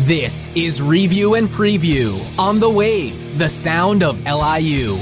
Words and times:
This 0.00 0.50
is 0.54 0.82
Review 0.82 1.36
and 1.36 1.48
Preview 1.48 2.20
on 2.38 2.60
the 2.60 2.68
Wave, 2.68 3.38
the 3.38 3.48
sound 3.48 4.02
of 4.02 4.22
LIU. 4.26 4.98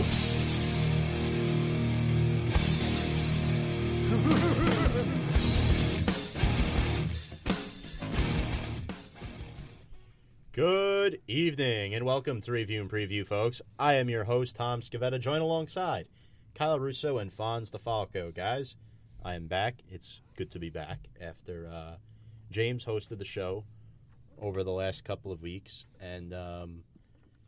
Good 10.52 11.20
evening 11.26 11.95
and 11.95 12.06
welcome 12.06 12.40
to 12.42 12.52
Review 12.52 12.80
and 12.80 12.88
Preview, 12.88 13.26
folks. 13.26 13.61
I 13.76 13.95
am 13.95 14.08
your 14.08 14.22
host, 14.22 14.54
Tom 14.54 14.80
Scavetta, 14.80 15.18
joined 15.18 15.42
alongside 15.42 16.08
Kyle 16.54 16.79
Russo 16.79 17.18
and 17.18 17.36
Fonz 17.36 17.72
DeFalco. 17.72 18.32
Guys, 18.32 18.76
I 19.24 19.34
am 19.34 19.48
back. 19.48 19.82
It's 19.90 20.20
good 20.36 20.52
to 20.52 20.61
be 20.61 20.70
back 20.70 21.08
after 21.20 21.66
uh, 21.66 21.96
James 22.52 22.84
hosted 22.84 23.18
the 23.18 23.24
show 23.24 23.64
over 24.41 24.62
the 24.62 24.73
last 24.73 25.05
couple 25.05 25.32
of 25.32 25.43
weeks, 25.43 25.87
and 26.00 26.32
um, 26.35 26.82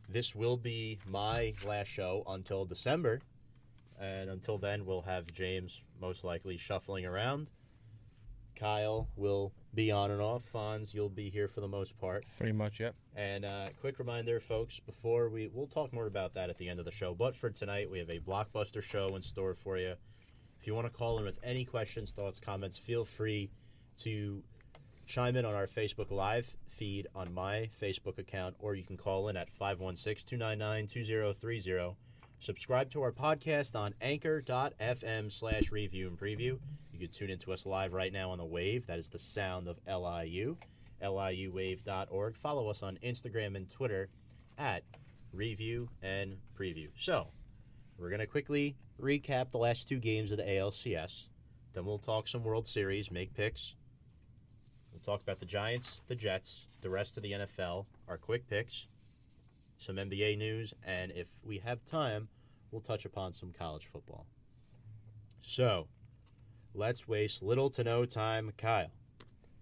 this 0.09 0.33
will 0.33 0.57
be 0.57 0.99
my 1.05 1.53
last 1.65 1.87
show 1.87 2.23
until 2.27 2.65
December. 2.65 3.21
And 3.99 4.29
until 4.29 4.57
then, 4.57 4.85
we'll 4.85 5.01
have 5.01 5.33
James 5.33 5.81
most 5.99 6.23
likely 6.23 6.57
shuffling 6.57 7.05
around. 7.05 7.47
Kyle 8.55 9.07
will 9.15 9.53
be 9.73 9.91
on 9.91 10.11
and 10.11 10.21
off. 10.21 10.43
Fonz, 10.51 10.93
you'll 10.93 11.09
be 11.09 11.29
here 11.29 11.47
for 11.47 11.61
the 11.61 11.67
most 11.67 11.97
part. 11.99 12.25
Pretty 12.37 12.53
much, 12.53 12.79
yep. 12.79 12.95
And 13.15 13.45
uh, 13.45 13.67
quick 13.79 13.99
reminder, 13.99 14.39
folks, 14.39 14.79
before 14.79 15.29
we 15.29 15.49
we'll 15.53 15.67
talk 15.67 15.93
more 15.93 16.07
about 16.07 16.33
that 16.33 16.49
at 16.49 16.57
the 16.57 16.67
end 16.67 16.79
of 16.79 16.85
the 16.85 16.91
show. 16.91 17.13
But 17.13 17.35
for 17.35 17.49
tonight, 17.49 17.89
we 17.89 17.99
have 17.99 18.09
a 18.09 18.19
blockbuster 18.19 18.81
show 18.81 19.15
in 19.15 19.21
store 19.21 19.53
for 19.53 19.77
you. 19.77 19.93
If 20.59 20.65
you 20.65 20.73
want 20.73 20.87
to 20.87 20.93
call 20.93 21.19
in 21.19 21.25
with 21.25 21.39
any 21.43 21.65
questions, 21.65 22.11
thoughts, 22.11 22.39
comments, 22.39 22.77
feel 22.77 23.05
free 23.05 23.51
to 23.99 24.41
chime 25.07 25.35
in 25.37 25.45
on 25.45 25.55
our 25.55 25.67
Facebook 25.67 26.11
Live 26.11 26.53
feed 26.67 27.07
on 27.15 27.33
my 27.33 27.69
Facebook 27.81 28.19
account, 28.19 28.55
or 28.59 28.75
you 28.75 28.83
can 28.83 28.97
call 28.97 29.29
in 29.29 29.37
at 29.37 29.49
516 29.49 30.37
299 30.37 30.87
2030. 30.87 31.95
Subscribe 32.39 32.91
to 32.91 33.01
our 33.01 33.11
podcast 33.11 33.75
on 33.75 33.95
anchor.fm 33.99 35.31
slash 35.31 35.71
review 35.71 36.07
and 36.07 36.19
preview. 36.19 36.59
You 36.91 36.99
can 36.99 37.07
tune 37.09 37.31
into 37.31 37.51
us 37.51 37.65
live 37.65 37.93
right 37.93 38.13
now 38.13 38.29
on 38.31 38.37
the 38.37 38.45
wave. 38.45 38.85
That 38.85 38.99
is 38.99 39.09
the 39.09 39.17
sound 39.17 39.67
of 39.67 39.79
LIU, 39.87 40.57
liuwave.org. 41.01 42.37
Follow 42.37 42.69
us 42.69 42.83
on 42.83 42.99
Instagram 43.03 43.55
and 43.55 43.69
Twitter 43.69 44.09
at 44.57 44.83
review 45.33 45.89
and 46.03 46.37
preview. 46.59 46.89
So, 46.99 47.27
we're 47.97 48.09
going 48.09 48.19
to 48.19 48.27
quickly 48.27 48.75
recap 49.01 49.51
the 49.51 49.57
last 49.57 49.87
two 49.87 49.99
games 49.99 50.31
of 50.31 50.37
the 50.37 50.43
ALCS. 50.43 51.27
Then 51.73 51.85
we'll 51.85 51.97
talk 51.97 52.27
some 52.27 52.43
World 52.43 52.67
Series, 52.67 53.09
make 53.09 53.33
picks. 53.33 53.73
Talk 55.07 55.21
about 55.21 55.39
the 55.39 55.45
Giants, 55.45 56.01
the 56.09 56.15
Jets, 56.15 56.65
the 56.81 56.89
rest 56.89 57.15
of 57.15 57.23
the 57.23 57.31
NFL, 57.31 57.85
our 58.09 58.17
quick 58.17 58.45
picks, 58.49 58.87
some 59.77 59.95
NBA 59.95 60.37
news, 60.37 60.73
and 60.85 61.13
if 61.13 61.29
we 61.45 61.59
have 61.59 61.85
time, 61.85 62.27
we'll 62.71 62.81
touch 62.81 63.05
upon 63.05 63.31
some 63.31 63.53
college 63.57 63.85
football. 63.85 64.25
So, 65.41 65.87
let's 66.73 67.07
waste 67.07 67.41
little 67.41 67.69
to 67.69 67.85
no 67.85 68.03
time, 68.03 68.51
Kyle. 68.57 68.91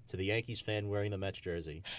To 0.08 0.18
the 0.18 0.26
Yankees 0.26 0.62
fan 0.62 0.90
wearing 0.90 1.12
the 1.12 1.18
Mets 1.20 1.40
jersey. 1.40 1.84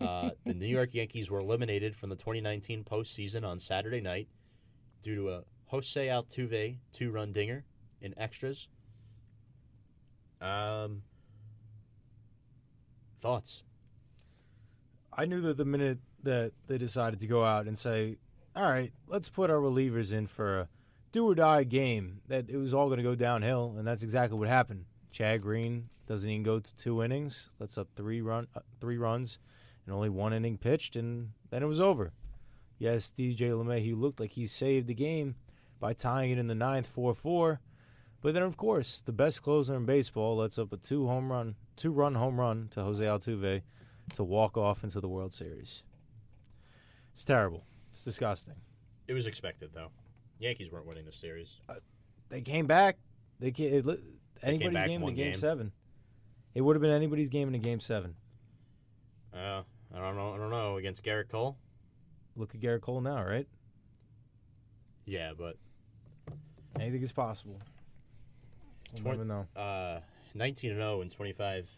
Uh, 0.00 0.30
the 0.44 0.54
New 0.54 0.66
York 0.66 0.92
Yankees 0.92 1.30
were 1.30 1.38
eliminated 1.38 1.94
from 1.94 2.10
the 2.10 2.16
2019 2.16 2.82
postseason 2.82 3.44
on 3.44 3.60
Saturday 3.60 4.00
night 4.00 4.26
due 5.02 5.14
to 5.14 5.30
a 5.30 5.42
Jose 5.66 6.04
Altuve 6.04 6.78
two-run 6.92 7.32
dinger 7.32 7.64
in 8.00 8.12
extras. 8.18 8.66
Um, 10.40 11.02
thoughts? 13.18 13.62
I 15.12 15.24
knew 15.24 15.40
that 15.42 15.56
the 15.56 15.64
minute 15.64 15.98
that 16.22 16.52
they 16.66 16.78
decided 16.78 17.20
to 17.20 17.26
go 17.26 17.44
out 17.44 17.66
and 17.66 17.76
say, 17.76 18.18
"All 18.54 18.70
right, 18.70 18.92
let's 19.06 19.28
put 19.28 19.50
our 19.50 19.58
relievers 19.58 20.12
in 20.12 20.26
for 20.26 20.60
a 20.60 20.68
do 21.12 21.28
or 21.28 21.34
die 21.34 21.64
game," 21.64 22.20
that 22.28 22.48
it 22.48 22.56
was 22.56 22.72
all 22.72 22.86
going 22.86 22.98
to 22.98 23.02
go 23.02 23.14
downhill, 23.14 23.74
and 23.76 23.86
that's 23.86 24.02
exactly 24.02 24.38
what 24.38 24.48
happened. 24.48 24.84
Chad 25.10 25.42
Green 25.42 25.88
doesn't 26.06 26.28
even 26.28 26.42
go 26.42 26.60
to 26.60 26.76
two 26.76 27.02
innings. 27.02 27.50
Let's 27.58 27.76
up 27.76 27.88
three 27.96 28.20
run 28.20 28.46
uh, 28.54 28.60
three 28.80 28.96
runs, 28.96 29.38
and 29.84 29.94
only 29.94 30.08
one 30.08 30.32
inning 30.32 30.56
pitched, 30.56 30.96
and 30.96 31.30
then 31.50 31.62
it 31.62 31.66
was 31.66 31.80
over. 31.80 32.12
Yes, 32.78 33.10
DJ 33.10 33.50
LeMahieu 33.50 33.98
looked 33.98 34.20
like 34.20 34.32
he 34.32 34.46
saved 34.46 34.86
the 34.86 34.94
game 34.94 35.34
by 35.80 35.92
tying 35.92 36.30
it 36.30 36.38
in 36.38 36.46
the 36.46 36.54
ninth, 36.54 36.86
four 36.86 37.14
four. 37.14 37.60
But 38.20 38.34
then, 38.34 38.42
of 38.42 38.56
course, 38.56 39.00
the 39.00 39.12
best 39.12 39.42
closer 39.42 39.76
in 39.76 39.84
baseball 39.84 40.36
lets 40.36 40.58
up 40.58 40.72
a 40.72 40.76
two 40.76 41.06
home 41.06 41.30
run, 41.30 41.54
two 41.76 41.92
run 41.92 42.14
home 42.16 42.40
run 42.40 42.68
to 42.72 42.82
Jose 42.82 43.04
Altuve 43.04 43.62
to 44.14 44.24
walk 44.24 44.56
off 44.56 44.82
into 44.82 45.00
the 45.00 45.08
World 45.08 45.32
Series. 45.32 45.82
It's 47.12 47.24
terrible. 47.24 47.64
It's 47.90 48.04
disgusting. 48.04 48.54
It 49.06 49.12
was 49.12 49.26
expected, 49.26 49.70
though. 49.72 49.90
Yankees 50.38 50.70
weren't 50.70 50.86
winning 50.86 51.04
the 51.04 51.12
series. 51.12 51.56
They 52.28 52.40
came 52.40 52.66
back. 52.66 52.98
They 53.40 53.50
came, 53.52 53.72
it, 53.72 53.86
li- 53.86 54.02
anybody's 54.42 54.74
back 54.74 54.88
game 54.88 55.02
in 55.02 55.08
a 55.08 55.12
game, 55.12 55.32
game. 55.32 55.40
seven. 55.40 55.72
It 56.54 56.60
would 56.60 56.76
have 56.76 56.82
been 56.82 56.90
anybody's 56.90 57.28
game 57.28 57.48
in 57.48 57.54
a 57.54 57.58
game 57.58 57.80
seven. 57.80 58.14
Uh, 59.32 59.62
I 59.94 59.98
don't 59.98 60.16
know. 60.16 60.34
I 60.34 60.36
don't 60.38 60.50
know 60.50 60.76
against 60.76 61.04
Gerrit 61.04 61.28
Cole. 61.28 61.56
Look 62.36 62.54
at 62.54 62.60
Gerrit 62.60 62.80
Cole 62.80 63.00
now, 63.00 63.24
right? 63.24 63.46
Yeah, 65.06 65.32
but 65.36 65.56
Anything 66.78 67.02
is 67.02 67.12
possible. 67.12 67.58
We'll 68.92 69.02
Twen- 69.02 69.18
never 69.18 69.24
know. 69.24 69.60
uh, 69.60 70.00
19 70.34 70.70
and 70.70 70.78
0 70.80 71.00
and 71.02 71.10
25 71.10 71.68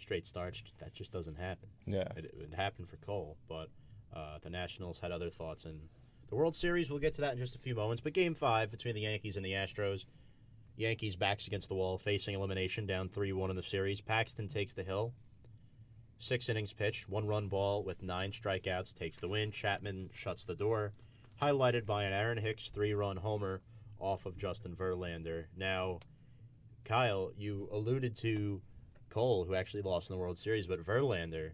straight 0.00 0.26
starts. 0.26 0.62
That 0.80 0.92
just 0.94 1.12
doesn't 1.12 1.36
happen. 1.36 1.68
Yeah. 1.86 2.08
It, 2.16 2.34
it 2.38 2.54
happened 2.54 2.88
for 2.88 2.96
Cole, 2.96 3.36
but 3.48 3.68
uh, 4.14 4.38
the 4.42 4.50
Nationals 4.50 5.00
had 5.00 5.12
other 5.12 5.30
thoughts. 5.30 5.64
And 5.64 5.80
the 6.28 6.34
World 6.36 6.54
Series, 6.54 6.90
we'll 6.90 6.98
get 6.98 7.14
to 7.14 7.20
that 7.22 7.32
in 7.32 7.38
just 7.38 7.54
a 7.54 7.58
few 7.58 7.74
moments. 7.74 8.00
But 8.00 8.12
Game 8.12 8.34
Five 8.34 8.70
between 8.70 8.94
the 8.94 9.02
Yankees 9.02 9.36
and 9.36 9.44
the 9.44 9.52
Astros. 9.52 10.04
Yankees 10.76 11.14
backs 11.14 11.46
against 11.46 11.68
the 11.68 11.74
wall, 11.74 11.98
facing 11.98 12.34
elimination, 12.34 12.84
down 12.84 13.08
3-1 13.08 13.50
in 13.50 13.56
the 13.56 13.62
series. 13.62 14.00
Paxton 14.00 14.48
takes 14.48 14.74
the 14.74 14.82
hill. 14.82 15.12
Six 16.18 16.48
innings 16.48 16.72
pitched, 16.72 17.08
one 17.08 17.26
run 17.26 17.48
ball 17.48 17.84
with 17.84 18.02
nine 18.02 18.32
strikeouts 18.32 18.92
takes 18.94 19.18
the 19.18 19.28
win. 19.28 19.52
Chapman 19.52 20.10
shuts 20.14 20.44
the 20.44 20.54
door, 20.56 20.92
highlighted 21.40 21.86
by 21.86 22.04
an 22.04 22.12
Aaron 22.12 22.38
Hicks 22.38 22.68
three-run 22.68 23.18
homer 23.18 23.60
off 24.00 24.26
of 24.26 24.36
Justin 24.36 24.74
Verlander. 24.74 25.44
Now, 25.56 26.00
Kyle, 26.84 27.32
you 27.36 27.68
alluded 27.72 28.16
to 28.16 28.60
Cole, 29.08 29.44
who 29.44 29.54
actually 29.54 29.82
lost 29.82 30.10
in 30.10 30.14
the 30.14 30.20
World 30.20 30.38
Series, 30.38 30.66
but 30.66 30.84
Verlander, 30.84 31.52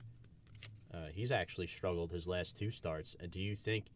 uh, 0.93 1.07
he's 1.13 1.31
actually 1.31 1.67
struggled 1.67 2.11
his 2.11 2.27
last 2.27 2.57
two 2.57 2.71
starts. 2.71 3.17
And 3.21 3.31
do 3.31 3.39
you 3.39 3.55
think 3.55 3.87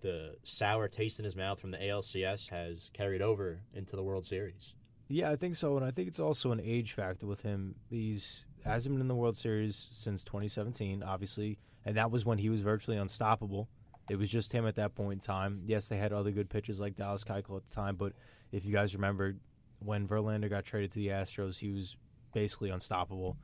the 0.00 0.36
sour 0.42 0.88
taste 0.88 1.18
in 1.18 1.24
his 1.24 1.36
mouth 1.36 1.60
from 1.60 1.70
the 1.70 1.78
ALCS 1.78 2.48
has 2.48 2.90
carried 2.92 3.22
over 3.22 3.60
into 3.74 3.96
the 3.96 4.02
World 4.02 4.24
Series? 4.26 4.74
Yeah, 5.08 5.30
I 5.30 5.36
think 5.36 5.56
so, 5.56 5.76
and 5.76 5.84
I 5.84 5.90
think 5.90 6.08
it's 6.08 6.20
also 6.20 6.52
an 6.52 6.60
age 6.62 6.92
factor 6.92 7.26
with 7.26 7.42
him. 7.42 7.74
He's 7.90 8.46
hasn't 8.64 8.94
been 8.94 9.00
in 9.00 9.08
the 9.08 9.14
World 9.14 9.36
Series 9.36 9.88
since 9.90 10.22
2017, 10.24 11.02
obviously, 11.02 11.58
and 11.84 11.96
that 11.96 12.10
was 12.10 12.24
when 12.24 12.38
he 12.38 12.48
was 12.48 12.62
virtually 12.62 12.96
unstoppable. 12.96 13.68
It 14.08 14.16
was 14.16 14.30
just 14.30 14.52
him 14.52 14.66
at 14.66 14.76
that 14.76 14.94
point 14.94 15.14
in 15.14 15.18
time. 15.18 15.62
Yes, 15.66 15.88
they 15.88 15.96
had 15.96 16.12
other 16.12 16.30
good 16.30 16.48
pitchers 16.48 16.80
like 16.80 16.96
Dallas 16.96 17.24
Keuchel 17.24 17.56
at 17.56 17.68
the 17.68 17.74
time, 17.74 17.96
but 17.96 18.12
if 18.52 18.64
you 18.64 18.72
guys 18.72 18.94
remember, 18.94 19.36
when 19.84 20.06
Verlander 20.06 20.48
got 20.48 20.64
traded 20.64 20.92
to 20.92 20.98
the 20.98 21.08
Astros, 21.08 21.58
he 21.58 21.70
was 21.70 21.96
basically 22.32 22.70
unstoppable 22.70 23.36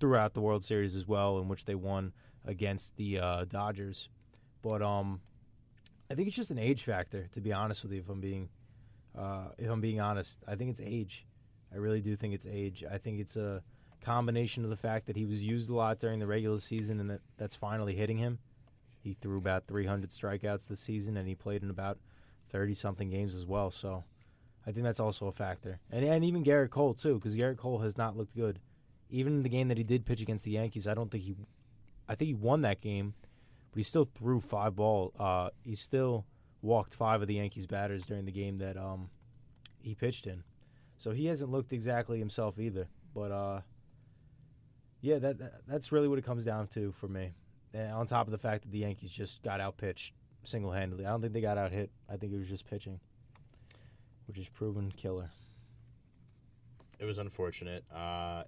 throughout 0.00 0.34
the 0.34 0.40
World 0.40 0.64
Series 0.64 0.94
as 0.94 1.06
well, 1.06 1.38
in 1.38 1.48
which 1.48 1.64
they 1.64 1.74
won 1.74 2.12
against 2.44 2.96
the 2.96 3.18
uh, 3.18 3.44
Dodgers. 3.44 4.08
But 4.62 4.82
um, 4.82 5.20
I 6.10 6.14
think 6.14 6.28
it's 6.28 6.36
just 6.36 6.50
an 6.50 6.58
age 6.58 6.82
factor, 6.82 7.26
to 7.32 7.40
be 7.40 7.52
honest 7.52 7.82
with 7.82 7.92
you. 7.92 8.00
If 8.00 8.08
I'm 8.08 8.20
being 8.20 8.48
uh, 9.16 9.48
if 9.58 9.70
I'm 9.70 9.80
being 9.80 10.00
honest, 10.00 10.38
I 10.46 10.54
think 10.54 10.70
it's 10.70 10.80
age. 10.80 11.26
I 11.72 11.76
really 11.76 12.00
do 12.00 12.16
think 12.16 12.34
it's 12.34 12.46
age. 12.46 12.84
I 12.90 12.98
think 12.98 13.20
it's 13.20 13.36
a 13.36 13.62
combination 14.00 14.64
of 14.64 14.70
the 14.70 14.76
fact 14.76 15.06
that 15.06 15.16
he 15.16 15.26
was 15.26 15.42
used 15.42 15.68
a 15.68 15.74
lot 15.74 15.98
during 15.98 16.18
the 16.18 16.26
regular 16.26 16.60
season 16.60 17.00
and 17.00 17.10
that 17.10 17.20
that's 17.36 17.56
finally 17.56 17.94
hitting 17.94 18.18
him. 18.18 18.38
He 19.00 19.14
threw 19.14 19.38
about 19.38 19.66
300 19.66 20.10
strikeouts 20.10 20.68
this 20.68 20.80
season 20.80 21.16
and 21.16 21.28
he 21.28 21.34
played 21.34 21.62
in 21.62 21.70
about 21.70 21.98
30 22.50 22.74
something 22.74 23.10
games 23.10 23.34
as 23.34 23.46
well. 23.46 23.70
So 23.70 24.04
I 24.68 24.72
think 24.72 24.84
that's 24.84 25.00
also 25.00 25.26
a 25.26 25.32
factor. 25.32 25.80
And, 25.90 26.04
and 26.04 26.22
even 26.24 26.44
Gerrit 26.44 26.68
Cole, 26.68 26.92
too, 26.92 27.14
because 27.14 27.34
Gerrit 27.34 27.56
Cole 27.56 27.78
has 27.78 27.96
not 27.96 28.18
looked 28.18 28.36
good. 28.36 28.58
Even 29.08 29.38
in 29.38 29.42
the 29.42 29.48
game 29.48 29.68
that 29.68 29.78
he 29.78 29.84
did 29.84 30.04
pitch 30.04 30.20
against 30.20 30.44
the 30.44 30.50
Yankees, 30.50 30.86
I 30.86 30.92
don't 30.92 31.10
think 31.10 31.24
he. 31.24 31.34
I 32.06 32.14
think 32.14 32.28
he 32.28 32.34
won 32.34 32.60
that 32.62 32.82
game, 32.82 33.14
but 33.72 33.78
he 33.78 33.82
still 33.82 34.04
threw 34.04 34.40
five 34.40 34.76
ball. 34.76 35.14
Uh, 35.18 35.48
he 35.64 35.74
still 35.74 36.26
walked 36.60 36.94
five 36.94 37.22
of 37.22 37.28
the 37.28 37.36
Yankees 37.36 37.66
batters 37.66 38.04
during 38.04 38.26
the 38.26 38.32
game 38.32 38.58
that 38.58 38.76
um, 38.76 39.08
he 39.80 39.94
pitched 39.94 40.26
in. 40.26 40.42
So 40.98 41.12
he 41.12 41.26
hasn't 41.26 41.50
looked 41.50 41.72
exactly 41.72 42.18
himself 42.18 42.58
either. 42.58 42.88
But 43.14 43.32
uh, 43.32 43.60
yeah, 45.00 45.18
that, 45.18 45.38
that 45.38 45.60
that's 45.66 45.92
really 45.92 46.08
what 46.08 46.18
it 46.18 46.24
comes 46.26 46.44
down 46.44 46.66
to 46.68 46.92
for 46.92 47.08
me. 47.08 47.32
And 47.72 47.92
on 47.92 48.06
top 48.06 48.26
of 48.26 48.32
the 48.32 48.38
fact 48.38 48.64
that 48.64 48.72
the 48.72 48.80
Yankees 48.80 49.10
just 49.10 49.42
got 49.42 49.60
out 49.60 49.78
pitched 49.78 50.12
single 50.42 50.72
handedly, 50.72 51.06
I 51.06 51.10
don't 51.10 51.20
think 51.20 51.32
they 51.32 51.40
got 51.40 51.56
out 51.58 51.72
hit. 51.72 51.90
I 52.08 52.16
think 52.16 52.32
it 52.32 52.38
was 52.38 52.48
just 52.48 52.68
pitching, 52.68 53.00
which 54.28 54.38
is 54.38 54.48
proven 54.48 54.92
killer. 54.96 55.30
It 57.00 57.04
was 57.04 57.18
unfortunate. 57.18 57.84
Uh, 57.92 58.44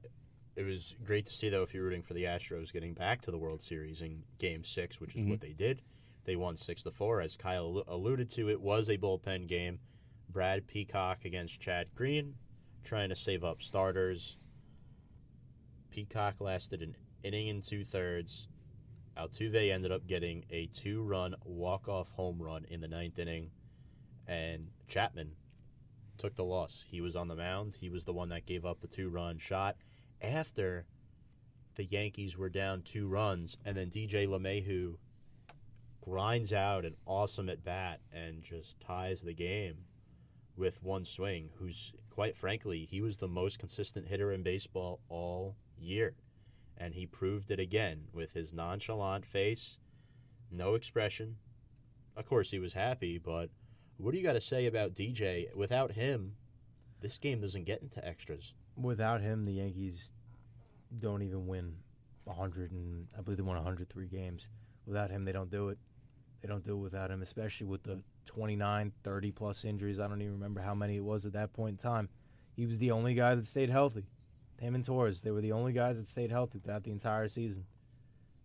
it 0.56 0.62
was 0.62 0.94
great 1.04 1.26
to 1.26 1.32
see 1.32 1.48
though 1.48 1.62
if 1.62 1.72
you're 1.72 1.84
rooting 1.84 2.02
for 2.02 2.14
the 2.14 2.24
Astros 2.24 2.72
getting 2.72 2.92
back 2.92 3.22
to 3.22 3.30
the 3.30 3.38
World 3.38 3.62
Series 3.62 4.02
in 4.02 4.22
Game 4.38 4.62
Six, 4.62 5.00
which 5.00 5.16
is 5.16 5.24
what 5.24 5.40
they 5.40 5.52
did. 5.52 5.82
They 6.24 6.36
won 6.36 6.56
six 6.56 6.82
to 6.82 6.90
four, 6.90 7.20
as 7.22 7.36
Kyle 7.36 7.82
alluded 7.88 8.30
to. 8.32 8.50
It 8.50 8.60
was 8.60 8.90
a 8.90 8.98
bullpen 8.98 9.46
game. 9.46 9.78
Brad 10.28 10.66
Peacock 10.66 11.24
against 11.24 11.60
Chad 11.60 11.88
Green, 11.94 12.34
trying 12.84 13.08
to 13.08 13.16
save 13.16 13.42
up 13.42 13.62
starters. 13.62 14.36
Peacock 15.90 16.40
lasted 16.40 16.82
an 16.82 16.94
inning 17.24 17.48
and 17.48 17.64
two 17.64 17.84
thirds. 17.84 18.46
Altuve 19.16 19.72
ended 19.72 19.90
up 19.90 20.06
getting 20.06 20.44
a 20.50 20.66
two-run 20.66 21.34
walk-off 21.44 22.10
home 22.10 22.40
run 22.40 22.64
in 22.70 22.80
the 22.80 22.86
ninth 22.88 23.18
inning, 23.18 23.50
and 24.28 24.68
Chapman 24.88 25.32
took 26.20 26.36
the 26.36 26.44
loss. 26.44 26.84
He 26.88 27.00
was 27.00 27.16
on 27.16 27.28
the 27.28 27.34
mound. 27.34 27.76
He 27.80 27.88
was 27.88 28.04
the 28.04 28.12
one 28.12 28.28
that 28.28 28.46
gave 28.46 28.66
up 28.66 28.80
the 28.80 28.86
two-run 28.86 29.38
shot 29.38 29.76
after 30.20 30.86
the 31.76 31.84
Yankees 31.84 32.36
were 32.36 32.50
down 32.50 32.82
two 32.82 33.08
runs, 33.08 33.56
and 33.64 33.76
then 33.76 33.90
DJ 33.90 34.28
LeMahieu 34.28 34.96
grinds 36.02 36.52
out 36.52 36.84
an 36.84 36.96
awesome 37.06 37.48
at 37.48 37.64
bat 37.64 38.00
and 38.12 38.42
just 38.42 38.78
ties 38.80 39.22
the 39.22 39.32
game 39.32 39.76
with 40.56 40.82
one 40.82 41.06
swing. 41.06 41.50
Who's 41.58 41.92
quite 42.10 42.36
frankly, 42.36 42.86
he 42.90 43.00
was 43.00 43.16
the 43.16 43.28
most 43.28 43.58
consistent 43.58 44.08
hitter 44.08 44.30
in 44.30 44.42
baseball 44.42 45.00
all 45.08 45.56
year, 45.78 46.16
and 46.76 46.94
he 46.94 47.06
proved 47.06 47.50
it 47.50 47.58
again 47.58 48.08
with 48.12 48.34
his 48.34 48.52
nonchalant 48.52 49.24
face, 49.24 49.78
no 50.50 50.74
expression. 50.74 51.36
Of 52.14 52.26
course, 52.26 52.50
he 52.50 52.58
was 52.58 52.74
happy, 52.74 53.16
but 53.16 53.48
what 54.00 54.12
do 54.12 54.18
you 54.18 54.24
got 54.24 54.32
to 54.32 54.40
say 54.40 54.66
about 54.66 54.94
DJ? 54.94 55.54
Without 55.54 55.92
him, 55.92 56.34
this 57.00 57.18
game 57.18 57.40
doesn't 57.40 57.64
get 57.64 57.82
into 57.82 58.06
extras. 58.06 58.54
Without 58.76 59.20
him, 59.20 59.44
the 59.44 59.52
Yankees 59.54 60.12
don't 60.98 61.22
even 61.22 61.46
win 61.46 61.74
100 62.24 62.72
and 62.72 63.08
I 63.16 63.20
believe 63.20 63.38
they 63.38 63.42
won 63.42 63.56
103 63.56 64.06
games. 64.06 64.48
Without 64.86 65.10
him, 65.10 65.24
they 65.24 65.32
don't 65.32 65.50
do 65.50 65.68
it. 65.68 65.78
They 66.40 66.48
don't 66.48 66.64
do 66.64 66.72
it 66.72 66.80
without 66.80 67.10
him, 67.10 67.20
especially 67.20 67.66
with 67.66 67.82
the 67.82 68.02
29, 68.26 68.92
30 69.04 69.30
plus 69.32 69.64
injuries. 69.64 70.00
I 70.00 70.08
don't 70.08 70.22
even 70.22 70.34
remember 70.34 70.60
how 70.60 70.74
many 70.74 70.96
it 70.96 71.04
was 71.04 71.26
at 71.26 71.34
that 71.34 71.52
point 71.52 71.72
in 71.72 71.76
time. 71.76 72.08
He 72.56 72.66
was 72.66 72.78
the 72.78 72.90
only 72.90 73.14
guy 73.14 73.34
that 73.34 73.44
stayed 73.44 73.70
healthy. 73.70 74.06
Him 74.58 74.74
and 74.74 74.84
Torres, 74.84 75.22
they 75.22 75.30
were 75.30 75.40
the 75.40 75.52
only 75.52 75.72
guys 75.72 75.98
that 75.98 76.08
stayed 76.08 76.30
healthy 76.30 76.58
throughout 76.58 76.84
the 76.84 76.90
entire 76.90 77.28
season. 77.28 77.64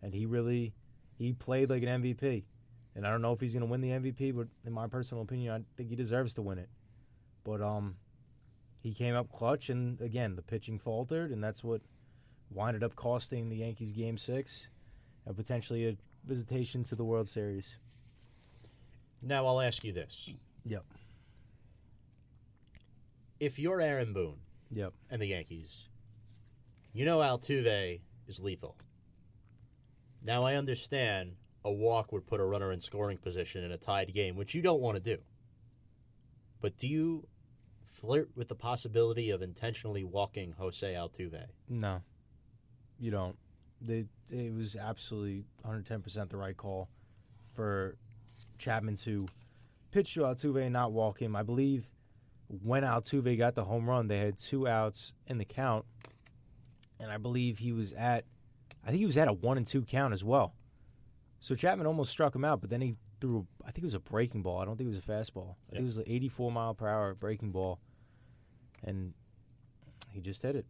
And 0.01 0.13
he 0.13 0.25
really 0.25 0.73
he 1.17 1.33
played 1.33 1.69
like 1.69 1.83
an 1.83 2.01
MVP. 2.01 2.43
And 2.95 3.05
I 3.05 3.11
don't 3.11 3.21
know 3.21 3.33
if 3.33 3.41
he's 3.41 3.51
going 3.53 3.61
to 3.61 3.67
win 3.69 3.81
the 3.81 3.89
MVP, 3.89 4.33
but 4.35 4.47
in 4.65 4.71
my 4.71 4.87
personal 4.87 5.23
opinion, 5.23 5.53
I 5.53 5.59
think 5.75 5.89
he 5.89 5.95
deserves 5.95 6.33
to 6.35 6.41
win 6.41 6.57
it. 6.57 6.69
But 7.43 7.61
um 7.61 7.95
he 8.81 8.93
came 8.93 9.15
up 9.15 9.31
clutch 9.31 9.69
and 9.69 9.99
again, 10.01 10.35
the 10.35 10.41
pitching 10.41 10.77
faltered 10.79 11.31
and 11.31 11.43
that's 11.43 11.63
what 11.63 11.81
winded 12.51 12.83
up 12.83 12.95
costing 12.95 13.49
the 13.49 13.57
Yankees 13.57 13.91
game 13.91 14.17
6 14.17 14.67
and 15.25 15.35
potentially 15.35 15.87
a 15.87 15.97
visitation 16.25 16.83
to 16.85 16.95
the 16.95 17.03
World 17.03 17.27
Series. 17.27 17.77
Now 19.21 19.47
I'll 19.47 19.59
ask 19.61 19.83
you 19.83 19.91
this: 19.91 20.29
Yep. 20.65 20.83
If 23.39 23.59
you're 23.59 23.81
Aaron 23.81 24.13
Boone 24.13 24.37
Yep. 24.71 24.93
and 25.09 25.21
the 25.21 25.27
Yankees, 25.27 25.89
you 26.93 27.05
know 27.05 27.19
Altuve 27.19 27.99
is 28.27 28.39
lethal. 28.39 28.75
Now 30.23 30.43
I 30.43 30.55
understand 30.55 31.33
a 31.65 31.71
walk 31.71 32.11
would 32.11 32.27
put 32.27 32.39
a 32.39 32.45
runner 32.45 32.71
in 32.71 32.79
scoring 32.79 33.17
position 33.17 33.63
in 33.63 33.71
a 33.71 33.77
tied 33.77 34.13
game, 34.13 34.35
which 34.35 34.53
you 34.53 34.61
don't 34.61 34.79
want 34.79 34.95
to 34.95 35.01
do. 35.01 35.21
But 36.61 36.77
do 36.77 36.87
you 36.87 37.27
flirt 37.83 38.29
with 38.35 38.47
the 38.47 38.55
possibility 38.55 39.31
of 39.31 39.41
intentionally 39.41 40.03
walking 40.03 40.53
Jose 40.59 40.87
Altuve? 40.93 41.45
No, 41.67 42.01
you 42.99 43.09
don't. 43.11 43.35
It 43.87 44.53
was 44.53 44.75
absolutely 44.75 45.43
110% 45.65 46.29
the 46.29 46.37
right 46.37 46.55
call 46.55 46.87
for 47.53 47.97
Chapman 48.57 48.95
to 48.97 49.27
pitch 49.91 50.13
to 50.13 50.21
Altuve 50.21 50.63
and 50.63 50.73
not 50.73 50.91
walk 50.91 51.21
him. 51.21 51.35
I 51.35 51.43
believe 51.43 51.89
when 52.47 52.83
Altuve 52.83 53.37
got 53.37 53.55
the 53.55 53.65
home 53.65 53.89
run, 53.89 54.07
they 54.07 54.19
had 54.19 54.37
two 54.37 54.67
outs 54.67 55.13
in 55.25 55.39
the 55.39 55.45
count, 55.45 55.85
and 56.99 57.11
I 57.11 57.17
believe 57.17 57.57
he 57.57 57.71
was 57.71 57.91
at, 57.93 58.25
I 58.83 58.89
think 58.89 58.99
he 58.99 59.05
was 59.05 59.17
at 59.17 59.27
a 59.27 59.33
one 59.33 59.57
and 59.57 59.65
two 59.65 59.81
count 59.81 60.13
as 60.13 60.23
well. 60.23 60.53
So 61.45 61.53
Chapman 61.53 61.85
almost 61.85 62.09
struck 62.09 62.33
him 62.33 62.43
out, 62.43 62.59
but 62.59 62.71
then 62.71 62.81
he 62.81 62.95
threw, 63.21 63.45
I 63.63 63.65
think 63.69 63.83
it 63.83 63.83
was 63.83 63.93
a 63.93 63.99
breaking 63.99 64.41
ball. 64.41 64.57
I 64.57 64.65
don't 64.65 64.77
think 64.77 64.87
it 64.87 64.95
was 64.95 64.97
a 64.97 65.01
fastball. 65.01 65.57
I 65.69 65.73
think 65.73 65.83
it 65.83 65.85
was 65.85 65.99
an 65.99 66.05
84 66.07 66.51
mile 66.51 66.73
per 66.73 66.87
hour 66.87 67.13
breaking 67.13 67.51
ball, 67.51 67.77
and 68.83 69.13
he 70.09 70.21
just 70.21 70.41
hit 70.41 70.55
it. 70.55 70.65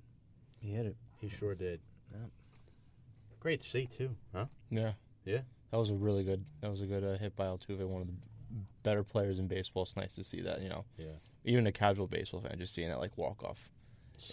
He 0.60 0.72
hit 0.72 0.86
it. 0.86 0.98
He 1.22 1.30
sure 1.30 1.54
did. 1.54 1.80
Yep. 2.12 2.30
Great 3.40 3.62
to 3.62 3.70
see 3.70 3.86
too, 3.86 4.10
huh? 4.34 4.48
Yeah. 4.70 4.92
Yeah. 5.24 5.44
That 5.72 5.78
was 5.78 5.92
a 5.92 5.96
really 5.96 6.26
good. 6.26 6.44
That 6.60 6.70
was 6.72 6.82
a 6.82 6.86
good 6.86 7.06
uh, 7.06 7.18
hit 7.20 7.38
by 7.38 7.46
Altuve, 7.46 7.80
one 7.88 8.02
of 8.02 8.08
the 8.08 8.14
better 8.84 9.06
players 9.06 9.40
in 9.40 9.48
baseball. 9.48 9.84
It's 9.84 9.96
nice 9.96 10.16
to 10.16 10.26
see 10.26 10.42
that. 10.42 10.62
You 10.62 10.68
know, 10.68 10.84
Yeah. 10.98 11.06
even 11.46 11.68
a 11.68 11.72
casual 11.72 12.08
baseball 12.08 12.42
fan 12.42 12.56
just 12.58 12.74
seeing 12.74 12.90
that 12.90 13.00
like 13.00 13.18
walk 13.18 13.46
off. 13.46 13.70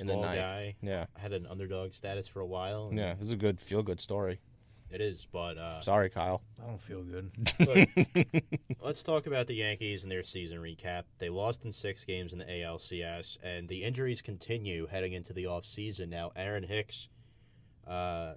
In 0.00 0.08
the 0.08 0.14
Small 0.14 0.24
ninth. 0.24 0.40
guy 0.40 0.74
Yeah. 0.82 1.06
had 1.16 1.32
an 1.32 1.46
underdog 1.46 1.92
status 1.92 2.26
for 2.26 2.40
a 2.40 2.46
while. 2.46 2.90
Yeah, 2.92 3.12
it 3.12 3.20
was 3.20 3.30
a 3.30 3.36
good 3.36 3.60
feel 3.60 3.84
good 3.84 4.00
story. 4.00 4.40
It 4.92 5.00
is. 5.00 5.26
But 5.30 5.58
uh, 5.58 5.80
Sorry, 5.80 6.10
Kyle. 6.10 6.42
I 6.62 6.66
don't 6.66 6.80
feel 6.80 7.02
good. 7.02 7.30
Look, 7.60 8.44
let's 8.82 9.02
talk 9.02 9.26
about 9.26 9.46
the 9.46 9.54
Yankees 9.54 10.02
and 10.02 10.12
their 10.12 10.22
season 10.22 10.58
recap. 10.58 11.04
They 11.18 11.28
lost 11.28 11.64
in 11.64 11.72
six 11.72 12.04
games 12.04 12.32
in 12.32 12.38
the 12.38 12.44
ALCS, 12.44 13.38
and 13.42 13.68
the 13.68 13.82
injuries 13.82 14.22
continue 14.22 14.86
heading 14.86 15.12
into 15.12 15.32
the 15.32 15.44
offseason. 15.44 16.08
Now, 16.08 16.32
Aaron 16.36 16.64
Hicks 16.64 17.08
uh, 17.86 18.34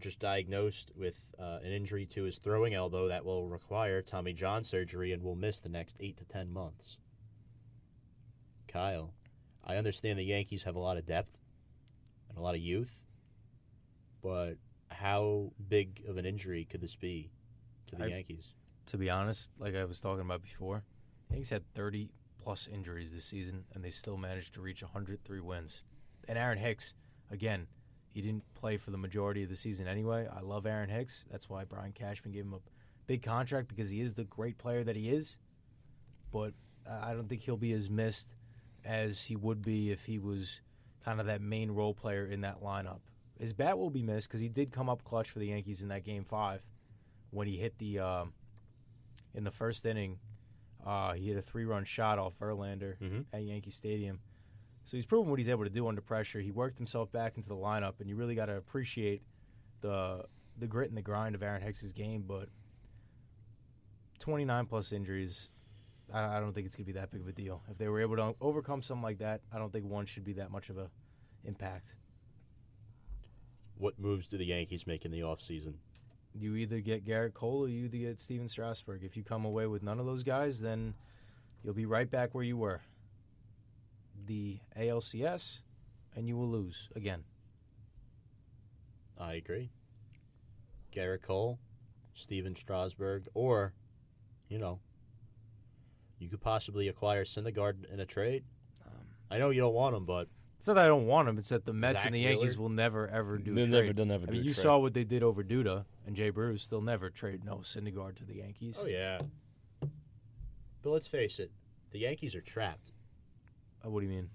just 0.00 0.18
diagnosed 0.18 0.90
with 0.96 1.34
uh, 1.38 1.58
an 1.64 1.72
injury 1.72 2.06
to 2.06 2.24
his 2.24 2.38
throwing 2.38 2.74
elbow 2.74 3.08
that 3.08 3.24
will 3.24 3.48
require 3.48 4.02
Tommy 4.02 4.32
John 4.32 4.62
surgery 4.64 5.12
and 5.12 5.22
will 5.22 5.36
miss 5.36 5.60
the 5.60 5.68
next 5.68 5.96
eight 6.00 6.16
to 6.18 6.24
ten 6.24 6.52
months. 6.52 6.98
Kyle, 8.68 9.14
I 9.64 9.76
understand 9.76 10.18
the 10.18 10.24
Yankees 10.24 10.64
have 10.64 10.76
a 10.76 10.80
lot 10.80 10.96
of 10.98 11.06
depth 11.06 11.38
and 12.28 12.36
a 12.36 12.40
lot 12.40 12.54
of 12.54 12.60
youth, 12.60 13.00
but 14.22 14.56
how 15.04 15.52
big 15.68 16.02
of 16.08 16.16
an 16.16 16.24
injury 16.24 16.64
could 16.64 16.80
this 16.80 16.96
be 16.96 17.30
to 17.88 17.96
the 17.96 18.04
I- 18.04 18.08
Yankees? 18.08 18.54
to 18.86 18.96
be 18.98 19.08
honest, 19.10 19.50
like 19.58 19.74
I 19.74 19.84
was 19.84 20.00
talking 20.00 20.20
about 20.22 20.42
before, 20.42 20.82
Yankees 21.30 21.50
had 21.50 21.62
30 21.74 22.10
plus 22.42 22.66
injuries 22.66 23.12
this 23.14 23.24
season, 23.26 23.64
and 23.74 23.82
they 23.84 23.90
still 23.90 24.16
managed 24.16 24.54
to 24.54 24.60
reach 24.62 24.82
103 24.82 25.40
wins. 25.40 25.82
And 26.28 26.38
Aaron 26.38 26.58
Hicks, 26.58 26.94
again, 27.30 27.66
he 28.12 28.20
didn't 28.22 28.44
play 28.54 28.76
for 28.76 28.90
the 28.90 28.98
majority 28.98 29.42
of 29.42 29.48
the 29.48 29.56
season 29.56 29.86
anyway. 29.88 30.26
I 30.30 30.40
love 30.40 30.64
Aaron 30.66 30.88
Hicks. 30.90 31.24
That's 31.30 31.48
why 31.50 31.64
Brian 31.64 31.92
Cashman 31.92 32.32
gave 32.32 32.44
him 32.44 32.54
a 32.54 32.60
big 33.06 33.22
contract 33.22 33.68
because 33.68 33.90
he 33.90 34.00
is 34.00 34.14
the 34.14 34.24
great 34.24 34.56
player 34.58 34.84
that 34.84 34.96
he 34.96 35.08
is. 35.10 35.36
But 36.30 36.54
I 36.88 37.10
I 37.10 37.14
don't 37.14 37.28
think 37.28 37.42
he'll 37.42 37.56
be 37.56 37.72
as 37.72 37.88
missed 37.90 38.34
as 38.84 39.24
he 39.24 39.36
would 39.36 39.62
be 39.62 39.90
if 39.90 40.04
he 40.04 40.18
was 40.18 40.60
kind 41.04 41.20
of 41.20 41.26
that 41.26 41.40
main 41.40 41.70
role 41.70 41.94
player 41.94 42.26
in 42.26 42.42
that 42.42 42.62
lineup. 42.62 43.00
His 43.38 43.52
bat 43.52 43.76
will 43.78 43.90
be 43.90 44.02
missed 44.02 44.28
because 44.28 44.40
he 44.40 44.48
did 44.48 44.70
come 44.70 44.88
up 44.88 45.02
clutch 45.04 45.30
for 45.30 45.38
the 45.40 45.46
Yankees 45.48 45.82
in 45.82 45.88
that 45.88 46.04
game 46.04 46.24
five 46.24 46.62
when 47.30 47.46
he 47.48 47.56
hit 47.56 47.78
the 47.78 47.98
um, 47.98 48.32
in 49.34 49.44
the 49.44 49.50
first 49.50 49.84
inning. 49.84 50.18
Uh, 50.86 51.14
he 51.14 51.28
hit 51.28 51.36
a 51.36 51.42
three-run 51.42 51.84
shot 51.84 52.18
off 52.18 52.38
Verlander 52.38 52.98
Mhm. 52.98 53.24
at 53.32 53.42
Yankee 53.42 53.70
Stadium. 53.70 54.20
So 54.84 54.96
he's 54.98 55.06
proven 55.06 55.30
what 55.30 55.38
he's 55.38 55.48
able 55.48 55.64
to 55.64 55.70
do 55.70 55.88
under 55.88 56.02
pressure. 56.02 56.40
He 56.40 56.50
worked 56.50 56.76
himself 56.76 57.10
back 57.10 57.36
into 57.36 57.48
the 57.48 57.56
lineup, 57.56 58.00
and 58.00 58.08
you 58.08 58.16
really 58.16 58.34
got 58.34 58.46
to 58.46 58.56
appreciate 58.56 59.22
the 59.80 60.26
the 60.56 60.66
grit 60.68 60.88
and 60.88 60.96
the 60.96 61.02
grind 61.02 61.34
of 61.34 61.42
Aaron 61.42 61.62
Hicks's 61.62 61.92
game. 61.92 62.22
But 62.22 62.48
29 64.20 64.66
plus 64.66 64.92
injuries, 64.92 65.50
I, 66.12 66.36
I 66.36 66.40
don't 66.40 66.52
think 66.52 66.66
it's 66.66 66.76
gonna 66.76 66.84
be 66.86 66.92
that 66.92 67.10
big 67.10 67.20
of 67.22 67.28
a 67.28 67.32
deal. 67.32 67.62
If 67.70 67.78
they 67.78 67.88
were 67.88 68.00
able 68.00 68.16
to 68.16 68.34
overcome 68.40 68.82
something 68.82 69.02
like 69.02 69.18
that, 69.18 69.40
I 69.52 69.58
don't 69.58 69.72
think 69.72 69.86
one 69.86 70.06
should 70.06 70.24
be 70.24 70.34
that 70.34 70.50
much 70.50 70.68
of 70.70 70.78
a 70.78 70.90
impact. 71.44 71.96
What 73.78 73.98
moves 73.98 74.28
do 74.28 74.38
the 74.38 74.46
Yankees 74.46 74.86
make 74.86 75.04
in 75.04 75.10
the 75.10 75.20
offseason? 75.20 75.74
You 76.34 76.56
either 76.56 76.80
get 76.80 77.04
Gerrit 77.04 77.34
Cole 77.34 77.64
or 77.64 77.68
you 77.68 77.84
either 77.84 77.96
get 77.96 78.20
Stephen 78.20 78.48
Strasburg. 78.48 79.04
If 79.04 79.16
you 79.16 79.22
come 79.22 79.44
away 79.44 79.66
with 79.66 79.82
none 79.82 80.00
of 80.00 80.06
those 80.06 80.22
guys, 80.22 80.60
then 80.60 80.94
you'll 81.62 81.74
be 81.74 81.86
right 81.86 82.10
back 82.10 82.34
where 82.34 82.44
you 82.44 82.56
were. 82.56 82.80
The 84.26 84.58
ALCS, 84.78 85.60
and 86.16 86.28
you 86.28 86.36
will 86.36 86.48
lose 86.48 86.88
again. 86.94 87.24
I 89.18 89.34
agree. 89.34 89.70
Gerrit 90.92 91.22
Cole, 91.22 91.58
Stephen 92.14 92.56
Strasburg, 92.56 93.28
or, 93.34 93.72
you 94.48 94.58
know, 94.58 94.80
you 96.18 96.28
could 96.28 96.40
possibly 96.40 96.88
acquire 96.88 97.24
Syndergaard 97.24 97.92
in 97.92 98.00
a 98.00 98.06
trade. 98.06 98.44
Um, 98.86 99.06
I 99.30 99.38
know 99.38 99.50
you 99.50 99.60
don't 99.60 99.74
want 99.74 99.96
him, 99.96 100.04
but 100.04 100.28
It's 100.64 100.68
not 100.68 100.74
that 100.76 100.86
I 100.86 100.88
don't 100.88 101.04
want 101.06 101.28
him. 101.28 101.36
It's 101.36 101.50
that 101.50 101.66
the 101.66 101.74
Mets 101.74 101.98
Zach 101.98 102.06
and 102.06 102.14
the 102.14 102.20
Yankees 102.20 102.56
Wheeler? 102.56 102.62
will 102.70 102.74
never 102.74 103.06
ever 103.08 103.36
do. 103.36 103.54
They'll 103.54 103.64
a 103.64 103.68
never, 103.68 103.82
trade. 103.84 103.96
they'll 103.96 104.06
never 104.06 104.22
I 104.22 104.26
do 104.28 104.32
mean, 104.32 104.40
a 104.40 104.44
you 104.44 104.54
trade. 104.54 104.62
saw 104.62 104.78
what 104.78 104.94
they 104.94 105.04
did 105.04 105.22
over 105.22 105.44
Duda 105.44 105.84
and 106.06 106.16
Jay 106.16 106.30
Bruce. 106.30 106.68
They'll 106.68 106.80
never 106.80 107.10
trade 107.10 107.44
no 107.44 107.56
Syndergaard 107.56 108.14
to 108.14 108.24
the 108.24 108.36
Yankees. 108.36 108.78
oh 108.82 108.86
yeah. 108.86 109.20
But 110.80 110.88
let's 110.90 111.06
face 111.06 111.38
it, 111.38 111.50
the 111.90 111.98
Yankees 111.98 112.34
are 112.34 112.40
trapped. 112.40 112.92
Uh, 113.84 113.90
what 113.90 114.00
do 114.00 114.06
you 114.06 114.12
mean? 114.12 114.30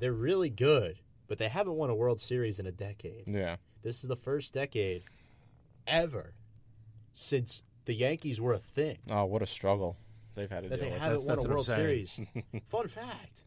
They're 0.00 0.12
really 0.12 0.50
good, 0.50 0.98
but 1.28 1.38
they 1.38 1.48
haven't 1.48 1.74
won 1.74 1.88
a 1.88 1.94
World 1.94 2.20
Series 2.20 2.58
in 2.58 2.66
a 2.66 2.72
decade. 2.72 3.22
Yeah. 3.28 3.58
This 3.84 4.02
is 4.02 4.08
the 4.08 4.16
first 4.16 4.52
decade 4.52 5.04
ever 5.86 6.32
since 7.14 7.62
the 7.84 7.94
Yankees 7.94 8.40
were 8.40 8.54
a 8.54 8.58
thing 8.58 8.98
Oh, 9.08 9.24
what 9.26 9.42
a 9.42 9.46
struggle 9.46 9.98
they've 10.34 10.50
had 10.50 10.64
to 10.64 10.68
that 10.70 10.80
deal 10.80 10.86
they 10.86 10.92
with. 10.94 11.00
haven't 11.00 11.26
That's- 11.28 11.28
won 11.28 11.36
that's 11.36 11.46
a 11.46 11.48
World. 11.48 11.66
Series. 11.66 12.20
Fun 12.66 12.88
fact. 12.88 13.44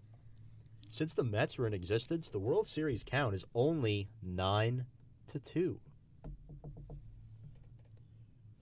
Since 0.92 1.14
the 1.14 1.24
Mets 1.24 1.58
were 1.58 1.66
in 1.66 1.74
existence, 1.74 2.30
the 2.30 2.38
World 2.40 2.68
Series 2.68 3.02
count 3.02 3.34
is 3.34 3.46
only 3.56 4.10
9 4.22 4.86
to 5.28 5.40
2. 5.40 5.80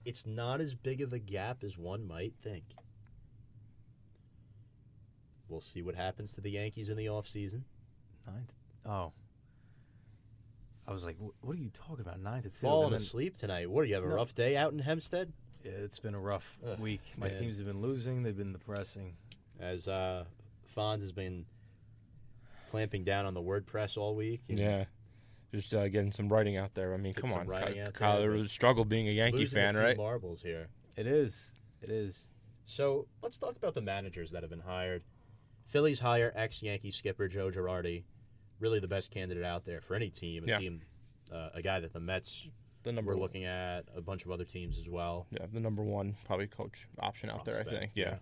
It's 0.04 0.24
not 0.24 0.60
as 0.60 0.74
big 0.76 1.02
of 1.02 1.12
a 1.12 1.18
gap 1.18 1.64
as 1.64 1.76
one 1.76 2.06
might 2.06 2.32
think. 2.40 2.62
We'll 5.48 5.60
see 5.60 5.82
what 5.82 5.96
happens 5.96 6.32
to 6.34 6.40
the 6.40 6.52
Yankees 6.52 6.88
in 6.88 6.96
the 6.96 7.06
offseason. 7.06 7.62
Nine. 8.26 8.46
To, 8.84 8.90
oh. 8.90 9.12
I 10.86 10.92
was 10.92 11.04
like, 11.04 11.16
what 11.40 11.56
are 11.56 11.60
you 11.60 11.70
talking 11.70 12.00
about? 12.00 12.20
Nine 12.20 12.42
to 12.44 12.48
two. 12.48 12.58
Falling 12.58 12.92
then- 12.92 13.00
asleep 13.00 13.36
tonight. 13.36 13.68
What 13.68 13.82
do 13.82 13.88
you 13.88 13.96
have 13.96 14.04
a 14.04 14.08
No. 14.08 14.14
rough 14.14 14.36
day 14.36 14.56
out 14.56 14.72
in 14.72 14.78
Hempstead? 14.78 15.32
Yeah, 15.64 15.72
It's 15.72 15.98
been 15.98 16.14
a 16.14 16.20
rough 16.20 16.56
Ugh, 16.64 16.78
week. 16.78 17.00
My 17.18 17.26
man. 17.28 17.38
teams 17.38 17.58
have 17.58 17.66
been 17.66 17.82
losing. 17.82 18.22
They've 18.22 18.36
been 18.36 18.52
depressing. 18.52 19.16
As 19.58 19.88
uh, 19.88 20.24
Fonz 20.74 21.00
has 21.00 21.12
been 21.12 21.44
clamping 22.70 23.04
down 23.04 23.26
on 23.26 23.34
the 23.34 23.42
WordPress 23.42 23.96
all 23.96 24.14
week. 24.14 24.42
and 24.48 24.58
Yeah. 24.58 24.84
Just 25.52 25.74
uh, 25.74 25.88
getting 25.88 26.12
some 26.12 26.28
writing 26.28 26.56
out 26.56 26.74
there. 26.74 26.94
I 26.94 26.96
mean, 26.96 27.12
Get 27.12 27.22
come 27.24 27.32
on. 27.32 27.46
writing 27.48 27.74
Ky- 27.74 27.80
out 27.80 27.94
Kyle, 27.94 28.12
there, 28.20 28.30
there 28.30 28.38
was 28.38 28.42
a 28.42 28.48
struggle 28.54 28.84
being 28.84 29.08
a 29.08 29.12
Yankee 29.12 29.46
fan, 29.46 29.74
a 29.74 29.80
right? 29.80 29.96
Marbles 29.96 30.40
here. 30.42 30.68
It 30.96 31.08
is. 31.08 31.52
It 31.82 31.90
is. 31.90 32.28
So 32.64 33.08
let's 33.20 33.36
talk 33.38 33.56
about 33.56 33.74
the 33.74 33.80
managers 33.80 34.30
that 34.30 34.42
have 34.44 34.50
been 34.50 34.60
hired. 34.60 35.02
Phillies 35.66 35.98
hire 35.98 36.32
ex 36.36 36.62
Yankee 36.62 36.92
skipper 36.92 37.26
Joe 37.26 37.50
Girardi, 37.50 38.04
really 38.60 38.78
the 38.78 38.86
best 38.86 39.10
candidate 39.10 39.42
out 39.44 39.64
there 39.64 39.80
for 39.80 39.96
any 39.96 40.08
team. 40.10 40.44
A 40.44 40.46
Yeah. 40.46 40.58
team, 40.58 40.82
uh, 41.32 41.50
a 41.54 41.62
guy 41.62 41.80
that 41.80 41.92
the 41.92 42.00
Mets 42.00 42.46
The 42.84 42.92
number 42.92 43.12
were 43.12 43.18
looking 43.20 43.44
at, 43.44 43.86
a 43.94 44.00
bunch 44.00 44.24
of 44.24 44.30
other 44.30 44.44
teams 44.44 44.78
as 44.78 44.88
well. 44.88 45.26
Yeah, 45.32 45.46
the 45.52 45.60
number 45.60 45.82
one 45.82 46.14
probably 46.26 46.46
coach 46.46 46.86
option 47.00 47.28
out 47.28 47.44
there, 47.44 47.54
I 47.56 47.62
Prospect, 47.64 47.80
think. 47.80 47.92
Yeah. 47.96 48.18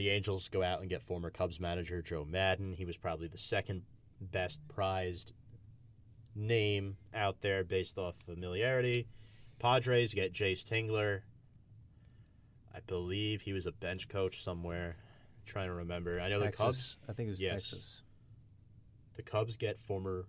The 0.00 0.08
Angels 0.08 0.48
go 0.48 0.62
out 0.62 0.80
and 0.80 0.88
get 0.88 1.02
former 1.02 1.28
Cubs 1.28 1.60
manager 1.60 2.00
Joe 2.00 2.24
Maddon. 2.26 2.72
He 2.72 2.86
was 2.86 2.96
probably 2.96 3.28
the 3.28 3.36
second 3.36 3.82
best 4.18 4.66
prized 4.66 5.34
name 6.34 6.96
out 7.12 7.42
there 7.42 7.64
based 7.64 7.98
off 7.98 8.14
familiarity. 8.24 9.08
Padres 9.58 10.14
get 10.14 10.32
Jayce 10.32 10.64
Tingler. 10.64 11.20
I 12.74 12.80
believe 12.86 13.42
he 13.42 13.52
was 13.52 13.66
a 13.66 13.72
bench 13.72 14.08
coach 14.08 14.42
somewhere. 14.42 14.96
trying 15.44 15.68
to 15.68 15.74
remember. 15.74 16.18
I 16.18 16.30
know 16.30 16.40
Texas. 16.40 16.58
the 16.58 16.64
Cubs. 16.64 16.96
I 17.06 17.12
think 17.12 17.26
it 17.26 17.32
was 17.32 17.42
Yes. 17.42 17.52
Texas. 17.70 18.00
The 19.16 19.22
Cubs 19.22 19.58
get 19.58 19.78
former 19.78 20.24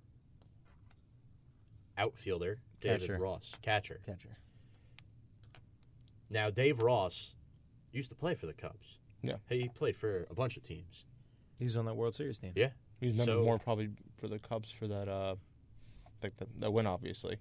outfielder 1.98 2.60
David 2.82 3.00
Catcher. 3.00 3.18
Ross, 3.20 3.54
catcher. 3.62 4.02
Catcher. 4.06 4.38
Now 6.30 6.50
Dave 6.50 6.82
Ross 6.82 7.36
used 7.94 8.10
to 8.10 8.16
play 8.16 8.36
for 8.36 8.48
the 8.48 8.54
Cubs. 8.54 8.98
Yeah. 9.24 9.36
he 9.50 9.70
played 9.70 9.96
for 9.96 10.26
a 10.30 10.34
bunch 10.34 10.58
of 10.58 10.64
teams. 10.64 11.06
He 11.60 11.66
was 11.66 11.78
on 11.78 11.86
that 11.86 11.96
World 11.96 12.16
Series 12.16 12.40
team. 12.40 12.54
Yeah. 12.56 12.70
He's 13.00 13.16
number 13.16 13.34
So- 13.34 13.44
more 13.44 13.60
probably 13.60 13.90
for 14.18 14.28
the 14.28 14.40
Cubs 14.40 14.72
for 14.72 14.88
that 14.88 15.08
uh 15.08 15.36
like 16.24 16.38
the, 16.38 16.48
the 16.60 16.70
win 16.72 16.86
obviously. 16.88 17.38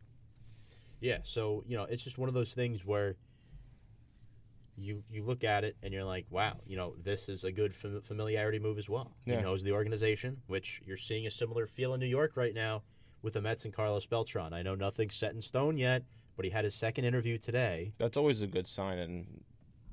Yeah, 1.01 1.19
so 1.23 1.65
you 1.67 1.77
know, 1.77 1.85
it's 1.85 2.03
just 2.03 2.19
one 2.19 2.29
of 2.29 2.35
those 2.35 2.53
things 2.53 2.85
where 2.85 3.17
you 4.77 5.03
you 5.11 5.23
look 5.23 5.45
at 5.45 5.65
it 5.65 5.77
and 5.83 5.93
you're 5.93 6.05
like, 6.05 6.27
wow, 6.31 6.57
you 6.67 6.77
know, 6.77 6.95
this 7.03 7.29
is 7.29 7.45
a 7.45 7.53
good 7.53 7.75
fam- 7.75 8.01
familiarity 8.03 8.59
move 8.59 8.79
as 8.79 8.89
well. 8.89 9.13
Yeah. 9.27 9.37
He 9.37 9.43
knows 9.43 9.63
the 9.63 9.73
organization, 9.73 10.39
which 10.47 10.81
you're 10.85 10.97
seeing 10.97 11.27
a 11.27 11.31
similar 11.31 11.67
feel 11.67 11.95
in 11.95 12.01
New 12.01 12.07
York 12.07 12.37
right 12.37 12.55
now 12.55 12.83
with 13.23 13.35
the 13.35 13.41
Mets 13.43 13.65
and 13.67 13.75
Carlos 13.75 14.07
Beltran. 14.07 14.53
I 14.55 14.63
know 14.63 14.75
nothing's 14.75 15.15
set 15.17 15.35
in 15.35 15.41
stone 15.43 15.77
yet, 15.77 16.03
but 16.37 16.45
he 16.47 16.51
had 16.51 16.65
his 16.65 16.75
second 16.75 17.05
interview 17.05 17.37
today. 17.37 17.93
That's 17.99 18.17
always 18.17 18.41
a 18.43 18.47
good 18.47 18.67
sign 18.67 18.99
and 18.99 19.27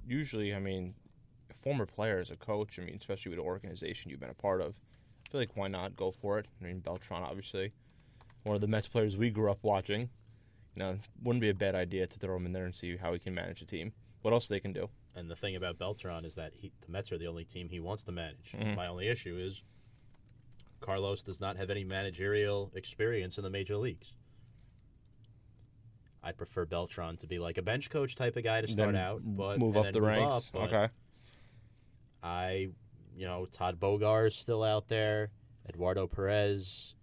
usually 0.07 0.55
I 0.55 0.59
mean 0.59 0.93
a 1.05 1.06
former 1.67 1.85
player 1.85 2.19
as 2.19 2.31
a 2.31 2.37
coach, 2.37 2.79
I 2.79 2.83
mean, 2.83 2.95
especially 2.97 3.31
with 3.31 3.39
an 3.39 3.45
organization 3.45 4.09
you've 4.09 4.21
been 4.21 4.29
a 4.29 4.33
part 4.33 4.61
of. 4.61 4.73
I 5.25 5.29
feel 5.31 5.41
like 5.41 5.57
why 5.57 5.67
not 5.67 5.97
go 5.97 6.11
for 6.11 6.39
it? 6.39 6.45
I 6.61 6.65
mean 6.65 6.79
Beltran 6.79 7.23
obviously. 7.23 7.73
One 8.43 8.55
of 8.55 8.61
the 8.61 8.67
Mets 8.67 8.87
players 8.87 9.17
we 9.17 9.29
grew 9.29 9.51
up 9.51 9.59
watching. 9.63 10.09
You 10.75 10.79
know, 10.83 10.97
wouldn't 11.23 11.41
be 11.41 11.49
a 11.49 11.53
bad 11.53 11.75
idea 11.75 12.07
to 12.07 12.19
throw 12.19 12.37
him 12.37 12.45
in 12.45 12.53
there 12.53 12.63
and 12.65 12.73
see 12.73 12.95
how 12.95 13.11
he 13.11 13.19
can 13.19 13.33
manage 13.33 13.59
the 13.59 13.65
team. 13.65 13.91
What 14.21 14.33
else 14.33 14.47
they 14.47 14.61
can 14.61 14.71
do? 14.71 14.87
And 15.15 15.29
the 15.29 15.35
thing 15.35 15.57
about 15.57 15.77
Beltran 15.77 16.23
is 16.23 16.35
that 16.35 16.53
he, 16.55 16.71
the 16.85 16.89
Mets 16.91 17.11
are 17.11 17.17
the 17.17 17.27
only 17.27 17.43
team 17.43 17.67
he 17.67 17.81
wants 17.81 18.03
to 18.03 18.13
manage. 18.13 18.53
Mhm. 18.53 18.75
My 18.75 18.87
only 18.87 19.09
issue 19.09 19.37
is 19.37 19.61
Carlos 20.79 21.21
does 21.23 21.41
not 21.41 21.57
have 21.57 21.69
any 21.69 21.83
managerial 21.83 22.71
experience 22.75 23.37
in 23.37 23.43
the 23.43 23.49
major 23.49 23.75
leagues. 23.75 24.13
I 26.23 26.31
prefer 26.31 26.65
Beltran 26.65 27.17
to 27.17 27.27
be 27.27 27.39
like 27.39 27.57
a 27.57 27.61
bench 27.61 27.89
coach 27.89 28.15
type 28.15 28.37
of 28.37 28.43
guy 28.43 28.61
to 28.61 28.67
start 28.67 28.93
Then 28.93 28.95
out, 28.95 29.21
but 29.25 29.59
move 29.59 29.75
up 29.75 29.91
the 29.91 29.99
move 29.99 30.07
ranks. 30.07 30.51
up, 30.53 30.61
okay. 30.71 30.89
I, 32.27 32.67
you 33.15 33.25
know, 33.25 33.47
Todd 33.51 33.79
Bogar 33.79 34.27
is 34.27 34.35
still 34.35 34.63
out 34.63 34.87
there. 34.89 35.31
Eduardo 35.67 36.07
Perez. 36.07 36.95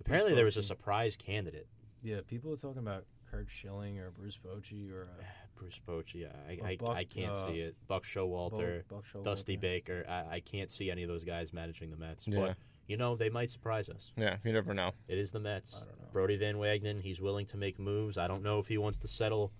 Apparently, 0.00 0.34
there 0.34 0.44
was 0.44 0.56
a 0.56 0.62
surprise 0.62 1.16
candidate. 1.16 1.66
Yeah, 2.02 2.20
people 2.26 2.52
are 2.52 2.56
talking 2.56 2.78
about 2.78 3.04
Curt 3.30 3.48
Schilling 3.50 3.98
or 3.98 4.10
Bruce 4.10 4.38
Bochy 4.38 4.90
or 4.92 5.02
uh, 5.02 5.24
Bruce 5.56 5.80
Bochy. 5.86 6.26
I, 6.26 6.58
I, 6.64 6.76
Buck, 6.76 6.90
I 6.90 7.04
can't 7.04 7.36
uh, 7.36 7.46
see 7.46 7.60
it. 7.60 7.76
Buck 7.86 8.04
Showalter. 8.04 8.82
Buck 8.88 9.04
Showalter. 9.12 9.24
Dusty 9.24 9.56
Baker. 9.56 10.04
I, 10.08 10.36
I 10.36 10.40
can't 10.40 10.70
see 10.70 10.90
any 10.90 11.02
of 11.02 11.08
those 11.08 11.24
guys 11.24 11.52
managing 11.52 11.90
the 11.90 11.96
Mets. 11.96 12.26
Yeah. 12.26 12.38
But 12.38 12.56
you 12.86 12.96
know, 12.96 13.16
they 13.16 13.28
might 13.28 13.50
surprise 13.50 13.88
us. 13.90 14.12
Yeah, 14.16 14.36
you 14.44 14.52
never 14.52 14.72
know. 14.72 14.92
It 15.08 15.18
is 15.18 15.30
the 15.30 15.40
Mets. 15.40 15.74
I 15.74 15.80
don't 15.80 16.00
know. 16.00 16.08
Brodie 16.12 16.36
Van 16.36 16.56
Wagenen, 16.56 17.02
he's 17.02 17.20
willing 17.20 17.44
to 17.46 17.56
make 17.56 17.78
moves. 17.78 18.16
I 18.16 18.26
don't 18.28 18.42
know 18.42 18.58
if 18.58 18.68
he 18.68 18.78
wants 18.78 18.98
to 19.00 19.08
settle 19.08 19.52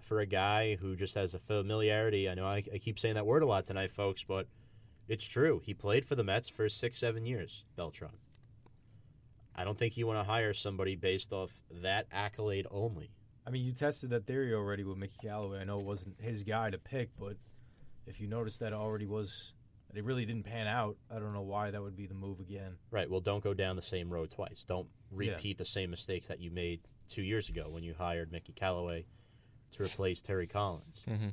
for 0.00 0.18
a 0.18 0.26
guy 0.26 0.74
who 0.74 0.96
just 0.96 1.14
has 1.14 1.32
a 1.34 1.38
familiarity. 1.38 2.28
I 2.28 2.34
know 2.34 2.46
I, 2.46 2.64
I 2.74 2.78
keep 2.78 2.98
saying 2.98 3.14
that 3.14 3.24
word 3.24 3.44
a 3.44 3.46
lot 3.46 3.66
tonight, 3.66 3.92
folks, 3.92 4.24
but 4.26 4.48
it's 5.12 5.24
true. 5.26 5.60
He 5.64 5.74
played 5.74 6.06
for 6.06 6.14
the 6.14 6.24
Mets 6.24 6.48
for 6.48 6.68
six, 6.68 6.98
seven 6.98 7.26
years, 7.26 7.64
Beltran. 7.76 8.12
I 9.54 9.64
don't 9.64 9.78
think 9.78 9.96
you 9.98 10.06
want 10.06 10.18
to 10.18 10.24
hire 10.24 10.54
somebody 10.54 10.96
based 10.96 11.32
off 11.32 11.50
that 11.82 12.06
accolade 12.10 12.66
only. 12.70 13.10
I 13.46 13.50
mean, 13.50 13.62
you 13.64 13.72
tested 13.72 14.08
that 14.10 14.26
theory 14.26 14.54
already 14.54 14.84
with 14.84 14.96
Mickey 14.96 15.16
Callaway. 15.22 15.60
I 15.60 15.64
know 15.64 15.78
it 15.80 15.84
wasn't 15.84 16.14
his 16.18 16.42
guy 16.44 16.70
to 16.70 16.78
pick, 16.78 17.10
but 17.18 17.36
if 18.06 18.20
you 18.20 18.26
noticed 18.26 18.60
that 18.60 18.68
it 18.68 18.76
already 18.76 19.04
was, 19.04 19.52
that 19.90 19.98
it 19.98 20.04
really 20.04 20.24
didn't 20.24 20.44
pan 20.44 20.66
out, 20.66 20.96
I 21.14 21.18
don't 21.18 21.34
know 21.34 21.42
why 21.42 21.70
that 21.70 21.82
would 21.82 21.96
be 21.96 22.06
the 22.06 22.14
move 22.14 22.40
again. 22.40 22.76
Right. 22.90 23.10
Well, 23.10 23.20
don't 23.20 23.44
go 23.44 23.52
down 23.52 23.76
the 23.76 23.82
same 23.82 24.10
road 24.10 24.30
twice. 24.30 24.64
Don't 24.66 24.88
Yeah. 25.10 25.32
repeat 25.32 25.58
the 25.58 25.66
same 25.66 25.90
mistakes 25.90 26.28
that 26.28 26.40
you 26.40 26.50
made 26.50 26.80
two 27.10 27.22
years 27.22 27.50
ago 27.50 27.68
when 27.68 27.82
you 27.82 27.92
hired 27.92 28.32
Mickey 28.32 28.54
Callaway 28.54 29.04
to 29.72 29.82
replace 29.82 30.22
Terry 30.22 30.46
Collins. 30.46 31.02
Mm-hmm. 31.06 31.28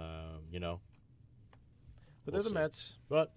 Um, 0.00 0.42
you 0.52 0.60
know, 0.60 0.80
But 2.28 2.34
We'll 2.34 2.42
they're 2.42 2.50
the 2.52 2.58
see. 2.58 2.62
Mets. 2.62 2.92
but 3.08 3.32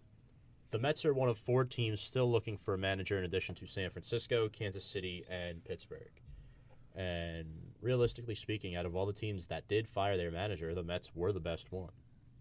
the 0.71 0.77
Mets 0.79 1.05
are 1.05 1.13
one 1.13 1.29
of 1.29 1.37
four 1.37 1.63
teams 1.63 2.01
still 2.01 2.29
looking 2.29 2.57
for 2.57 2.73
a 2.73 2.77
manager 2.77 3.17
in 3.17 3.23
addition 3.23 3.55
to 3.55 3.65
San 3.65 3.89
Francisco, 3.89 4.49
Kansas 4.49 4.83
City, 4.83 5.23
and 5.29 5.63
Pittsburgh. 5.63 6.11
And 6.93 7.71
realistically 7.81 8.35
speaking, 8.35 8.75
out 8.75 8.85
of 8.85 8.93
all 8.93 9.05
the 9.05 9.13
teams 9.13 9.47
that 9.47 9.69
did 9.69 9.87
fire 9.87 10.17
their 10.17 10.29
manager, 10.29 10.75
the 10.75 10.83
Mets 10.83 11.15
were 11.15 11.31
the 11.31 11.39
best 11.39 11.71
one 11.71 11.91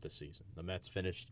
this 0.00 0.14
season. 0.14 0.45
The 0.57 0.64
Mets 0.64 0.88
finished 0.88 1.30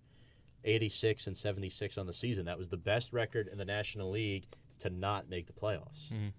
86 0.62 1.26
and 1.26 1.37
76 1.37 1.98
on 1.98 2.06
the 2.06 2.12
season. 2.12 2.44
That 2.44 2.56
was 2.58 2.68
the 2.68 2.76
best 2.76 3.12
record 3.12 3.48
in 3.48 3.58
the 3.58 3.64
National 3.64 4.10
League 4.10 4.46
to 4.78 4.88
not 4.88 5.28
make 5.28 5.48
the 5.48 5.52
playoffs. 5.52 6.10
Mhm. 6.12 6.32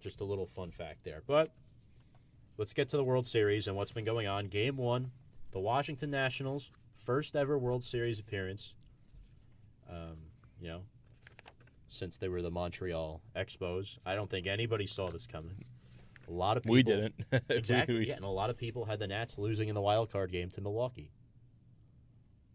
Just 0.00 0.20
a 0.20 0.24
little 0.24 0.44
fun 0.46 0.70
fact 0.70 1.02
there. 1.04 1.22
But 1.26 1.50
let's 2.58 2.74
get 2.74 2.90
to 2.90 2.98
the 2.98 3.04
World 3.04 3.26
Series 3.26 3.66
and 3.66 3.74
what's 3.74 3.92
been 3.92 4.04
going 4.04 4.26
on. 4.26 4.48
Game 4.48 4.76
one, 4.76 5.12
the 5.52 5.58
Washington 5.60 6.10
Nationals, 6.10 6.70
first 7.04 7.34
ever 7.36 7.58
World 7.58 7.84
Series 7.84 8.18
appearance. 8.18 8.74
Um, 9.90 10.16
you 10.60 10.68
know, 10.68 10.82
since 11.88 12.18
they 12.18 12.28
were 12.28 12.42
the 12.42 12.50
Montreal 12.50 13.22
Expos, 13.34 13.98
I 14.04 14.14
don't 14.14 14.30
think 14.30 14.46
anybody 14.46 14.86
saw 14.86 15.10
this 15.10 15.26
coming. 15.26 15.64
A 16.28 16.32
lot 16.32 16.56
of 16.58 16.62
people 16.62 16.74
We 16.74 16.82
didn't. 16.82 17.14
Exactly. 17.48 17.98
We- 17.98 18.08
yeah, 18.08 18.16
and 18.16 18.24
a 18.24 18.28
lot 18.28 18.50
of 18.50 18.58
people 18.58 18.84
had 18.84 18.98
the 18.98 19.06
Nats 19.06 19.38
losing 19.38 19.68
in 19.68 19.74
the 19.74 19.80
wild 19.80 20.12
card 20.12 20.30
game 20.30 20.50
to 20.50 20.60
Milwaukee. 20.60 21.10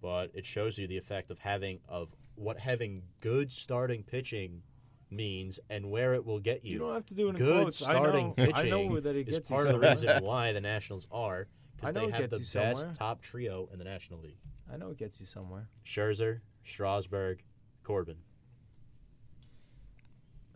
But 0.01 0.31
it 0.33 0.45
shows 0.45 0.77
you 0.77 0.85
the 0.87 0.97
effect 0.97 1.31
of 1.31 1.39
having 1.39 1.79
of 1.87 2.09
what 2.35 2.59
having 2.59 3.03
good 3.21 3.51
starting 3.51 4.03
pitching 4.03 4.61
means 5.09 5.59
and 5.69 5.89
where 5.89 6.13
it 6.13 6.25
will 6.25 6.39
get 6.39 6.65
you. 6.65 6.73
You 6.73 6.79
don't 6.79 6.93
have 6.93 7.05
to 7.05 7.13
do 7.13 7.27
it 7.27 7.29
in 7.31 7.35
good 7.37 7.61
quotes. 7.61 7.77
starting 7.77 8.25
I 8.37 8.41
know, 8.41 8.51
pitching 8.51 8.55
I 8.55 8.69
know 8.69 8.99
that 8.99 9.15
it 9.15 9.27
is 9.29 9.35
gets 9.35 9.49
part 9.49 9.67
you 9.67 9.73
of 9.75 9.81
the 9.81 9.87
reason 9.87 10.23
why 10.23 10.51
the 10.51 10.59
Nationals 10.61 11.07
are 11.11 11.47
I 11.81 11.91
because 11.91 11.93
know 11.95 12.01
they 12.01 12.07
it 12.07 12.21
have 12.21 12.29
the 12.29 12.37
you 12.37 12.41
best 12.43 12.51
somewhere. 12.53 12.93
top 12.93 13.21
trio 13.21 13.69
in 13.73 13.79
the 13.79 13.85
National 13.85 14.19
League: 14.21 14.37
I 14.71 14.77
know 14.77 14.89
it 14.91 14.97
gets 14.97 15.19
you 15.19 15.25
somewhere. 15.25 15.67
Scherzer, 15.85 16.39
Strasburg, 16.63 17.43
Corbin. 17.83 18.17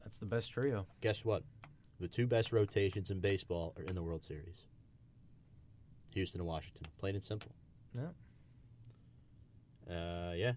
That's 0.03 0.17
the 0.19 0.25
best 0.25 0.51
trio. 0.51 0.85
Guess 1.01 1.25
what? 1.25 1.43
The 1.99 2.07
two 2.07 2.27
best 2.27 2.53
rotations 2.53 3.11
in 3.11 3.19
baseball 3.19 3.73
are 3.77 3.83
in 3.83 3.95
the 3.95 4.03
World 4.03 4.23
Series. 4.23 4.67
Houston 6.13 6.39
and 6.41 6.47
Washington, 6.47 6.83
plain 6.97 7.15
and 7.15 7.23
simple. 7.23 7.51
Yeah. 7.93 8.09
Uh, 9.93 10.33
yeah. 10.33 10.53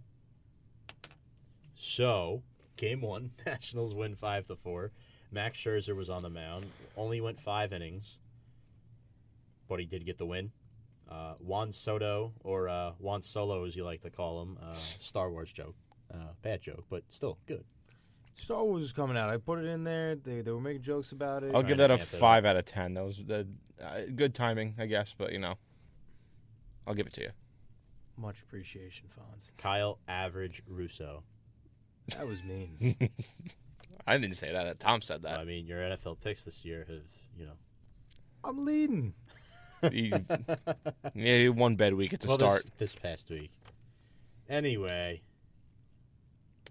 So, 1.74 2.42
Game 2.76 3.00
one, 3.00 3.32
Nationals 3.46 3.94
win 3.94 4.14
five 4.14 4.46
to 4.46 4.56
four. 4.56 4.92
Max 5.32 5.58
Scherzer 5.58 5.94
was 5.96 6.10
on 6.10 6.22
the 6.22 6.30
mound. 6.30 6.66
Only 6.96 7.20
went 7.20 7.40
five 7.40 7.72
innings, 7.72 8.18
but 9.70 9.78
he 9.80 9.86
did 9.86 10.04
get 10.04 10.18
the 10.18 10.26
win. 10.26 10.50
Uh, 11.08 11.34
Juan 11.38 11.72
Soto, 11.72 12.32
or 12.44 12.68
uh, 12.68 12.92
Juan 12.98 13.22
Solo, 13.22 13.64
as 13.64 13.74
you 13.74 13.84
like 13.84 14.02
to 14.02 14.10
call 14.10 14.42
him, 14.42 14.58
uh, 14.62 14.74
Star 14.74 15.30
Wars 15.30 15.50
joke, 15.50 15.74
uh, 16.12 16.18
bad 16.42 16.60
joke, 16.60 16.84
but 16.90 17.02
still 17.08 17.38
good. 17.46 17.64
Star 18.34 18.62
Wars 18.64 18.82
is 18.82 18.92
coming 18.92 19.16
out. 19.16 19.30
I 19.30 19.36
put 19.38 19.58
it 19.58 19.66
in 19.66 19.82
there. 19.84 20.16
They 20.16 20.40
they 20.42 20.50
were 20.50 20.60
making 20.60 20.82
jokes 20.82 21.12
about 21.12 21.42
it. 21.42 21.46
I'll 21.46 21.62
Trying 21.62 21.66
give 21.66 21.76
to 21.78 21.82
that 21.82 21.90
a 21.90 21.94
amp 21.94 22.02
it 22.02 22.14
up. 22.14 22.20
five 22.20 22.44
out 22.44 22.56
of 22.56 22.64
ten. 22.64 22.94
That 22.94 23.04
was 23.04 23.18
the 23.24 23.46
uh, 23.82 24.00
good 24.14 24.34
timing, 24.34 24.74
I 24.78 24.86
guess. 24.86 25.14
But 25.16 25.32
you 25.32 25.38
know, 25.38 25.54
I'll 26.86 26.94
give 26.94 27.06
it 27.06 27.12
to 27.14 27.22
you. 27.22 27.30
Much 28.16 28.40
appreciation, 28.42 29.08
Fonz. 29.08 29.50
Kyle 29.56 29.98
Average 30.08 30.62
Russo. 30.66 31.22
That 32.16 32.26
was 32.26 32.42
mean. 32.42 32.96
I 34.06 34.18
didn't 34.18 34.36
say 34.36 34.52
that. 34.52 34.78
Tom 34.80 35.00
said 35.00 35.22
that. 35.22 35.38
I 35.38 35.44
mean, 35.44 35.66
your 35.66 35.78
NFL 35.80 36.20
picks 36.20 36.44
this 36.44 36.64
year 36.64 36.84
have, 36.88 37.02
you 37.36 37.46
know, 37.46 37.52
I'm 38.44 38.64
leading. 38.64 39.14
He- 39.90 40.12
yeah, 41.14 41.48
one 41.48 41.76
bad 41.76 41.94
week 41.94 42.12
at 42.12 42.20
the 42.20 42.28
well, 42.28 42.36
start. 42.38 42.62
This, 42.78 42.92
this 42.92 42.94
past 42.94 43.30
week. 43.30 43.50
Anyway, 44.48 45.22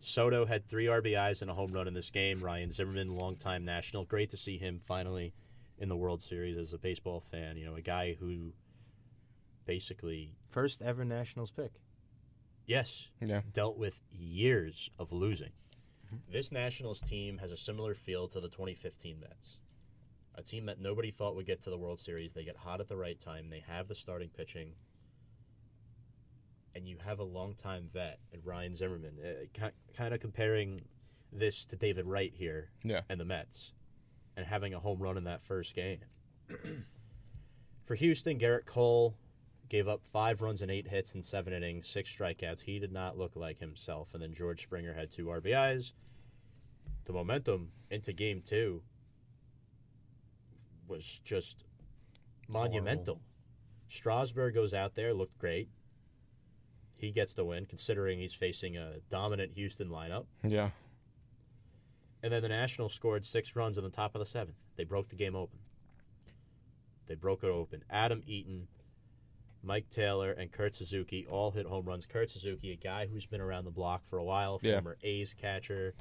Soto 0.01 0.45
had 0.45 0.67
three 0.67 0.85
RBIs 0.85 1.41
and 1.41 1.49
a 1.49 1.53
home 1.53 1.71
run 1.71 1.87
in 1.87 1.93
this 1.93 2.09
game. 2.09 2.39
Ryan 2.41 2.71
Zimmerman, 2.71 3.15
longtime 3.15 3.65
national. 3.65 4.05
Great 4.05 4.29
to 4.31 4.37
see 4.37 4.57
him 4.57 4.79
finally 4.79 5.33
in 5.77 5.89
the 5.89 5.95
World 5.95 6.21
Series 6.21 6.57
as 6.57 6.73
a 6.73 6.77
baseball 6.77 7.19
fan. 7.19 7.57
You 7.57 7.65
know, 7.65 7.75
a 7.75 7.81
guy 7.81 8.15
who 8.19 8.53
basically, 9.65 10.33
First 10.49 10.81
ever 10.81 11.05
Nationals 11.05 11.51
pick. 11.51 11.71
yes, 12.65 13.07
Yeah, 13.25 13.41
dealt 13.53 13.77
with 13.77 14.01
years 14.11 14.89
of 14.97 15.11
losing. 15.11 15.51
Mm-hmm. 16.07 16.31
This 16.31 16.51
Nationals 16.51 17.01
team 17.01 17.37
has 17.37 17.51
a 17.51 17.57
similar 17.57 17.93
feel 17.93 18.27
to 18.29 18.39
the 18.39 18.49
2015 18.49 19.19
Mets. 19.19 19.58
A 20.39 20.41
team 20.41 20.67
that 20.67 20.79
nobody 20.79 21.11
thought 21.11 21.35
would 21.35 21.45
get 21.45 21.61
to 21.63 21.69
the 21.69 21.77
World 21.77 21.99
Series. 21.99 22.31
They 22.31 22.45
get 22.45 22.55
hot 22.55 22.79
at 22.79 22.87
the 22.87 22.95
right 22.95 23.19
time. 23.19 23.49
They 23.49 23.61
have 23.67 23.89
the 23.89 23.95
starting 23.95 24.29
pitching. 24.29 24.71
And 26.73 26.87
you 26.87 26.95
have 27.05 27.19
a 27.19 27.23
longtime 27.23 27.89
vet 27.91 28.19
in 28.31 28.39
Ryan 28.45 28.77
Zimmerman. 28.77 29.15
Uh, 29.21 29.69
kind 29.97 30.13
of 30.13 30.21
comparing 30.21 30.83
this 31.33 31.65
to 31.65 31.75
David 31.75 32.05
Wright 32.05 32.31
here 32.33 32.69
yeah. 32.85 33.01
and 33.09 33.19
the 33.19 33.25
Mets 33.25 33.73
and 34.37 34.45
having 34.45 34.73
a 34.73 34.79
home 34.79 34.99
run 34.99 35.17
in 35.17 35.25
that 35.25 35.43
first 35.43 35.75
game. 35.75 35.99
For 37.85 37.95
Houston, 37.95 38.39
Gerrit 38.39 38.65
Cole 38.65 39.17
gave 39.67 39.89
up 39.89 40.01
five 40.13 40.41
runs 40.41 40.61
and 40.61 40.71
eight 40.71 40.87
hits 40.87 41.15
in 41.15 41.21
seven 41.21 41.51
innings, 41.51 41.85
six 41.85 42.15
strikeouts. 42.15 42.61
He 42.61 42.79
did 42.79 42.93
not 42.93 43.17
look 43.17 43.35
like 43.35 43.59
himself. 43.59 44.13
And 44.13 44.23
then 44.23 44.33
George 44.33 44.63
Springer 44.63 44.93
had 44.93 45.11
two 45.11 45.25
RBIs. 45.25 45.91
The 47.03 47.11
momentum 47.11 47.71
into 47.91 48.13
game 48.13 48.41
two 48.45 48.83
was 50.89 51.21
just 51.23 51.63
monumental. 52.47 53.21
Strasburg 53.87 54.53
goes 54.53 54.73
out 54.73 54.95
there, 54.95 55.13
looked 55.13 55.37
great. 55.39 55.69
He 56.97 57.11
gets 57.11 57.33
the 57.33 57.45
win, 57.45 57.65
considering 57.65 58.19
he's 58.19 58.33
facing 58.33 58.75
a 58.77 58.95
dominant 59.09 59.53
Houston 59.55 59.89
lineup. 59.89 60.25
Yeah. 60.43 60.71
And 62.21 62.33
then 62.33 62.41
the 62.41 62.49
Nationals 62.49 62.93
scored 62.93 63.25
six 63.25 63.55
runs 63.55 63.77
in 63.77 63.83
the 63.83 63.89
top 63.89 64.15
of 64.15 64.19
the 64.19 64.25
seventh. 64.25 64.57
They 64.75 64.83
broke 64.83 65.09
the 65.09 65.15
game 65.15 65.35
open. 65.35 65.59
They 67.07 67.15
broke 67.15 67.43
it 67.43 67.47
open. 67.49 67.83
Adam 67.89 68.21
Eaton, 68.27 68.67
Mike 69.63 69.89
Taylor, 69.89 70.31
and 70.31 70.51
Kurt 70.51 70.75
Suzuki 70.75 71.25
all 71.29 71.51
hit 71.51 71.65
home 71.65 71.85
runs. 71.85 72.05
Kurt 72.05 72.29
Suzuki, 72.29 72.71
a 72.73 72.75
guy 72.75 73.07
who's 73.07 73.25
been 73.25 73.41
around 73.41 73.63
the 73.65 73.71
block 73.71 74.03
for 74.09 74.17
a 74.17 74.23
while, 74.23 74.59
Yeah. 74.61 74.73
former 74.75 74.97
A's 75.01 75.33
catcher. 75.33 75.93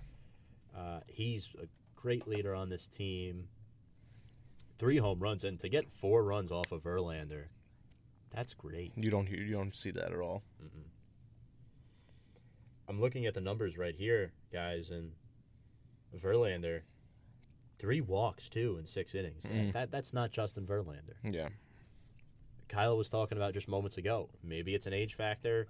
Uh, 0.77 1.01
he's 1.07 1.49
a 1.63 1.67
great 1.95 2.27
leader 2.27 2.55
on 2.55 2.69
this 2.69 2.89
team. 2.89 3.49
Three 4.79 4.99
home 4.99 5.19
runs, 5.19 5.45
and 5.45 5.59
to 5.61 5.69
get 5.69 5.91
four 5.91 6.23
runs 6.25 6.53
off 6.53 6.71
of 6.71 6.83
Verlander, 6.85 7.47
that's 8.31 8.55
great. 8.55 8.93
You 8.97 9.11
don't 9.11 9.27
hear, 9.27 9.39
you 9.41 9.53
don't 9.55 9.75
see 9.75 9.91
that 9.91 10.13
at 10.13 10.19
all. 10.21 10.43
I'm 12.89 13.01
looking 13.01 13.27
at 13.27 13.35
the 13.35 13.41
numbers 13.41 13.77
right 13.77 13.95
here, 13.95 14.33
guys, 14.53 14.91
and 14.91 15.13
Verlander, 16.17 16.83
three 17.79 18.01
walks 18.01 18.49
too 18.49 18.77
in 18.79 18.87
six 18.87 19.15
innings. 19.15 19.43
Mm. 19.45 19.73
That 19.73 19.91
that's 19.91 20.13
not 20.15 20.31
Justin 20.31 20.65
Verlander. 20.67 21.17
Yeah. 21.23 21.49
Kyle 22.69 22.97
was 22.97 23.11
talking 23.11 23.37
about 23.39 23.55
just 23.55 23.69
moments 23.69 23.97
ago. 23.99 24.31
Maybe 24.43 24.75
it's 24.75 24.87
an 24.87 24.93
age 24.93 25.15
factor. 25.15 25.69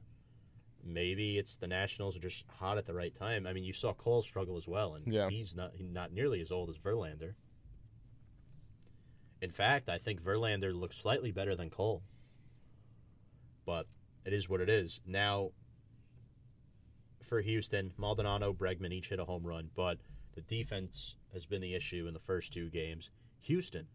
Maybe 0.85 1.39
it's 1.39 1.57
the 1.57 1.67
Nationals 1.67 2.17
are 2.17 2.21
just 2.21 2.45
hot 2.59 2.79
at 2.79 2.87
the 2.87 2.95
right 2.95 3.15
time. 3.15 3.47
I 3.47 3.53
mean, 3.53 3.65
you 3.65 3.73
saw 3.73 3.93
Cole 3.95 4.23
struggle 4.23 4.57
as 4.57 4.69
well, 4.69 4.95
and 4.95 5.13
Yeah. 5.13 5.29
he's 5.29 5.55
not 5.55 5.73
he's 5.75 5.91
not 5.91 6.13
nearly 6.13 6.41
as 6.41 6.51
old 6.53 6.71
as 6.71 6.77
Verlander. 6.77 7.35
In 9.41 9.51
fact, 9.51 9.89
I 9.89 9.99
think 9.99 10.23
Verlander 10.23 10.79
looks 10.79 10.97
slightly 10.97 11.31
better 11.31 11.55
than 11.55 11.71
Cole. 11.71 12.03
But 13.65 13.87
it 14.25 14.33
is 14.33 14.49
what 14.49 14.61
it 14.61 14.69
is. 14.69 15.01
Now, 15.07 15.51
for 17.23 17.41
Houston, 17.41 17.93
Maldonado, 17.97 18.53
Bregman 18.53 18.93
each 18.93 19.11
hit 19.11 19.21
a 19.21 19.25
home 19.25 19.47
run, 19.47 19.71
but 19.75 19.99
the 20.35 20.41
defense 20.41 21.17
has 21.33 21.47
been 21.47 21.61
the 21.61 21.75
issue 21.75 22.07
in 22.07 22.15
the 22.15 22.21
first 22.21 22.53
two 22.53 22.71
games. 22.71 23.11
Houston, 23.43 23.87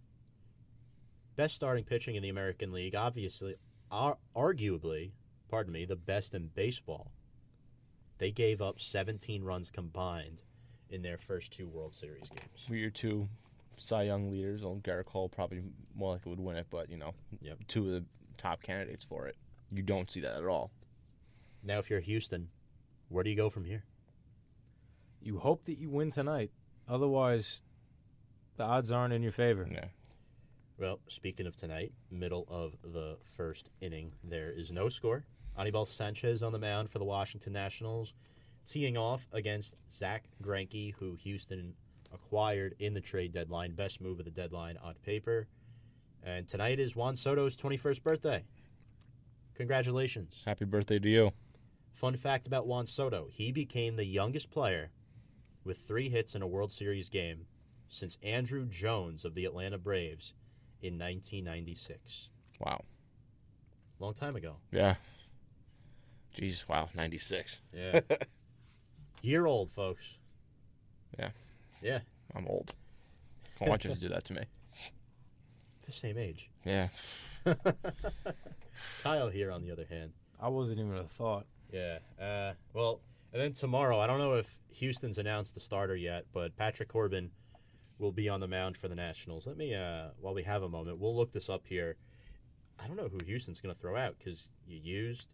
best 1.35 1.55
starting 1.55 1.83
pitching 1.83 2.15
in 2.15 2.23
the 2.23 2.29
American 2.29 2.71
League, 2.71 2.95
obviously, 2.95 3.55
ar- 3.91 4.17
arguably, 4.35 5.11
pardon 5.49 5.73
me, 5.73 5.85
the 5.85 5.95
best 5.95 6.33
in 6.33 6.47
baseball. 6.53 7.11
They 8.19 8.31
gave 8.31 8.61
up 8.61 8.79
17 8.79 9.43
runs 9.43 9.71
combined 9.71 10.43
in 10.89 11.01
their 11.01 11.17
first 11.17 11.51
two 11.51 11.67
World 11.67 11.95
Series 11.95 12.29
games. 12.29 12.67
We 12.69 12.83
are 12.83 12.91
two 12.91 13.27
Cy 13.77 14.03
Young 14.03 14.31
leaders. 14.31 14.63
Well, 14.63 14.79
Gerrit 14.83 15.05
Cole 15.05 15.29
probably 15.29 15.61
more 15.95 16.13
likely 16.13 16.29
would 16.31 16.39
win 16.39 16.57
it, 16.57 16.67
but 16.69 16.89
you 16.89 16.97
know, 16.97 17.13
Yep. 17.41 17.59
two 17.67 17.85
of 17.87 17.91
the 17.93 18.05
top 18.37 18.61
candidates 18.61 19.03
for 19.03 19.27
it. 19.27 19.35
You 19.71 19.81
don't 19.83 20.09
see 20.11 20.19
that 20.21 20.37
at 20.37 20.45
all. 20.45 20.71
Now, 21.63 21.79
if 21.79 21.89
you're 21.89 21.99
Houston, 21.99 22.49
where 23.09 23.23
do 23.23 23.29
you 23.29 23.35
go 23.35 23.49
from 23.49 23.65
here? 23.65 23.83
You 25.21 25.39
hope 25.39 25.65
that 25.65 25.77
you 25.77 25.89
win 25.89 26.11
tonight. 26.11 26.51
Otherwise, 26.87 27.63
the 28.57 28.63
odds 28.63 28.91
aren't 28.91 29.13
in 29.13 29.23
your 29.23 29.31
favor. 29.31 29.67
Yeah. 29.71 29.85
Well, 30.77 30.99
speaking 31.07 31.47
of 31.47 31.55
tonight, 31.55 31.93
middle 32.11 32.45
of 32.49 32.75
the 32.83 33.17
first 33.37 33.69
inning, 33.79 34.13
there 34.23 34.51
is 34.51 34.71
no 34.71 34.89
score. 34.89 35.25
Anibal 35.57 35.85
Sanchez 35.85 36.43
on 36.43 36.51
the 36.51 36.59
mound 36.59 36.89
for 36.89 36.99
the 36.99 37.05
Washington 37.05 37.53
Nationals, 37.53 38.13
teeing 38.65 38.97
off 38.97 39.27
against 39.31 39.75
Zack 39.91 40.25
Greinke, 40.41 40.93
who 40.95 41.15
Houston 41.15 41.75
acquired 42.13 42.75
in 42.79 42.93
the 42.93 43.01
trade 43.01 43.33
deadline. 43.33 43.73
Best 43.73 44.01
move 44.01 44.19
of 44.19 44.25
the 44.25 44.31
deadline 44.31 44.77
on 44.83 44.95
paper. 45.05 45.47
And 46.23 46.47
tonight 46.47 46.79
is 46.79 46.95
Juan 46.95 47.15
Soto's 47.15 47.57
21st 47.57 48.03
birthday. 48.03 48.43
Congratulations. 49.55 50.41
Happy 50.45 50.65
birthday 50.65 50.99
to 50.99 51.09
you. 51.09 51.31
Fun 51.93 52.15
fact 52.15 52.47
about 52.47 52.65
Juan 52.65 52.87
Soto 52.87 53.27
he 53.29 53.51
became 53.51 53.95
the 53.95 54.05
youngest 54.05 54.49
player 54.49 54.89
with 55.63 55.77
three 55.77 56.09
hits 56.09 56.35
in 56.35 56.41
a 56.41 56.47
World 56.47 56.71
Series 56.71 57.09
game 57.09 57.45
since 57.89 58.17
Andruw 58.23 58.69
Jones 58.69 59.25
of 59.25 59.35
the 59.35 59.45
Atlanta 59.45 59.77
Braves 59.77 60.33
in 60.81 60.97
1996. 60.97 62.29
Wow. 62.59 62.83
Long 63.99 64.13
time 64.13 64.35
ago. 64.35 64.55
Yeah. 64.71 64.95
Jeez. 66.35 66.67
Wow. 66.67 66.89
Ninety 66.95 67.19
six. 67.19 67.61
Yeah. 67.73 68.01
Year 69.21 69.45
old, 69.45 69.69
folks. 69.69 70.17
Yeah. 71.17 71.29
Yeah. 71.83 71.99
I'm 72.35 72.47
old. 72.47 72.73
I 73.61 73.69
want 73.69 73.83
you 73.83 73.93
to 73.93 73.99
do 73.99 74.09
that 74.09 74.25
to 74.25 74.33
me. 74.33 74.43
The 75.85 75.91
same 75.91 76.17
age. 76.17 76.49
Yeah. 76.65 76.87
Kyle 79.03 79.29
here, 79.29 79.51
on 79.51 79.61
the 79.61 79.71
other 79.71 79.85
hand. 79.89 80.11
I 80.41 80.47
wasn't 80.47 80.79
even 80.79 80.95
a 80.95 81.03
thought. 81.03 81.45
Yeah. 81.71 81.99
Uh, 82.19 82.53
well, 82.73 83.01
and 83.31 83.41
then 83.41 83.53
tomorrow, 83.53 83.99
I 83.99 84.07
don't 84.07 84.19
know 84.19 84.33
if 84.33 84.57
Houston's 84.71 85.17
announced 85.17 85.53
the 85.53 85.59
starter 85.59 85.95
yet, 85.95 86.25
but 86.33 86.55
Patrick 86.55 86.89
Corbin 86.89 87.31
will 87.99 88.11
be 88.11 88.29
on 88.29 88.39
the 88.39 88.47
mound 88.47 88.77
for 88.77 88.87
the 88.87 88.95
Nationals. 88.95 89.45
Let 89.45 89.57
me, 89.57 89.75
uh, 89.75 90.07
while 90.19 90.33
we 90.33 90.43
have 90.43 90.63
a 90.63 90.69
moment, 90.69 90.99
we'll 90.99 91.15
look 91.15 91.31
this 91.31 91.49
up 91.49 91.63
here. 91.67 91.97
I 92.79 92.87
don't 92.87 92.95
know 92.95 93.09
who 93.09 93.19
Houston's 93.25 93.61
going 93.61 93.75
to 93.75 93.79
throw 93.79 93.95
out 93.95 94.15
because 94.17 94.49
you 94.65 94.79
used 94.81 95.27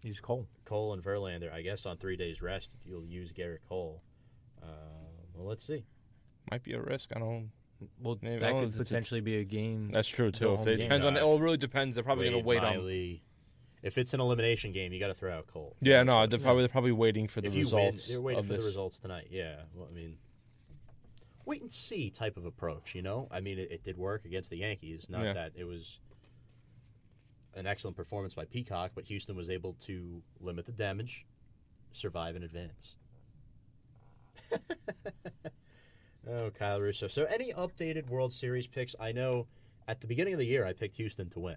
He's 0.00 0.20
Cole. 0.20 0.46
Cole 0.64 0.92
and 0.92 1.02
Verlander. 1.02 1.52
I 1.52 1.62
guess 1.62 1.84
on 1.84 1.96
three 1.96 2.16
days 2.16 2.40
rest, 2.40 2.74
you'll 2.84 3.04
use 3.04 3.32
Gerrit 3.32 3.58
Cole. 3.68 4.02
Uh, 4.62 5.05
well, 5.36 5.46
let's 5.46 5.64
see. 5.66 5.84
Might 6.50 6.62
be 6.62 6.72
a 6.72 6.80
risk. 6.80 7.10
I 7.14 7.18
don't. 7.18 7.50
Well, 8.00 8.18
Maybe- 8.22 8.36
I 8.36 8.38
that 8.38 8.46
don't 8.48 8.54
know 8.54 8.60
could 8.66 8.74
if 8.76 8.80
it's 8.80 8.90
a- 8.90 8.94
potentially 8.94 9.20
be 9.20 9.36
a 9.36 9.44
game. 9.44 9.90
That's 9.92 10.08
true 10.08 10.30
too. 10.30 10.52
If 10.54 10.58
home 10.60 10.68
it 10.68 10.76
game. 10.76 10.88
depends 10.88 11.04
on. 11.06 11.16
It 11.16 11.22
all 11.22 11.38
really 11.40 11.56
depends. 11.58 11.96
They're 11.96 12.04
probably 12.04 12.24
gonna 12.30 12.42
wait 12.42 12.58
on. 12.62 12.76
Miley. 12.76 13.22
If 13.82 13.98
it's 13.98 14.14
an 14.14 14.20
elimination 14.20 14.72
game, 14.72 14.92
you 14.92 14.98
got 14.98 15.08
to 15.08 15.14
throw 15.14 15.32
out 15.32 15.46
Cole. 15.46 15.76
Yeah. 15.80 16.02
No. 16.02 16.26
They're 16.26 16.38
probably 16.38 16.62
they're 16.62 16.68
probably 16.70 16.92
waiting 16.92 17.28
for 17.28 17.40
the 17.40 17.48
if 17.48 17.54
you 17.54 17.64
results 17.64 18.08
win, 18.08 18.12
you're 18.14 18.20
waiting 18.22 18.40
of 18.40 18.46
for 18.46 18.52
this. 18.54 18.62
the 18.64 18.66
results 18.68 18.98
tonight. 18.98 19.28
Yeah. 19.30 19.56
Well, 19.74 19.86
I 19.90 19.94
mean, 19.94 20.16
wait 21.44 21.60
and 21.60 21.70
see 21.72 22.10
type 22.10 22.36
of 22.36 22.46
approach. 22.46 22.94
You 22.94 23.02
know, 23.02 23.28
I 23.30 23.40
mean, 23.40 23.58
it, 23.58 23.70
it 23.70 23.84
did 23.84 23.96
work 23.98 24.24
against 24.24 24.50
the 24.50 24.56
Yankees. 24.56 25.06
Not 25.08 25.22
Yeah. 25.24 25.32
that 25.34 25.52
it 25.54 25.64
was 25.64 26.00
an 27.54 27.66
excellent 27.66 27.96
performance 27.96 28.34
by 28.34 28.44
Peacock, 28.46 28.92
but 28.94 29.04
Houston 29.04 29.36
was 29.36 29.50
able 29.50 29.74
to 29.80 30.22
limit 30.40 30.66
the 30.66 30.72
damage, 30.72 31.26
survive, 31.92 32.34
and 32.34 32.44
advance. 32.44 32.96
oh, 36.28 36.50
Kyle 36.50 36.80
Russo. 36.80 37.08
So, 37.08 37.24
any 37.24 37.52
updated 37.52 38.08
World 38.08 38.32
Series 38.32 38.66
picks? 38.66 38.94
I 39.00 39.12
know 39.12 39.46
at 39.88 40.00
the 40.00 40.06
beginning 40.06 40.34
of 40.34 40.38
the 40.38 40.46
year 40.46 40.64
I 40.66 40.72
picked 40.72 40.96
Houston 40.96 41.30
to 41.30 41.40
win, 41.40 41.56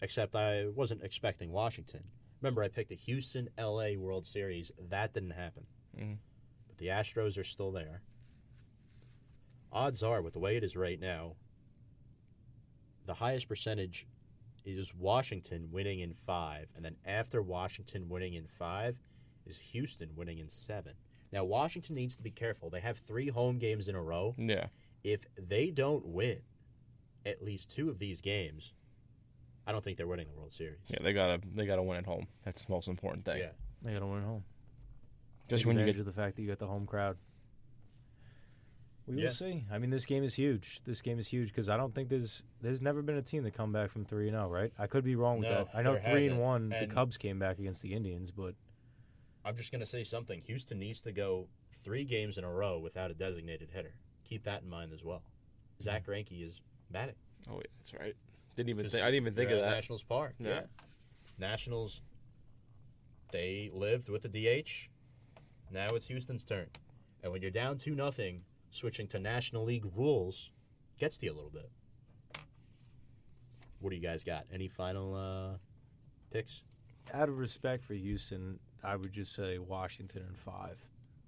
except 0.00 0.34
I 0.34 0.68
wasn't 0.68 1.02
expecting 1.02 1.50
Washington. 1.52 2.04
Remember, 2.40 2.62
I 2.62 2.68
picked 2.68 2.90
a 2.92 2.94
Houston 2.94 3.48
LA 3.58 3.92
World 3.96 4.26
Series. 4.26 4.72
That 4.88 5.12
didn't 5.12 5.30
happen. 5.32 5.66
Mhm. 5.96 6.16
But 6.68 6.78
the 6.78 6.86
Astros 6.86 7.36
are 7.38 7.44
still 7.44 7.70
there. 7.72 8.02
Odds 9.72 10.02
are, 10.02 10.22
with 10.22 10.32
the 10.32 10.38
way 10.40 10.56
it 10.56 10.64
is 10.64 10.76
right 10.76 10.98
now, 10.98 11.36
the 13.06 13.14
highest 13.14 13.48
percentage 13.48 14.06
is 14.64 14.94
Washington 14.94 15.70
winning 15.70 16.00
in 16.00 16.12
five, 16.14 16.68
and 16.74 16.84
then 16.84 16.96
after 17.04 17.40
Washington 17.42 18.08
winning 18.08 18.34
in 18.34 18.46
five 18.46 18.96
is 19.46 19.56
Houston 19.58 20.14
winning 20.14 20.38
in 20.38 20.48
seven. 20.48 20.94
Now 21.32 21.44
Washington 21.44 21.94
needs 21.94 22.16
to 22.16 22.22
be 22.22 22.30
careful. 22.30 22.70
They 22.70 22.80
have 22.80 22.98
three 22.98 23.28
home 23.28 23.58
games 23.58 23.88
in 23.88 23.94
a 23.94 24.02
row. 24.02 24.34
Yeah. 24.38 24.66
If 25.04 25.26
they 25.36 25.70
don't 25.70 26.04
win 26.06 26.40
at 27.24 27.42
least 27.42 27.70
two 27.70 27.88
of 27.88 27.98
these 27.98 28.20
games, 28.20 28.72
I 29.66 29.72
don't 29.72 29.84
think 29.84 29.96
they're 29.96 30.06
winning 30.06 30.26
the 30.28 30.36
World 30.38 30.52
Series. 30.52 30.78
Yeah, 30.88 30.98
they 31.02 31.12
gotta 31.12 31.40
they 31.54 31.66
gotta 31.66 31.82
win 31.82 31.98
at 31.98 32.06
home. 32.06 32.26
That's 32.44 32.64
the 32.64 32.72
most 32.72 32.88
important 32.88 33.24
thing. 33.24 33.38
Yeah. 33.38 33.50
They 33.82 33.92
got 33.94 34.00
to 34.00 34.06
win 34.06 34.18
at 34.18 34.24
home. 34.26 34.44
Just 35.48 35.62
Take 35.62 35.68
when 35.68 35.78
you 35.78 35.84
get 35.86 35.98
of 35.98 36.04
the 36.04 36.12
fact 36.12 36.36
that 36.36 36.42
you 36.42 36.48
got 36.48 36.58
the 36.58 36.66
home 36.66 36.84
crowd. 36.86 37.16
We 39.06 39.16
Yeah. 39.16 39.24
will 39.24 39.30
see. 39.34 39.64
I 39.70 39.78
mean, 39.78 39.90
this 39.90 40.04
game 40.06 40.22
is 40.22 40.34
huge. 40.34 40.80
This 40.84 41.00
game 41.00 41.18
is 41.18 41.26
huge 41.26 41.48
because 41.48 41.68
I 41.68 41.76
don't 41.76 41.94
think 41.94 42.08
there's 42.08 42.42
there's 42.60 42.82
never 42.82 43.00
been 43.02 43.16
a 43.16 43.22
team 43.22 43.42
that 43.44 43.54
come 43.54 43.72
back 43.72 43.90
from 43.90 44.04
three 44.04 44.28
and 44.28 44.34
zero. 44.36 44.48
Right? 44.48 44.72
I 44.78 44.86
could 44.86 45.04
be 45.04 45.16
wrong 45.16 45.38
with 45.38 45.48
No, 45.48 45.64
that. 45.64 45.68
I 45.74 45.82
know 45.82 45.94
three 45.98 46.12
and 46.26 46.32
hasn't. 46.32 46.40
one. 46.40 46.72
And- 46.72 46.90
the 46.90 46.94
Cubs 46.94 47.16
came 47.16 47.38
back 47.38 47.58
against 47.58 47.82
the 47.82 47.94
Indians, 47.94 48.30
but 48.30 48.54
I'm 49.44 49.56
just 49.56 49.72
going 49.72 49.80
to 49.80 49.86
say 49.86 50.04
something. 50.04 50.42
Houston 50.46 50.78
needs 50.78 51.00
to 51.02 51.12
go 51.12 51.46
three 51.84 52.04
games 52.04 52.38
in 52.38 52.44
a 52.44 52.50
row 52.50 52.78
without 52.78 53.10
a 53.10 53.14
designated 53.14 53.70
hitter. 53.72 53.94
Keep 54.24 54.44
that 54.44 54.62
in 54.62 54.68
mind 54.68 54.92
as 54.92 55.02
well. 55.02 55.22
Zack 55.82 56.06
Greinke 56.06 56.46
is 56.46 56.60
batting. 56.90 57.14
Oh 57.48 57.54
wait, 57.54 57.68
that's 57.78 57.94
right. 57.94 58.14
Didn't 58.56 58.70
even 58.70 58.88
think 58.88 59.02
I 59.02 59.06
didn't 59.06 59.22
even 59.22 59.34
think 59.34 59.50
of 59.50 59.60
that. 59.60 59.70
Nationals 59.70 60.02
Park. 60.02 60.34
Yeah. 60.38 60.48
Yeah. 60.48 60.60
Nationals. 61.38 62.02
They 63.32 63.70
lived 63.72 64.08
with 64.08 64.22
the 64.22 64.28
DH. 64.28 64.88
Now 65.72 65.86
it's 65.94 66.06
Houston's 66.06 66.44
turn, 66.44 66.66
and 67.22 67.32
when 67.32 67.40
you're 67.40 67.50
down 67.50 67.78
two 67.78 67.94
nothing, 67.94 68.42
switching 68.70 69.06
to 69.08 69.18
National 69.18 69.64
League 69.64 69.86
rules 69.96 70.50
gets 70.98 71.16
to 71.18 71.26
you 71.26 71.32
a 71.32 71.36
little 71.36 71.50
bit. 71.50 71.70
What 73.78 73.90
do 73.90 73.96
you 73.96 74.02
guys 74.02 74.22
got? 74.22 74.44
Any 74.52 74.68
final 74.68 75.14
uh, 75.14 75.56
picks? 76.30 76.62
out 77.14 77.28
of 77.28 77.38
respect 77.38 77.84
for 77.84 77.94
Houston, 77.94 78.58
I 78.82 78.96
would 78.96 79.12
just 79.12 79.34
say 79.34 79.58
Washington 79.58 80.24
in 80.28 80.34
five 80.34 80.84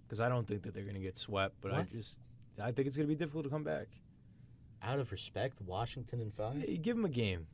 because 0.07 0.21
I 0.21 0.29
don't 0.29 0.47
think 0.47 0.62
that 0.62 0.75
they're 0.75 0.85
going 0.85 0.95
to 0.95 1.01
get 1.01 1.17
swept. 1.17 1.57
But 1.61 1.73
I 1.73 1.83
just 1.83 2.19
I 2.62 2.73
think 2.73 2.87
it's 2.87 2.97
going 2.97 3.09
to 3.09 3.15
be 3.15 3.19
difficult 3.19 3.45
to 3.45 3.51
come 3.51 3.65
back. 3.65 3.88
Out 4.83 4.99
of 4.99 5.12
respect, 5.12 5.61
Washington 5.61 6.21
and 6.21 6.35
five. 6.35 6.61
Hey, 6.61 6.77
give 6.77 6.97
them 6.97 7.05
a 7.05 7.11
game. 7.11 7.47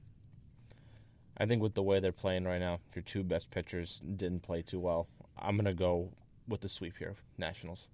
I 1.37 1.47
think 1.47 1.63
with 1.63 1.75
the 1.75 1.83
way 1.83 2.01
they're 2.01 2.11
playing 2.11 2.45
right 2.45 2.59
now, 2.59 2.81
your 2.95 3.03
two 3.03 3.23
best 3.23 3.51
pitchers 3.51 4.01
didn't 4.17 4.43
play 4.43 4.63
too 4.63 4.81
well. 4.81 5.07
I'm 5.39 5.57
gonna 5.57 5.75
go 5.75 6.11
with 6.49 6.63
the 6.63 6.69
sweep 6.69 6.97
here, 6.99 7.15
Nationals. 7.37 7.91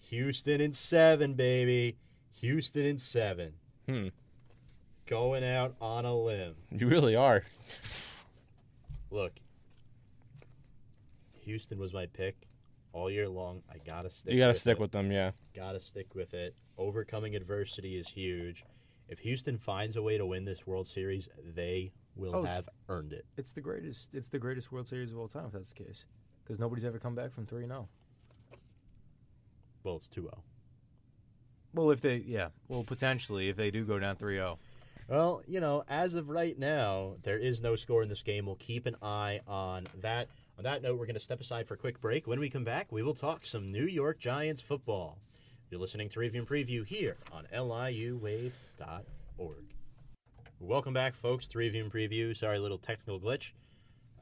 Houston 0.00 0.60
in 0.60 0.74
seven, 0.74 1.32
baby. 1.34 1.96
Houston 2.32 2.84
in 2.84 2.98
seven. 2.98 3.54
Hmm. 3.88 4.08
Going 5.06 5.42
out 5.42 5.74
on 5.80 6.04
a 6.04 6.14
limb. 6.14 6.54
You 6.70 6.86
really 6.86 7.16
are. 7.16 7.44
Look, 9.10 9.32
Houston 11.42 11.78
was 11.78 11.92
my 11.92 12.06
pick 12.06 12.48
all 12.92 13.10
year 13.10 13.28
long. 13.28 13.62
I 13.70 13.78
gotta 13.78 14.10
stick. 14.10 14.32
You 14.32 14.38
gotta 14.40 14.50
with 14.50 14.58
stick 14.58 14.78
it. 14.78 14.80
with 14.80 14.92
them, 14.92 15.10
yeah. 15.10 15.32
Gotta 15.54 15.80
stick 15.80 16.14
with 16.14 16.34
it. 16.34 16.54
Overcoming 16.78 17.34
adversity 17.34 17.96
is 17.96 18.08
huge. 18.08 18.64
If 19.08 19.18
Houston 19.20 19.58
finds 19.58 19.96
a 19.96 20.02
way 20.02 20.16
to 20.16 20.24
win 20.24 20.44
this 20.44 20.66
World 20.66 20.86
Series, 20.86 21.28
they 21.54 21.92
will 22.16 22.36
Oh, 22.36 22.44
have 22.44 22.68
earned 22.88 23.12
it. 23.12 23.26
It's 23.36 23.52
the 23.52 23.60
greatest. 23.60 24.14
It's 24.14 24.28
the 24.28 24.38
greatest 24.38 24.72
World 24.72 24.88
Series 24.88 25.12
of 25.12 25.18
all 25.18 25.28
time 25.28 25.46
if 25.46 25.52
that's 25.52 25.72
the 25.72 25.84
case. 25.84 26.04
Because 26.42 26.58
nobody's 26.58 26.84
ever 26.84 26.98
come 26.98 27.14
back 27.14 27.32
from 27.32 27.46
three 27.46 27.64
and 27.64 27.72
oh. 27.72 27.74
zero. 27.74 27.88
Well, 29.84 29.96
it's 29.96 30.08
oh. 30.16 30.22
2-0. 30.22 30.38
Well, 31.74 31.90
if 31.90 32.00
they, 32.00 32.16
yeah, 32.16 32.48
well, 32.68 32.84
potentially 32.84 33.48
if 33.48 33.56
they 33.56 33.70
do 33.70 33.84
go 33.84 33.98
down 33.98 34.16
3-0. 34.16 34.58
Well, 35.08 35.42
you 35.46 35.60
know, 35.60 35.84
as 35.88 36.14
of 36.14 36.28
right 36.28 36.58
now, 36.58 37.16
there 37.22 37.38
is 37.38 37.62
no 37.62 37.76
score 37.76 38.02
in 38.02 38.08
this 38.08 38.22
game. 38.22 38.46
We'll 38.46 38.54
keep 38.56 38.86
an 38.86 38.96
eye 39.02 39.40
on 39.46 39.86
that. 40.00 40.28
On 40.62 40.70
that 40.70 40.80
note, 40.80 40.96
we're 40.96 41.06
going 41.06 41.14
to 41.14 41.20
step 41.20 41.40
aside 41.40 41.66
for 41.66 41.74
a 41.74 41.76
quick 41.76 42.00
break. 42.00 42.28
When 42.28 42.38
we 42.38 42.48
come 42.48 42.62
back, 42.62 42.92
we 42.92 43.02
will 43.02 43.14
talk 43.14 43.44
some 43.44 43.72
New 43.72 43.84
York 43.84 44.20
Giants 44.20 44.62
football. 44.62 45.18
You're 45.68 45.80
listening 45.80 46.08
to 46.10 46.20
Review 46.20 46.42
and 46.42 46.48
Preview 46.48 46.86
here 46.86 47.16
on 47.32 47.46
liuwave.org. 47.52 48.52
Welcome 50.60 50.94
back, 50.94 51.16
folks, 51.16 51.48
to 51.48 51.58
Review 51.58 51.82
and 51.82 51.92
Preview. 51.92 52.36
Sorry, 52.36 52.60
little 52.60 52.78
technical 52.78 53.18
glitch. 53.18 53.50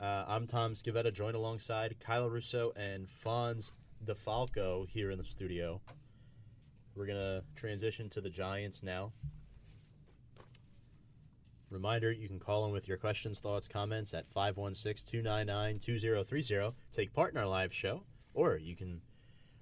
Uh, 0.00 0.24
I'm 0.26 0.46
Tom 0.46 0.72
Scavetta, 0.72 1.12
joined 1.12 1.37
alongside 1.37 1.96
Kyle 2.00 2.31
Russo 2.31 2.72
and 2.74 3.07
Fonz 3.07 3.70
DeFalco 4.07 4.88
here 4.88 5.11
in 5.11 5.18
the 5.18 5.24
studio. 5.24 5.79
We're 6.96 7.05
going 7.05 7.18
to 7.18 7.44
transition 7.55 8.09
to 8.09 8.22
the 8.22 8.31
Giants 8.31 8.83
now. 8.83 9.12
Reminder, 11.71 12.11
you 12.11 12.27
can 12.27 12.41
call 12.41 12.67
in 12.67 12.73
with 12.73 12.89
your 12.89 12.97
questions, 12.97 13.39
thoughts, 13.39 13.69
comments 13.69 14.13
at 14.13 14.29
516-299-2030. 14.35 16.75
Take 16.93 17.15
part 17.15 17.33
in 17.33 17.39
our 17.39 17.47
live 17.47 17.73
show, 17.73 18.03
or 18.35 18.57
you 18.57 18.75
can 18.75 19.01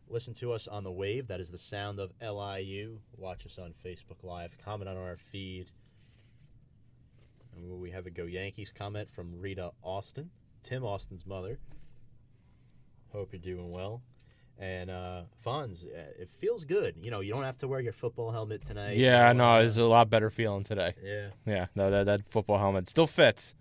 listen 0.09 0.33
to 0.35 0.53
us 0.53 0.67
on 0.67 0.85
the 0.85 0.91
wave. 0.91 1.29
That 1.29 1.41
is 1.41 1.51
the 1.51 1.59
sound 1.59 1.99
of 1.99 2.15
LIU. 2.23 3.01
Watch 3.19 3.45
us 3.45 3.59
on 3.59 3.75
Facebook 3.85 4.23
Live. 4.23 4.57
Comment 4.65 4.89
on 4.89 4.97
our 4.97 5.19
feed. 5.19 5.67
And 7.55 7.79
we 7.79 7.91
have 7.91 8.07
a 8.07 8.11
Go 8.11 8.25
Yankees 8.25 8.73
comment 8.75 9.11
from 9.11 9.39
Rita 9.39 9.73
Austin, 9.83 10.31
Tim 10.63 10.85
Austin's 10.85 11.27
mother. 11.27 11.59
Hope 13.13 13.33
you're 13.33 13.41
doing 13.41 13.71
well. 13.71 14.01
And 14.61 14.91
uh, 14.91 15.23
Fonz, 15.45 15.85
uh, 15.85 16.21
it 16.21 16.29
feels 16.29 16.65
good. 16.65 16.97
You 17.05 17.13
know, 17.13 17.21
you 17.21 17.33
don't 17.33 17.45
have 17.45 17.59
to 17.59 17.69
wear 17.69 17.79
your 17.79 17.93
football 17.93 18.33
helmet 18.33 18.65
tonight. 18.65 18.97
Yeah, 18.97 19.33
no, 19.33 19.61
know, 19.61 19.65
it's 19.67 19.79
a 19.79 19.85
lot 19.85 20.11
better 20.11 20.31
feeling 20.31 20.65
today. 20.65 20.95
Yeah. 21.03 21.29
Yeah, 21.47 21.67
no, 21.77 21.91
that 21.91 22.07
that 22.07 22.29
football 22.31 22.59
helmet 22.59 22.89
still 22.89 23.07
fits, 23.07 23.55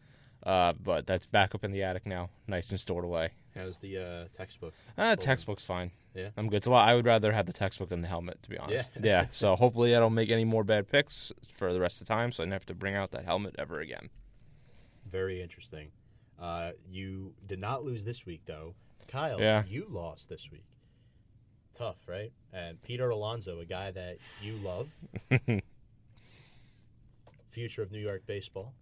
uh, 0.43 0.73
but 0.83 1.05
that's 1.05 1.27
back 1.27 1.53
up 1.53 1.63
in 1.63 1.71
the 1.71 1.83
attic 1.83 2.07
now, 2.07 2.29
nice 2.47 2.71
and 2.71 2.79
stored 2.79 3.05
away. 3.05 3.29
How's 3.55 3.77
the 3.79 3.97
uh, 3.97 4.25
textbook? 4.37 4.73
Uh, 4.97 5.15
textbook's 5.15 5.65
fine. 5.65 5.91
Yeah. 6.15 6.29
I'm 6.35 6.49
good. 6.49 6.57
It's 6.57 6.67
a 6.67 6.71
lot. 6.71 6.89
I 6.89 6.95
would 6.95 7.05
rather 7.05 7.31
have 7.31 7.45
the 7.45 7.53
textbook 7.53 7.89
than 7.89 8.01
the 8.01 8.07
helmet, 8.07 8.41
to 8.43 8.49
be 8.49 8.57
honest. 8.57 8.97
Yeah. 9.03 9.27
so 9.29 9.55
hopefully 9.55 9.95
I 9.95 9.99
don't 9.99 10.15
make 10.15 10.31
any 10.31 10.45
more 10.45 10.63
bad 10.63 10.89
picks 10.89 11.31
for 11.57 11.73
the 11.73 11.79
rest 11.79 12.01
of 12.01 12.07
the 12.07 12.13
time, 12.13 12.31
so 12.31 12.41
I 12.41 12.45
don't 12.47 12.53
have 12.53 12.65
to 12.67 12.75
bring 12.75 12.95
out 12.95 13.11
that 13.11 13.25
helmet 13.25 13.55
ever 13.59 13.79
again. 13.81 14.09
Very 15.09 15.41
interesting. 15.43 15.89
Uh, 16.39 16.71
you 16.89 17.33
did 17.45 17.59
not 17.59 17.83
lose 17.83 18.03
this 18.03 18.25
week, 18.25 18.41
though. 18.47 18.73
Kyle, 19.07 19.39
Yeah. 19.39 19.63
you 19.67 19.85
lost 19.89 20.27
this 20.29 20.49
week. 20.51 20.65
Tough, 21.77 21.97
right? 22.07 22.31
And 22.53 22.81
Peter 22.81 23.09
Alonso, 23.09 23.59
a 23.59 23.65
guy 23.65 23.91
that 23.91 24.17
you 24.41 24.53
love, 24.57 24.87
future 27.49 27.81
of 27.83 27.91
New 27.91 27.99
York 27.99 28.23
baseball, 28.25 28.73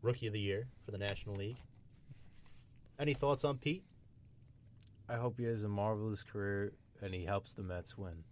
rookie 0.00 0.26
of 0.28 0.32
the 0.32 0.40
year 0.40 0.66
for 0.84 0.90
the 0.92 0.98
National 0.98 1.34
League. 1.36 1.56
Any 2.98 3.12
thoughts 3.14 3.44
on 3.44 3.58
Pete? 3.58 3.84
I 5.08 5.16
hope 5.16 5.34
he 5.38 5.44
has 5.44 5.62
a 5.62 5.68
marvelous 5.68 6.22
career 6.22 6.72
and 7.02 7.12
he 7.12 7.24
helps 7.24 7.52
the 7.52 7.62
Mets 7.62 7.98
win. 7.98 8.24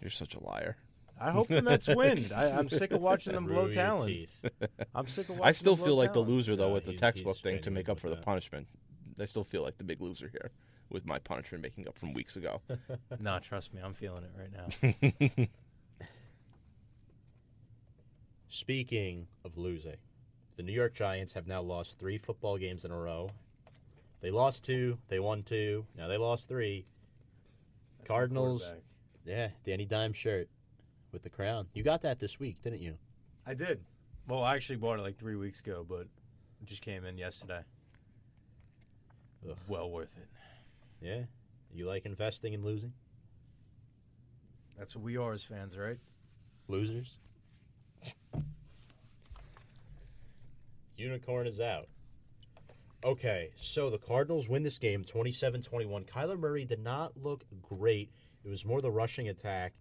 You're 0.00 0.10
such 0.10 0.34
a 0.34 0.42
liar. 0.44 0.76
I 1.20 1.30
hope 1.30 1.48
the 1.48 1.62
Mets 1.62 1.88
win. 1.94 2.30
I, 2.34 2.50
I'm 2.50 2.68
sick 2.68 2.92
of 2.92 3.00
watching 3.00 3.32
them 3.32 3.46
blow 3.46 3.70
talent. 3.70 4.08
teeth. 4.08 4.38
I'm 4.94 5.08
sick 5.08 5.28
of 5.28 5.36
watching 5.38 5.48
I 5.48 5.52
still 5.52 5.74
them 5.76 5.84
feel 5.86 5.94
blow 5.96 6.02
like 6.04 6.12
the 6.12 6.20
loser 6.20 6.54
though 6.54 6.68
No, 6.68 6.74
with 6.74 6.84
the 6.84 6.92
textbook 6.94 7.38
thing 7.38 7.60
to 7.62 7.70
make 7.70 7.88
up 7.88 7.96
with 7.96 8.02
for 8.02 8.08
the 8.10 8.16
that. 8.16 8.24
punishment. 8.24 8.68
I 9.20 9.24
still 9.24 9.44
feel 9.44 9.62
like 9.62 9.78
the 9.78 9.84
big 9.84 10.00
loser 10.00 10.28
here 10.28 10.50
with 10.92 11.06
my 11.06 11.18
punishment 11.18 11.62
making 11.62 11.88
up 11.88 11.98
from 11.98 12.12
weeks 12.12 12.36
ago. 12.36 12.60
Nah, 13.20 13.38
trust 13.38 13.72
me, 13.72 13.80
I'm 13.82 13.94
feeling 13.94 14.24
it 14.24 14.32
right 14.36 15.38
now. 15.38 15.46
Speaking 18.48 19.26
of 19.44 19.56
losing, 19.56 19.96
the 20.56 20.62
New 20.62 20.72
York 20.72 20.94
Giants 20.94 21.32
have 21.32 21.46
now 21.46 21.62
lost 21.62 21.98
three 21.98 22.18
football 22.18 22.58
games 22.58 22.84
in 22.84 22.90
a 22.90 22.96
row. 22.96 23.30
They 24.20 24.30
lost 24.30 24.64
two, 24.64 24.98
they 25.08 25.20
won 25.20 25.42
two, 25.42 25.86
now 25.96 26.08
they 26.08 26.16
lost 26.16 26.48
three. 26.48 26.84
That's 27.98 28.10
Cardinals. 28.10 28.66
Yeah, 29.24 29.48
Danny 29.64 29.84
Dime 29.84 30.12
shirt 30.12 30.48
with 31.12 31.22
the 31.22 31.30
crown. 31.30 31.66
You 31.74 31.82
got 31.82 32.02
that 32.02 32.18
this 32.18 32.40
week, 32.40 32.60
didn't 32.62 32.80
you? 32.82 32.96
I 33.46 33.54
did. 33.54 33.80
Well, 34.28 34.42
I 34.42 34.54
actually 34.54 34.76
bought 34.76 34.98
it 34.98 35.02
like 35.02 35.18
three 35.18 35.36
weeks 35.36 35.60
ago, 35.60 35.84
but 35.88 36.00
it 36.00 36.66
just 36.66 36.82
came 36.82 37.04
in 37.04 37.18
yesterday. 37.18 37.62
Ugh. 39.48 39.56
Well 39.68 39.90
worth 39.90 40.16
it. 40.16 40.28
Yeah. 41.02 41.22
You 41.74 41.86
like 41.86 42.06
investing 42.06 42.54
and 42.54 42.64
losing? 42.64 42.92
That's 44.78 44.94
what 44.94 45.04
we 45.04 45.16
are 45.16 45.32
as 45.32 45.42
fans, 45.42 45.76
right? 45.76 45.98
Losers? 46.68 47.18
Unicorn 50.96 51.46
is 51.46 51.60
out. 51.60 51.88
Okay, 53.04 53.50
so 53.56 53.90
the 53.90 53.98
Cardinals 53.98 54.48
win 54.48 54.62
this 54.62 54.78
game 54.78 55.02
27-21. 55.04 56.06
Kyler 56.06 56.38
Murray 56.38 56.64
did 56.64 56.78
not 56.78 57.16
look 57.20 57.44
great. 57.60 58.12
It 58.44 58.48
was 58.48 58.64
more 58.64 58.80
the 58.80 58.92
rushing 58.92 59.28
attack 59.28 59.72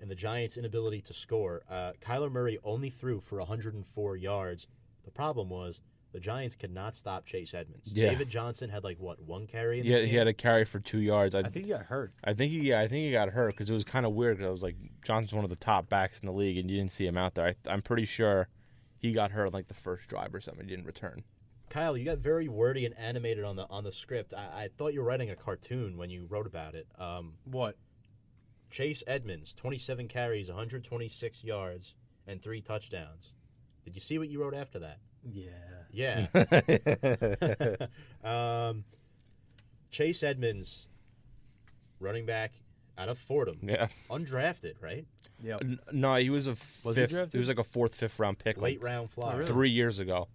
and 0.00 0.10
the 0.10 0.14
Giants' 0.14 0.58
inability 0.58 1.00
to 1.02 1.14
score. 1.14 1.62
Uh, 1.70 1.92
Kyler 2.02 2.30
Murray 2.30 2.58
only 2.64 2.90
threw 2.90 3.20
for 3.20 3.38
104 3.38 4.16
yards. 4.16 4.66
The 5.04 5.10
problem 5.10 5.48
was 5.48 5.80
the 6.12 6.20
Giants 6.20 6.56
could 6.56 6.72
not 6.72 6.94
stop 6.94 7.24
Chase 7.26 7.54
Edmonds. 7.54 7.88
Yeah. 7.90 8.10
David 8.10 8.28
Johnson 8.28 8.68
had 8.70 8.84
like 8.84 8.98
what 8.98 9.20
one 9.22 9.46
carry 9.46 9.80
in 9.80 9.86
Yeah, 9.86 9.98
he 9.98 10.06
game? 10.08 10.18
had 10.18 10.26
a 10.28 10.34
carry 10.34 10.64
for 10.64 10.78
two 10.78 10.98
yards. 11.00 11.34
I, 11.34 11.40
I 11.40 11.48
think 11.48 11.64
he 11.66 11.72
got 11.72 11.86
hurt. 11.86 12.12
I 12.22 12.34
think 12.34 12.52
he, 12.52 12.68
yeah, 12.68 12.80
I 12.80 12.88
think 12.88 13.04
he 13.06 13.12
got 13.12 13.30
hurt 13.30 13.52
because 13.52 13.70
it 13.70 13.74
was 13.74 13.84
kind 13.84 14.04
of 14.06 14.12
weird. 14.12 14.36
Because 14.36 14.48
I 14.48 14.52
was 14.52 14.62
like, 14.62 14.76
Johnson's 15.02 15.32
one 15.34 15.44
of 15.44 15.50
the 15.50 15.56
top 15.56 15.88
backs 15.88 16.20
in 16.20 16.26
the 16.26 16.32
league, 16.32 16.58
and 16.58 16.70
you 16.70 16.76
didn't 16.76 16.92
see 16.92 17.06
him 17.06 17.16
out 17.16 17.34
there. 17.34 17.46
I, 17.46 17.54
I'm 17.66 17.82
pretty 17.82 18.04
sure 18.04 18.48
he 18.98 19.12
got 19.12 19.30
hurt 19.32 19.46
on 19.46 19.52
like 19.52 19.68
the 19.68 19.74
first 19.74 20.08
drive 20.08 20.34
or 20.34 20.40
something. 20.40 20.64
He 20.64 20.70
didn't 20.70 20.86
return. 20.86 21.24
Kyle, 21.70 21.96
you 21.96 22.04
got 22.04 22.18
very 22.18 22.48
wordy 22.48 22.84
and 22.84 22.94
animated 22.98 23.44
on 23.44 23.56
the 23.56 23.66
on 23.70 23.82
the 23.84 23.92
script. 23.92 24.34
I, 24.34 24.64
I 24.64 24.68
thought 24.76 24.92
you 24.92 25.00
were 25.00 25.06
writing 25.06 25.30
a 25.30 25.36
cartoon 25.36 25.96
when 25.96 26.10
you 26.10 26.26
wrote 26.28 26.46
about 26.46 26.74
it. 26.74 26.86
Um, 26.98 27.34
What? 27.44 27.76
Chase 28.70 29.02
Edmonds, 29.06 29.52
27 29.54 30.08
carries, 30.08 30.48
126 30.48 31.44
yards, 31.44 31.94
and 32.26 32.40
three 32.42 32.60
touchdowns. 32.62 33.32
Did 33.84 33.94
you 33.94 34.00
see 34.00 34.18
what 34.18 34.28
you 34.30 34.40
wrote 34.40 34.54
after 34.54 34.78
that? 34.78 34.98
Yeah. 35.30 35.50
Yeah. 35.92 36.26
um, 38.24 38.84
Chase 39.90 40.22
Edmonds, 40.22 40.88
running 42.00 42.24
back 42.26 42.52
out 42.98 43.08
of 43.08 43.18
Fordham, 43.18 43.58
Yeah. 43.62 43.88
undrafted, 44.10 44.74
right? 44.80 45.06
Yeah. 45.42 45.58
N- 45.60 45.78
No, 45.92 46.16
he 46.16 46.30
was 46.30 46.46
a 46.46 46.56
Was 46.84 46.96
he 46.96 47.02
fifth. 47.02 47.10
drafted? 47.10 47.32
he 47.32 47.38
was 47.38 47.48
like 47.48 47.58
a 47.58 47.64
fourth, 47.64 47.94
fifth 47.94 48.18
round 48.18 48.38
pick, 48.38 48.56
Late 48.58 48.80
like 48.80 48.86
round 48.88 49.10
fly. 49.10 49.34
really? 49.34 49.46
three 49.46 49.70
years 49.70 49.98
ago. 49.98 50.28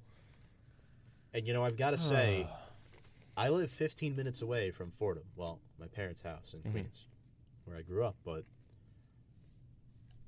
And 1.34 1.47
you 1.47 1.54
know, 1.54 1.63
I've 1.63 1.78
got 1.78 1.91
to 1.91 1.97
say, 1.97 2.47
I 3.38 3.50
live 3.50 3.69
15 3.71 4.15
minutes 4.15 4.41
away 4.41 4.71
from 4.71 4.91
Fordham. 4.91 5.26
Well, 5.36 5.60
my 5.80 5.88
parents' 5.88 6.21
house 6.21 6.54
in 6.54 6.71
Queens, 6.71 7.06
where 7.65 7.78
I 7.78 7.82
grew 7.84 8.04
up. 8.04 8.15
But 8.26 8.43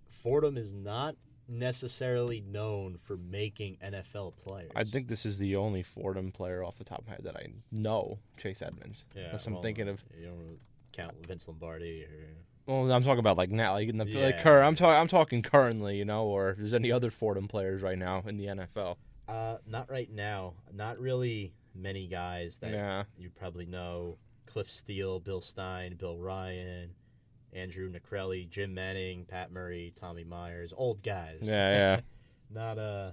Fordham 0.08 0.58
is 0.58 0.74
not 0.74 1.16
necessarily 1.50 2.42
known 2.42 2.98
for 2.98 3.18
making 3.18 3.78
NFL 3.84 4.34
players. 4.38 4.72
I 4.76 4.84
think 4.84 5.08
this 5.08 5.26
is 5.26 5.38
the 5.38 5.56
only 5.56 5.84
Fordham 5.84 6.32
player 6.32 6.64
off 6.64 6.78
the 6.78 6.84
top 6.84 7.00
of 7.00 7.08
my 7.08 7.14
head 7.14 7.24
that 7.24 7.36
I 7.36 7.48
know, 7.72 8.20
Chase 8.38 8.62
Edmonds. 8.62 9.06
Yeah, 9.16 9.26
Unless 9.28 9.48
I'm 9.48 9.54
well, 9.54 9.64
thinking 9.64 9.88
of. 9.88 10.04
You 10.20 10.28
don't 10.28 10.38
really 10.40 10.60
count 10.92 11.14
Vince 11.26 11.48
Lombardi 11.48 12.04
or. 12.04 12.36
Well, 12.68 12.92
I'm 12.92 13.04
talking 13.04 13.20
about 13.20 13.36
like 13.38 13.50
now, 13.50 13.74
like 13.74 13.90
in 13.90 13.98
the 13.98 14.06
like 14.06 14.42
current. 14.42 14.66
I'm 14.68 14.76
talking. 14.76 15.00
I'm 15.02 15.08
talking 15.08 15.42
currently, 15.42 15.98
you 15.98 16.06
know, 16.06 16.26
or 16.26 16.52
if 16.52 16.58
there's 16.58 16.74
any 16.76 16.92
other 16.92 17.10
Fordham 17.10 17.48
players 17.48 17.82
right 17.82 17.98
now 17.98 18.24
in 18.28 18.38
the 18.38 18.46
NFL. 18.46 18.98
Uh, 19.28 19.58
not 19.66 19.90
right 19.90 20.12
now. 20.12 20.54
Not 20.72 21.00
really 21.00 21.54
many 21.74 22.08
guys 22.08 22.58
that 22.60 22.72
Yeah. 22.72 23.04
you 23.18 23.30
probably 23.32 23.66
know. 23.66 24.18
Cliff 24.46 24.70
Steele, 24.72 25.20
Bill 25.20 25.42
Stein, 25.42 25.96
Bill 25.96 26.18
Ryan, 26.18 26.90
Andrew 27.54 27.92
Necrelli, 27.92 28.50
Jim 28.50 28.74
Manning, 28.74 29.26
Pat 29.26 29.52
Murray, 29.52 29.94
Tommy 29.96 30.24
Myers. 30.24 30.74
Old 30.76 31.02
guys. 31.04 31.40
Yeah, 31.42 31.72
yeah. 31.72 32.00
not 32.52 32.78
uh 32.78 33.12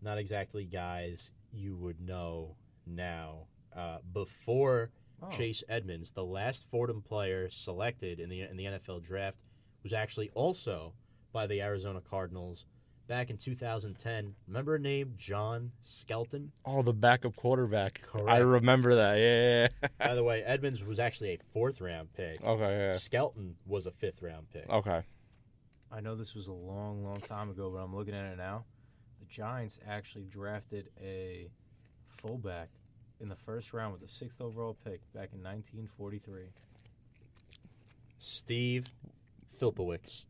not 0.00 0.18
exactly 0.18 0.64
guys 0.64 1.30
you 1.52 1.76
would 1.76 2.00
know 2.00 2.56
now. 2.86 3.46
Uh, 3.74 3.98
before 4.12 4.90
Oh. 5.24 5.30
Chase 5.30 5.62
Edmonds, 5.68 6.10
the 6.10 6.24
last 6.24 6.66
Fordham 6.68 7.00
player 7.00 7.48
selected 7.48 8.18
in 8.18 8.28
the 8.28 8.40
in 8.40 8.56
the 8.56 8.64
NFL 8.64 9.04
draft 9.04 9.36
was 9.84 9.92
actually 9.92 10.30
also 10.34 10.94
by 11.32 11.46
the 11.46 11.62
Arizona 11.62 12.00
Cardinals 12.00 12.64
back 13.12 13.28
in 13.28 13.36
2010. 13.36 14.34
Remember 14.48 14.76
a 14.76 14.78
name 14.78 15.12
John 15.18 15.70
Skelton? 15.82 16.50
Oh, 16.64 16.82
the 16.82 16.94
backup 16.94 17.36
quarterback. 17.36 18.00
I 18.26 18.38
remember 18.38 18.94
that. 18.94 19.18
Yeah. 19.18 19.68
yeah, 19.82 19.88
By 20.08 20.14
the 20.14 20.24
way, 20.24 20.42
Edmonds 20.42 20.82
was 20.82 20.98
actually 20.98 21.32
a 21.34 21.38
fourth 21.52 21.82
round 21.82 22.10
pick. 22.14 22.40
yeah. 22.40 22.48
okay. 22.48 22.98
Skelton 22.98 23.56
was 23.66 23.84
a 23.84 23.90
fifth 23.90 24.22
round 24.22 24.48
pick. 24.50 24.66
Okay. 24.66 25.02
I 25.92 26.00
know 26.00 26.14
this 26.14 26.34
was 26.34 26.46
a 26.46 26.54
long, 26.54 27.04
long 27.04 27.20
time 27.20 27.50
ago, 27.50 27.68
but 27.68 27.80
I'm 27.82 27.94
looking 27.94 28.14
at 28.14 28.32
it 28.32 28.38
now. 28.38 28.64
The 29.20 29.26
Giants 29.26 29.78
actually 29.86 30.24
drafted 30.24 30.88
a 30.98 31.50
fullback 32.16 32.70
in 33.20 33.28
the 33.28 33.36
first 33.36 33.74
round 33.74 33.92
with 33.92 34.00
the 34.00 34.08
sixth 34.08 34.40
overall 34.40 34.78
pick 34.86 35.00
back 35.12 35.28
in 35.34 35.42
1943. 35.42 36.44
Steve 38.18 38.86
Filipowicz. 39.60 40.24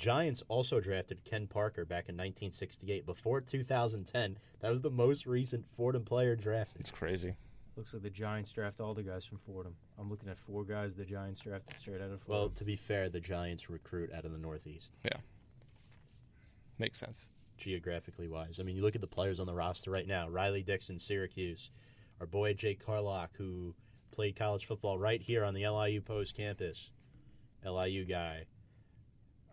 The 0.00 0.06
Giants 0.06 0.42
also 0.48 0.80
drafted 0.80 1.22
Ken 1.24 1.46
Parker 1.46 1.84
back 1.84 2.08
in 2.08 2.14
1968. 2.14 3.04
Before 3.04 3.42
2010, 3.42 4.38
that 4.60 4.70
was 4.70 4.80
the 4.80 4.88
most 4.88 5.26
recent 5.26 5.66
Fordham 5.76 6.04
player 6.06 6.34
drafted. 6.34 6.80
It's 6.80 6.90
crazy. 6.90 7.34
Looks 7.76 7.92
like 7.92 8.02
the 8.02 8.08
Giants 8.08 8.50
draft 8.50 8.80
all 8.80 8.94
the 8.94 9.02
guys 9.02 9.26
from 9.26 9.36
Fordham. 9.36 9.74
I'm 9.98 10.08
looking 10.08 10.30
at 10.30 10.38
four 10.38 10.64
guys 10.64 10.96
the 10.96 11.04
Giants 11.04 11.40
drafted 11.40 11.76
straight 11.76 12.00
out 12.00 12.10
of 12.10 12.22
Fordham. 12.22 12.40
Well, 12.40 12.48
to 12.48 12.64
be 12.64 12.76
fair, 12.76 13.10
the 13.10 13.20
Giants 13.20 13.68
recruit 13.68 14.10
out 14.16 14.24
of 14.24 14.32
the 14.32 14.38
Northeast, 14.38 14.94
Yeah. 15.04 15.18
Makes 16.78 16.98
sense. 16.98 17.26
geographically 17.58 18.26
wise. 18.26 18.58
I 18.58 18.62
mean, 18.62 18.76
you 18.76 18.80
look 18.82 18.94
at 18.94 19.02
the 19.02 19.06
players 19.06 19.38
on 19.38 19.46
the 19.46 19.52
roster 19.52 19.90
right 19.90 20.06
now 20.06 20.30
Riley 20.30 20.62
Dixon, 20.62 20.98
Syracuse. 20.98 21.70
Our 22.20 22.26
boy 22.26 22.54
Jake 22.54 22.82
Carlock, 22.82 23.36
who 23.36 23.74
played 24.12 24.34
college 24.34 24.64
football 24.64 24.98
right 24.98 25.20
here 25.20 25.44
on 25.44 25.52
the 25.52 25.68
LIU 25.68 26.00
Post 26.00 26.34
campus. 26.34 26.90
LIU 27.62 28.06
guy. 28.06 28.46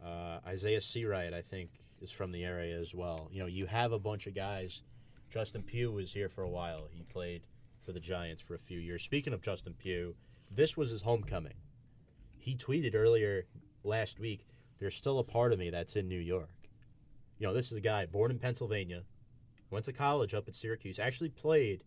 Uh, 0.04 0.40
Isaiah 0.46 0.80
Seawright, 0.80 1.34
I 1.34 1.42
think, 1.42 1.70
is 2.02 2.12
from 2.12 2.32
the 2.32 2.44
area 2.44 2.80
as 2.80 2.94
well. 2.94 3.30
You 3.32 3.40
know, 3.40 3.48
you 3.48 3.66
have 3.66 3.92
a 3.92 4.00
bunch 4.00 4.28
of 4.28 4.36
guys. 4.36 4.82
Justin 5.30 5.64
Pugh 5.64 5.92
was 5.92 6.12
here 6.12 6.30
for 6.30 6.44
a 6.44 6.50
while. 6.50 6.88
He 6.92 7.04
played 7.04 7.44
for 7.82 7.92
the 7.92 8.00
Giants 8.00 8.42
for 8.42 8.56
a 8.56 8.60
few 8.60 8.80
years. 8.80 9.04
Speaking 9.04 9.34
of 9.34 9.42
Justin 9.42 9.74
Pugh, 9.74 10.16
this 10.52 10.78
was 10.78 10.90
his 10.90 11.02
homecoming. 11.02 11.56
He 12.38 12.56
tweeted 12.56 12.96
earlier 12.96 13.46
last 13.84 14.20
week, 14.20 14.46
there's 14.80 14.96
still 14.96 15.20
a 15.20 15.24
part 15.24 15.52
of 15.52 15.60
me 15.60 15.70
that's 15.70 15.96
in 15.96 16.08
New 16.08 16.20
York. 16.20 16.50
You 17.40 17.48
know, 17.48 17.54
this 17.54 17.72
is 17.72 17.78
a 17.78 17.82
guy 17.82 18.06
born 18.06 18.32
in 18.32 18.40
Pennsylvania, 18.40 19.04
went 19.70 19.86
to 19.86 19.94
college 19.94 20.34
up 20.34 20.48
at 20.48 20.56
Syracuse, 20.56 21.00
actually 21.00 21.30
played, 21.30 21.84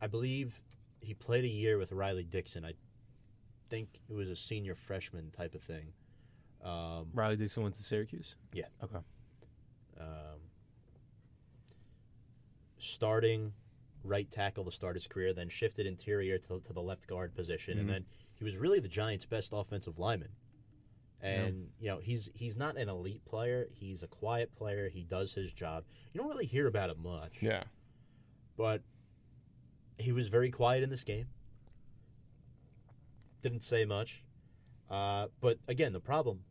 I 0.00 0.06
believe 0.06 0.62
he 1.00 1.14
played 1.14 1.44
a 1.44 1.48
year 1.48 1.78
with 1.78 1.92
Riley 1.92 2.24
Dixon. 2.24 2.64
I 2.64 2.74
think 3.68 4.00
it 4.08 4.14
was 4.14 4.28
a 4.28 4.36
senior 4.36 4.74
freshman 4.74 5.30
type 5.30 5.54
of 5.54 5.62
thing. 5.62 5.92
Um, 6.64 7.08
Riley 7.12 7.36
Dixon 7.36 7.62
went 7.62 7.74
to 7.76 7.82
Syracuse. 7.82 8.34
Yeah. 8.52 8.66
Okay. 8.82 8.98
um, 10.00 10.40
starting 12.78 13.52
right 14.02 14.30
tackle 14.30 14.64
to 14.64 14.70
start 14.72 14.96
his 14.96 15.06
career, 15.06 15.32
then 15.32 15.48
shifted 15.48 15.86
interior 15.86 16.36
to, 16.38 16.60
to 16.60 16.72
the 16.72 16.82
left 16.82 17.06
guard 17.06 17.34
position, 17.34 17.78
and 17.78 17.88
Mhm. 17.88 17.92
then 17.92 18.06
he 18.34 18.44
was 18.44 18.56
really 18.56 18.80
the 18.80 18.88
Giants' 18.88 19.24
best 19.24 19.52
offensive 19.54 19.98
lineman. 19.98 20.30
And 21.20 21.70
you 21.80 21.86
know 21.88 21.98
he's 22.00 22.28
he's 22.34 22.54
not 22.56 22.76
an 22.76 22.88
elite 22.90 23.24
player. 23.24 23.68
He's 23.72 24.02
a 24.02 24.06
quiet 24.08 24.54
player. 24.54 24.90
He 24.90 25.04
does 25.04 25.32
his 25.32 25.54
job. 25.54 25.84
You 26.12 26.20
don't 26.20 26.28
really 26.28 26.44
hear 26.44 26.66
about 26.66 26.90
him 26.90 27.02
much. 27.02 27.40
Yeah. 27.42 27.64
But 28.58 28.82
he 29.96 30.12
was 30.12 30.28
very 30.28 30.50
quiet 30.50 30.82
in 30.82 30.90
this 30.90 31.02
game. 31.04 31.28
Didn't 33.40 33.62
say 33.62 33.86
much. 33.86 34.22
Uh, 34.90 35.28
but 35.40 35.58
again, 35.66 35.92
the 35.94 36.00
problem 36.00 36.44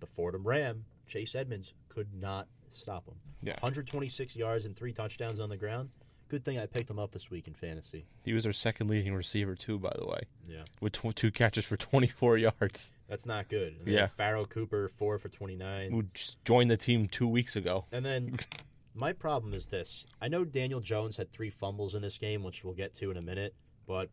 the 0.00 0.06
Fordham 0.06 0.44
Ram, 0.46 0.84
Chase 1.06 1.34
Edmonds, 1.34 1.74
could 1.88 2.12
not 2.14 2.48
stop 2.70 3.06
him. 3.06 3.14
Yeah. 3.42 3.52
126 3.54 4.36
yards 4.36 4.64
and 4.64 4.76
three 4.76 4.92
touchdowns 4.92 5.40
on 5.40 5.48
the 5.48 5.56
ground. 5.56 5.90
Good 6.28 6.44
thing 6.44 6.58
I 6.58 6.66
picked 6.66 6.90
him 6.90 6.98
up 6.98 7.12
this 7.12 7.30
week 7.30 7.46
in 7.46 7.54
fantasy. 7.54 8.04
He 8.24 8.32
was 8.32 8.44
our 8.46 8.52
second 8.52 8.88
leading 8.90 9.14
receiver 9.14 9.54
too, 9.54 9.78
by 9.78 9.94
the 9.96 10.06
way, 10.06 10.20
Yeah. 10.48 10.64
with 10.80 10.92
tw- 10.94 11.14
two 11.14 11.30
catches 11.30 11.64
for 11.64 11.76
24 11.76 12.38
yards. 12.38 12.90
That's 13.08 13.24
not 13.26 13.48
good. 13.48 13.76
And 13.78 13.88
Yeah. 13.88 14.06
Pharoh 14.08 14.44
Cooper, 14.46 14.88
four 14.96 15.18
for 15.20 15.28
29. 15.28 15.92
Who 15.92 16.04
joined 16.44 16.70
the 16.70 16.76
team 16.76 17.06
two 17.06 17.28
weeks 17.28 17.54
ago. 17.54 17.84
And 17.92 18.04
then 18.04 18.38
my 18.94 19.12
problem 19.12 19.54
is 19.54 19.66
this. 19.68 20.04
I 20.20 20.26
know 20.26 20.44
Daniel 20.44 20.80
Jones 20.80 21.16
had 21.16 21.30
three 21.30 21.50
fumbles 21.50 21.94
in 21.94 22.02
this 22.02 22.18
game, 22.18 22.42
which 22.42 22.64
we'll 22.64 22.74
get 22.74 22.94
to 22.96 23.12
in 23.12 23.16
a 23.16 23.22
minute, 23.22 23.54
but 23.86 24.10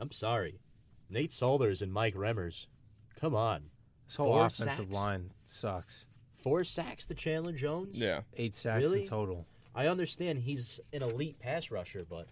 I'm 0.00 0.10
sorry. 0.10 0.58
Nate 1.08 1.30
Solders 1.30 1.80
and 1.80 1.92
Mike 1.92 2.14
Remmers, 2.16 2.66
come 3.20 3.36
on. 3.36 3.66
This 4.06 4.16
whole 4.16 4.26
Four 4.32 4.46
offensive 4.46 4.76
sacks? 4.76 4.90
line 4.90 5.30
sucks. 5.44 6.06
Four 6.34 6.64
sacks 6.64 7.06
to 7.06 7.14
Chandler 7.14 7.52
Jones? 7.52 7.98
Yeah. 7.98 8.20
Eight 8.36 8.54
sacks 8.54 8.82
Really? 8.84 9.00
in 9.02 9.08
total. 9.08 9.46
I 9.74 9.86
understand 9.88 10.40
he's 10.40 10.78
an 10.92 11.02
elite 11.02 11.38
pass 11.38 11.70
rusher, 11.70 12.04
but 12.08 12.28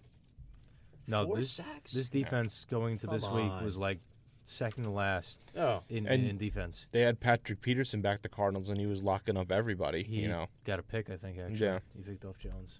No, 1.07 1.25
four 1.25 1.37
this 1.37 1.51
sacks? 1.51 1.91
this 1.91 2.09
defense 2.09 2.65
going 2.65 2.93
into 2.93 3.07
this 3.07 3.23
Come 3.25 3.35
week 3.35 3.51
on. 3.51 3.65
was 3.65 3.77
like 3.77 3.99
second 4.45 4.83
to 4.83 4.89
last 4.91 5.41
oh, 5.57 5.81
in, 5.89 6.05
And- 6.07 6.25
in 6.29 6.37
defense. 6.37 6.85
They 6.91 7.01
had 7.01 7.19
Patrick 7.19 7.61
Peterson 7.61 8.01
back 8.01 8.21
the 8.21 8.29
Cardinals, 8.29 8.69
and 8.69 8.79
he 8.79 8.85
was 8.85 9.03
locking 9.03 9.35
up 9.37 9.51
everybody. 9.51 10.03
He 10.03 10.21
you 10.21 10.27
know. 10.27 10.47
got 10.65 10.79
a 10.79 10.83
pick, 10.83 11.09
I 11.09 11.17
think. 11.17 11.37
Actually, 11.39 11.65
Yeah. 11.65 11.79
he 11.95 12.03
picked 12.03 12.23
off 12.25 12.37
Jones. 12.37 12.79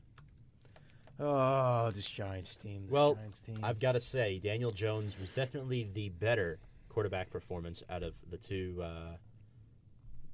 Oh, 1.20 1.92
this 1.92 2.10
Giants 2.10 2.56
team. 2.56 2.84
This 2.84 2.92
Well, 2.92 3.16
Giants 3.16 3.42
team. 3.42 3.60
I've 3.64 3.80
got 3.80 3.94
to 3.94 4.00
say, 4.00 4.40
Daniel 4.40 4.72
Jones 4.72 5.18
was 5.20 5.30
definitely 5.30 5.88
the 5.94 6.10
better 6.10 6.60
quarterback 6.94 7.30
performance 7.32 7.82
out 7.90 8.04
of 8.04 8.14
the 8.30 8.38
two 8.38 8.80
uh, 8.82 9.18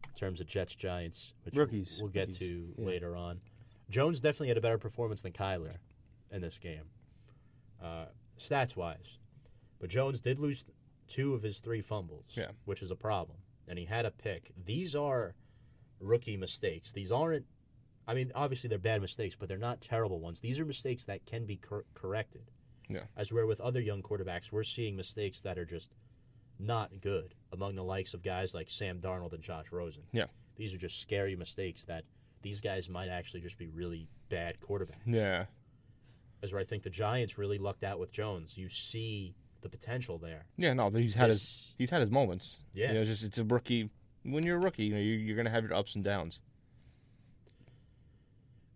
in 0.08 0.14
terms 0.16 0.42
of 0.42 0.48
Jets 0.48 0.76
Giants, 0.76 1.34
which 1.44 1.56
Rookies. 1.56 1.98
we'll 2.00 2.10
get 2.10 2.28
Rookies. 2.28 2.40
to 2.40 2.74
Yeah. 2.78 2.86
later 2.86 3.16
on. 3.16 3.40
Jones 3.90 4.20
definitely 4.22 4.50
had 4.50 4.58
a 4.58 4.62
better 4.62 4.78
performance 4.78 5.22
than 5.22 5.32
Kyler 5.32 5.78
in 6.32 6.42
this 6.42 6.58
game, 6.58 6.90
uh, 7.82 8.06
stats 8.38 8.76
wise. 8.76 9.18
But 9.80 9.90
Jones 9.90 10.20
did 10.22 10.38
lose 10.38 10.66
two 11.08 11.34
of 11.34 11.42
his 11.42 11.60
three 11.60 11.82
fumbles, 11.82 12.36
Yeah. 12.38 12.52
which 12.66 12.84
is 12.84 12.92
a 12.92 12.96
problem. 12.96 13.38
And 13.68 13.80
he 13.80 13.86
had 13.86 14.06
a 14.06 14.12
pick. 14.12 14.52
These 14.66 14.96
are 14.96 15.36
rookie 16.00 16.38
mistakes. 16.38 16.92
These 16.92 17.12
aren't, 17.12 17.46
I 18.08 18.14
mean, 18.14 18.32
obviously 18.36 18.68
they're 18.68 18.78
bad 18.78 19.02
mistakes, 19.02 19.36
but 19.36 19.48
they're 19.48 19.58
not 19.58 19.82
terrible 19.82 20.20
ones. 20.20 20.40
These 20.42 20.60
are 20.60 20.66
mistakes 20.66 21.06
that 21.06 21.26
can 21.26 21.46
be 21.46 21.58
cor- 21.58 21.86
corrected. 21.94 22.52
Yeah. 22.90 23.06
As 23.16 23.32
where 23.32 23.46
with 23.48 23.62
other 23.62 23.80
young 23.82 24.02
quarterbacks, 24.02 24.52
we're 24.52 24.64
seeing 24.64 24.96
mistakes 24.96 25.42
that 25.42 25.58
are 25.58 25.66
just 25.66 25.92
not 26.60 27.02
good 27.02 27.34
among 27.52 27.76
the 27.76 27.84
likes 27.84 28.14
of 28.14 28.22
guys 28.22 28.54
like 28.54 28.70
Sam 28.70 29.00
Darnold 29.00 29.34
and 29.34 29.42
Josh 29.42 29.66
Rosen. 29.72 30.04
Yeah. 30.12 30.26
These 30.56 30.74
are 30.74 30.78
just 30.78 31.02
scary 31.02 31.36
mistakes 31.36 31.86
that 31.86 32.04
these 32.42 32.62
guys 32.62 32.90
might 32.90 33.08
actually 33.10 33.42
just 33.42 33.58
be 33.58 33.68
really 33.68 34.08
bad 34.30 34.60
quarterbacks. 34.60 35.06
Yeah. 35.06 35.46
As 36.44 36.54
where 36.54 36.62
I 36.62 36.66
think 36.66 36.84
the 36.84 36.90
Giants 36.90 37.38
really 37.38 37.58
lucked 37.58 37.84
out 37.84 38.00
with 38.00 38.12
Jones. 38.12 38.58
You 38.58 38.70
see 38.70 39.36
the 39.62 39.70
potential 39.70 40.18
there. 40.18 40.46
Yeah, 40.58 40.74
no, 40.74 40.90
he's 40.90 41.14
had 41.16 41.30
his 41.30 41.76
he's 41.78 41.90
had 41.90 42.02
his 42.02 42.12
moments. 42.12 42.60
Yeah. 42.74 42.90
you 42.90 42.94
know, 42.96 43.02
it's 43.02 43.10
just 43.10 43.24
it's 43.24 43.38
a 43.38 43.44
rookie. 43.44 43.90
When 44.24 44.46
you're 44.46 44.58
a 44.58 44.62
rookie, 44.62 44.86
you 44.86 44.94
know, 44.94 45.00
you're, 45.00 45.18
you're 45.18 45.38
gonna 45.38 45.50
have 45.50 45.64
your 45.64 45.74
ups 45.74 45.96
and 45.96 46.04
downs. 46.04 46.40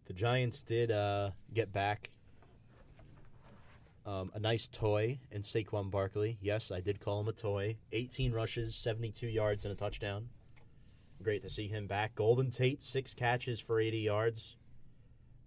The 0.05 0.13
Giants 0.13 0.63
did 0.63 0.91
uh, 0.91 1.31
get 1.53 1.71
back 1.71 2.09
um, 4.05 4.31
a 4.33 4.39
nice 4.39 4.67
toy 4.67 5.19
in 5.31 5.41
Saquon 5.41 5.89
Barkley. 5.89 6.37
Yes, 6.41 6.71
I 6.71 6.81
did 6.81 6.99
call 6.99 7.21
him 7.21 7.27
a 7.27 7.33
toy. 7.33 7.77
18 7.91 8.31
rushes, 8.33 8.75
72 8.75 9.27
yards, 9.27 9.65
and 9.65 9.71
a 9.71 9.75
touchdown. 9.75 10.29
Great 11.21 11.41
to 11.43 11.49
see 11.49 11.67
him 11.67 11.87
back. 11.87 12.15
Golden 12.15 12.51
Tate, 12.51 12.81
six 12.81 13.13
catches 13.13 13.59
for 13.59 13.79
80 13.79 13.99
yards. 13.99 14.57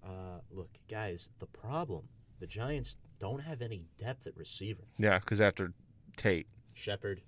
Uh, 0.05 0.41
look, 0.51 0.71
guys, 0.89 1.29
the 1.39 1.47
problem 1.47 2.09
the 2.39 2.47
Giants 2.47 2.97
don't 3.19 3.41
have 3.41 3.63
any 3.63 3.85
depth 3.99 4.27
at 4.27 4.37
receiver. 4.37 4.85
Yeah, 4.99 5.19
because 5.19 5.41
after 5.41 5.73
Tate, 6.17 6.47
Shepard 6.75 7.23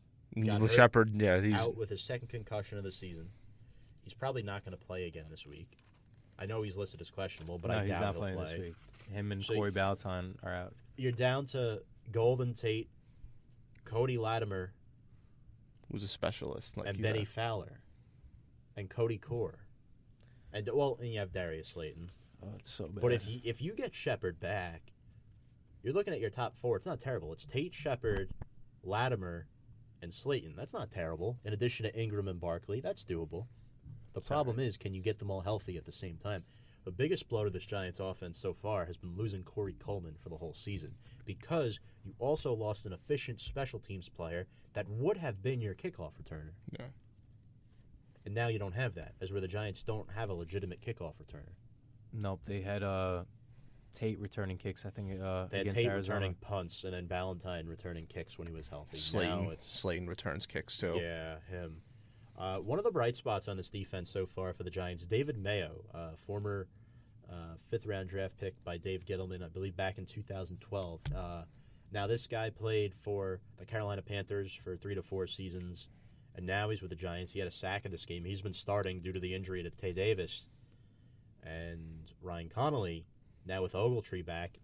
Got. 0.45 0.71
Shepard, 0.71 1.21
yeah, 1.21 1.41
he's 1.41 1.55
out 1.55 1.77
with 1.77 1.89
his 1.89 2.03
second 2.03 2.29
concussion 2.29 2.79
of 2.79 2.85
the 2.85 2.93
season. 2.93 3.29
He's 4.03 4.15
probably 4.15 4.43
not 4.43 4.65
going 4.65 4.77
to 4.77 4.85
play 4.85 5.07
again 5.07 5.25
this 5.31 5.47
week. 5.47 5.79
I 6.39 6.47
know 6.47 6.63
he's 6.63 6.77
listed 6.77 7.01
as 7.01 7.11
questionable, 7.11 7.59
but 7.59 7.71
no, 7.71 7.79
I 7.79 7.81
he's 7.83 7.91
doubt 7.91 8.01
not 8.01 8.13
he'll 8.13 8.21
playing 8.21 8.37
play. 8.37 8.51
this 8.53 8.59
week. 8.59 8.75
Him 9.13 9.33
and 9.33 9.43
So 9.45 9.55
Corey 9.55 9.71
Balton 9.71 10.39
are 10.43 10.55
out. 10.55 10.75
You're 10.97 11.13
down 11.13 11.47
to 11.47 11.83
Golden 12.13 12.55
Tate, 12.55 12.89
Cody 13.85 14.19
Latimer, 14.19 14.73
Who's 15.91 16.05
a 16.05 16.09
specialist. 16.09 16.77
Like 16.77 16.87
and 16.89 16.99
you 16.99 17.03
Benny 17.03 17.21
said. 17.21 17.29
Fowler, 17.29 17.81
and 18.77 18.91
Cody 18.91 19.17
Core, 19.17 19.59
and 20.53 20.69
well, 20.73 20.99
and 21.01 21.11
you 21.11 21.19
have 21.19 21.33
Darius 21.33 21.69
Slayton. 21.69 22.11
Oh, 22.45 22.49
it's 22.59 22.71
so 22.71 22.85
bad. 22.89 23.01
But 23.01 23.13
if 23.13 23.27
you 23.27 23.41
if 23.43 23.63
you 23.63 23.75
get 23.75 23.95
Shepard 23.95 24.39
back, 24.39 24.93
you're 25.83 25.95
looking 25.95 26.13
at 26.13 26.21
your 26.21 26.31
top 26.31 26.57
four. 26.57 26.77
It's 26.77 26.87
not 26.87 27.01
terrible. 27.01 27.33
It's 27.33 27.47
Tate, 27.47 27.75
Shepard, 27.75 28.31
Latimer, 28.85 29.47
and 30.03 30.13
Slayton. 30.13 30.55
That's 30.57 30.75
not 30.75 30.91
terrible. 30.91 31.39
In 31.45 31.53
addition 31.55 31.87
to 31.87 31.93
Engram 31.93 32.29
and 32.29 32.41
Barkley, 32.41 32.81
that's 32.81 33.03
doable. 33.05 33.47
The 34.15 34.21
problem 34.21 34.59
is, 34.59 34.77
can 34.77 34.95
you 34.95 35.03
get 35.03 35.19
them 35.19 35.31
all 35.31 35.41
healthy 35.43 35.77
at 35.77 35.85
the 35.85 35.93
same 35.93 36.17
time? 36.17 36.45
The 36.85 36.91
biggest 36.93 37.29
blow 37.29 37.45
to 37.45 37.51
this 37.51 37.67
Giants 37.67 38.01
offense 38.01 38.39
so 38.39 38.55
far 38.55 38.87
has 38.87 38.97
been 38.97 39.15
losing 39.17 39.43
Corey 39.43 39.75
Coleman 39.79 40.15
for 40.23 40.29
the 40.31 40.37
whole 40.37 40.55
season 40.55 40.95
because 41.27 41.79
you 42.05 42.15
also 42.19 42.53
lost 42.55 42.87
an 42.87 42.93
efficient 42.93 43.41
special 43.41 43.79
teams 43.79 44.09
player 44.09 44.47
that 44.73 44.89
would 44.89 45.19
have 45.19 45.43
been 45.43 45.61
your 45.61 45.75
kickoff 45.75 46.13
returner. 46.23 46.53
Yeah. 46.79 46.87
And 48.25 48.35
now 48.35 48.49
you 48.49 48.59
don't 48.59 48.75
have 48.75 48.95
that, 48.95 49.15
as 49.21 49.33
where 49.33 49.41
the 49.41 49.49
Giants 49.49 49.83
don't 49.83 50.11
have 50.13 50.31
a 50.31 50.35
legitimate 50.35 50.81
kickoff 50.81 51.15
returner. 51.23 51.53
nope, 52.13 52.41
they 52.47 52.61
had 52.61 52.83
uh, 52.83 53.25
Tate 53.93 54.19
returning 54.19 54.57
kicks. 54.59 54.85
I 54.87 54.91
think 54.91 55.21
uh, 55.21 55.47
They 55.47 55.59
had 55.59 55.67
against 55.67 55.77
Tate 55.81 55.87
Arizona. 55.91 56.17
returning 56.19 56.35
punts 56.41 56.85
and 56.85 56.93
then 56.95 57.07
Valentine 57.07 57.67
returning 57.67 58.07
kicks 58.07 58.39
when 58.39 58.47
he 58.49 58.53
was 58.55 58.69
healthy. 58.69 58.97
Slayton, 58.97 59.45
Now 59.45 59.51
it's 59.51 59.67
Slayton 59.79 60.09
returns 60.09 60.47
kicks 60.47 60.77
too. 60.79 60.99
yeah 61.01 61.37
him. 61.51 61.83
Uh, 62.39 62.59
one 62.59 62.79
of 62.79 62.85
the 62.85 62.91
bright 62.91 63.17
spots 63.17 63.49
on 63.49 63.57
this 63.57 63.69
defense 63.69 64.09
so 64.09 64.25
far 64.25 64.53
for 64.53 64.63
the 64.63 64.71
Giants, 64.71 65.05
David 65.07 65.37
Mayo, 65.37 65.85
uh, 65.93 66.11
former 66.17 66.69
uh, 67.29 67.57
fifth 67.69 67.85
round 67.85 68.09
draft 68.09 68.39
pick 68.39 68.63
by 68.65 68.77
Dave 68.77 69.05
Gettleman, 69.05 69.45
I 69.45 69.49
believe 69.49 69.77
back 69.77 69.99
in 69.99 70.07
2012. 70.07 71.01
Uh, 71.15 71.43
now 71.91 72.07
this 72.07 72.29
guy 72.29 72.51
played 72.51 72.95
for 73.03 73.41
the 73.59 73.67
Carolina 73.67 74.03
Panthers 74.03 74.55
for 74.55 74.77
three 74.77 74.95
to 74.95 75.03
four 75.03 75.27
seasons, 75.27 75.89
and 76.37 76.47
now 76.47 76.71
he's 76.71 76.81
with 76.81 76.91
the 76.91 76.97
Giants. 76.97 77.33
He 77.33 77.41
had 77.41 77.49
a 77.49 77.53
sack 77.53 77.85
in 77.85 77.91
this 77.91 78.07
game. 78.07 78.25
He's 78.25 78.43
been 78.43 78.53
starting 78.53 79.01
due 79.01 79.13
to 79.13 79.21
the 79.21 79.35
injury 79.35 79.65
to 79.65 79.71
Tae 79.71 79.93
Davis, 79.93 80.47
and 81.43 82.13
Ryan 82.23 82.51
Connelly 82.51 83.05
now 83.47 83.63
with 83.63 83.73
Ogletree 83.73 84.25
back. 84.25 84.61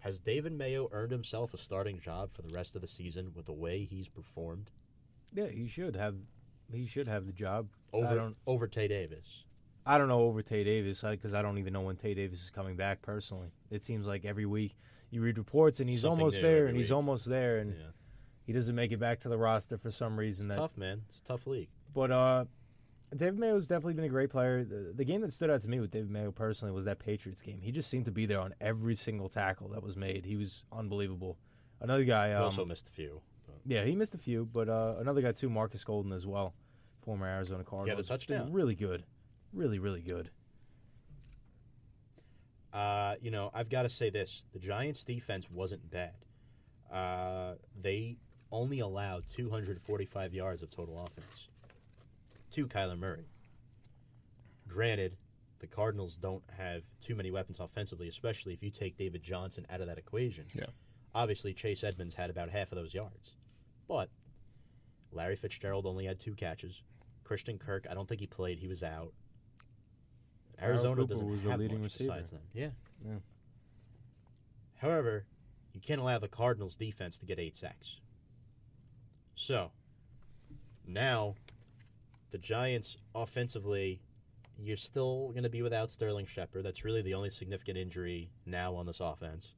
Has 0.00 0.20
David 0.20 0.52
Mayo 0.52 0.88
earned 0.92 1.10
himself 1.10 1.52
a 1.54 1.58
starting 1.58 1.98
job 1.98 2.30
for 2.30 2.42
the 2.42 2.54
rest 2.54 2.76
of 2.76 2.82
the 2.82 2.86
season 2.86 3.32
with 3.34 3.46
the 3.46 3.52
way 3.52 3.84
he's 3.84 4.08
performed 4.08 4.70
Yeah, 5.34 5.48
he 5.48 5.66
should 5.66 5.96
have. 5.96 6.14
He 6.72 6.86
should 6.86 7.08
have 7.08 7.26
the 7.26 7.32
job. 7.32 7.68
Over 7.92 8.32
over 8.46 8.66
Tae 8.66 8.88
Davis? 8.88 9.44
I 9.86 9.98
don't 9.98 10.08
know 10.08 10.22
over 10.22 10.42
Tae 10.42 10.64
Davis 10.64 11.02
because 11.02 11.32
I 11.32 11.42
don't 11.42 11.58
even 11.58 11.72
know 11.72 11.82
when 11.82 11.96
Tae 11.96 12.14
Davis 12.14 12.42
is 12.42 12.50
coming 12.50 12.76
back 12.76 13.02
personally. 13.02 13.52
It 13.70 13.82
seems 13.82 14.06
like 14.06 14.24
every 14.24 14.44
week 14.46 14.76
you 15.10 15.22
read 15.22 15.38
reports 15.38 15.78
and 15.80 15.88
he's 15.88 16.02
Something 16.02 16.20
almost 16.20 16.42
there 16.42 16.66
and 16.66 16.76
he's 16.76 16.90
almost 16.90 17.26
there 17.26 17.58
and 17.58 17.72
Yeah. 17.72 17.86
he 18.44 18.52
doesn't 18.52 18.74
make 18.74 18.90
it 18.90 18.98
back 18.98 19.20
to 19.20 19.28
the 19.28 19.38
roster 19.38 19.78
for 19.78 19.92
some 19.92 20.18
reason. 20.18 20.48
That 20.48 20.56
Tough 20.56 20.76
man. 20.76 21.02
It's 21.08 21.20
a 21.20 21.24
tough 21.24 21.46
league. 21.46 21.68
But 21.94 22.10
uh, 22.10 22.44
David 23.16 23.38
Mayo's 23.38 23.68
definitely 23.68 23.94
been 23.94 24.04
a 24.04 24.08
great 24.08 24.30
player. 24.30 24.64
The, 24.64 24.92
the 24.94 25.04
game 25.04 25.20
that 25.20 25.32
stood 25.32 25.50
out 25.50 25.62
to 25.62 25.68
me 25.68 25.78
with 25.78 25.92
David 25.92 26.10
Mayo 26.10 26.32
personally 26.32 26.72
was 26.72 26.84
that 26.86 26.98
Patriots 26.98 27.40
game. 27.40 27.60
He 27.60 27.70
just 27.70 27.88
seemed 27.88 28.06
to 28.06 28.10
be 28.10 28.26
there 28.26 28.40
on 28.40 28.54
every 28.60 28.96
single 28.96 29.28
tackle 29.28 29.68
that 29.68 29.82
was 29.82 29.96
made. 29.96 30.24
He 30.26 30.36
was 30.36 30.64
unbelievable. 30.72 31.38
Another 31.80 32.04
guy, 32.04 32.28
He 32.30 32.34
um, 32.34 32.42
also 32.42 32.64
missed 32.64 32.88
a 32.88 32.92
few. 32.92 33.20
But- 33.66 33.74
yeah, 33.74 33.84
he 33.84 33.94
missed 33.94 34.14
a 34.14 34.18
few, 34.18 34.44
but 34.46 34.68
uh, 34.68 34.94
another 34.98 35.20
guy 35.22 35.32
too, 35.32 35.48
Marcus 35.50 35.84
Golden 35.84 36.12
as 36.12 36.26
well, 36.26 36.54
former 37.02 37.26
Arizona 37.26 37.64
Cardinals. 37.64 38.08
touchdown. 38.08 38.52
Really 38.52 38.74
good, 38.74 39.04
really 39.52 39.78
really 39.78 40.02
good. 40.02 40.30
Uh, 42.72 43.14
you 43.22 43.30
know, 43.30 43.50
I've 43.54 43.70
got 43.70 43.82
to 43.82 43.88
say 43.88 44.10
this: 44.10 44.42
the 44.52 44.58
Giants' 44.58 45.02
defense 45.04 45.50
wasn't 45.50 45.90
bad. 45.90 46.14
Uh, 46.92 47.54
they 47.80 48.16
only 48.52 48.80
allowed 48.80 49.24
245 49.34 50.34
yards 50.34 50.62
of 50.62 50.70
total 50.70 51.02
offense 51.02 51.48
to 52.52 52.66
Kyler 52.66 52.98
Murray. 52.98 53.26
Granted, 54.68 55.16
the 55.58 55.66
Cardinals 55.66 56.16
don't 56.16 56.42
have 56.56 56.82
too 57.00 57.14
many 57.14 57.30
weapons 57.30 57.60
offensively, 57.60 58.08
especially 58.08 58.52
if 58.52 58.62
you 58.62 58.70
take 58.70 58.96
David 58.96 59.22
Johnson 59.22 59.66
out 59.70 59.80
of 59.80 59.86
that 59.86 59.98
equation. 59.98 60.44
Yeah. 60.54 60.66
Obviously, 61.14 61.54
Chase 61.54 61.82
Edmonds 61.82 62.14
had 62.14 62.30
about 62.30 62.50
half 62.50 62.72
of 62.72 62.76
those 62.76 62.92
yards, 62.92 63.32
but 63.88 64.08
Larry 65.12 65.36
Fitzgerald 65.36 65.86
only 65.86 66.04
had 66.04 66.18
two 66.18 66.34
catches. 66.34 66.82
Christian 67.24 67.58
Kirk, 67.58 67.86
I 67.90 67.94
don't 67.94 68.08
think 68.08 68.20
he 68.20 68.26
played; 68.26 68.58
he 68.58 68.68
was 68.68 68.82
out. 68.82 69.12
Arizona 70.60 71.02
Cooper 71.02 71.14
doesn't 71.14 71.30
was 71.30 71.42
the 71.42 71.56
leading 71.56 71.82
much 71.82 71.92
receiver. 71.92 72.12
besides 72.12 72.30
them. 72.30 72.40
Yeah. 72.54 72.70
Yeah. 73.04 73.18
However, 74.76 75.24
you 75.72 75.80
can't 75.80 76.00
allow 76.00 76.18
the 76.18 76.28
Cardinals 76.28 76.76
defense 76.76 77.18
to 77.18 77.26
get 77.26 77.38
eight 77.38 77.56
sacks. 77.56 78.00
So 79.34 79.70
now 80.86 81.34
the 82.30 82.38
Giants 82.38 82.96
offensively, 83.14 84.00
you're 84.58 84.76
still 84.76 85.28
going 85.32 85.42
to 85.42 85.50
be 85.50 85.62
without 85.62 85.90
Sterling 85.90 86.26
Shepard. 86.26 86.64
That's 86.64 86.84
really 86.84 87.02
the 87.02 87.14
only 87.14 87.30
significant 87.30 87.76
injury 87.76 88.30
now 88.46 88.74
on 88.74 88.86
this 88.86 89.00
offense. 89.00 89.52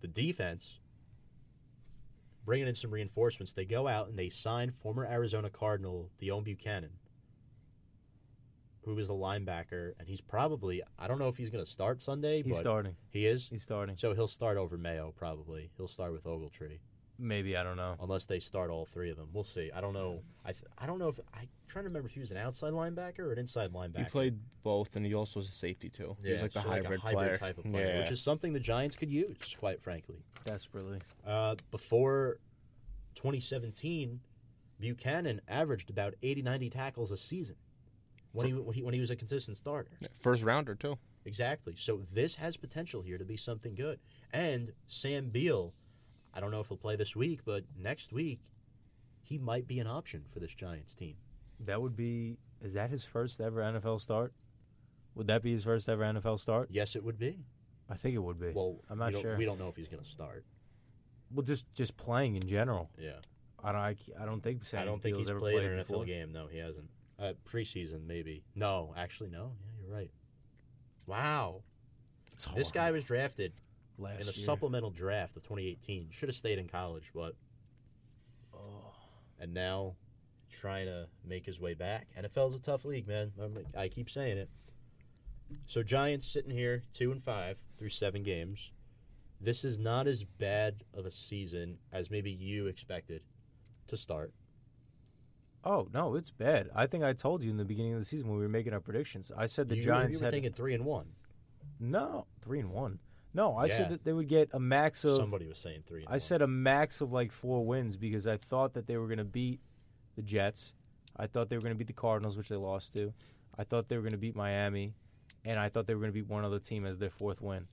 The 0.00 0.08
defense, 0.08 0.78
bringing 2.44 2.68
in 2.68 2.74
some 2.74 2.90
reinforcements, 2.90 3.52
they 3.52 3.64
go 3.64 3.86
out 3.88 4.08
and 4.08 4.18
they 4.18 4.28
sign 4.28 4.70
former 4.70 5.04
Arizona 5.06 5.50
Cardinal 5.50 6.10
Deone 6.20 6.44
Bucannon, 6.44 6.90
who 8.84 8.98
is 8.98 9.08
a 9.08 9.12
linebacker, 9.12 9.92
and 9.98 10.08
he's 10.08 10.20
probably 10.20 10.82
I 10.98 11.06
don't 11.06 11.18
know 11.18 11.28
if 11.28 11.36
he's 11.36 11.50
going 11.50 11.64
to 11.64 11.70
start 11.70 12.02
Sunday, 12.02 12.42
He's 12.42 12.54
but 12.54 12.60
starting. 12.60 12.96
he 13.10 13.26
is. 13.26 13.46
He's 13.48 13.62
starting. 13.62 13.96
So 13.96 14.14
he'll 14.14 14.26
start 14.26 14.56
over 14.56 14.76
Mayo 14.78 15.12
probably. 15.16 15.70
He'll 15.76 15.88
start 15.88 16.12
with 16.12 16.24
Ogletree 16.24 16.78
Maybe 17.20 17.56
I 17.56 17.62
don't 17.62 17.76
know. 17.76 17.96
unless 18.00 18.26
they 18.26 18.40
start 18.40 18.70
all 18.70 18.86
three 18.86 19.10
of 19.10 19.16
them. 19.16 19.28
We'll 19.32 19.44
see. 19.44 19.70
I 19.74 19.80
don't 19.80 19.92
know. 19.92 20.20
I 20.44 20.52
th- 20.52 20.64
I 20.78 20.86
don't 20.86 20.98
know 20.98 21.08
if 21.08 21.20
I 21.34 21.46
trying 21.68 21.84
to 21.84 21.88
remember 21.88 22.08
if 22.08 22.14
he 22.14 22.20
was 22.20 22.30
an 22.30 22.38
outside 22.38 22.72
linebacker 22.72 23.20
or 23.20 23.32
an 23.32 23.38
inside 23.38 23.72
linebacker. 23.72 23.98
He 23.98 24.04
played 24.04 24.38
both, 24.62 24.96
and 24.96 25.04
he 25.04 25.14
also 25.14 25.40
was 25.40 25.48
a 25.48 25.52
safety 25.52 25.88
too. 25.88 26.16
he 26.22 26.32
was 26.32 26.42
like 26.42 26.52
the 26.52 26.62
so 26.62 26.68
hybrid, 26.68 26.98
a 26.98 27.02
hybrid 27.02 27.14
player. 27.14 27.36
type 27.36 27.58
of 27.58 27.64
player, 27.64 27.86
yeah. 27.86 27.98
which 28.00 28.10
is 28.10 28.20
something 28.20 28.52
the 28.52 28.60
Giants 28.60 28.96
could 28.96 29.10
use, 29.10 29.36
quite 29.58 29.82
frankly. 29.82 30.16
Desperately. 30.44 30.98
Uh, 31.26 31.56
before 31.70 32.38
2017, 33.14 34.20
Bucannon 34.80 35.40
averaged 35.48 35.90
about 35.90 36.14
80, 36.22 36.42
90 36.42 36.70
tackles 36.70 37.10
a 37.10 37.16
season 37.16 37.56
when 38.32 38.46
he 38.46 38.52
when 38.54 38.74
he, 38.74 38.82
when 38.82 38.94
he 38.94 39.00
was 39.00 39.10
a 39.10 39.16
consistent 39.16 39.56
starter. 39.56 39.90
Yeah, 40.00 40.08
first 40.22 40.42
rounder 40.42 40.74
too. 40.74 40.98
Exactly. 41.24 41.74
So 41.76 42.00
this 42.12 42.36
has 42.36 42.56
potential 42.56 43.02
here 43.02 43.18
to 43.18 43.24
be 43.24 43.36
something 43.36 43.74
good. 43.74 44.00
And 44.32 44.72
Sam 44.86 45.28
Beal, 45.28 45.74
I 46.34 46.40
don't 46.40 46.50
know 46.50 46.60
if 46.60 46.68
he'll 46.68 46.76
play 46.76 46.96
this 46.96 47.16
week, 47.16 47.40
but 47.44 47.64
next 47.76 48.12
week 48.12 48.40
he 49.22 49.38
might 49.38 49.66
be 49.66 49.78
an 49.80 49.86
option 49.86 50.24
for 50.32 50.40
this 50.40 50.54
Giants 50.54 50.94
team. 50.94 51.14
That 51.60 51.80
would 51.80 51.96
be. 51.96 52.38
Is 52.62 52.74
that 52.74 52.90
his 52.90 53.04
first 53.04 53.40
ever 53.40 53.60
NFL 53.60 54.00
start? 54.00 54.32
Would 55.14 55.26
that 55.26 55.42
be 55.42 55.52
his 55.52 55.64
first 55.64 55.88
ever 55.88 56.02
NFL 56.04 56.38
start? 56.40 56.68
Yes, 56.70 56.94
it 56.94 57.04
would 57.04 57.18
be. 57.18 57.38
I 57.88 57.94
think 57.94 58.14
it 58.14 58.20
would 58.20 58.38
be. 58.38 58.52
Well, 58.54 58.76
I'm 58.88 58.98
not 58.98 59.12
we 59.12 59.20
sure. 59.20 59.36
We 59.36 59.44
don't 59.44 59.58
know 59.58 59.68
if 59.68 59.76
he's 59.76 59.88
going 59.88 60.02
to 60.02 60.08
start. 60.08 60.44
well, 61.32 61.42
just 61.42 61.72
just 61.74 61.96
playing 61.96 62.36
in 62.36 62.46
general. 62.46 62.90
Yeah, 62.98 63.12
I 63.62 63.72
don't. 63.72 63.80
I, 63.80 63.96
I 64.20 64.24
don't 64.24 64.42
think. 64.42 64.62
I 64.74 64.84
don't 64.84 65.02
think 65.02 65.16
he's 65.16 65.28
ever 65.28 65.40
played, 65.40 65.54
played 65.54 65.70
an 65.70 65.78
before. 65.78 66.04
NFL 66.04 66.06
game. 66.06 66.32
No, 66.32 66.46
he 66.46 66.58
hasn't. 66.58 66.88
Uh, 67.18 67.32
preseason, 67.46 68.06
maybe. 68.06 68.42
No, 68.54 68.94
actually, 68.96 69.30
no. 69.30 69.52
Yeah, 69.62 69.86
you're 69.86 69.94
right. 69.94 70.10
Wow, 71.06 71.62
this 72.54 72.70
guy 72.70 72.90
was 72.92 73.04
drafted 73.04 73.52
last 74.00 74.20
in 74.22 74.28
a 74.28 74.32
year. 74.32 74.44
supplemental 74.44 74.90
draft 74.90 75.36
of 75.36 75.42
2018. 75.42 76.08
Should 76.10 76.28
have 76.28 76.36
stayed 76.36 76.58
in 76.58 76.68
college, 76.68 77.10
but 77.14 77.34
Oh. 78.54 78.92
and 79.38 79.54
now 79.54 79.96
trying 80.50 80.86
to 80.86 81.08
make 81.24 81.46
his 81.46 81.60
way 81.60 81.74
back. 81.74 82.08
NFL's 82.16 82.54
a 82.54 82.60
tough 82.60 82.84
league, 82.84 83.06
man. 83.06 83.32
I'm- 83.38 83.54
I 83.76 83.88
keep 83.88 84.10
saying 84.10 84.38
it. 84.38 84.50
So 85.66 85.82
Giants 85.82 86.26
sitting 86.26 86.50
here 86.50 86.82
two 86.92 87.10
and 87.12 87.22
five 87.22 87.58
through 87.76 87.90
seven 87.90 88.22
games. 88.22 88.70
This 89.40 89.64
is 89.64 89.78
not 89.78 90.06
as 90.06 90.22
bad 90.24 90.84
of 90.92 91.06
a 91.06 91.10
season 91.10 91.78
as 91.92 92.10
maybe 92.10 92.30
you 92.30 92.66
expected 92.66 93.22
to 93.86 93.96
start. 93.96 94.32
Oh 95.64 95.88
no, 95.92 96.14
it's 96.14 96.30
bad. 96.30 96.70
I 96.74 96.86
think 96.86 97.04
I 97.04 97.12
told 97.12 97.42
you 97.42 97.50
in 97.50 97.56
the 97.56 97.64
beginning 97.64 97.92
of 97.92 97.98
the 97.98 98.04
season 98.04 98.28
when 98.28 98.36
we 98.38 98.42
were 98.44 98.48
making 98.50 98.72
our 98.72 98.80
predictions. 98.80 99.30
I 99.36 99.46
said 99.46 99.68
the 99.68 99.76
you, 99.76 99.82
Giants 99.82 100.14
you 100.14 100.20
were 100.20 100.24
had 100.26 100.32
thinking 100.32 100.52
three 100.52 100.74
and 100.74 100.84
one. 100.84 101.14
no 101.78 102.26
three 102.40 102.60
and 102.60 102.70
one. 102.70 102.98
No, 103.32 103.54
I 103.56 103.66
Yeah. 103.66 103.76
said 103.76 103.88
that 103.90 104.04
they 104.04 104.12
would 104.12 104.28
get 104.28 104.50
a 104.52 104.58
max 104.60 105.04
of. 105.04 105.16
Somebody 105.16 105.46
was 105.46 105.58
saying 105.58 105.84
three. 105.86 106.04
I 106.06 106.12
one. 106.12 106.20
said 106.20 106.42
a 106.42 106.46
max 106.46 107.00
of 107.00 107.12
like 107.12 107.30
four 107.32 107.64
wins 107.64 107.96
because 107.96 108.26
I 108.26 108.36
thought 108.36 108.72
that 108.74 108.86
they 108.86 108.96
were 108.96 109.06
going 109.06 109.18
to 109.18 109.24
beat 109.24 109.60
the 110.16 110.22
Jets. 110.22 110.74
I 111.16 111.26
thought 111.26 111.48
they 111.48 111.56
were 111.56 111.62
going 111.62 111.74
to 111.74 111.78
beat 111.78 111.86
the 111.86 111.92
Cardinals, 111.92 112.36
which 112.36 112.48
they 112.48 112.56
lost 112.56 112.92
to. 112.94 113.12
I 113.56 113.64
thought 113.64 113.88
they 113.88 113.96
were 113.96 114.02
going 114.02 114.12
to 114.12 114.18
beat 114.18 114.34
Miami, 114.36 114.94
and 115.44 115.58
I 115.60 115.68
thought 115.68 115.86
they 115.86 115.94
were 115.94 116.00
going 116.00 116.12
to 116.12 116.18
beat 116.20 116.28
one 116.28 116.44
other 116.44 116.58
team 116.58 116.84
as 116.86 116.98
their 116.98 117.10
fourth 117.10 117.40
win. 117.42 117.66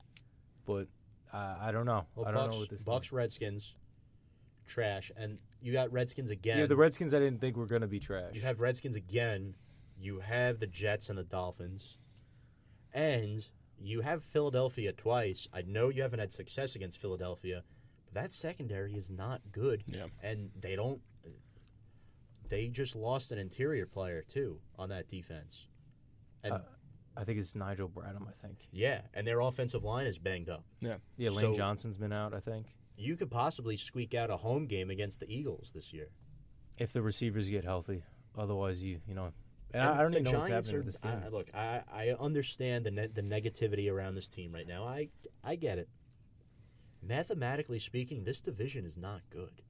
But 0.66 0.88
uh, 1.34 1.58
I 1.60 1.72
don't 1.72 1.86
know. 1.86 2.06
well, 2.16 2.28
I 2.28 2.32
don't 2.32 2.44
Bucks, 2.46 2.54
know 2.56 2.60
what 2.60 2.70
this. 2.70 2.84
Bucks, 2.84 3.12
Redskins, 3.12 3.76
trash, 4.66 5.12
and 5.18 5.38
you 5.62 5.72
got 5.72 5.92
Redskins 5.92 6.30
again. 6.30 6.60
yeah, 6.60 6.66
the 6.66 6.76
Redskins. 6.76 7.14
I 7.14 7.20
didn't 7.20 7.40
think 7.42 7.58
were 7.58 7.66
going 7.66 7.82
to 7.82 7.88
be 7.88 8.00
trash. 8.00 8.34
You 8.36 8.42
have 8.42 8.60
Redskins 8.60 8.96
again. 8.96 9.56
You 10.00 10.20
have 10.20 10.60
the 10.60 10.68
Jets 10.68 11.10
and 11.10 11.18
the 11.18 11.24
Dolphins. 11.24 11.98
And 12.94 13.48
you 13.80 14.02
have 14.02 14.24
Philadelphia 14.24 14.92
twice. 14.94 15.48
I 15.54 15.62
know 15.62 15.90
you 15.90 16.02
haven't 16.02 16.20
had 16.20 16.34
success 16.34 16.76
against 16.76 17.00
Philadelphia, 17.00 17.64
but 18.06 18.14
that 18.16 18.32
secondary 18.32 18.96
is 18.96 19.10
not 19.10 19.42
good. 19.52 19.84
Yeah. 19.88 20.06
And 20.22 20.50
they 20.60 20.76
don't. 20.76 21.02
They 22.50 22.70
just 22.70 22.96
lost 22.96 23.32
an 23.32 23.38
interior 23.40 23.86
player, 23.86 24.22
too, 24.28 24.60
on 24.78 24.90
that 24.90 25.10
defense. 25.10 25.68
And 26.44 26.54
Uh, 26.54 26.62
I 27.18 27.24
think 27.26 27.40
it's 27.40 27.56
Nigel 27.56 27.90
Bradham. 27.90 28.28
I 28.28 28.32
think. 28.32 28.70
yeah, 28.72 29.02
and 29.14 29.28
their 29.28 29.42
offensive 29.42 29.84
line 29.84 30.06
is 30.08 30.18
banged 30.18 30.50
up. 30.50 30.64
Yeah, 30.80 30.98
Yeah, 31.18 31.32
Lane 31.32 31.52
So- 31.52 31.58
Johnson's 31.58 31.98
been 31.98 32.14
out. 32.14 32.34
I 32.34 32.40
think 32.40 32.68
You 33.00 33.16
could 33.18 33.30
possibly 33.30 33.76
squeak 33.78 34.14
out 34.16 34.30
a 34.32 34.38
home 34.38 34.66
game 34.66 34.90
against 34.90 35.20
the 35.20 35.30
Eagles 35.32 35.72
this 35.74 35.92
year. 35.94 36.10
if 36.80 36.94
the 36.94 37.02
receivers 37.02 37.50
get 37.50 37.64
healthy. 37.64 38.04
Otherwise, 38.36 38.84
you 38.84 39.02
you 39.08 39.14
know. 39.16 39.34
And 39.74 39.84
I, 39.84 40.00
I 40.00 40.02
don't 40.02 40.12
the 40.12 40.20
even 40.20 40.32
know 40.32 40.38
what's 40.40 40.50
Giants 40.50 40.68
happening 40.70 40.76
are- 40.76 40.86
with 40.86 40.94
this 40.94 41.00
team. 41.02 41.22
I, 41.26 41.30
look, 41.30 41.48
I, 41.54 41.82
I 41.92 42.10
understand 42.20 42.86
the 42.86 42.92
ne- 42.92 43.08
the 43.08 43.22
negativity 43.22 43.92
around 43.92 44.16
this 44.16 44.30
team 44.30 44.54
right 44.54 44.68
now. 44.68 44.86
I 44.86 45.10
I 45.44 45.56
get 45.56 45.78
it. 45.78 45.90
Mathematically 47.02 47.80
speaking, 47.80 48.24
this 48.24 48.42
division 48.42 48.86
is 48.86 48.98
not 48.98 49.22
good. 49.30 49.62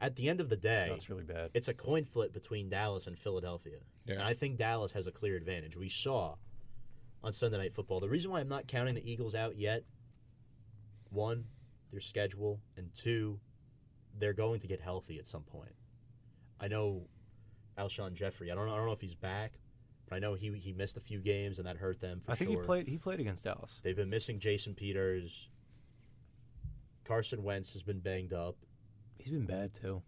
At 0.00 0.16
the 0.16 0.28
end 0.28 0.40
of 0.40 0.48
the 0.48 0.56
day, 0.56 0.88
That's 0.90 1.10
really 1.10 1.24
bad. 1.24 1.50
it's 1.52 1.68
a 1.68 1.74
coin 1.74 2.04
flip 2.04 2.32
between 2.32 2.70
Dallas 2.70 3.06
and 3.06 3.18
Philadelphia. 3.18 3.78
Yeah. 4.06 4.14
And 4.14 4.22
I 4.22 4.32
think 4.34 4.56
Dallas 4.56 4.92
has 4.92 5.06
a 5.06 5.12
clear 5.12 5.36
advantage. 5.36 5.76
We 5.76 5.90
saw 5.90 6.36
on 7.22 7.32
Sunday 7.34 7.58
Night 7.58 7.74
Football. 7.74 8.00
The 8.00 8.08
reason 8.08 8.30
why 8.30 8.40
I'm 8.40 8.48
not 8.48 8.66
counting 8.66 8.94
the 8.94 9.08
Eagles 9.10 9.34
out 9.34 9.58
yet, 9.58 9.84
one, 11.10 11.44
their 11.90 12.00
schedule, 12.00 12.60
and 12.78 12.88
two, 12.94 13.38
they're 14.18 14.32
going 14.32 14.60
to 14.60 14.66
get 14.66 14.80
healthy 14.80 15.18
at 15.18 15.26
some 15.26 15.42
point. 15.42 15.74
I 16.58 16.68
know 16.68 17.02
Alshon 17.80 18.14
Jeffery. 18.14 18.50
I 18.50 18.54
don't 18.54 18.66
know. 18.66 18.72
I 18.74 18.76
don't 18.76 18.86
know 18.86 18.92
if 18.92 19.00
he's 19.00 19.14
back, 19.14 19.52
but 20.08 20.16
I 20.16 20.18
know 20.18 20.34
he 20.34 20.50
he 20.58 20.72
missed 20.72 20.96
a 20.96 21.00
few 21.00 21.20
games 21.20 21.58
and 21.58 21.66
that 21.66 21.76
hurt 21.76 22.00
them 22.00 22.20
for 22.20 22.32
I 22.32 22.34
think 22.34 22.50
sure. 22.50 22.60
he 22.62 22.66
played. 22.66 22.88
He 22.88 22.98
played 22.98 23.20
against 23.20 23.44
Dallas. 23.44 23.80
They've 23.82 23.96
been 23.96 24.10
missing 24.10 24.38
Jason 24.38 24.74
Peters. 24.74 25.48
Carson 27.04 27.42
Wentz 27.42 27.72
has 27.72 27.82
been 27.82 28.00
banged 28.00 28.32
up. 28.32 28.56
He's 29.18 29.30
been 29.30 29.46
bad 29.46 29.74
too. 29.74 30.02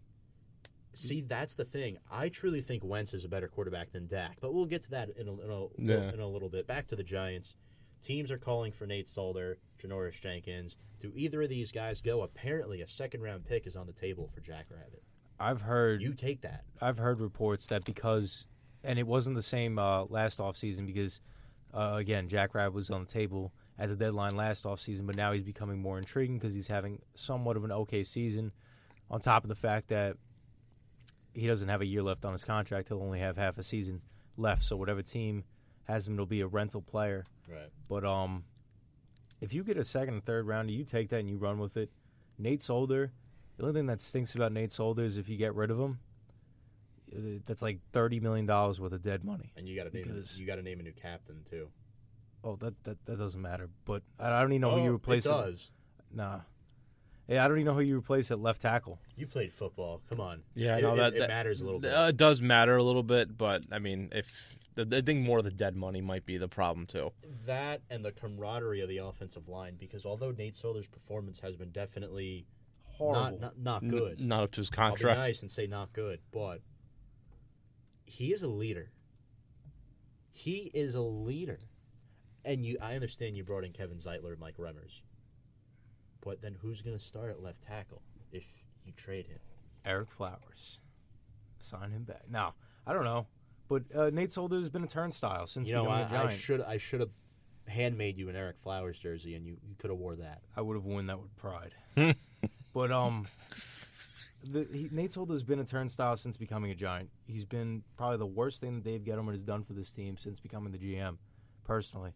See, 0.95 1.21
that's 1.21 1.55
the 1.55 1.65
thing. 1.65 1.97
I 2.11 2.29
truly 2.29 2.61
think 2.61 2.83
Wentz 2.83 3.13
is 3.15 3.25
a 3.25 3.29
better 3.29 3.47
quarterback 3.47 3.91
than 3.91 4.05
Dak, 4.07 4.37
but 4.39 4.53
we'll 4.53 4.67
get 4.67 4.83
to 4.83 4.91
that 4.91 5.09
in 5.17 5.27
a, 5.27 5.33
in 5.41 5.49
a, 5.49 5.65
Yeah. 5.79 6.13
in 6.13 6.19
a 6.19 6.27
little 6.27 6.49
bit. 6.49 6.67
Back 6.67 6.87
to 6.89 6.95
the 6.95 7.03
Giants. 7.03 7.55
Teams 8.03 8.31
are 8.31 8.37
calling 8.37 8.71
for 8.71 8.85
Nate 8.85 9.09
Solder, 9.09 9.57
Janoris 9.81 10.21
Jenkins. 10.21 10.75
Do 10.99 11.11
either 11.15 11.41
of 11.41 11.49
these 11.49 11.71
guys 11.71 11.99
go? 11.99 12.21
Apparently, 12.21 12.81
a 12.81 12.87
second 12.87 13.21
round 13.21 13.45
pick 13.45 13.65
is 13.65 13.75
on 13.75 13.87
the 13.87 13.93
table 13.93 14.29
for 14.33 14.41
Jackrabbit. 14.41 15.01
I've 15.39 15.61
heard. 15.61 16.01
You 16.01 16.13
take 16.13 16.41
that. 16.41 16.63
I've 16.81 16.97
heard 16.97 17.19
reports 17.19 17.67
that 17.67 17.85
because, 17.85 18.45
and 18.83 18.99
it 18.99 19.07
wasn't 19.07 19.35
the 19.35 19.41
same 19.41 19.79
uh, 19.79 20.05
last 20.05 20.39
offseason 20.39 20.85
because, 20.85 21.19
uh, 21.73 21.93
again, 21.95 22.27
Jackrabbit 22.27 22.73
was 22.73 22.89
on 22.89 23.01
the 23.01 23.07
table 23.07 23.53
at 23.79 23.89
the 23.89 23.95
deadline 23.95 24.35
last 24.35 24.65
offseason, 24.65 25.05
but 25.05 25.15
now 25.15 25.31
he's 25.31 25.43
becoming 25.43 25.81
more 25.81 25.97
intriguing 25.97 26.37
because 26.37 26.53
he's 26.53 26.67
having 26.67 27.01
somewhat 27.15 27.57
of 27.57 27.63
an 27.63 27.71
okay 27.71 28.03
season. 28.03 28.51
On 29.09 29.19
top 29.19 29.43
of 29.43 29.49
the 29.49 29.55
fact 29.55 29.89
that 29.89 30.17
he 31.33 31.47
doesn't 31.47 31.69
have 31.69 31.81
a 31.81 31.85
year 31.85 32.03
left 32.03 32.25
on 32.25 32.31
his 32.31 32.43
contract, 32.43 32.89
he'll 32.89 33.01
only 33.01 33.19
have 33.19 33.37
half 33.37 33.57
a 33.57 33.63
season 33.63 34.01
left. 34.37 34.63
So 34.63 34.75
whatever 34.77 35.01
team 35.01 35.43
has 35.85 36.07
him, 36.07 36.13
it'll 36.13 36.25
be 36.25 36.41
a 36.41 36.47
rental 36.47 36.81
player. 36.81 37.25
Right. 37.49 37.69
But 37.87 38.05
um, 38.05 38.43
if 39.41 39.53
you 39.53 39.63
get 39.63 39.77
a 39.77 39.83
second 39.83 40.13
and 40.15 40.25
third 40.25 40.47
rounder, 40.47 40.71
you 40.71 40.83
take 40.83 41.09
that 41.09 41.17
and 41.17 41.29
you 41.29 41.37
run 41.37 41.59
with 41.59 41.75
it. 41.77 41.89
Nate 42.37 42.61
Solder, 42.61 43.11
the 43.57 43.63
only 43.63 43.73
thing 43.79 43.85
that 43.87 44.01
stinks 44.01 44.35
about 44.35 44.51
Nate 44.51 44.71
Solder 44.71 45.03
is 45.03 45.17
if 45.17 45.29
you 45.29 45.37
get 45.37 45.53
rid 45.55 45.71
of 45.71 45.79
him, 45.79 45.99
that's 47.45 47.61
like 47.61 47.79
thirty 47.91 48.19
million 48.19 48.45
dollars 48.45 48.79
worth 48.81 48.93
of 48.93 49.01
dead 49.03 49.23
money. 49.23 49.51
And 49.55 49.67
you 49.67 49.75
got 49.75 49.83
to 49.83 49.89
name 49.93 50.03
Because- 50.03 50.39
you 50.39 50.45
got 50.47 50.55
to 50.55 50.63
name 50.63 50.79
a 50.79 50.83
new 50.83 50.93
captain 50.93 51.43
too. 51.49 51.69
Oh, 52.43 52.55
that 52.57 52.83
that, 52.83 53.05
that 53.05 53.17
doesn't 53.17 53.41
matter. 53.41 53.69
But 53.85 54.03
I 54.19 54.29
I 54.31 54.41
don't 54.41 54.51
even 54.53 54.61
know 54.61 54.71
who 54.71 54.81
Oh, 54.81 54.83
you 54.85 54.93
replace. 54.95 55.25
It 55.25 55.31
at- 55.31 55.41
does. 55.45 55.71
Nah. 56.11 56.39
Yeah, 57.27 57.45
I 57.45 57.47
don't 57.47 57.57
even 57.57 57.67
know 57.67 57.73
who 57.75 57.79
you 57.81 57.97
replace 57.97 58.31
at 58.31 58.39
left 58.39 58.61
tackle. 58.61 58.99
You 59.15 59.27
played 59.27 59.53
football. 59.53 60.01
Come 60.09 60.19
on. 60.19 60.43
Yeah, 60.55 60.77
it, 60.77 60.81
no, 60.81 60.93
it- 60.93 60.97
that, 60.97 61.13
it 61.15 61.19
that 61.19 61.29
matters 61.29 61.61
a 61.61 61.65
little 61.65 61.79
bit. 61.79 61.93
Uh, 61.93 62.07
it 62.09 62.17
does 62.17 62.41
matter 62.41 62.75
a 62.75 62.83
little 62.83 63.03
bit, 63.03 63.37
but 63.37 63.63
I 63.71 63.79
mean, 63.79 64.09
if 64.11 64.57
I 64.77 65.01
think 65.01 65.25
more 65.25 65.37
of 65.37 65.43
the 65.45 65.51
dead 65.51 65.75
money 65.75 66.01
might 66.01 66.25
be 66.25 66.37
the 66.37 66.47
problem 66.49 66.85
too. 66.87 67.11
that 67.45 67.81
and 67.91 68.03
the 68.03 68.11
camaraderie 68.11 68.81
of 68.81 68.89
the 68.89 68.97
offensive 68.97 69.47
line, 69.47 69.75
because 69.79 70.03
although 70.05 70.31
Nate 70.31 70.55
Solder's 70.55 70.87
performance 70.87 71.39
has 71.41 71.55
been 71.55 71.69
definitely 71.69 72.45
Horrible. 72.97 73.21
not 73.39 73.39
not, 73.41 73.59
not 73.59 73.83
N- 73.83 73.89
good, 73.89 74.19
not 74.19 74.43
up 74.43 74.51
to 74.53 74.61
his 74.61 74.69
I'll 74.77 74.89
be 74.91 74.97
contract. 74.97 75.19
nice 75.19 75.41
and 75.41 75.49
say 75.51 75.67
not 75.67 75.93
good, 75.93 76.19
but 76.31 76.61
he 78.05 78.33
is 78.33 78.41
a 78.43 78.47
leader. 78.47 78.91
He 80.31 80.71
is 80.73 80.95
a 80.95 81.01
leader, 81.01 81.59
and 82.43 82.65
you. 82.65 82.77
I 82.81 82.95
understand 82.95 83.35
you 83.37 83.43
brought 83.43 83.63
in 83.63 83.71
Kevin 83.71 83.97
Zeitler, 83.97 84.31
and 84.31 84.39
Mike 84.39 84.57
Remmers, 84.57 85.01
but 86.21 86.41
then 86.41 86.55
who's 86.61 86.81
going 86.81 86.97
to 86.97 87.03
start 87.03 87.29
at 87.29 87.41
left 87.41 87.61
tackle 87.61 88.01
if 88.31 88.43
you 88.85 88.93
trade 88.93 89.27
him? 89.27 89.39
Ereck 89.85 90.09
Flowers. 90.09 90.79
Sign 91.59 91.91
him 91.91 92.03
back. 92.03 92.23
Now, 92.29 92.55
I 92.85 92.93
don't 92.93 93.03
know. 93.05 93.27
But 93.69 93.83
uh, 93.95 94.09
Nate 94.11 94.31
Solder 94.31 94.57
has 94.57 94.69
been 94.69 94.83
a 94.83 94.87
turnstile 94.87 95.47
since 95.47 95.69
You 95.69 95.75
know, 95.75 95.83
becoming 95.83 96.03
I, 96.03 96.05
a 96.05 96.09
giant. 96.09 96.29
I 96.29 96.33
should 96.33 96.61
I 96.61 96.77
should 96.77 96.99
have 96.99 97.11
handmade 97.67 98.17
you 98.17 98.27
an 98.29 98.35
Ereck 98.35 98.57
Flowers 98.59 98.99
jersey, 98.99 99.35
and 99.35 99.45
you, 99.45 99.57
you 99.67 99.75
could 99.77 99.89
have 99.89 99.99
wore 99.99 100.15
that. 100.17 100.41
I 100.57 100.61
would 100.61 100.75
have 100.75 100.83
worn 100.85 101.07
that 101.07 101.19
with 101.21 101.35
pride. 101.37 101.73
but 102.73 102.91
um, 102.91 103.27
the, 104.43 104.67
he, 104.73 104.89
Nate 104.91 105.11
Solder's 105.11 105.43
been 105.43 105.59
a 105.59 105.63
turnstile 105.65 106.15
since 106.15 106.37
becoming 106.37 106.71
a 106.71 106.75
giant. 106.75 107.09
He's 107.25 107.45
been 107.45 107.83
probably 107.97 108.17
the 108.17 108.25
worst 108.25 108.59
thing 108.61 108.75
that 108.75 108.83
Dave 108.83 109.01
Gettleman 109.01 109.31
has 109.31 109.43
done 109.43 109.63
for 109.63 109.73
this 109.73 109.91
team 109.91 110.17
since 110.17 110.39
becoming 110.39 110.71
the 110.71 110.77
GM. 110.77 111.17
Personally, 111.63 112.11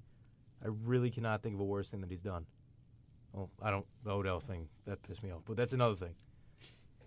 I 0.63 0.67
really 0.83 1.09
cannot 1.09 1.41
think 1.41 1.55
of 1.55 1.61
a 1.61 1.65
worse 1.65 1.89
thing 1.89 2.01
that 2.01 2.09
he's 2.09 2.21
done. 2.21 2.45
Well, 3.33 3.49
I 3.61 3.71
don't 3.71 3.85
the 4.03 4.11
Odell 4.11 4.39
thing 4.39 4.67
that 4.85 5.01
pissed 5.03 5.23
me 5.23 5.31
off, 5.31 5.41
but 5.45 5.55
that's 5.57 5.73
another 5.73 5.95
thing. 5.95 6.15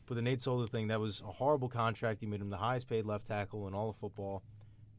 But 0.06 0.14
the 0.14 0.22
Nate 0.22 0.40
Solder 0.40 0.66
thing, 0.66 0.88
that 0.88 0.98
was 1.00 1.20
a 1.20 1.30
horrible 1.30 1.68
contract. 1.68 2.20
He 2.20 2.26
made 2.26 2.40
him 2.40 2.50
the 2.50 2.56
highest 2.56 2.88
paid 2.88 3.04
left 3.06 3.26
tackle 3.26 3.68
in 3.68 3.74
all 3.74 3.90
of 3.90 3.96
football, 3.96 4.42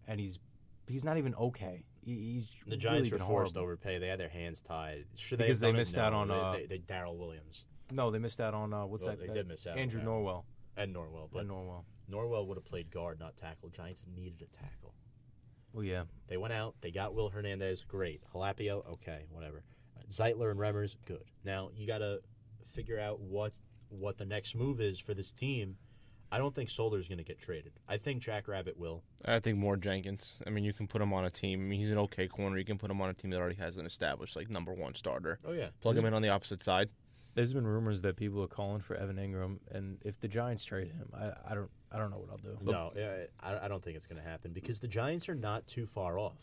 and 0.08 0.20
he's 0.20 0.40
he's 0.88 1.04
not 1.06 1.18
even 1.18 1.34
okay. 1.36 1.84
He's 2.04 2.48
The 2.66 2.78
Giants 2.78 3.10
really 3.12 3.22
were 3.22 3.28
forced 3.28 3.54
to 3.56 3.60
overpay. 3.62 4.00
They 4.00 4.08
had 4.08 4.20
their 4.20 4.30
hands 4.30 4.62
tied. 4.62 5.06
Should 5.16 5.38
Because 5.40 5.60
they, 5.60 5.68
they 5.68 5.68
have 5.68 5.74
done 5.74 5.76
it? 5.76 5.82
missed 5.82 5.98
out 5.98 6.12
No, 6.14 6.18
on, 6.20 6.28
they- 6.28 6.34
uh, 6.34 6.52
they, 6.54 6.66
they, 6.66 6.78
Daryl 6.80 7.16
Williams 7.18 7.66
No, 7.92 8.12
they 8.12 8.20
missed 8.20 8.40
out 8.40 8.54
on 8.54 8.74
uh, 8.74 8.86
what's 8.86 9.04
Well, 9.04 9.12
that? 9.16 9.20
they 9.22 9.28
that- 9.28 9.34
did 9.34 9.48
miss 9.48 9.66
out 9.68 9.74
on 9.74 9.80
Andrew 9.80 10.00
that. 10.02 10.08
Norwell. 10.08 10.44
and 10.78 10.96
Norwell, 10.96 11.30
but 11.32 11.46
But 11.46 11.48
Norwell. 11.48 11.84
Norwell 12.10 12.46
would 12.48 12.58
have 12.58 12.66
played 12.66 12.90
guard, 12.92 13.20
not 13.20 13.38
tackle. 13.38 13.70
Giants 13.70 14.02
needed 14.16 14.42
a 14.42 14.56
tackle. 14.56 14.94
Well, 15.74 15.84
yeah. 15.84 16.04
They 16.28 16.38
went 16.38 16.54
out. 16.54 16.76
They 16.82 16.92
got 16.92 17.14
Will 17.14 17.30
Hernandez. 17.30 17.86
Great. 17.88 18.22
Halapio. 18.34 18.86
Okay, 18.94 19.26
whatever. 19.30 19.64
Zeitler 20.10 20.52
and 20.52 20.60
Remmers. 20.60 20.96
Good. 21.06 21.24
Now 21.46 21.70
you 21.76 21.88
got 21.88 22.00
to 22.00 22.22
figure 22.66 23.00
out 23.00 23.20
what 23.22 23.54
what 23.90 24.18
the 24.18 24.26
next 24.26 24.56
move 24.56 24.82
is 24.82 25.00
for 25.00 25.14
this 25.14 25.32
team. 25.32 25.78
I 26.34 26.38
don't 26.38 26.56
think 26.56 26.70
Solder's 26.70 27.10
going 27.10 27.18
to 27.18 27.24
get 27.26 27.40
traded. 27.40 27.74
I 27.90 27.98
think 27.98 28.22
Jackrabbit 28.22 28.78
will. 28.78 29.04
I 29.26 29.40
think 29.40 29.58
more 29.58 29.76
Jenkins. 29.76 30.42
I 30.48 30.50
mean, 30.50 30.64
you 30.64 30.72
can 30.72 30.88
put 30.88 31.02
him 31.02 31.12
on 31.14 31.26
a 31.26 31.30
team. 31.30 31.60
I 31.60 31.64
mean, 31.64 31.80
he's 31.80 31.92
an 31.92 31.98
okay 32.00 32.28
corner. 32.30 32.58
You 32.58 32.64
can 32.64 32.78
put 32.78 32.90
him 32.90 33.02
on 33.02 33.10
a 33.10 33.14
team 33.14 33.32
that 33.32 33.38
already 33.40 33.56
has 33.58 33.78
an 33.78 33.86
established 33.86 34.36
like 34.38 34.50
number 34.50 34.74
one 34.74 34.94
starter. 34.96 35.38
Oh 35.46 35.52
yeah. 35.52 35.68
Plug 35.82 35.98
him 35.98 36.06
in 36.06 36.14
on 36.14 36.22
the 36.22 36.30
opposite 36.30 36.64
side. 36.64 36.90
There's 37.34 37.54
been 37.54 37.66
rumors 37.66 38.02
that 38.02 38.18
people 38.18 38.44
are 38.44 38.48
calling 38.48 38.82
for 38.82 38.96
Evan 38.96 39.16
Engram, 39.18 39.60
and 39.72 39.98
if 40.04 40.20
the 40.20 40.28
Giants 40.28 40.66
trade 40.66 40.92
him, 40.92 41.10
I, 41.14 41.32
I 41.52 41.56
don't 41.56 41.70
I 41.92 41.98
don't 41.98 42.12
know 42.12 42.18
what 42.18 42.30
I'll 42.30 42.38
do. 42.38 42.58
No, 42.62 42.92
I, 43.42 43.66
I 43.66 43.68
don't 43.68 43.84
think 43.84 43.96
it's 43.96 44.06
going 44.08 44.22
to 44.22 44.28
happen 44.28 44.52
because 44.52 44.80
the 44.80 44.88
Giants 44.88 45.30
are 45.30 45.36
not 45.36 45.66
too 45.68 45.86
far 45.86 46.18
off. 46.20 46.38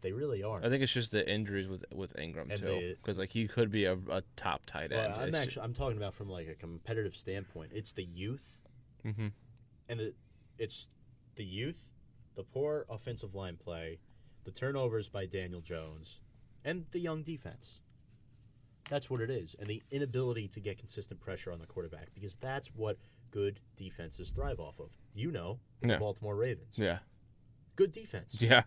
They 0.00 0.10
really 0.10 0.42
are. 0.42 0.58
I 0.62 0.68
think 0.68 0.82
it's 0.82 0.92
just 0.92 1.12
the 1.12 1.28
injuries 1.30 1.68
with 1.68 1.84
with 1.92 2.12
Engram 2.16 2.50
And 2.50 2.60
too, 2.60 2.96
because 3.00 3.18
like 3.20 3.30
he 3.30 3.46
could 3.46 3.70
be 3.70 3.84
a, 3.84 3.94
a 4.10 4.22
top 4.34 4.66
tight 4.66 4.90
Well, 4.90 5.04
end. 5.04 5.14
I'm 5.14 5.28
It's 5.28 5.36
actually 5.36 5.62
I'm 5.62 5.74
talking 5.74 5.96
about 5.96 6.12
from 6.14 6.28
like 6.28 6.48
a 6.48 6.54
competitive 6.54 7.14
standpoint. 7.14 7.70
It's 7.72 7.92
the 7.92 8.02
youth 8.04 8.58
ju- 9.04 9.12
Mhm. 9.12 9.32
and 9.88 10.00
the 10.00 10.14
it's 10.58 10.88
the 11.36 11.44
youth, 11.44 11.78
the 12.34 12.42
poor 12.42 12.84
offensive 12.90 13.36
line 13.36 13.56
play, 13.56 14.00
the 14.42 14.50
turnovers 14.50 15.08
by 15.08 15.24
Daniel 15.26 15.60
Jones, 15.60 16.18
and 16.64 16.84
the 16.90 16.98
young 16.98 17.22
defense. 17.22 17.78
That's 18.92 19.08
what 19.08 19.22
it 19.22 19.30
is, 19.30 19.56
and 19.58 19.66
the 19.66 19.82
inability 19.90 20.48
to 20.48 20.60
get 20.60 20.76
consistent 20.76 21.18
pressure 21.18 21.50
on 21.50 21.58
the 21.58 21.64
quarterback 21.64 22.08
because 22.12 22.36
that's 22.36 22.66
what 22.76 22.98
good 23.30 23.58
defenses 23.74 24.32
thrive 24.32 24.60
off 24.60 24.78
of. 24.80 24.90
You 25.14 25.30
know, 25.32 25.58
the 25.80 25.88
Yeah. 25.88 25.98
Baltimore 25.98 26.36
Ravens, 26.36 26.74
yeah, 26.76 26.98
good 27.74 27.90
defense. 27.94 28.36
yeah. 28.38 28.64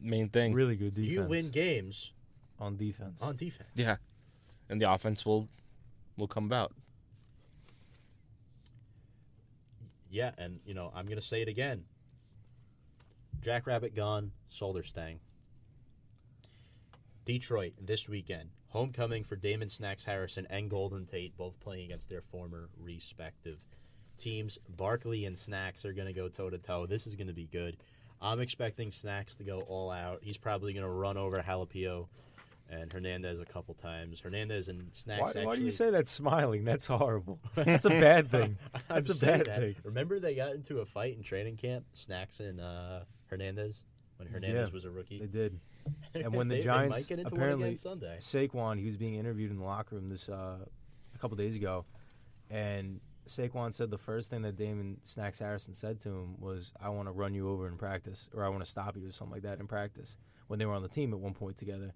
Main 0.00 0.28
thing. 0.28 0.52
Really 0.54 0.76
good 0.76 0.94
defense. 0.94 1.08
You 1.12 1.24
win 1.24 1.48
games 1.48 2.12
on 2.60 2.76
defense. 2.76 3.20
on 3.20 3.34
defense. 3.36 3.68
Yeah, 3.74 3.96
and 4.68 4.80
the 4.80 4.88
offense 4.92 5.26
will 5.26 5.48
will 6.16 6.28
come 6.28 6.44
about. 6.44 6.72
Yeah, 10.08 10.30
and 10.38 10.60
you 10.64 10.72
know, 10.74 10.92
I'm 10.94 11.06
gonna 11.06 11.20
say 11.20 11.42
it 11.42 11.48
again. 11.48 11.82
Jackrabbit 13.40 13.96
gone, 13.96 14.30
Solder 14.50 14.84
staying. 14.84 15.18
Detroit 17.24 17.72
this 17.84 18.08
weekend. 18.08 18.50
Homecoming 18.76 19.24
for 19.24 19.36
Damon 19.36 19.70
Snacks 19.70 20.04
Harrison 20.04 20.46
and 20.50 20.68
Golden 20.68 21.06
Tate, 21.06 21.34
both 21.38 21.58
playing 21.60 21.86
against 21.86 22.10
their 22.10 22.20
former 22.20 22.68
respective 22.78 23.56
teams. 24.18 24.58
Barkley 24.76 25.24
and 25.24 25.36
Snacks 25.38 25.86
are 25.86 25.94
going 25.94 26.08
to 26.08 26.12
go 26.12 26.28
toe 26.28 26.50
to 26.50 26.58
toe. 26.58 26.84
This 26.84 27.06
is 27.06 27.14
going 27.14 27.28
to 27.28 27.32
be 27.32 27.48
good. 27.50 27.78
I'm 28.20 28.38
expecting 28.40 28.90
Snacks 28.90 29.34
to 29.36 29.44
go 29.44 29.60
all 29.62 29.90
out. 29.90 30.18
He's 30.22 30.36
probably 30.36 30.74
going 30.74 30.84
to 30.84 30.90
run 30.90 31.16
over 31.16 31.38
Halapio 31.40 32.08
and 32.68 32.92
Hernandez 32.92 33.40
a 33.40 33.46
couple 33.46 33.72
times. 33.74 34.20
Hernandez 34.20 34.68
and 34.68 34.90
Snacks 34.92 35.20
Why, 35.22 35.28
actually. 35.28 35.46
why 35.46 35.56
do 35.56 35.62
you 35.62 35.70
say 35.70 35.88
that 35.90 36.06
smiling? 36.06 36.64
That's 36.64 36.86
horrible. 36.86 37.38
That's 37.54 37.86
a 37.86 37.90
bad 37.90 38.28
thing. 38.30 38.58
That's 38.88 39.08
a 39.08 39.24
bad 39.24 39.46
that. 39.46 39.58
thing. 39.60 39.76
Remember 39.84 40.20
they 40.20 40.34
got 40.34 40.52
into 40.54 40.80
a 40.80 40.84
fight 40.84 41.16
in 41.16 41.22
training 41.22 41.56
camp, 41.56 41.86
Snacks 41.94 42.40
and 42.40 42.60
uh, 42.60 43.00
Hernandez, 43.28 43.84
when 44.18 44.28
Hernandez 44.28 44.68
Yeah. 44.68 44.74
was 44.74 44.84
a 44.84 44.90
rookie. 44.90 45.18
They 45.20 45.26
did. 45.26 45.58
And 46.14 46.34
when 46.34 46.48
the 46.48 46.54
They- 46.54 46.60
they 46.60 46.64
Giants 46.64 46.96
might 46.96 47.06
get 47.06 47.18
into 47.18 47.34
apparently 47.34 47.76
Sunday. 47.76 48.16
Saquon, 48.20 48.78
he 48.78 48.86
was 48.86 48.96
being 48.96 49.14
interviewed 49.16 49.50
in 49.50 49.58
the 49.58 49.64
locker 49.64 49.96
room 49.96 50.08
this 50.08 50.28
uh, 50.28 50.64
a 51.14 51.18
couple 51.18 51.36
days 51.36 51.54
ago, 51.54 51.84
and 52.50 53.00
Saquon 53.28 53.74
said 53.74 53.90
the 53.90 53.98
first 53.98 54.30
thing 54.30 54.42
that 54.42 54.56
Damon 54.56 54.98
Snacks 55.02 55.38
Harrison 55.40 55.74
said 55.74 56.00
to 56.00 56.08
him 56.10 56.40
was, 56.40 56.72
"I 56.80 56.88
want 56.90 57.08
to 57.08 57.12
run 57.12 57.34
you 57.34 57.50
over 57.50 57.66
in 57.68 57.76
practice, 57.76 58.30
or 58.32 58.44
I 58.44 58.48
want 58.48 58.64
to 58.64 58.70
stop 58.70 58.96
you, 58.96 59.06
or 59.06 59.10
something 59.10 59.34
like 59.34 59.42
that 59.42 59.60
in 59.60 59.66
practice." 59.66 60.16
When 60.46 60.58
they 60.58 60.64
were 60.66 60.74
on 60.74 60.82
the 60.82 60.88
team 60.88 61.12
at 61.12 61.18
one 61.18 61.34
point 61.34 61.56
together, 61.56 61.92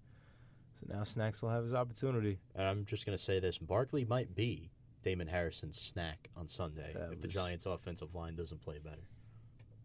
so 0.74 0.86
now 0.88 1.04
Snacks 1.04 1.40
will 1.40 1.50
have 1.50 1.62
his 1.62 1.72
opportunity. 1.72 2.40
And 2.54 2.66
I'm 2.66 2.84
just 2.84 3.06
going 3.06 3.16
to 3.16 3.22
say 3.22 3.38
this: 3.40 3.58
Barkley 3.58 4.04
might 4.04 4.34
be 4.34 4.70
Damon 5.02 5.28
Harrison's 5.28 5.80
snack 5.80 6.28
on 6.36 6.46
Sunday 6.46 6.92
That 6.94 7.12
if 7.12 7.20
the 7.20 7.28
Giants' 7.28 7.64
offensive 7.64 8.14
line 8.14 8.34
doesn't 8.34 8.60
play 8.60 8.78
better. 8.78 9.06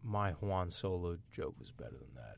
My 0.02 0.32
Juan 0.32 0.68
Solo 0.70 1.16
joke 1.32 1.54
was 1.58 1.70
better 1.70 1.96
than 1.96 2.14
that. 2.16 2.36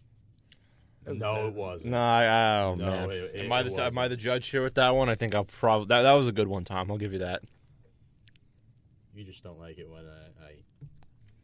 That 1.05 1.11
was 1.13 1.19
No, 1.21 1.47
it 1.49 1.55
wasn't. 1.55 1.93
No, 1.93 1.99
I, 2.01 2.61
oh 2.63 2.75
No, 2.75 2.85
man, 2.87 3.11
it- 3.11 3.35
it- 3.35 3.45
am 3.47 3.53
I 3.53 3.61
it 3.61 3.65
the 3.65 3.71
t- 3.71 3.83
am 3.83 3.99
I 3.99 4.09
the 4.09 4.17
judge 4.17 4.49
here 4.49 4.63
with 4.63 4.75
that 4.75 4.95
one? 4.95 5.09
I 5.09 5.15
think 5.15 5.35
I'll 5.35 5.45
probably 5.45 5.87
that 5.89 6.03
that 6.03 6.13
was 6.13 6.27
a 6.29 6.33
good 6.33 6.49
one, 6.49 6.65
Tom. 6.65 6.91
I'll 6.91 6.99
give 6.99 7.13
you 7.13 7.21
that. 7.21 7.43
You 9.15 9.25
just 9.25 9.43
don't 9.43 9.59
like 9.59 9.79
it 9.79 9.89
when 9.91 10.05
I, 10.07 10.45
I 10.45 10.51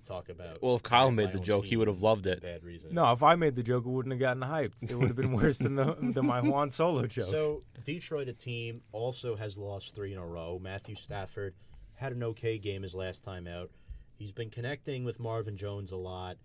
talk 0.06 0.28
about. 0.28 0.62
Well, 0.62 0.76
if 0.76 0.82
Kyle 0.82 1.10
my 1.10 1.22
made 1.24 1.32
the 1.32 1.38
own 1.38 1.44
joke, 1.44 1.64
he 1.64 1.70
team 1.70 1.80
would 1.80 1.88
have 1.88 2.00
loved 2.02 2.26
it. 2.26 2.40
Bad 2.40 2.62
reason. 2.62 2.94
No, 2.94 3.10
if 3.12 3.22
I 3.22 3.34
made 3.34 3.56
the 3.56 3.62
joke, 3.64 3.84
it 3.84 3.88
wouldn't 3.88 4.12
have 4.12 4.20
gotten 4.20 4.42
hyped. 4.42 4.88
It 4.88 4.94
would 4.94 5.08
have 5.08 5.16
been 5.16 5.32
worse 5.32 5.58
than 5.58 5.74
the 5.74 5.94
than 6.14 6.26
my 6.26 6.40
Juan 6.40 6.70
Solo 6.70 7.06
joke. 7.06 7.26
So 7.30 7.62
Detroit, 7.84 8.28
a 8.28 8.32
team, 8.32 8.82
also 8.92 9.34
has 9.36 9.58
lost 9.58 9.94
three 9.94 10.12
in 10.12 10.18
a 10.18 10.26
row. 10.26 10.60
Matthew 10.62 10.94
Stafford 10.94 11.54
had 11.94 12.12
an 12.12 12.22
okay 12.22 12.58
game 12.58 12.82
his 12.82 12.94
last 12.94 13.24
time 13.24 13.46
out. 13.48 13.70
He's 14.16 14.30
been 14.30 14.50
connecting 14.50 15.04
with 15.04 15.18
Marvin 15.18 15.56
Jones 15.56 15.90
a 15.90 15.96
lot. 15.96 16.36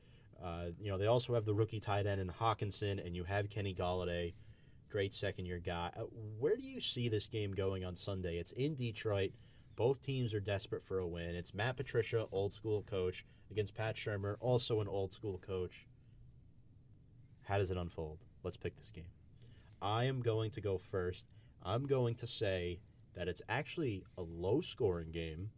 Uh, 0.43 0.65
you 0.79 0.89
know, 0.89 0.97
they 0.97 1.07
also 1.07 1.33
have 1.33 1.45
the 1.45 1.53
rookie 1.53 1.79
tight 1.79 2.05
end 2.05 2.21
in 2.21 2.29
Hockenson, 2.29 3.05
and 3.05 3.15
you 3.15 3.23
have 3.25 3.49
Kenny 3.49 3.73
Golladay, 3.73 4.33
great 4.89 5.13
second 5.13 5.45
year 5.45 5.59
guy. 5.59 5.91
Uh, 5.97 6.03
where 6.39 6.55
do 6.55 6.65
you 6.65 6.79
see 6.79 7.09
this 7.09 7.27
game 7.27 7.53
going 7.53 7.83
on 7.83 7.95
Sunday? 7.95 8.37
It's 8.37 8.53
in 8.53 8.75
Detroit. 8.75 9.31
Both 9.75 10.01
teams 10.01 10.33
are 10.33 10.39
desperate 10.39 10.83
for 10.83 10.99
a 10.99 11.07
win. 11.07 11.35
It's 11.35 11.53
Matt 11.53 11.77
Patricia, 11.77 12.25
old 12.31 12.53
school 12.53 12.83
coach, 12.83 13.25
against 13.51 13.75
Pat 13.75 13.95
Shurmur, 13.95 14.35
also 14.39 14.81
an 14.81 14.87
old 14.87 15.13
school 15.13 15.37
coach. 15.37 15.87
How 17.43 17.57
does 17.57 17.71
it 17.71 17.77
unfold? 17.77 18.19
Let's 18.43 18.57
pick 18.57 18.77
this 18.77 18.91
game. 18.91 19.11
I 19.81 20.05
am 20.05 20.21
going 20.21 20.51
to 20.51 20.61
go 20.61 20.77
first. 20.77 21.25
I'm 21.63 21.85
going 21.85 22.15
to 22.15 22.27
say 22.27 22.79
that 23.15 23.27
it's 23.27 23.41
actually 23.49 24.03
a 24.17 24.21
low 24.21 24.61
scoring 24.61 25.11
game. 25.11 25.49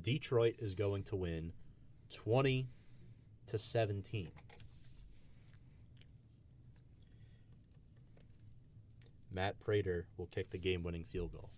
Detroit 0.00 0.56
is 0.58 0.74
going 0.74 1.02
to 1.04 1.16
win 1.16 1.52
20 2.12 2.68
to 3.48 3.58
17. 3.58 4.30
Matt 9.30 9.60
Prater 9.60 10.06
will 10.16 10.26
kick 10.26 10.50
the 10.50 10.58
game 10.58 10.82
winning 10.82 11.04
field 11.04 11.32
goal. 11.32 11.50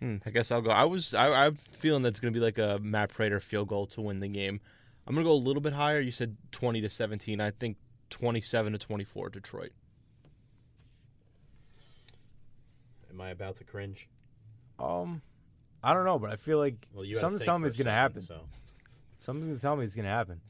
Hmm, 0.00 0.16
I 0.26 0.30
guess 0.30 0.50
I'll 0.50 0.60
go. 0.60 0.70
I 0.70 0.84
was 0.84 1.14
I, 1.14 1.46
I'm 1.46 1.56
feeling 1.78 2.02
that's 2.02 2.20
going 2.20 2.32
to 2.32 2.38
be 2.38 2.44
like 2.44 2.58
a 2.58 2.78
Matt 2.82 3.10
Prater 3.10 3.40
field 3.40 3.68
goal 3.68 3.86
to 3.86 4.00
win 4.02 4.20
the 4.20 4.28
game. 4.28 4.60
I'm 5.06 5.14
going 5.14 5.24
to 5.24 5.28
go 5.28 5.34
a 5.34 5.36
little 5.36 5.62
bit 5.62 5.72
higher. 5.72 6.00
You 6.00 6.10
said 6.10 6.36
20 6.52 6.80
to 6.82 6.88
17. 6.90 7.40
I 7.40 7.50
think 7.50 7.76
27 8.10 8.72
to 8.72 8.78
24 8.78 9.30
Detroit. 9.30 9.72
Am 13.10 13.20
I 13.20 13.30
about 13.30 13.56
to 13.56 13.64
cringe? 13.64 14.08
um, 14.78 15.22
I 15.82 15.94
don't 15.94 16.04
know, 16.04 16.18
but 16.18 16.30
I 16.30 16.36
feel 16.36 16.58
like 16.58 16.88
Well, 16.92 17.04
you 17.04 17.10
had 17.10 17.14
to 17.14 17.20
something's 17.20 17.40
think 17.42 17.46
telling 17.46 17.62
me 17.62 17.66
for 17.66 17.68
it's 17.68 17.76
a 17.76 17.84
going 17.84 17.86
to 17.86 17.92
happen. 17.92 18.22
So. 18.22 18.40
Something's 19.24 19.46
going 19.46 19.56
to 19.56 19.62
tell 19.62 19.76
me 19.76 19.84
it's 19.84 19.96
going 19.96 20.04
to 20.04 20.10
happen. 20.10 20.40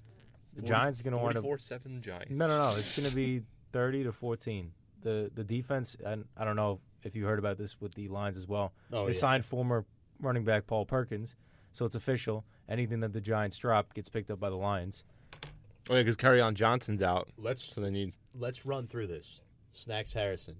The 0.57 0.63
Giants 0.63 1.01
are 1.01 1.05
going 1.05 1.13
to 1.13 1.19
wind 1.19 1.37
up. 1.37 1.45
44 1.45 1.59
7 1.59 2.03
Giants. 2.03 2.31
No, 2.31 2.47
no, 2.47 2.71
no. 2.73 2.77
It's 2.77 2.91
going 2.91 3.09
to 3.09 3.15
be 3.15 3.43
30 3.73 4.05
to 4.05 4.13
14. 4.13 4.73
The 5.03 5.31
the 5.35 5.45
defense, 5.45 5.97
and 6.05 6.25
I 6.37 6.45
don't 6.45 6.57
know 6.57 6.81
if 7.03 7.15
you 7.15 7.27
heard 7.27 7.39
about 7.39 7.59
this 7.59 7.81
with 7.81 7.95
the 7.95 8.09
lines 8.09 8.37
as 8.37 8.49
well. 8.49 8.73
Oh, 8.93 9.07
they 9.07 9.13
yeah. 9.13 9.19
signed 9.19 9.45
former 9.45 9.85
running 10.21 10.45
back 10.45 10.67
Paul 10.67 10.87
Perkins, 10.87 11.37
so 11.73 11.85
it's 11.85 11.95
official. 11.95 12.45
Anything 12.69 13.01
that 13.01 13.13
the 13.13 13.21
Giants 13.21 13.59
drop 13.59 13.93
gets 13.95 14.09
picked 14.09 14.31
up 14.31 14.41
by 14.41 14.49
the 14.49 14.57
Lions. 14.57 15.05
Oh 15.91 15.95
yeah, 15.95 16.03
because 16.03 16.41
on 16.41 16.55
Johnson's 16.55 17.03
out, 17.03 17.29
Let's 17.37 17.63
so 17.63 17.83
they 17.83 17.91
need. 17.91 18.15
let's 18.35 18.65
run 18.65 18.87
through 18.87 19.09
this. 19.09 19.43
Snacks 19.73 20.15
Harrison, 20.15 20.57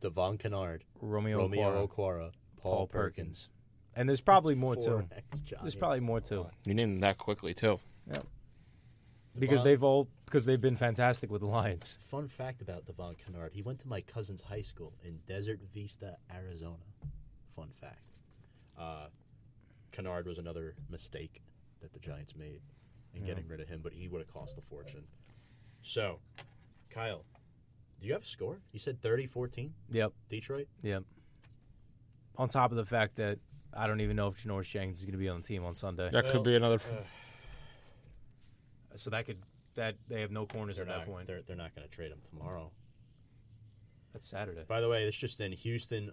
Devon 0.00 0.38
Kennard, 0.38 0.84
Romeo, 1.02 1.38
Romeo 1.38 1.86
Okwara, 1.86 1.88
Okwara, 1.88 2.30
Paul, 2.56 2.72
Paul 2.76 2.86
Perkins. 2.86 3.16
Perkins. 3.16 3.48
And 3.94 4.08
there's 4.08 4.20
probably 4.20 4.54
more 4.54 4.74
Four 4.74 5.02
too. 5.02 5.08
There's 5.60 5.74
probably 5.76 6.00
more 6.00 6.20
too. 6.20 6.46
You 6.64 6.74
named 6.74 6.94
them 6.94 7.00
that 7.00 7.18
quickly 7.18 7.54
too. 7.54 7.78
Because 9.34 9.60
Devon- 9.60 9.64
they've 9.64 9.82
all 9.82 10.08
because 10.26 10.44
they've 10.44 10.60
been 10.60 10.76
fantastic 10.76 11.30
with 11.30 11.40
the 11.40 11.46
Lions. 11.46 11.98
Fun 12.06 12.28
fact 12.28 12.60
about 12.60 12.84
Devon 12.84 13.14
Kennard: 13.14 13.52
he 13.54 13.62
went 13.62 13.78
to 13.80 13.88
my 13.88 14.00
cousin's 14.02 14.42
high 14.42 14.60
school 14.62 14.92
in 15.02 15.20
Desert 15.26 15.60
Vista, 15.74 16.16
Arizona. 16.34 16.84
Fun 17.56 17.70
fact. 17.80 18.02
Uh, 18.78 19.06
Kennard 19.90 20.26
was 20.26 20.38
another 20.38 20.74
mistake 20.90 21.40
that 21.80 21.92
the 21.92 21.98
Giants 22.00 22.34
made 22.36 22.60
in 23.14 23.24
getting 23.24 23.46
rid 23.48 23.60
of 23.60 23.68
him, 23.68 23.80
but 23.82 23.92
he 23.92 24.08
would 24.08 24.20
have 24.20 24.32
cost 24.32 24.56
a 24.56 24.62
fortune. 24.62 25.04
So, 25.82 26.18
Kyle, 26.88 27.24
do 28.00 28.06
you 28.06 28.14
have 28.14 28.22
a 28.22 28.26
score? 28.26 28.58
You 28.72 28.78
said 28.78 29.02
30-14, 29.02 29.70
Yep, 29.90 30.12
Detroit. 30.30 30.68
yep. 30.82 31.04
On 32.38 32.48
top 32.48 32.70
of 32.70 32.78
the 32.78 32.86
fact 32.86 33.16
that 33.16 33.38
I 33.74 33.86
don't 33.86 34.00
even 34.00 34.16
know 34.16 34.28
if 34.28 34.42
Janoris 34.42 34.68
Jenkins 34.68 34.98
is 34.98 35.04
going 35.04 35.12
to 35.12 35.18
be 35.18 35.28
on 35.28 35.40
the 35.40 35.46
team 35.46 35.64
on 35.64 35.74
Sunday, 35.74 36.10
That 36.10 36.24
Well, 36.24 36.32
could 36.32 36.42
be 36.44 36.54
another. 36.54 36.80
so 38.94 39.10
that 39.10 39.26
could 39.26 39.38
that 39.74 39.94
they 40.08 40.20
have 40.20 40.30
no 40.30 40.44
corners 40.46 40.76
They're 40.76 40.86
at 40.88 40.98
that 40.98 41.06
point. 41.06 41.26
They're, 41.26 41.40
they're 41.46 41.56
not 41.56 41.74
going 41.74 41.88
to 41.88 41.94
trade 41.94 42.12
him 42.12 42.20
tomorrow. 42.28 42.70
That's 44.12 44.26
Saturday. 44.26 44.64
By 44.68 44.80
the 44.82 44.88
way, 44.88 45.06
this 45.06 45.16
just 45.16 45.40
in: 45.40 45.52
Houston 45.52 46.10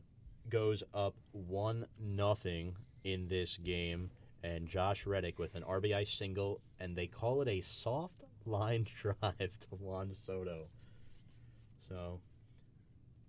goes 0.50 0.84
up 0.94 1.16
one 1.32 1.86
nothing 2.00 2.76
in 3.04 3.28
this 3.28 3.58
game, 3.58 4.10
and 4.44 4.68
Josh 4.68 5.06
Reddick 5.06 5.38
with 5.40 5.56
an 5.56 5.64
RBI 5.64 6.08
single, 6.08 6.62
and 6.80 6.96
they 6.96 7.08
call 7.08 7.42
it 7.42 7.48
a 7.50 7.60
soft 7.60 8.24
line 8.46 8.86
drive 8.96 9.38
to 9.60 9.68
Juan 9.78 10.12
Soto. 10.14 10.68
So, 11.86 12.22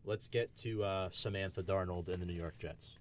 let's 0.04 0.28
get 0.28 0.54
to 0.58 0.84
uh, 0.84 1.08
Samantha 1.10 1.62
Darnold 1.64 2.08
and 2.08 2.22
the 2.22 2.26
New 2.26 2.34
York 2.34 2.58
Jets. 2.58 2.98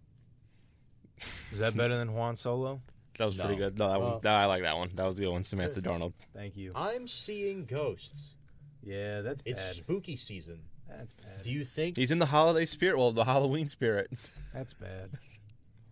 Is 1.52 1.60
that 1.60 1.76
better 1.76 1.98
than 1.98 2.14
Juan 2.14 2.36
Solo? 2.36 2.82
That 3.18 3.26
was 3.26 3.36
pretty 3.36 3.56
good. 3.58 3.78
No, 3.78 3.90
that 3.90 4.00
Well- 4.00 4.12
one, 4.14 4.22
that, 4.22 4.34
I 4.36 4.46
like 4.46 4.62
that 4.64 4.78
one. 4.78 4.92
That 4.96 5.06
was 5.06 5.18
the 5.18 5.24
good 5.26 5.32
one, 5.32 5.44
Samantha 5.44 5.82
Darnold. 5.82 6.14
Thank 6.34 6.56
you. 6.56 6.72
I'm 6.76 7.08
seeing 7.08 7.66
ghosts. 7.66 8.36
Yeah, 8.82 9.22
that's 9.22 9.42
It's 9.46 9.62
bad. 9.62 9.76
spooky 9.76 10.16
season. 10.16 10.62
That's 10.88 11.14
bad. 11.14 11.42
Do 11.44 11.52
you 11.52 11.66
think 11.66 11.98
He's 11.98 12.12
in 12.12 12.20
the 12.20 12.26
holiday 12.28 12.66
spirit. 12.66 12.98
Well, 12.98 13.12
the 13.12 13.26
Halloween 13.26 13.68
spirit. 13.68 14.12
That's 14.54 14.74
bad. 14.74 15.12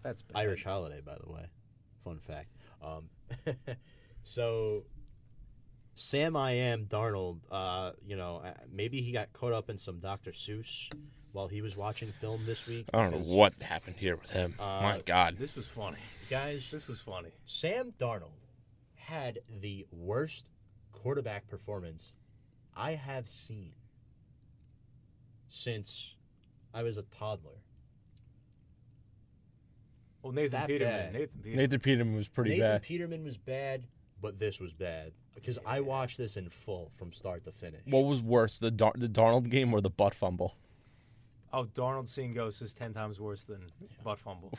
That's 0.04 0.22
bad. 0.22 0.38
Irish 0.40 0.64
holiday, 0.64 1.02
by 1.02 1.18
the 1.24 1.32
way. 1.32 1.48
Fun 2.04 2.18
fact. 2.20 2.48
Um, 2.82 3.10
so, 4.24 4.86
Sam 5.96 6.36
I 6.36 6.52
am 6.52 6.86
Darnold. 6.86 7.40
Uh, 7.52 7.92
you 8.06 8.16
know, 8.16 8.38
uh, 8.38 8.54
maybe 8.72 9.02
he 9.02 9.12
got 9.12 9.34
caught 9.34 9.54
up 9.54 9.70
in 9.70 9.78
some 9.78 10.00
Dr. 10.00 10.32
Seuss 10.32 10.90
while 11.38 11.48
he 11.48 11.62
was 11.62 11.78
watching 11.78 12.12
film 12.12 12.42
this 12.48 12.66
week. 12.66 12.88
I 12.92 12.98
don't 12.98 13.12
know 13.12 13.20
what 13.36 13.54
happened 13.62 13.96
here 13.98 14.16
with 14.16 14.32
him. 14.32 14.56
Uh, 14.60 14.64
My 14.82 15.02
God. 15.06 15.38
This 15.38 15.56
was 15.56 15.68
funny. 15.68 16.00
guys. 16.32 16.68
This 16.72 16.88
was 16.88 17.00
funny. 17.00 17.30
Sam 17.46 17.94
Darnold 18.00 18.32
had 18.96 19.38
the 19.62 19.86
worst 19.92 20.50
quarterback 20.92 21.48
performance 21.48 22.12
I 22.76 22.94
have 22.94 23.30
seen 23.30 23.74
since 25.48 26.16
I 26.74 26.82
was 26.82 26.98
a 26.98 27.04
toddler. 27.04 27.62
Well, 30.24 30.34
Nathan 30.34 30.52
That 30.60 30.68
Peterman. 30.68 30.94
bad. 30.94 31.14
Nathan 31.14 31.30
Peterman. 31.44 31.58
Nathan 31.58 31.80
Peterman 31.80 32.16
was 32.16 32.28
pretty 32.28 32.50
bad. 32.52 32.58
Nathan 32.58 32.72
bad. 32.74 32.82
Peterman 32.82 33.24
was 33.24 33.38
bad, 33.38 33.84
but 34.22 34.40
this 34.40 34.60
was 34.60 34.74
bad 34.74 35.12
because 35.36 35.60
I 35.68 35.82
watched 35.82 36.18
this 36.18 36.36
in 36.36 36.50
full 36.50 36.92
from 36.98 37.14
start 37.14 37.46
to 37.46 37.52
finish. 37.52 37.82
What 37.86 38.06
was 38.06 38.24
worse, 38.24 38.58
the 38.58 38.72
Dar- 38.72 38.94
the 38.96 39.08
Darnold 39.08 39.52
game 39.52 39.72
or 39.72 39.82
the 39.82 39.92
butt 39.92 40.16
fumble? 40.16 40.56
Oh, 41.54 41.66
Darnold 41.66 42.08
seeing 42.08 42.34
ghosts 42.34 42.62
is 42.62 42.74
ten 42.74 42.94
times 42.94 43.20
worse 43.20 43.46
than 43.46 43.62
butt 44.04 44.20
fumble. 44.20 44.52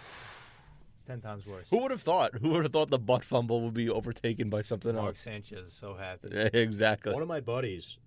It's 0.94 1.04
ten 1.04 1.20
times 1.20 1.46
worse. 1.46 1.70
Who 1.70 1.82
would 1.82 1.90
have 1.90 2.02
thought? 2.02 2.34
Who 2.36 2.50
would 2.50 2.64
have 2.64 2.72
thought 2.72 2.90
the 2.90 2.98
butt 2.98 3.24
fumble 3.24 3.60
would 3.62 3.74
be 3.74 3.88
overtaken 3.90 4.50
by 4.50 4.62
something 4.62 4.90
else? 4.90 4.96
Mark 4.96 5.08
else? 5.10 5.20
Sanchez 5.20 5.68
is 5.68 5.72
so 5.72 5.94
happy. 5.94 6.28
exactly. 6.52 7.12
One 7.12 7.22
of 7.22 7.28
my 7.28 7.40
buddies 7.40 7.98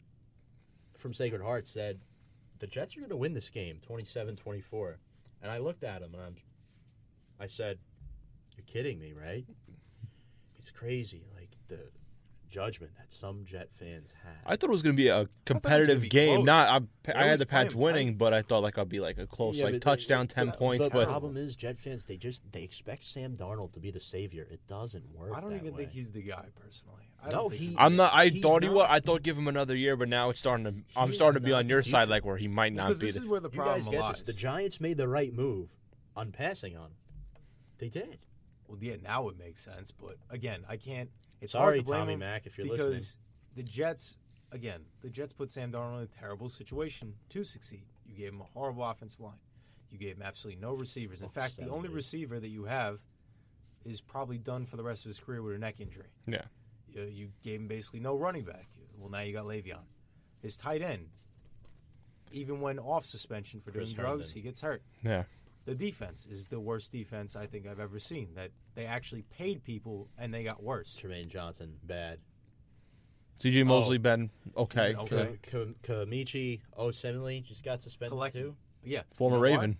from 0.97 1.13
Sacred 1.13 1.41
Heart 1.41 1.67
said 1.67 1.99
the 2.59 2.67
Jets 2.67 2.95
are 2.95 2.99
going 2.99 3.09
to 3.09 3.17
win 3.17 3.33
this 3.33 3.49
game 3.49 3.79
27-24. 3.87 4.95
And 5.41 5.51
I 5.51 5.57
looked 5.57 5.83
at 5.83 6.01
him 6.01 6.13
and 6.13 6.23
I'm 6.23 6.35
I 7.39 7.47
said, 7.47 7.79
"You're 8.55 8.65
kidding 8.65 8.99
me, 8.99 9.13
right?" 9.13 9.45
It's 10.59 10.69
crazy 10.69 11.23
like 11.35 11.49
the 11.69 11.79
judgment 12.51 12.91
that 12.97 13.11
some 13.11 13.43
Jet 13.45 13.69
fans 13.73 14.13
have. 14.23 14.33
I 14.45 14.55
thought 14.55 14.69
it 14.69 14.73
was 14.73 14.81
going 14.83 14.95
to 14.95 15.01
be 15.01 15.07
a 15.07 15.27
competitive 15.45 16.01
be 16.01 16.09
game. 16.09 16.35
close. 16.37 16.45
Not 16.45 16.83
I, 17.07 17.11
I 17.15 17.25
had 17.25 17.39
the 17.39 17.45
play 17.45 17.63
Pats 17.63 17.73
'em 17.73 17.79
winning, 17.81 18.07
tight. 18.09 18.17
but 18.19 18.33
I 18.33 18.41
thought 18.41 18.61
like 18.61 18.77
I'd 18.77 18.89
be 18.89 18.99
like 18.99 19.17
a 19.17 19.25
close 19.25 19.57
Yeah, 19.57 19.65
like 19.65 19.73
but- 19.75 19.81
touchdown, 19.81 20.27
ten 20.27 20.47
but 20.47 20.59
points. 20.59 20.83
The 20.83 20.89
But 20.89 21.07
problem 21.07 21.37
is, 21.37 21.55
Jet 21.55 21.79
fans 21.79 22.05
they 22.05 22.17
just 22.17 22.43
they 22.51 22.61
expect 22.63 23.03
Sam 23.03 23.35
Darnold 23.37 23.73
to 23.73 23.79
be 23.79 23.89
the 23.89 23.99
savior. 23.99 24.47
It 24.51 24.59
doesn't 24.67 25.09
work. 25.15 25.31
I 25.35 25.39
don't 25.39 25.51
that 25.51 25.55
even 25.61 25.73
way. 25.73 25.79
think 25.83 25.91
he's 25.91 26.11
the 26.11 26.21
guy 26.21 26.45
personally. 26.61 27.09
I 27.23 27.29
No, 27.29 27.49
he- 27.49 27.67
he's 27.67 27.75
I'm 27.79 27.95
not. 27.95 28.13
I 28.13 28.27
He's 28.27 28.41
thought 28.41 28.63
he 28.63 28.67
not. 28.69 28.75
was. 28.75 28.87
I 28.89 28.99
thought 28.99 29.23
give 29.23 29.37
him 29.37 29.47
another 29.47 29.75
year, 29.75 29.95
but 29.95 30.09
now 30.09 30.29
it's 30.29 30.39
starting 30.39 30.65
to. 30.65 30.73
I'm 30.95 31.13
starting 31.13 31.41
to 31.41 31.45
be 31.45 31.53
on 31.53 31.65
the 31.65 31.69
your 31.69 31.83
side, 31.83 32.09
like 32.09 32.25
where 32.25 32.37
he 32.37 32.47
might 32.47 32.73
not 32.73 32.87
because 32.87 32.99
be. 32.99 33.05
this 33.07 33.15
the- 33.15 33.21
is 33.21 33.27
where 33.27 33.39
the 33.39 33.49
You 33.49 33.55
problem 33.55 33.79
guys 33.81 33.89
get 33.89 33.99
lies. 34.01 34.15
this. 34.23 34.35
The 34.35 34.39
Giants 34.41 34.81
made 34.81 34.97
the 34.97 35.07
right 35.07 35.33
move 35.33 35.69
on 36.15 36.31
passing 36.31 36.75
on. 36.75 36.91
They 37.77 37.89
did. 37.89 38.19
Well, 38.67 38.77
yeah, 38.81 38.95
now 39.03 39.27
it 39.27 39.37
makes 39.37 39.59
sense, 39.59 39.91
but 39.91 40.17
again, 40.29 40.63
I 40.69 40.77
can't. 40.77 41.09
It's 41.41 41.53
Sorry, 41.53 41.63
hard 41.63 41.77
to 41.77 41.83
blame 41.83 41.99
Tommy 42.01 42.13
him 42.13 42.19
Mack, 42.19 42.45
if 42.45 42.57
you're 42.57 42.67
listening. 42.67 42.87
because 42.87 43.01
listening. 43.01 43.21
the 43.55 43.63
Jets, 43.63 44.17
again, 44.51 44.81
the 45.01 45.09
Jets 45.09 45.33
put 45.33 45.49
Sam 45.49 45.71
Darnold 45.71 45.97
in 45.97 46.03
a 46.03 46.07
terrible 46.07 46.49
situation 46.49 47.15
to 47.29 47.43
succeed. 47.43 47.85
You 48.05 48.15
gave 48.15 48.33
him 48.33 48.41
a 48.41 48.45
horrible 48.45 48.83
offensive 48.83 49.19
line. 49.19 49.39
You 49.89 49.97
gave 49.97 50.15
him 50.17 50.21
absolutely 50.21 50.61
no 50.61 50.73
receivers. 50.73 51.21
In 51.21 51.27
Oh, 51.27 51.31
fact, 51.31 51.55
the 51.57 51.63
only 51.63 51.73
seventy. 51.87 51.93
receiver 51.95 52.39
that 52.39 52.49
you 52.49 52.65
have 52.65 52.99
is 53.83 53.99
probably 54.01 54.37
done 54.37 54.65
for 54.65 54.77
the 54.77 54.83
rest 54.83 55.03
of 55.05 55.09
his 55.09 55.19
career 55.19 55.41
with 55.41 55.55
a 55.55 55.59
neck 55.59 55.79
injury. 55.81 56.07
yeah. 56.27 56.43
You, 56.87 57.03
you 57.03 57.29
gave 57.41 57.59
him 57.61 57.67
basically 57.67 58.01
no 58.01 58.15
running 58.17 58.43
back. 58.43 58.67
Well, 58.97 59.09
now 59.09 59.21
you 59.21 59.31
got 59.33 59.45
Le'Veon. 59.45 59.79
His 60.41 60.57
tight 60.57 60.81
end, 60.81 61.07
even 62.31 62.61
when 62.61 62.79
off 62.79 63.05
suspension 63.05 63.61
for 63.61 63.71
Chris 63.71 63.85
doing 63.93 63.95
drugs, 63.95 64.27
Herndon. 64.27 64.33
he 64.35 64.41
gets 64.41 64.61
hurt. 64.61 64.81
Yeah. 65.03 65.23
The 65.65 65.75
defense 65.75 66.27
is 66.29 66.47
the 66.47 66.59
worst 66.59 66.91
defense 66.91 67.35
I 67.35 67.45
think 67.45 67.67
I've 67.67 67.79
ever 67.79 67.99
seen. 67.99 68.29
That 68.35 68.51
they 68.75 68.85
actually 68.85 69.23
paid 69.23 69.63
people 69.63 70.09
and 70.17 70.33
they 70.33 70.43
got 70.43 70.61
worse. 70.61 70.97
Trumaine 71.01 71.27
Johnson 71.27 71.75
bad. 71.83 72.19
CJ 73.39 73.61
oh. 73.61 73.65
Mosley 73.65 73.97
been 73.97 74.29
okay. 74.57 74.93
been 74.93 74.99
okay. 75.01 75.37
Ka- 75.43 75.57
Ka- 75.83 75.93
Kelechi 76.05 76.61
Osemele 76.77 77.43
just 77.43 77.63
got 77.63 77.81
suspended 77.81 78.11
Collective. 78.11 78.47
too. 78.47 78.55
Yeah, 78.83 79.01
Former 79.13 79.37
you 79.37 79.53
know? 79.53 79.59
Raven. 79.59 79.77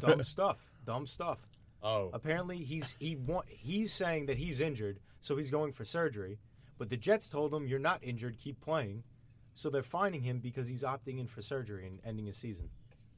Dumb 0.00 0.22
stuff. 0.24 0.58
Dumb 0.84 1.06
stuff. 1.06 1.46
Oh, 1.82 2.10
Apparently, 2.12 2.56
he's 2.58 2.96
he 2.98 3.16
want, 3.16 3.46
he's 3.48 3.92
saying 3.92 4.26
that 4.26 4.38
he's 4.38 4.60
injured, 4.60 5.00
so 5.20 5.36
he's 5.36 5.50
going 5.50 5.72
for 5.72 5.84
surgery. 5.84 6.38
But 6.78 6.88
the 6.88 6.96
Jets 6.96 7.28
told 7.28 7.52
him, 7.52 7.66
"You're 7.66 7.78
not 7.78 8.02
injured. 8.02 8.38
Keep 8.38 8.60
playing." 8.60 9.04
So 9.52 9.70
they're 9.70 9.82
fining 9.82 10.22
him 10.22 10.40
because 10.40 10.66
he's 10.66 10.82
opting 10.82 11.20
in 11.20 11.26
for 11.26 11.40
surgery 11.40 11.86
and 11.86 12.00
ending 12.04 12.26
his 12.26 12.36
season. 12.36 12.70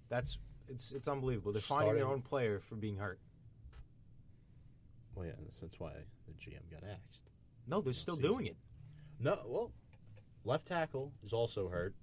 That's 0.08 0.38
it's 0.68 0.92
it's 0.92 1.08
unbelievable. 1.08 1.52
They're 1.52 1.60
fining 1.62 1.94
their 1.94 2.06
own 2.06 2.22
player 2.22 2.60
for 2.60 2.74
being 2.76 2.96
hurt. 2.96 3.18
well, 5.14 5.24
yeah, 5.26 5.32
that's- 5.32 5.58
that's 5.60 5.80
why 5.80 5.92
the 6.26 6.32
GM 6.34 6.68
got 6.70 6.84
axed. 6.88 7.22
No, 7.66 7.80
they're 7.80 7.92
still 7.94 8.16
season. 8.16 8.30
doing 8.30 8.46
it. 8.46 8.56
No, 9.18 9.40
well, 9.46 9.72
left 10.44 10.66
tackle 10.66 11.12
is 11.24 11.32
also 11.32 11.68
hurt. 11.68 11.94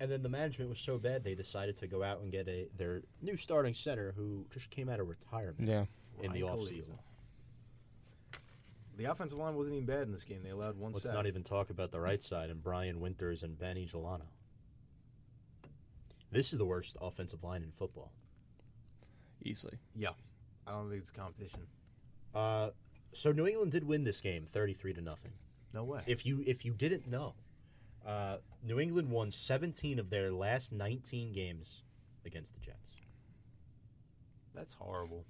And 0.00 0.10
then 0.10 0.22
the 0.24 0.28
management 0.28 0.70
was 0.70 0.80
so 0.80 0.98
bad 0.98 1.22
they 1.22 1.36
decided 1.36 1.76
to 1.78 1.86
go 1.86 2.02
out 2.02 2.20
and 2.20 2.32
get 2.32 2.48
a 2.48 2.68
their 2.76 3.02
new 3.22 3.36
starting 3.36 3.74
center 3.74 4.12
who 4.16 4.44
just 4.50 4.68
came 4.70 4.88
out 4.88 4.98
of 4.98 5.08
retirement 5.08 5.68
Yeah. 5.68 5.86
in 6.20 6.32
the 6.32 6.42
Ryan 6.42 6.58
offseason. 6.58 6.98
The 8.96 9.04
offensive 9.04 9.38
line 9.38 9.54
wasn't 9.56 9.76
even 9.76 9.86
bad 9.86 10.02
in 10.02 10.12
this 10.12 10.24
game. 10.24 10.42
They 10.42 10.50
allowed 10.50 10.76
one 10.76 10.92
Let's 10.92 11.04
sack. 11.04 11.14
not 11.14 11.26
even 11.26 11.42
talk 11.44 11.70
about 11.70 11.90
the 11.90 12.00
right 12.00 12.22
side 12.22 12.50
and 12.50 12.62
Brian 12.62 13.00
Winters 13.00 13.42
and 13.44 13.58
Benny 13.58 13.86
Gelano. 13.86 14.26
This 16.34 16.52
is 16.52 16.58
the 16.58 16.64
worst 16.64 16.96
offensive 17.00 17.44
line 17.44 17.62
in 17.62 17.70
football. 17.70 18.10
Easily. 19.44 19.78
yeah, 19.94 20.08
I 20.66 20.72
don't 20.72 20.88
think 20.90 21.00
it's 21.00 21.10
competition. 21.10 21.60
Uh, 22.34 22.70
so 23.12 23.30
New 23.30 23.46
England 23.46 23.70
did 23.72 23.84
win 23.84 24.02
this 24.02 24.20
game, 24.20 24.46
thirty-three 24.52 24.94
to 24.94 25.00
nothing. 25.00 25.32
No 25.72 25.84
way. 25.84 26.00
If 26.06 26.26
you 26.26 26.42
if 26.46 26.64
you 26.64 26.72
didn't 26.72 27.06
know, 27.06 27.34
uh, 28.04 28.38
New 28.64 28.80
England 28.80 29.10
won 29.10 29.30
seventeen 29.30 29.98
of 30.00 30.10
their 30.10 30.32
last 30.32 30.72
nineteen 30.72 31.32
games 31.32 31.82
against 32.26 32.54
the 32.54 32.60
Jets. 32.60 32.94
That's 34.54 34.74
horrible. 34.74 35.24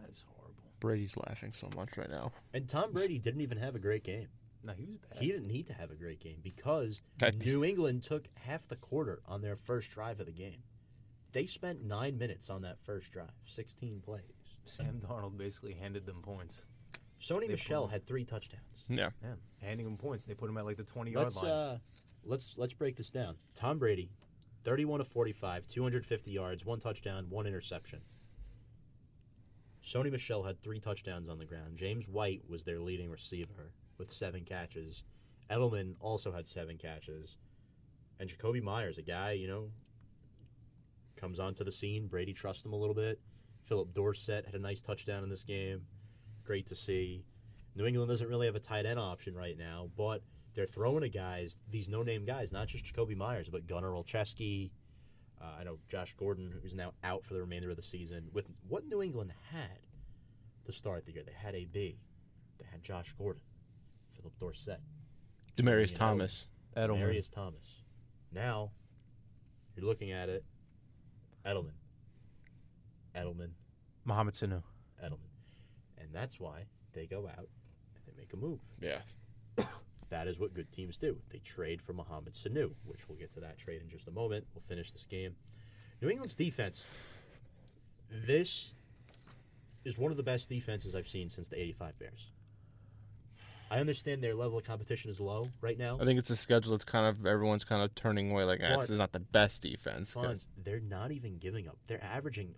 That 0.00 0.08
is 0.08 0.24
horrible. 0.34 0.54
Brady's 0.80 1.16
laughing 1.28 1.52
so 1.54 1.68
much 1.76 1.96
right 1.96 2.10
now. 2.10 2.32
And 2.52 2.68
Tom 2.68 2.92
Brady 2.92 3.18
didn't 3.18 3.42
even 3.42 3.58
have 3.58 3.74
a 3.76 3.78
great 3.78 4.02
game. 4.02 4.28
No, 4.66 4.72
he 4.72 4.84
was 4.84 4.96
bad. 4.98 5.22
He 5.22 5.28
didn't 5.28 5.46
need 5.46 5.66
to 5.68 5.72
have 5.72 5.90
a 5.92 5.94
great 5.94 6.18
game 6.20 6.38
because 6.42 7.00
New 7.44 7.64
England 7.64 8.02
took 8.02 8.24
half 8.34 8.66
the 8.66 8.76
quarter 8.76 9.22
on 9.26 9.40
their 9.40 9.54
first 9.54 9.92
drive 9.92 10.18
of 10.18 10.26
the 10.26 10.32
game. 10.32 10.62
They 11.32 11.46
spent 11.46 11.84
nine 11.84 12.18
minutes 12.18 12.50
on 12.50 12.62
that 12.62 12.78
first 12.84 13.12
drive, 13.12 13.30
16 13.44 14.00
plays. 14.00 14.22
Sam 14.64 15.00
Darnold 15.06 15.36
basically 15.38 15.74
handed 15.74 16.06
them 16.06 16.20
points. 16.22 16.62
Sony 17.22 17.42
They 17.42 17.48
Michel 17.48 17.86
had 17.86 18.06
three 18.06 18.24
touchdowns. 18.24 18.84
Yeah. 18.88 19.10
Yeah, 19.22 19.34
handing 19.62 19.86
them 19.86 19.96
points. 19.96 20.24
They 20.24 20.34
put 20.34 20.50
him 20.50 20.56
at 20.56 20.64
like 20.64 20.76
the 20.76 20.84
twenty 20.84 21.12
yard 21.12 21.26
Let's 21.26 21.36
line. 21.36 21.50
uh, 21.50 21.78
let's 22.24 22.54
let's 22.56 22.74
break 22.74 22.96
this 22.96 23.10
down. 23.10 23.36
Tom 23.54 23.78
Brady, 23.78 24.10
31 24.64 25.00
of 25.00 25.08
45, 25.08 25.66
250 25.68 26.30
yards, 26.30 26.64
one 26.64 26.80
touchdown, 26.80 27.26
one 27.30 27.46
interception. 27.46 28.00
Sony 29.84 30.10
Michel 30.10 30.42
had 30.42 30.60
three 30.60 30.80
touchdowns 30.80 31.28
on 31.28 31.38
the 31.38 31.44
ground. 31.44 31.76
James 31.76 32.08
White 32.08 32.42
was 32.48 32.64
their 32.64 32.80
leading 32.80 33.08
receiver 33.08 33.72
with 33.98 34.10
seven 34.10 34.44
catches. 34.44 35.04
Edelman 35.50 35.94
also 36.00 36.32
had 36.32 36.46
seven 36.46 36.76
catches. 36.76 37.36
And 38.18 38.28
Jakobi 38.28 38.62
Meyers, 38.62 38.98
a 38.98 39.02
guy, 39.02 39.32
you 39.32 39.46
know, 39.46 39.70
comes 41.16 41.38
onto 41.38 41.64
the 41.64 41.72
scene. 41.72 42.06
Brady 42.06 42.32
trusts 42.32 42.64
him 42.64 42.72
a 42.72 42.76
little 42.76 42.94
bit. 42.94 43.20
Philip 43.64 43.92
Dorsett 43.94 44.46
had 44.46 44.54
a 44.54 44.58
nice 44.58 44.80
touchdown 44.80 45.24
in 45.24 45.28
this 45.28 45.44
game. 45.44 45.82
Great 46.44 46.66
to 46.68 46.74
see. 46.74 47.24
New 47.74 47.84
England 47.84 48.08
doesn't 48.08 48.28
really 48.28 48.46
have 48.46 48.54
a 48.54 48.60
tight 48.60 48.86
end 48.86 48.98
option 48.98 49.34
right 49.34 49.58
now, 49.58 49.90
but 49.96 50.22
they're 50.54 50.66
throwing 50.66 51.02
to 51.02 51.08
guys, 51.08 51.58
these 51.70 51.88
no-name 51.88 52.24
guys, 52.24 52.52
not 52.52 52.68
just 52.68 52.84
Jakobi 52.84 53.16
Meyers, 53.16 53.48
but 53.50 53.66
Gunner 53.66 53.90
Olszewski. 53.90 54.70
Uh, 55.40 55.60
I 55.60 55.64
know 55.64 55.78
Josh 55.88 56.14
Gordon, 56.14 56.52
who's 56.62 56.74
now 56.74 56.92
out 57.04 57.24
for 57.24 57.34
the 57.34 57.40
remainder 57.40 57.70
of 57.70 57.76
the 57.76 57.82
season. 57.82 58.28
With 58.32 58.46
what 58.66 58.86
New 58.86 59.02
England 59.02 59.32
had 59.52 59.80
to 60.64 60.72
start 60.72 61.04
the 61.04 61.12
year, 61.12 61.24
they 61.26 61.34
had 61.36 61.54
AB, 61.54 61.98
they 62.58 62.64
had 62.70 62.82
Josh 62.82 63.14
Gordon, 63.18 63.42
Philip 64.26 64.38
Dorsett, 64.38 64.80
Demaryius 65.56 65.92
Edelman. 65.92 65.96
Thomas. 65.96 66.46
Edelman. 66.76 66.98
Marius 66.98 67.30
Thomas. 67.30 67.82
Now, 68.32 68.70
you're 69.74 69.86
looking 69.86 70.10
at 70.10 70.28
it, 70.28 70.44
Edelman, 71.44 71.70
Edelman, 73.14 73.50
Mohamed 74.04 74.34
Sanu. 74.34 74.62
Edelman, 75.02 75.30
and 75.98 76.08
that's 76.12 76.40
why 76.40 76.64
they 76.92 77.06
go 77.06 77.28
out 77.28 77.48
and 77.94 78.04
they 78.06 78.12
make 78.16 78.32
a 78.32 78.36
move. 78.36 78.60
Yeah. 78.80 78.98
That 80.08 80.28
is 80.28 80.38
what 80.38 80.54
good 80.54 80.70
teams 80.70 80.98
do. 80.98 81.16
They 81.30 81.40
trade 81.40 81.82
for 81.82 81.92
Mohamed 81.92 82.34
Sanu, 82.34 82.70
which 82.84 83.08
we'll 83.08 83.18
get 83.18 83.32
to 83.32 83.40
that 83.40 83.58
trade 83.58 83.82
in 83.82 83.88
just 83.90 84.06
a 84.06 84.12
moment. 84.12 84.46
We'll 84.54 84.62
finish 84.62 84.92
this 84.92 85.04
game. 85.04 85.34
New 86.00 86.08
England's 86.08 86.36
defense. 86.36 86.84
This 88.24 88.72
is 89.84 89.98
one 89.98 90.12
of 90.12 90.16
the 90.16 90.22
best 90.22 90.48
defenses 90.48 90.94
I've 90.94 91.08
seen 91.08 91.28
since 91.28 91.48
the 91.48 91.60
'85 91.60 91.98
Bears. 91.98 92.30
I 93.70 93.80
understand 93.80 94.22
their 94.22 94.34
level 94.34 94.58
of 94.58 94.64
competition 94.64 95.10
is 95.10 95.18
low 95.18 95.48
right 95.60 95.78
now. 95.78 95.98
I 96.00 96.04
think 96.04 96.18
it's 96.18 96.30
a 96.30 96.36
schedule 96.36 96.72
that's 96.72 96.84
kind 96.84 97.06
of 97.06 97.26
everyone's 97.26 97.64
kind 97.64 97.82
of 97.82 97.94
turning 97.94 98.30
away. 98.30 98.44
Like, 98.44 98.60
this 98.60 98.90
is 98.90 98.98
not 98.98 99.12
the 99.12 99.20
best 99.20 99.62
defense. 99.62 100.14
Fonz, 100.14 100.46
they're 100.62 100.80
not 100.80 101.10
even 101.12 101.38
giving 101.38 101.68
up. 101.68 101.76
They're 101.86 102.02
averaging. 102.02 102.54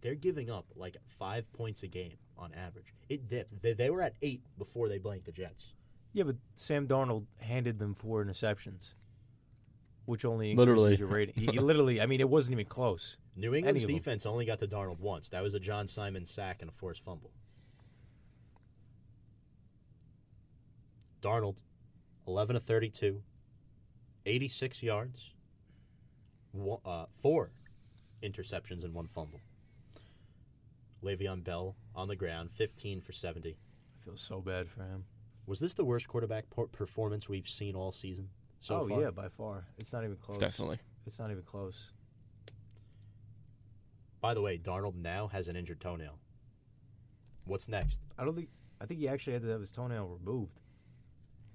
They're 0.00 0.14
giving 0.14 0.50
up 0.50 0.66
like 0.76 0.96
five 1.18 1.52
points 1.52 1.82
a 1.82 1.88
game 1.88 2.16
on 2.38 2.52
average. 2.54 2.94
It 3.08 3.28
dipped. 3.28 3.60
They, 3.62 3.72
they 3.72 3.90
were 3.90 4.02
at 4.02 4.14
eight 4.22 4.42
before 4.58 4.88
they 4.88 4.98
blanked 4.98 5.26
the 5.26 5.32
Jets. 5.32 5.72
Yeah, 6.12 6.24
but 6.24 6.36
Sam 6.54 6.86
Darnold 6.86 7.24
handed 7.40 7.78
them 7.78 7.94
four 7.94 8.24
interceptions, 8.24 8.92
which 10.04 10.24
only 10.24 10.54
Literally. 10.54 10.92
increases 10.92 11.00
your 11.00 11.08
rating. 11.08 11.34
He, 11.36 11.46
he 11.46 11.58
literally, 11.58 12.00
I 12.00 12.06
mean, 12.06 12.20
it 12.20 12.28
wasn't 12.28 12.52
even 12.52 12.66
close. 12.66 13.16
New 13.34 13.54
England's 13.54 13.82
of 13.82 13.88
them. 13.88 13.96
defense 13.96 14.26
only 14.26 14.44
got 14.44 14.60
to 14.60 14.66
Darnold 14.66 15.00
once. 15.00 15.30
That 15.30 15.42
was 15.42 15.54
a 15.54 15.60
John 15.60 15.88
Simon 15.88 16.26
sack 16.26 16.58
and 16.60 16.68
a 16.68 16.72
forced 16.72 17.02
fumble. 17.02 17.30
Darnold, 21.22 21.56
11 22.26 22.56
of 22.56 22.62
32, 22.62 23.22
86 24.26 24.82
yards, 24.82 25.30
one, 26.50 26.80
uh, 26.84 27.06
four 27.22 27.50
interceptions 28.22 28.84
and 28.84 28.92
one 28.92 29.06
fumble. 29.06 29.40
Le'Veon 31.02 31.42
Bell 31.42 31.76
on 31.94 32.08
the 32.08 32.16
ground, 32.16 32.50
15 32.52 33.00
for 33.00 33.12
70. 33.12 33.50
I 33.50 34.04
feel 34.04 34.16
so 34.16 34.40
bad 34.40 34.68
for 34.68 34.82
him. 34.82 35.04
Was 35.46 35.58
this 35.58 35.74
the 35.74 35.84
worst 35.84 36.06
quarterback 36.08 36.50
por- 36.50 36.68
performance 36.68 37.28
we've 37.28 37.48
seen 37.48 37.74
all 37.74 37.90
season 37.90 38.28
so 38.60 38.82
oh 38.82 38.88
far? 38.88 39.00
yeah, 39.00 39.10
by 39.10 39.28
far. 39.28 39.64
It's 39.78 39.92
not 39.92 40.04
even 40.04 40.16
close. 40.16 40.38
Definitely. 40.38 40.78
It's 41.06 41.18
not 41.18 41.30
even 41.30 41.42
close. 41.42 41.90
By 44.20 44.34
the 44.34 44.40
way, 44.40 44.56
Darnold 44.56 44.94
now 44.94 45.26
has 45.28 45.48
an 45.48 45.56
injured 45.56 45.80
toenail. 45.80 46.18
What's 47.44 47.68
next? 47.68 48.00
I 48.16 48.24
don't 48.24 48.36
think. 48.36 48.48
I 48.80 48.86
think 48.86 49.00
he 49.00 49.08
actually 49.08 49.32
had 49.32 49.42
to 49.42 49.48
have 49.48 49.60
his 49.60 49.72
toenail 49.72 50.06
removed. 50.06 50.60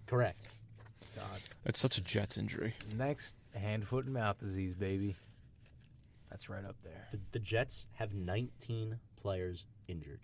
Correct. 0.07 0.39
God. 1.15 1.25
It's 1.65 1.79
such 1.79 1.97
a 1.97 2.01
Jets 2.01 2.37
injury. 2.37 2.73
Next, 2.97 3.35
hand, 3.55 3.87
foot, 3.87 4.05
and 4.05 4.13
mouth 4.13 4.39
disease, 4.39 4.73
baby. 4.73 5.15
That's 6.29 6.49
right 6.49 6.63
up 6.65 6.75
there. 6.83 7.07
The, 7.11 7.19
the 7.33 7.39
Jets 7.39 7.87
have 7.93 8.13
19 8.13 8.99
players 9.21 9.65
injured. 9.87 10.19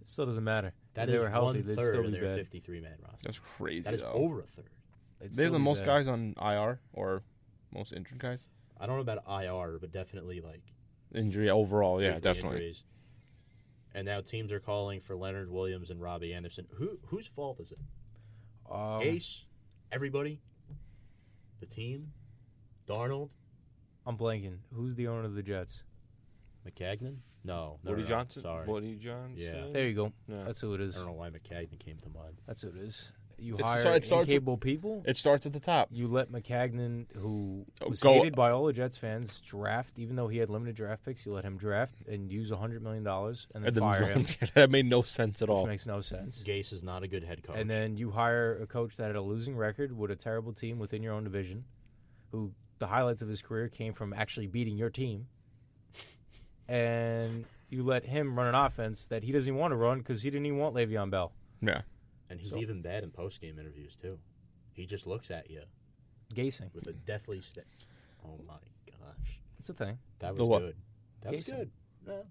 It 0.00 0.08
still 0.08 0.26
doesn't 0.26 0.44
matter. 0.44 0.72
That 0.94 1.08
if 1.08 1.12
they 1.12 1.16
is 1.18 1.22
were 1.24 1.30
healthy, 1.30 1.58
one 1.60 1.66
they'd 1.68 1.76
third 1.76 1.88
still 1.94 2.00
of 2.00 2.12
be 2.12 2.18
their 2.18 2.22
bad. 2.36 2.36
53 2.38 2.80
man 2.80 2.92
roster. 3.02 3.18
That's 3.22 3.38
crazy. 3.38 3.80
That 3.82 3.94
is 3.94 4.00
though. 4.00 4.12
over 4.12 4.40
a 4.40 4.42
third. 4.42 4.66
They'd 5.20 5.32
They 5.32 5.44
have 5.44 5.52
the 5.52 5.58
be 5.58 5.64
most 5.64 5.80
bad. 5.80 5.86
guys 5.86 6.08
on 6.08 6.34
IR 6.40 6.80
or 6.92 7.22
most 7.72 7.92
injured 7.92 8.18
guys. 8.18 8.48
I 8.80 8.86
don't 8.86 8.96
know 8.96 9.12
about 9.12 9.24
IR, 9.42 9.78
but 9.80 9.92
definitely 9.92 10.40
like 10.40 10.62
Injury 11.14 11.48
overall, 11.48 12.02
yeah, 12.02 12.18
definitely. 12.18 12.56
injuries. 12.58 12.82
And 13.94 14.04
now 14.06 14.20
teams 14.20 14.50
are 14.52 14.58
calling 14.58 15.00
for 15.00 15.14
Leonard 15.14 15.48
Williams 15.50 15.90
and 15.90 16.02
Robbie 16.02 16.34
Anderson. 16.34 16.66
Who 16.74 16.98
whose 17.06 17.26
fault 17.28 17.60
is 17.60 17.70
it? 17.70 17.78
Um, 18.70 19.00
Gase, 19.00 19.42
everybody, 19.92 20.40
the 21.60 21.66
team, 21.66 22.12
Darnold, 22.88 23.30
I'm 24.06 24.16
blanking. 24.16 24.58
Who's 24.74 24.94
the 24.96 25.08
owner 25.08 25.24
of 25.24 25.34
the 25.34 25.42
Jets? 25.42 25.82
Maccagnan. 26.66 27.16
No, 27.44 27.78
no, 27.84 27.90
Woody 27.90 28.02
no, 28.02 28.08
no. 28.08 28.14
Johnson. 28.14 28.42
Sorry, 28.42 28.66
Woody 28.66 28.94
Johnson. 28.96 29.34
Yeah. 29.36 29.66
There 29.72 29.86
you 29.86 29.94
go. 29.94 30.12
Yeah. 30.28 30.44
That's 30.46 30.60
who 30.60 30.72
it 30.74 30.80
I 30.80 30.84
is. 30.84 30.94
don't 30.96 31.06
know 31.06 31.12
why 31.12 31.28
Maccagnan 31.30 31.78
came 31.78 31.98
to 31.98 32.08
mind. 32.08 32.36
That's 32.46 32.62
who 32.62 32.68
it 32.68 32.76
is. 32.76 33.12
You 33.38 33.54
It's- 33.54 33.68
hire 33.68 33.82
so 33.82 33.92
it 33.92 34.04
starts 34.04 34.28
with- 34.32 34.60
people. 34.60 35.02
It 35.06 35.16
starts 35.16 35.46
at 35.46 35.52
the 35.52 35.60
top. 35.60 35.88
You 35.90 36.08
let 36.08 36.30
Maccagnan, 36.30 37.06
who 37.16 37.66
Oh, 37.82 37.88
was 37.90 38.00
go- 38.00 38.14
hated 38.14 38.34
by 38.36 38.50
all 38.50 38.64
the 38.66 38.72
Jets 38.72 38.96
fans, 38.96 39.40
draft. 39.40 39.98
Even 39.98 40.16
though 40.16 40.28
he 40.28 40.38
had 40.38 40.48
limited 40.50 40.76
draft 40.76 41.04
picks, 41.04 41.26
you 41.26 41.32
let 41.32 41.44
him 41.44 41.56
draft 41.56 41.94
and 42.08 42.30
use 42.32 42.50
hundred 42.50 42.82
million 42.82 43.02
dollars 43.04 43.46
and 43.54 43.64
then 43.64 43.68
And 43.68 43.76
then 43.76 43.82
fire 43.82 44.06
him, 44.06 44.26
that 44.54 44.70
made 44.70 44.86
no 44.86 45.02
sense 45.02 45.42
at 45.42 45.48
which 45.48 45.58
all. 45.58 45.66
makes 45.66 45.86
no 45.86 46.00
sense. 46.00 46.42
Gase 46.42 46.72
is 46.72 46.82
not 46.82 47.02
a 47.02 47.08
good 47.08 47.24
head 47.24 47.42
coach. 47.42 47.56
And 47.56 47.68
then 47.68 47.96
you 47.96 48.10
hire 48.12 48.56
a 48.62 48.66
coach 48.66 48.96
that 48.96 49.08
had 49.08 49.16
a 49.16 49.22
losing 49.22 49.56
record 49.56 49.96
with 49.96 50.10
a 50.10 50.16
terrible 50.16 50.52
team 50.52 50.78
within 50.78 51.02
your 51.02 51.12
own 51.14 51.24
division, 51.24 51.64
who 52.30 52.52
the 52.78 52.86
highlights 52.88 53.22
of 53.22 53.28
his 53.28 53.42
career 53.42 53.68
came 53.68 53.92
from 53.92 54.12
actually 54.12 54.46
beating 54.46 54.76
your 54.76 54.90
team. 54.90 55.26
And 56.66 57.44
you 57.68 57.82
let 57.82 58.04
him 58.06 58.36
run 58.36 58.46
an 58.46 58.54
offense 58.54 59.06
that 59.08 59.22
he 59.22 59.32
doesn't 59.32 59.48
even 59.48 59.60
want 59.60 59.72
to 59.72 59.76
run 59.76 59.98
because 59.98 60.22
he 60.22 60.30
didn't 60.30 60.46
even 60.46 60.58
want 60.58 60.74
Le'Veon 60.74 61.10
Bell. 61.10 61.32
Yeah. 61.60 61.82
And 62.30 62.40
he's 62.40 62.52
so- 62.52 62.58
even 62.58 62.82
bad 62.82 63.04
in 63.04 63.10
post 63.10 63.40
game 63.40 63.58
interviews 63.58 63.96
too. 63.96 64.18
He 64.72 64.86
just 64.86 65.06
looks 65.06 65.30
at 65.30 65.50
you 65.50 65.62
Gasing. 66.34 66.72
with 66.74 66.86
a 66.88 66.92
deathly 66.92 67.40
sta- 67.40 67.62
Oh 68.24 68.40
my 68.46 68.54
gosh, 68.86 69.38
It's 69.58 69.68
a 69.68 69.74
thing. 69.74 69.98
that 70.18 70.30
was 70.32 70.38
The 70.38 70.46
what? 70.46 70.58
good. 70.60 70.76
That 71.22 71.32
was 71.34 71.46
good. 71.46 71.70
No, 72.06 72.26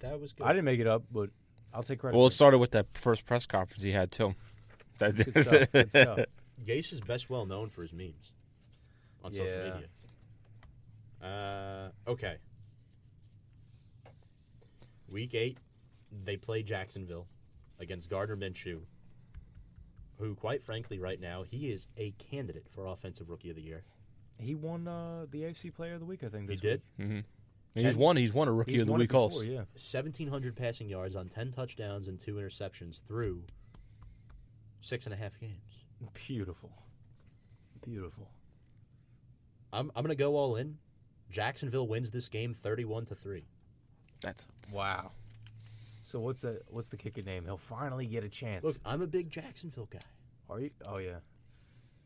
that 0.00 0.20
was 0.20 0.32
good. 0.32 0.44
I 0.46 0.52
didn't 0.52 0.64
make 0.64 0.80
it 0.80 0.86
up, 0.86 1.04
but 1.12 1.30
I'll 1.74 1.82
take 1.82 1.98
credit. 2.00 2.16
Well, 2.16 2.28
for 2.28 2.32
it 2.32 2.34
started 2.34 2.58
with 2.58 2.70
that 2.72 2.86
first 2.94 3.24
press 3.26 3.44
conference 3.46 3.82
he 3.82 3.92
had 3.92 4.10
too. 4.10 4.34
That, 4.98 5.14
Good 5.16 5.32
stuff. 5.32 5.72
Good 5.72 5.90
stuff. 5.90 6.18
Gase 6.64 6.92
is 6.92 7.00
best 7.00 7.28
well 7.28 7.44
known 7.44 7.68
for 7.68 7.82
his 7.82 7.92
memes 7.92 8.32
on 9.22 9.32
social 9.32 9.44
media. 9.72 9.88
Uh, 11.22 11.90
okay. 12.10 12.36
Week 15.08 15.34
eight, 15.34 15.58
they 16.24 16.36
play 16.36 16.62
Jacksonville 16.62 17.26
against 17.78 18.08
Gardner 18.10 18.36
Minshew, 18.36 18.80
who, 20.18 20.34
quite 20.34 20.62
frankly, 20.62 20.98
right 20.98 21.20
now 21.20 21.42
he 21.42 21.70
is 21.70 21.88
a 21.96 22.12
candidate 22.12 22.66
for 22.70 22.86
Offensive 22.86 23.28
Rookie 23.28 23.50
of 23.50 23.56
the 23.56 23.62
Year. 23.62 23.82
He 24.38 24.54
won 24.54 24.86
uh, 24.86 25.26
the 25.30 25.42
AFC 25.42 25.74
Player 25.74 25.94
of 25.94 26.00
the 26.00 26.06
Week, 26.06 26.22
I 26.24 26.28
think. 26.28 26.50
He 26.50 26.56
did 26.56 26.82
Week. 26.98 27.08
hmm 27.08 27.18
He's 27.74 27.94
won. 27.94 28.16
He's 28.16 28.32
won 28.32 28.48
a 28.48 28.52
rookie 28.52 28.72
He's 28.72 28.80
of 28.80 28.86
the 28.86 28.92
won 28.92 29.00
it 29.00 29.04
week 29.04 29.10
before, 29.10 29.20
also. 29.22 29.42
Yeah, 29.42 29.64
Seventeen 29.74 30.28
hundred 30.28 30.56
passing 30.56 30.88
yards 30.88 31.14
on 31.14 31.28
ten 31.28 31.52
touchdowns 31.52 32.08
and 32.08 32.18
two 32.18 32.36
interceptions 32.36 33.02
through 33.06 33.42
six 34.80 35.04
and 35.04 35.12
a 35.12 35.16
half 35.18 35.38
games. 35.38 35.60
beautiful, 36.14 36.70
beautiful. 37.84 38.30
I'm 39.74 39.90
I'm 39.94 40.02
gonna 40.04 40.14
go 40.14 40.36
all 40.36 40.56
in. 40.56 40.78
Jacksonville 41.28 41.86
wins 41.86 42.10
this 42.10 42.28
game 42.30 42.54
thirty-one 42.54 43.04
to 43.06 43.14
three. 43.14 43.44
That's 44.22 44.46
Wow. 44.72 45.10
So 46.06 46.20
what's 46.20 46.42
the 46.42 46.60
what's 46.68 46.88
the 46.88 46.96
kicker 46.96 47.22
name? 47.22 47.44
He'll 47.44 47.56
finally 47.56 48.06
get 48.06 48.22
a 48.22 48.28
chance. 48.28 48.64
Look, 48.64 48.76
I'm 48.84 49.02
a 49.02 49.08
big 49.08 49.28
Jacksonville 49.28 49.88
guy. 49.90 49.98
Are 50.48 50.60
you? 50.60 50.70
Oh 50.86 50.98
yeah. 50.98 51.16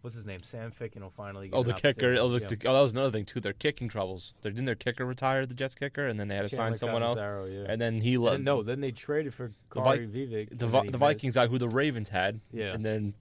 What's 0.01 0.17
his 0.17 0.25
name? 0.25 0.43
Sam 0.43 0.73
Ficken 0.73 1.03
will 1.03 1.11
finally. 1.11 1.49
Get 1.51 1.57
oh 1.57 1.61
an 1.61 1.67
the 1.69 1.75
kicker. 1.75 1.89
opportunity. 2.15 2.19
Oh, 2.19 2.29
the, 2.31 2.41
Yeah. 2.41 2.71
oh, 2.71 2.75
that 2.75 2.81
was 2.81 2.93
another 2.93 3.11
thing 3.11 3.27
too. 3.27 3.41
Their 3.41 3.53
kicking 3.53 3.91
troubles. 3.91 4.33
They 4.41 4.49
didn't 4.49 4.65
their 4.65 4.75
kicker 4.75 5.05
retire, 5.05 5.45
the 5.45 5.53
Jets 5.53 5.75
kicker, 5.75 6.07
and 6.07 6.19
then 6.19 6.29
they 6.29 6.37
had 6.37 6.49
to 6.49 6.49
sign 6.49 6.73
Chandler 6.73 6.79
someone 6.79 7.03
else. 7.03 7.19
Catanzaro, 7.19 7.45
yeah. 7.45 7.67
And 7.71 7.79
then 7.79 8.01
he 8.01 8.15
And 8.15 8.23
let 8.25 8.31
then- 8.33 8.45
no, 8.45 8.63
then 8.63 8.81
they 8.81 8.91
traded 8.91 9.35
for 9.35 9.49
Vi- 9.49 9.55
Kaare 9.69 10.09
Vedvik. 10.11 10.31
the 10.31 10.39
and 10.53 10.59
Vi- 10.61 10.79
then 10.79 10.85
he 10.87 10.91
the 10.93 10.99
missed. 10.99 10.99
Vikings 10.99 11.35
guy 11.35 11.47
who 11.49 11.59
the 11.59 11.69
Ravens 11.69 12.09
had. 12.09 12.41
Yeah. 12.55 12.73
And 12.73 12.83
then 12.83 13.13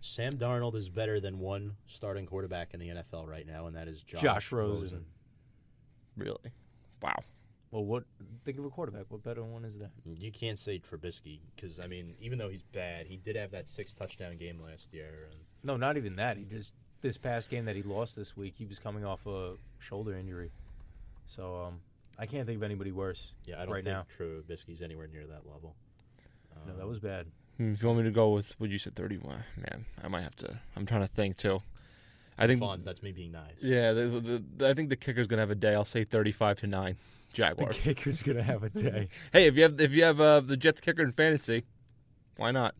Sam 0.00 0.32
Darnold 0.32 0.74
is 0.74 0.88
better 0.88 1.20
than 1.20 1.38
one 1.38 1.76
starting 1.86 2.26
quarterback 2.26 2.74
in 2.74 2.80
the 2.80 2.88
NFL 2.88 3.28
right 3.28 3.46
now, 3.46 3.68
and 3.68 3.76
that 3.76 3.86
is 3.86 4.02
Josh, 4.02 4.20
Josh 4.22 4.50
Rosen. 4.50 5.04
really, 6.16 6.50
wow. 7.00 7.14
Well, 7.70 7.84
what? 7.84 8.04
Think 8.44 8.58
of 8.58 8.64
a 8.64 8.70
quarterback. 8.70 9.04
What 9.10 9.22
better 9.22 9.44
one 9.44 9.64
is 9.64 9.78
there? 9.78 9.90
You 10.04 10.32
can't 10.32 10.58
say 10.58 10.80
Trubisky 10.80 11.38
because 11.54 11.78
I 11.78 11.86
mean, 11.86 12.14
even 12.20 12.36
though 12.38 12.48
he's 12.48 12.62
bad, 12.62 13.06
he 13.06 13.16
did 13.16 13.36
have 13.36 13.52
that 13.52 13.68
six 13.68 13.94
touchdown 13.94 14.36
game 14.38 14.60
last 14.60 14.92
year. 14.92 15.28
And 15.30 15.40
No, 15.62 15.76
not 15.76 15.96
even 15.96 16.16
that. 16.16 16.36
He 16.36 16.44
just 16.44 16.74
this 17.00 17.16
past 17.16 17.48
game 17.48 17.64
that 17.66 17.76
he 17.76 17.82
lost 17.82 18.16
this 18.16 18.36
week, 18.36 18.54
he 18.58 18.66
was 18.66 18.78
coming 18.78 19.04
off 19.04 19.24
a 19.26 19.54
shoulder 19.78 20.14
injury. 20.16 20.50
So 21.26 21.62
um, 21.66 21.80
I 22.18 22.26
can't 22.26 22.44
think 22.46 22.56
of 22.56 22.62
anybody 22.64 22.90
worse. 22.92 23.32
yeah, 23.44 23.56
I 23.56 23.64
don't 23.64 23.74
Right 23.74 23.84
think 23.84 23.94
now. 23.96 24.04
Trubisky's 24.18 24.82
anywhere 24.82 25.06
near 25.06 25.26
that 25.28 25.46
level. 25.46 25.76
No, 26.66 26.72
Um, 26.72 26.78
that 26.78 26.88
was 26.88 26.98
bad. 26.98 27.26
Hmm, 27.56 27.72
If 27.72 27.82
you 27.82 27.88
want 27.88 28.00
me 28.00 28.04
to 28.06 28.10
go 28.10 28.30
with 28.30 28.58
what 28.58 28.68
you 28.70 28.78
said, 28.78 28.96
thirty-one, 28.96 29.44
man, 29.56 29.84
I 30.02 30.08
might 30.08 30.22
have 30.22 30.36
to. 30.36 30.60
I'm 30.76 30.86
trying 30.86 31.02
to 31.02 31.08
think 31.08 31.36
too. 31.36 31.62
I 32.36 32.46
think. 32.48 32.60
Fonz, 32.60 32.82
that's 32.84 33.02
me 33.02 33.12
being 33.12 33.32
nice. 33.32 33.54
Yeah, 33.62 33.92
the, 33.92 34.06
the, 34.06 34.42
the- 34.56 34.68
I 34.68 34.74
think 34.74 34.88
the 34.88 34.96
kicker's 34.96 35.26
gonna 35.28 35.42
have 35.42 35.50
a 35.50 35.54
day. 35.54 35.74
I'll 35.74 35.84
say 35.84 36.02
thirty-five 36.04 36.58
to 36.60 36.66
nine, 36.66 36.96
The 37.30 37.36
Jaguars. 37.36 37.80
kicker's 37.80 38.22
gonna 38.22 38.42
have 38.42 38.62
a 38.62 38.70
day. 38.70 39.08
hey, 39.32 39.46
if 39.46 39.56
you 39.56 39.62
have 39.62 39.80
if 39.80 39.92
you 39.92 40.02
have 40.04 40.20
uh, 40.20 40.40
the 40.40 40.56
Jets 40.56 40.80
kicker 40.80 41.02
in 41.02 41.12
fantasy, 41.12 41.64
why 42.36 42.50
not? 42.50 42.74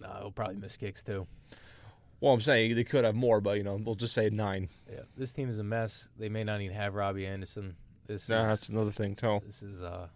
no, 0.00 0.08
he'll 0.20 0.30
probably 0.30 0.56
miss 0.56 0.76
kicks 0.76 1.02
too. 1.02 1.26
Well, 2.20 2.32
I'm 2.32 2.40
saying 2.40 2.74
they 2.74 2.84
could 2.84 3.04
have 3.04 3.14
more, 3.14 3.40
but 3.40 3.56
you 3.58 3.62
know, 3.62 3.78
we'll 3.82 3.94
just 3.94 4.14
say 4.14 4.30
nine. 4.30 4.68
Yeah, 4.90 5.00
this 5.16 5.32
team 5.32 5.48
is 5.50 5.58
a 5.58 5.64
mess. 5.64 6.08
They 6.18 6.28
may 6.28 6.44
not 6.44 6.60
even 6.60 6.74
have 6.76 6.94
Robbie 6.94 7.26
Anderson. 7.26 7.76
This 8.06 8.28
Nah, 8.28 8.42
is 8.42 8.48
that's 8.48 8.68
another 8.68 8.90
thing 8.90 9.14
too. 9.14 9.40
this 9.44 9.62
is 9.62 9.82
uh, 9.82 10.08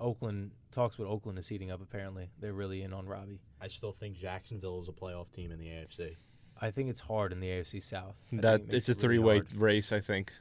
Oakland 0.00 0.50
talks 0.72 0.98
with 0.98 1.08
Oakland 1.08 1.38
is 1.38 1.48
heating 1.48 1.70
up. 1.70 1.80
Apparently, 1.82 2.28
they're 2.40 2.52
really 2.52 2.82
in 2.82 2.92
on 2.92 3.06
Robbie. 3.06 3.40
I 3.60 3.68
still 3.68 3.92
think 3.92 4.16
Jacksonville 4.16 4.80
is 4.80 4.88
a 4.88 4.92
playoff 4.92 5.30
team 5.32 5.50
in 5.52 5.58
the 5.58 5.66
AFC. 5.66 6.16
I 6.60 6.70
think 6.70 6.88
it's 6.88 7.00
hard 7.00 7.32
in 7.32 7.40
the 7.40 7.48
AFC 7.48 7.82
South. 7.82 8.16
I 8.32 8.36
That 8.36 8.60
it 8.62 8.74
it's 8.74 8.88
a 8.88 8.92
it 8.92 8.96
really 8.96 9.02
three-way 9.16 9.34
hard. 9.38 9.56
race, 9.56 9.92
I 9.92 10.00
think. 10.00 10.32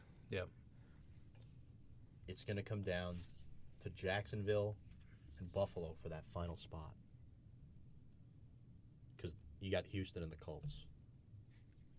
It's 2.27 2.43
going 2.43 2.57
to 2.57 2.63
come 2.63 2.81
down 2.81 3.17
to 3.81 3.89
Jacksonville 3.89 4.75
and 5.39 5.51
Buffalo 5.51 5.95
for 6.01 6.09
that 6.09 6.23
final 6.33 6.57
spot. 6.57 6.93
Because 9.15 9.35
you 9.59 9.71
got 9.71 9.85
Houston 9.85 10.23
and 10.23 10.31
the 10.31 10.37
Colts, 10.37 10.85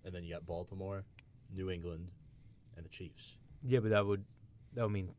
and 0.05 0.15
then 0.15 0.25
you 0.25 0.35
got 0.35 0.47
Baltimore, 0.47 1.05
New 1.55 1.71
England, 1.71 2.11
and 2.77 2.85
the 2.85 2.89
Chiefs. 2.91 3.37
Yeah, 3.63 3.81
but 3.81 3.91
that 3.91 4.07
would 4.07 4.25
that 4.75 4.83
would 4.83 4.93
mean 4.93 5.11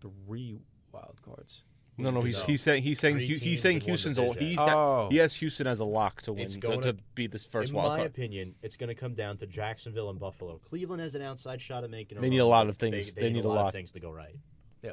three 0.00 0.56
wild 0.92 1.20
cards. 1.22 1.62
No, 1.96 2.10
no, 2.10 2.22
he's 2.22 2.42
he's 2.42 2.60
saying 2.60 2.82
he's 2.82 2.98
saying 2.98 3.14
Three 3.16 3.28
Hu- 3.28 3.34
teams 3.34 3.42
he's 3.42 3.62
saying 3.62 3.76
in 3.76 3.82
one 3.82 3.88
Houston's 3.90 4.18
a, 4.18 4.22
division. 4.22 4.46
he, 4.48 4.58
Oh. 4.58 5.08
he 5.12 5.18
has 5.18 5.34
Houston 5.36 5.66
as 5.68 5.78
a 5.78 5.84
lock 5.84 6.22
to 6.22 6.32
win 6.32 6.42
It's 6.42 6.54
to, 6.54 6.60
going 6.60 6.80
to 6.80 6.92
to- 6.94 6.98
be 7.14 7.28
this 7.28 7.46
first 7.46 7.70
In 7.70 7.76
wild 7.76 7.90
my 7.92 7.96
card. 7.98 8.08
opinion, 8.10 8.56
it's 8.62 8.76
going 8.76 8.88
to 8.88 8.94
come 8.96 9.14
down 9.14 9.36
to 9.38 9.46
Jacksonville 9.46 10.10
and 10.10 10.18
Buffalo. 10.18 10.58
Cleveland 10.58 11.02
has 11.02 11.14
an 11.14 11.22
outside 11.22 11.60
shot 11.62 11.84
at 11.84 11.90
making. 11.90 12.18
A 12.18 12.20
They 12.20 12.30
need 12.30 12.38
a 12.38 12.42
run, 12.42 12.48
lot 12.50 12.68
of 12.68 12.76
things. 12.78 13.12
They, 13.12 13.20
They 13.20 13.26
need, 13.28 13.34
need 13.34 13.44
a 13.44 13.46
a 13.46 13.48
lot, 13.48 13.54
lot. 13.56 13.66
of 13.68 13.72
things 13.74 13.92
to 13.92 14.00
go 14.00 14.10
right. 14.10 14.34
Yeah. 14.82 14.90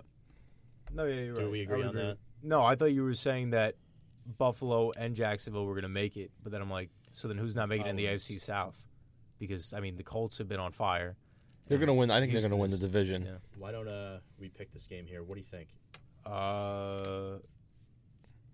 No, 0.94 1.06
yeah, 1.06 1.22
you're 1.22 1.36
Do 1.36 1.42
right. 1.44 1.52
we 1.52 1.60
I 1.62 1.64
agree 1.64 1.78
would 1.78 1.88
on 1.88 1.96
that? 1.96 2.18
No, 2.44 2.64
I 2.64 2.76
thought 2.76 2.92
you 2.94 3.04
were 3.04 3.14
saying 3.16 3.50
that 3.52 3.76
Buffalo 4.38 4.92
and 4.98 5.16
Jacksonville 5.16 5.66
were 5.66 5.74
going 5.74 5.84
to 5.84 5.90
make 5.90 6.18
it, 6.18 6.32
but 6.44 6.52
then 6.52 6.62
I'm 6.62 6.70
like, 6.70 6.90
so 7.10 7.28
then 7.28 7.38
who's 7.38 7.56
not 7.56 7.68
making 7.68 7.88
it 7.88 7.90
in 7.90 7.96
the 7.96 8.06
AFC 8.06 8.40
South? 8.40 8.84
Because 9.40 9.74
I 9.74 9.80
mean, 9.80 9.96
the 9.98 10.04
Colts 10.04 10.38
have 10.38 10.48
been 10.48 10.60
on 10.60 10.72
fire. 10.72 11.18
They're 11.68 11.78
gonna 11.80 11.94
win. 11.94 12.12
I 12.12 12.20
think 12.20 12.32
Houston 12.32 12.50
they're 12.52 12.56
gonna 12.58 12.62
win 12.62 12.70
the 12.70 12.76
is- 12.76 12.80
division. 12.82 13.24
Yeah. 13.26 13.32
Why 13.58 13.72
don't 13.72 13.88
uh, 13.88 14.20
we 14.38 14.50
pick 14.50 14.72
this 14.74 14.86
game 14.88 15.06
here? 15.08 15.24
What 15.24 15.36
do 15.36 15.40
you 15.40 15.46
think? 15.50 15.70
Uh, 16.26 17.38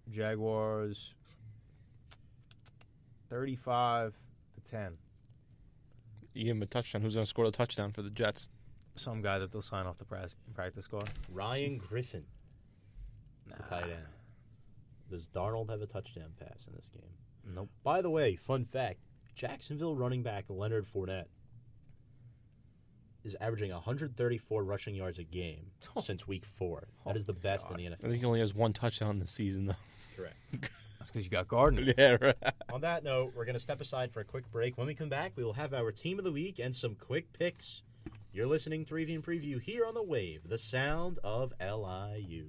Jaguars, 0.09 1.13
thirty-five 3.29 4.15
to 4.55 4.71
ten. 4.71 4.97
You 6.33 6.45
give 6.45 6.55
him 6.55 6.61
a 6.63 6.67
touchdown. 6.67 7.01
Who's 7.01 7.15
gonna 7.15 7.25
score 7.25 7.45
the 7.45 7.51
touchdown 7.51 7.91
for 7.91 8.01
the 8.01 8.09
Jets? 8.09 8.49
Some 8.95 9.21
guy 9.21 9.37
that 9.39 9.51
they'll 9.51 9.61
sign 9.61 9.85
off 9.85 9.97
the 9.97 10.05
pras- 10.05 10.35
practice 10.53 10.85
squad. 10.85 11.09
Ryan 11.31 11.77
Griffin, 11.77 12.23
the 13.45 13.61
tight 13.63 13.83
end. 13.83 14.07
Does 15.09 15.27
Darnold 15.27 15.69
have 15.69 15.81
a 15.81 15.85
touchdown 15.85 16.31
pass 16.39 16.65
in 16.67 16.73
this 16.75 16.89
game? 16.89 17.11
Nope. 17.53 17.69
By 17.83 18.01
the 18.01 18.09
way, 18.09 18.35
fun 18.35 18.65
fact: 18.65 18.99
Jacksonville 19.35 19.95
running 19.95 20.23
back 20.23 20.45
Leonard 20.49 20.85
Fournette 20.85 21.27
is 23.27 23.35
averaging 23.39 23.71
134 23.71 24.63
rushing 24.63 24.95
yards 24.95 25.19
a 25.19 25.23
game 25.23 25.71
oh. 25.95 26.01
since 26.01 26.27
week 26.27 26.45
four. 26.45 26.87
Oh 27.05 27.09
That 27.09 27.17
is 27.17 27.25
the 27.25 27.33
oh, 27.33 27.41
best 27.41 27.67
God. 27.67 27.79
in 27.79 27.85
the 27.85 27.95
NFL. 27.95 28.05
I 28.05 28.09
think 28.09 28.19
he 28.19 28.25
only 28.25 28.39
has 28.39 28.53
one 28.53 28.73
touchdown 28.73 29.11
in 29.11 29.19
the 29.19 29.27
season 29.27 29.67
though. 29.67 29.75
Correct. 30.15 30.35
That's 30.97 31.11
because 31.11 31.25
you 31.25 31.29
got 31.29 31.47
Gardner. 31.47 31.93
yeah, 31.97 32.17
right. 32.19 32.35
On 32.73 32.81
that 32.81 33.03
note, 33.03 33.33
we're 33.35 33.45
going 33.45 33.53
to 33.53 33.61
step 33.61 33.81
aside 33.81 34.11
for 34.11 34.21
a 34.21 34.25
quick 34.25 34.51
break. 34.51 34.77
When 34.77 34.87
we 34.87 34.95
come 34.95 35.09
back, 35.09 35.33
we 35.35 35.43
will 35.43 35.53
have 35.53 35.73
our 35.73 35.91
team 35.91 36.17
of 36.17 36.25
the 36.25 36.31
week 36.31 36.59
and 36.59 36.75
some 36.75 36.95
quick 36.95 37.31
picks. 37.33 37.83
You're 38.31 38.47
listening 38.47 38.83
to 38.85 38.95
Review 38.95 39.15
and 39.15 39.23
Preview 39.23 39.61
here 39.61 39.85
on 39.85 39.93
the 39.93 40.03
Wave, 40.03 40.41
the 40.47 40.57
sound 40.57 41.19
of 41.23 41.53
LIU. 41.61 42.47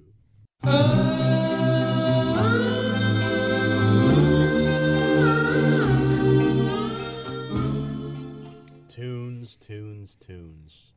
Tunes, 8.99 9.55
tunes, 9.55 10.17
tunes. 10.17 10.91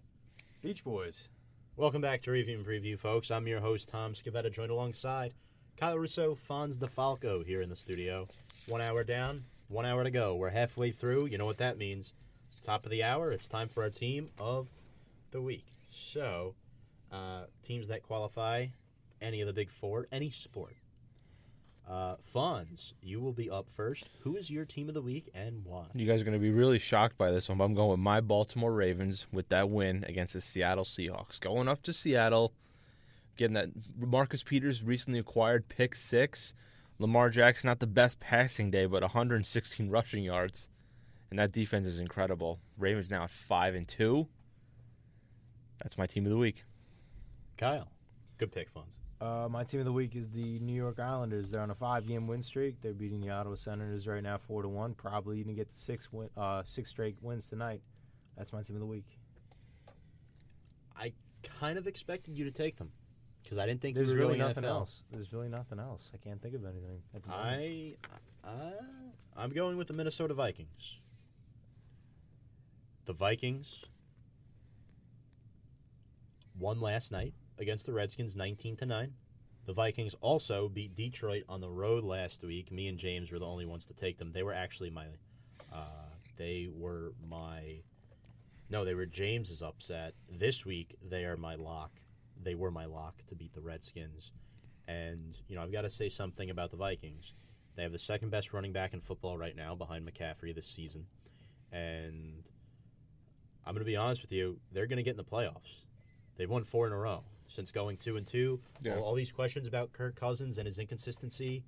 Beach 0.61 0.83
Boys. 0.83 1.29
Welcome 1.77 2.01
back 2.01 2.21
to 2.23 2.33
Review 2.33 2.57
and 2.57 2.67
Preview, 2.67 2.99
folks. 2.99 3.31
I'm 3.31 3.47
your 3.47 3.61
host, 3.61 3.91
Tom 3.91 4.15
Scavetta, 4.15 4.53
joined 4.53 4.73
alongside 4.73 5.35
Kyle 5.77 5.97
Russo, 5.97 6.35
Fonz 6.35 6.79
DeFalco 6.79 7.47
here 7.47 7.63
in 7.63 7.69
the 7.69 7.77
studio. 7.77 8.27
One 8.67 8.81
hour 8.81 9.05
down, 9.05 9.45
one 9.69 9.87
hour 9.87 10.03
to 10.03 10.11
go. 10.11 10.35
We're 10.35 10.51
halfway 10.51 10.91
through. 10.91 11.27
You 11.27 11.39
know 11.39 11.47
what 11.47 11.59
that 11.59 11.79
means. 11.79 12.13
Top 12.65 12.85
of 12.85 12.91
the 12.91 13.05
hour, 13.05 13.31
it's 13.31 13.47
time 13.47 13.69
for 13.69 13.85
our 13.85 13.91
team 13.91 14.31
of 14.37 14.67
the 15.31 15.41
week. 15.41 15.67
So, 15.89 16.57
uh, 17.13 17.45
teams 17.63 17.87
that 17.87 18.03
qualify, 18.03 18.67
any 19.21 19.43
of 19.43 19.47
the 19.47 19.53
big 19.53 19.71
four, 19.71 20.09
any 20.11 20.31
sport. 20.31 20.75
Uh, 21.89 22.15
Fonz, 22.35 22.93
you 23.03 23.21
will 23.21 23.33
be 23.33 23.51
up 23.51 23.69
first. 23.75 24.09
Who 24.21 24.37
is 24.37 24.49
your 24.49 24.65
team 24.65 24.89
of 24.89 24.95
the 24.95 25.03
week 25.03 25.29
and 25.35 25.65
why? 25.65 25.87
You 25.95 26.07
guys 26.07 26.21
are 26.21 26.25
going 26.25 26.39
to 26.39 26.41
be 26.41 26.51
really 26.51 26.79
shocked 26.79 27.19
by 27.19 27.31
this 27.31 27.49
one, 27.49 27.59
but 27.59 27.65
I'm 27.65 27.75
going 27.75 27.91
with 27.91 28.01
my 28.01 28.21
Baltimore 28.21 28.73
Ravens 28.73 29.27
with 29.33 29.49
that 29.49 29.69
win 29.69 30.05
against 30.07 30.33
the 30.33 30.41
Seattle 30.41 30.85
Seahawks. 30.85 31.41
Going 31.41 31.69
up 31.69 31.83
to 31.83 31.93
Seattle, 31.93 32.53
getting 33.37 33.55
that 33.55 33.71
Marcus 33.99 34.43
Peters 34.43 34.83
recently 34.83 35.19
acquired 35.19 35.69
pick 35.69 35.95
six. 35.95 36.55
Lamar 36.99 37.31
Jackson, 37.31 37.67
not 37.67 37.81
the 37.81 37.87
best 37.87 38.21
passing 38.21 38.71
day, 38.71 38.87
but 38.87 39.03
116 39.03 39.91
rushing 39.91 40.23
yards. 40.23 40.69
And 41.31 41.39
that 41.39 41.51
defense 41.51 41.87
is 41.87 41.99
incredible. 41.99 42.61
Ravens 42.79 43.11
now 43.11 43.25
at 43.25 43.31
5 43.31 43.75
and 43.75 43.89
2. 43.89 44.29
That's 45.83 45.99
my 45.99 46.07
team 46.07 46.27
of 46.27 46.31
the 46.31 46.37
week. 46.37 46.65
Kyle. 47.57 47.89
Good 48.39 48.53
pick, 48.53 48.73
Fonz. 48.73 49.02
Uh, 49.23 49.49
my 49.49 49.63
team 49.63 49.79
of 49.79 49.87
the 49.87 49.93
week 49.93 50.17
is 50.17 50.29
the 50.31 50.59
New 50.59 50.73
York 50.75 50.99
Islanders. 50.99 51.49
They're 51.49 51.61
on 51.61 51.71
a 51.71 51.77
five-game 51.77 52.27
win 52.27 52.43
streak. 52.43 52.81
They're 52.83 52.93
beating 52.93 53.21
the 53.21 53.31
Ottawa 53.31 53.55
Senators 53.55 54.09
right 54.09 54.23
now, 54.23 54.37
four 54.37 54.63
to 54.63 54.69
one. 54.69 54.95
Probably 54.95 55.37
going 55.37 55.47
to 55.47 55.55
get 55.55 55.73
six 55.73 56.13
win, 56.13 56.29
uh, 56.37 56.65
six 56.65 56.91
straight 56.91 57.17
wins 57.23 57.49
tonight. 57.49 57.83
That's 58.37 58.53
my 58.53 58.63
team 58.63 58.75
of 58.75 58.81
the 58.81 58.87
week. 58.87 59.07
I 60.97 61.13
kind 61.61 61.79
of 61.79 61.87
expected 61.87 62.37
you 62.37 62.45
to 62.47 62.51
take 62.51 62.79
them 62.79 62.91
because 63.45 63.59
I 63.59 63.67
didn't 63.67 63.81
think 63.81 63.95
There's 63.95 64.13
really 64.13 64.39
nothing 64.39 64.65
NFL. 64.65 64.69
else. 64.69 65.05
There's 65.13 65.33
really 65.33 65.49
nothing 65.49 65.79
else. 65.79 66.11
I 66.13 66.17
can't 66.17 66.43
think 66.43 66.57
of 66.57 66.65
anything. 66.65 67.03
at 67.15 67.23
the 67.23 67.29
moment. 67.29 67.97
I, 68.45 68.49
uh, 68.49 68.71
I'm 69.37 69.51
going 69.51 69.77
with 69.77 69.87
the 69.87 69.95
Minnesota 69.95 70.35
Vikings. 70.35 70.97
The 73.05 73.13
Vikings 73.13 73.85
won 76.59 76.81
last 76.81 77.13
night 77.13 77.35
against 77.59 77.87
the 77.87 77.93
Redskins, 77.93 78.37
19 78.37 78.77
to 78.77 78.87
nine. 78.87 79.13
The 79.65 79.73
Vikings 79.73 80.17
also 80.21 80.69
beat 80.69 80.97
Detroit 80.97 81.45
on 81.49 81.61
the 81.61 81.71
road 81.71 82.03
last 82.03 82.43
week. 82.43 82.73
Me 82.73 82.89
and 82.89 82.99
James 82.99 83.31
were 83.31 83.39
the 83.39 83.47
only 83.47 83.65
ones 83.65 83.87
to 83.87 83.95
take 83.95 84.19
them. 84.19 84.33
They 84.33 84.43
were 84.43 84.53
actually 84.53 84.91
my, 84.91 85.05
uh, 85.73 86.09
they 86.37 86.69
were 86.73 87.13
my, 87.29 87.83
no, 88.71 88.85
they 88.85 88.95
were 88.95 89.07
James's 89.07 89.63
upset. 89.63 90.15
This 90.29 90.67
week 90.67 90.97
they 91.09 91.25
are 91.25 91.37
my 91.37 91.55
lock. 91.55 91.93
They 92.43 92.57
were 92.57 92.73
my 92.73 92.87
lock 92.87 93.23
to 93.29 93.37
beat 93.37 93.55
the 93.55 93.61
Redskins. 93.61 94.33
And, 94.89 95.37
you 95.47 95.55
know, 95.55 95.63
I've 95.63 95.73
got 95.73 95.83
to 95.83 95.91
say 95.91 96.09
something 96.09 96.51
about 96.51 96.73
the 96.73 96.77
Vikings. 96.77 97.33
They 97.77 97.85
have 97.85 97.93
the 97.93 97.99
second 97.99 98.31
best 98.31 98.53
running 98.53 98.73
back 98.73 98.95
in 98.95 99.01
football 99.01 99.39
right 99.39 99.55
now 99.55 99.77
behind 99.77 100.07
McCaffrey 100.07 100.53
this 100.53 100.67
season. 100.67 101.07
And 101.71 102.43
I'm 103.65 103.75
going 103.75 103.79
to 103.79 103.85
be 103.85 103.97
honest 103.97 104.23
with 104.23 104.33
you, 104.33 104.59
they're 104.73 104.89
going 104.89 104.97
to 104.97 105.05
get 105.05 105.13
in 105.13 105.17
the 105.19 105.25
playoffs. 105.25 105.85
They've 106.37 106.51
won 106.51 106.65
four 106.65 106.89
in 106.89 106.93
a 106.93 106.99
row 106.99 107.23
since 107.53 107.71
going 107.71 107.97
two 107.99 108.17
and 108.17 108.27
two. 108.27 108.61
Yeah. 108.83 108.97
All, 108.97 109.05
all 109.05 109.15
these 109.15 109.31
questions 109.33 109.67
about 109.69 109.93
Kirk 109.93 110.17
Cousins 110.17 110.59
and 110.59 110.67
his 110.67 110.79
inconsistency. 110.79 111.63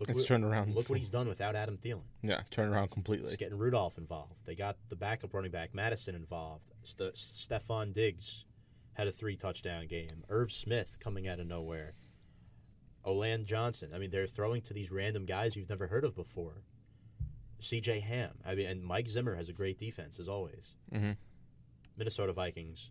Look 0.00 0.08
It's 0.10 0.20
what, 0.20 0.26
turned 0.28 0.44
around. 0.44 0.74
Look 0.74 0.88
what 0.88 0.98
he's 0.98 1.10
done 1.10 1.28
without 1.28 1.56
Adam 1.56 1.76
Thielen. 1.76 2.02
Yeah, 2.22 2.42
turn 2.50 2.68
around 2.68 2.90
completely. 2.90 3.28
He's 3.30 3.36
getting 3.36 3.58
Rudolph 3.58 3.98
involved. 3.98 4.34
They 4.46 4.54
got 4.54 4.76
the 4.88 4.96
backup 4.96 5.34
running 5.34 5.50
back 5.50 5.74
Mattison 5.74 6.14
involved. 6.14 6.72
St- 6.84 7.14
Stefon 7.14 7.92
Diggs 7.92 8.44
had 8.94 9.08
a 9.08 9.12
three 9.12 9.36
touchdown 9.36 9.86
game. 9.86 10.24
Irv 10.28 10.52
Smith 10.52 10.98
coming 11.00 11.26
out 11.28 11.40
of 11.40 11.46
nowhere. 11.46 11.92
Olan 13.04 13.44
Johnson. 13.44 13.90
I 13.94 13.98
mean, 13.98 14.10
they're 14.10 14.26
throwing 14.26 14.62
to 14.62 14.74
these 14.74 14.90
random 14.90 15.24
guys 15.26 15.56
you've 15.56 15.68
never 15.68 15.86
heard 15.88 16.04
of 16.04 16.14
before. 16.14 16.62
C.J. 17.60 18.00
Ham. 18.00 18.30
I 18.46 18.54
mean, 18.54 18.66
and 18.66 18.84
Mike 18.84 19.08
Zimmer 19.08 19.34
has 19.34 19.48
a 19.48 19.52
great 19.52 19.78
defense 19.78 20.20
as 20.20 20.28
always. 20.28 20.74
Mhm. 20.92 21.16
Minnesota 21.96 22.32
Vikings, 22.32 22.90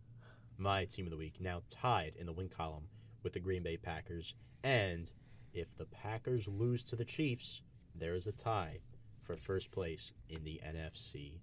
my 0.57 0.85
team 0.85 1.05
of 1.05 1.11
the 1.11 1.17
week, 1.17 1.35
now 1.39 1.61
tied 1.69 2.13
in 2.17 2.25
the 2.25 2.33
win 2.33 2.49
column 2.49 2.87
with 3.23 3.33
the 3.33 3.39
Green 3.39 3.63
Bay 3.63 3.77
Packers. 3.77 4.33
And 4.63 5.11
if 5.53 5.75
the 5.77 5.85
Packers 5.85 6.47
lose 6.47 6.83
to 6.85 6.95
the 6.95 7.05
Chiefs, 7.05 7.61
there 7.95 8.15
is 8.15 8.27
a 8.27 8.31
tie 8.31 8.79
for 9.23 9.35
first 9.35 9.71
place 9.71 10.11
in 10.29 10.43
the 10.43 10.61
NFC 10.65 11.33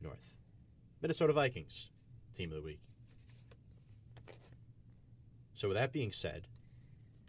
North. 0.00 0.34
Minnesota 1.00 1.32
Vikings, 1.32 1.90
team 2.36 2.50
of 2.50 2.56
the 2.56 2.62
week. 2.62 2.80
So 5.54 5.68
with 5.68 5.76
that 5.76 5.92
being 5.92 6.12
said, 6.12 6.48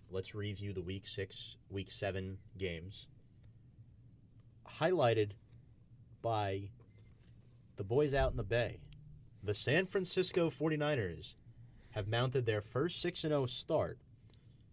let's 0.10 0.34
review 0.34 0.74
the 0.74 0.82
week 0.82 1.08
6, 1.08 1.58
week 1.70 1.92
7 1.92 2.38
games 2.58 3.08
highlighted 4.80 5.32
by 6.22 6.70
the 7.76 7.84
boys 7.84 8.14
out 8.14 8.32
in 8.32 8.38
the 8.38 8.44
bay. 8.44 8.80
The 9.46 9.54
San 9.54 9.88
Francisco 9.88 10.50
49ers 10.50 11.34
have 11.92 12.08
mounted 12.08 12.46
their 12.46 12.62
first 12.62 13.02
6 13.02 13.20
0 13.20 13.46
start 13.46 13.98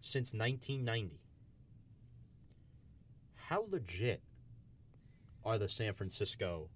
since 0.00 0.32
1990. 0.32 1.18
How 3.34 3.66
legit 3.68 4.22
are 5.44 5.58
the 5.58 5.68
San 5.68 5.92
Francisco 5.92 6.68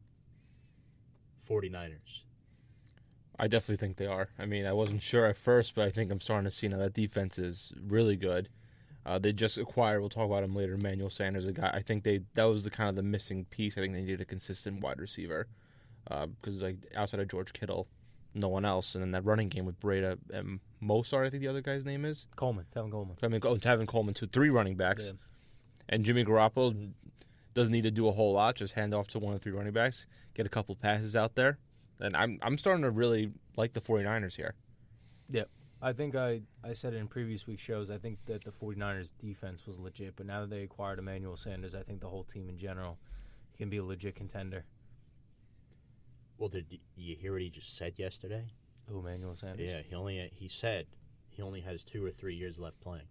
49ers? 1.48 2.22
I 3.38 3.46
definitely 3.46 3.76
think 3.76 3.96
they 3.96 4.06
are. 4.06 4.28
I 4.40 4.46
mean, 4.46 4.66
I 4.66 4.72
wasn't 4.72 5.00
sure 5.02 5.26
at 5.26 5.36
first, 5.36 5.76
but 5.76 5.84
I 5.84 5.90
think 5.90 6.10
I'm 6.10 6.20
starting 6.20 6.46
to 6.46 6.50
see 6.50 6.66
now 6.66 6.78
that 6.78 6.94
defense 6.94 7.38
is 7.38 7.72
really 7.86 8.16
good. 8.16 8.48
Uh, 9.06 9.20
they 9.20 9.32
just 9.32 9.56
acquired. 9.56 10.00
We'll 10.00 10.08
talk 10.08 10.26
about 10.26 10.42
him 10.42 10.56
later. 10.56 10.74
Emmanuel 10.74 11.10
Sanders, 11.10 11.46
a 11.46 11.52
guy. 11.52 11.70
I 11.72 11.82
think 11.82 12.02
they 12.02 12.22
that 12.34 12.44
was 12.44 12.64
the 12.64 12.70
kind 12.70 12.88
of 12.88 12.96
the 12.96 13.02
missing 13.02 13.44
piece. 13.44 13.78
I 13.78 13.82
think 13.82 13.92
they 13.92 14.00
needed 14.00 14.20
a 14.20 14.24
consistent 14.24 14.80
wide 14.80 14.98
receiver 14.98 15.46
Uh, 16.10 16.26
because 16.26 16.62
like 16.62 16.76
outside 16.94 17.20
of 17.20 17.28
George 17.28 17.52
Kittle, 17.52 17.86
no 18.34 18.48
one 18.48 18.64
else. 18.64 18.94
And 18.94 19.02
then 19.02 19.12
that 19.12 19.24
running 19.24 19.48
game 19.48 19.64
with 19.64 19.80
Breida 19.80 20.18
and 20.32 20.60
Mosar, 20.82 21.26
I 21.26 21.30
think 21.30 21.40
the 21.40 21.48
other 21.48 21.62
guy's 21.62 21.84
name 21.84 22.04
is. 22.04 22.26
Coleman, 22.36 22.66
Tevin 22.74 22.90
Coleman. 22.90 23.16
I 23.22 23.28
mean, 23.28 23.40
oh, 23.44 23.56
Tevin 23.56 23.86
Coleman, 23.86 24.14
two, 24.14 24.26
three 24.26 24.50
running 24.50 24.76
backs, 24.76 25.06
Yeah. 25.06 25.12
and 25.88 26.04
Jimmy 26.04 26.24
Garoppolo 26.24 26.90
doesn't 27.54 27.72
need 27.72 27.82
to 27.84 27.90
do 27.90 28.08
a 28.08 28.12
whole 28.12 28.32
lot. 28.32 28.56
Just 28.56 28.74
hand 28.74 28.92
off 28.94 29.06
to 29.08 29.18
one 29.18 29.32
of 29.34 29.40
the 29.40 29.42
three 29.44 29.52
running 29.52 29.72
backs, 29.72 30.06
get 30.34 30.44
a 30.44 30.48
couple 30.50 30.74
passes 30.74 31.14
out 31.16 31.36
there, 31.36 31.58
and 32.00 32.16
I'm 32.16 32.38
I'm 32.42 32.58
starting 32.58 32.82
to 32.82 32.90
really 32.90 33.32
like 33.56 33.72
the 33.72 33.80
49ers 33.80 34.34
here. 34.36 34.54
Yeah. 35.28 35.44
I 35.80 35.92
think 35.92 36.14
I, 36.16 36.40
I 36.62 36.72
said 36.72 36.94
it 36.94 36.96
in 36.96 37.08
previous 37.08 37.46
week 37.46 37.58
shows. 37.58 37.90
I 37.90 37.98
think 37.98 38.18
that 38.24 38.42
the 38.42 38.50
49ers 38.50 39.12
defense 39.18 39.66
was 39.66 39.78
legit, 39.78 40.16
but 40.16 40.24
now 40.24 40.40
that 40.40 40.48
they 40.48 40.62
acquired 40.62 40.98
Emmanuel 40.98 41.36
Sanders, 41.36 41.74
I 41.74 41.82
think 41.82 42.00
the 42.00 42.08
whole 42.08 42.24
team 42.24 42.48
in 42.48 42.56
general 42.56 42.98
can 43.58 43.68
be 43.68 43.76
a 43.76 43.84
legit 43.84 44.14
contender. 44.14 44.64
Well, 46.38 46.48
did 46.48 46.66
you 46.96 47.16
hear 47.16 47.32
what 47.32 47.42
he 47.42 47.50
just 47.50 47.76
said 47.76 47.98
yesterday? 47.98 48.44
Oh, 48.92 48.98
Emmanuel 49.00 49.34
Sanders. 49.36 49.70
Yeah, 49.70 49.82
he 49.88 49.94
only 49.94 50.30
he 50.34 50.48
said 50.48 50.86
he 51.30 51.42
only 51.42 51.60
has 51.62 51.84
two 51.84 52.04
or 52.04 52.10
three 52.10 52.34
years 52.34 52.58
left 52.58 52.80
playing. 52.80 53.06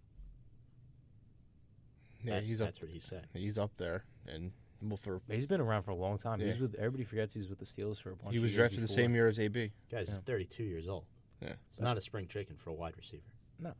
Yeah, 2.22 2.34
That- 2.36 2.44
he's 2.44 2.60
up. 2.60 2.68
that's 2.68 2.80
what 2.82 2.90
he 2.90 3.00
said. 3.00 3.28
He's 3.34 3.58
up 3.58 3.76
there, 3.76 4.04
and 4.26 4.52
well, 4.80 4.96
for 4.96 5.20
He's 5.28 5.46
been 5.46 5.60
around 5.60 5.82
for 5.82 5.90
a 5.90 5.96
long 5.96 6.18
time. 6.18 6.40
He 6.40 6.46
was 6.46 6.58
with 6.60 6.74
everybody 6.76 7.04
forgets 7.04 7.34
he 7.34 7.40
was 7.40 7.48
with 7.48 7.58
the 7.58 7.64
Steelers 7.64 8.00
for 8.00 8.10
a 8.12 8.16
bunch. 8.16 8.32
he 8.32 8.38
of 8.38 8.42
was 8.42 8.52
years 8.52 8.60
drafted 8.62 8.82
the 8.82 8.88
same 8.88 9.14
year 9.14 9.26
as 9.26 9.38
AB. 9.38 9.72
Guys, 9.90 10.08
Yeah. 10.08 10.14
he's 10.14 10.20
32 10.22 10.64
years 10.64 10.88
old. 10.88 11.06
Yeah, 11.40 11.54
It's 11.70 11.80
not 11.80 11.96
a 11.96 12.00
spring 12.00 12.26
chicken 12.28 12.56
for 12.56 12.70
a 12.70 12.74
wide 12.74 12.96
receiver. 12.96 13.30
No. 13.58 13.74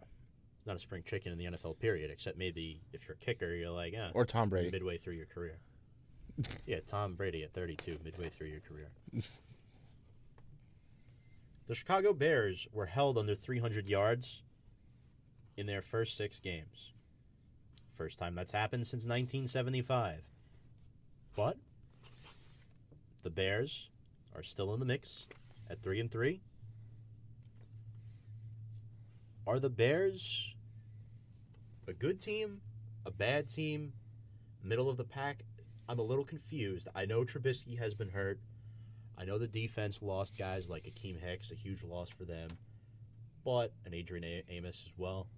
It's 0.59 0.67
not 0.67 0.77
a 0.77 0.79
spring 0.79 1.03
chicken 1.05 1.33
in 1.33 1.39
the 1.39 1.45
NFL 1.47 1.75
period, 1.79 2.11
except 2.11 2.37
maybe 2.39 2.83
if 2.93 3.07
you're 3.07 3.15
a 3.17 3.19
kicker, 3.19 3.55
you're 3.55 3.71
like, 3.71 3.95
ah, 3.97 4.11
or 4.15 4.25
Tom 4.25 4.49
Brady. 4.51 4.71
midway 4.71 4.99
through 4.99 5.15
your 5.15 5.27
career. 5.27 5.59
Yeah, 6.67 6.81
Tom 6.87 7.15
Brady 7.15 7.43
at 7.45 7.53
32, 7.53 7.99
midway 8.05 8.29
through 8.29 8.49
your 8.49 8.61
career. 8.61 8.89
the 11.67 11.75
Chicago 11.75 12.13
Bears 12.13 12.67
were 12.73 12.87
held 12.87 13.19
under 13.19 13.35
300 13.35 13.89
yards 13.89 14.43
in 15.57 15.67
their 15.67 15.83
first 15.83 16.17
six 16.17 16.41
games. 16.41 16.93
First 17.95 18.19
time 18.19 18.35
that's 18.35 18.53
happened 18.53 18.87
since 18.87 19.05
1975. 19.05 20.23
But 21.37 21.57
the 23.23 23.31
Bears 23.31 23.89
are 24.35 24.43
still 24.43 24.75
in 24.75 24.81
the 24.81 24.87
mix 24.87 25.27
at 25.71 25.83
3 25.83 26.01
and 26.01 26.11
3. 26.11 26.41
Are 29.47 29.61
the 29.61 29.71
Bears 29.71 30.55
a 31.87 31.93
good 31.93 32.21
team, 32.21 32.61
a 33.05 33.11
bad 33.11 33.49
team, 33.51 33.93
middle 34.63 34.89
of 34.89 34.97
the 34.97 35.05
pack? 35.05 35.45
I'm 35.89 35.99
a 35.99 36.03
little 36.03 36.25
confused. 36.25 36.89
I 36.95 37.05
know 37.05 37.25
Trubisky 37.25 37.79
has 37.79 37.95
been 37.95 38.09
hurt. 38.11 38.39
I 39.17 39.25
know 39.25 39.39
the 39.39 39.47
defense 39.47 40.01
lost 40.03 40.37
guys 40.37 40.69
like 40.69 40.85
Akiem 40.85 41.21
Hicks, 41.21 41.51
a 41.51 41.55
huge 41.55 41.83
loss 41.85 42.11
for 42.11 42.25
them, 42.25 42.49
but 43.45 43.73
and 43.85 43.95
Adrian 43.95 44.25
A- 44.25 44.45
Amos 44.51 44.83
as 44.87 44.95
well. 44.97 45.29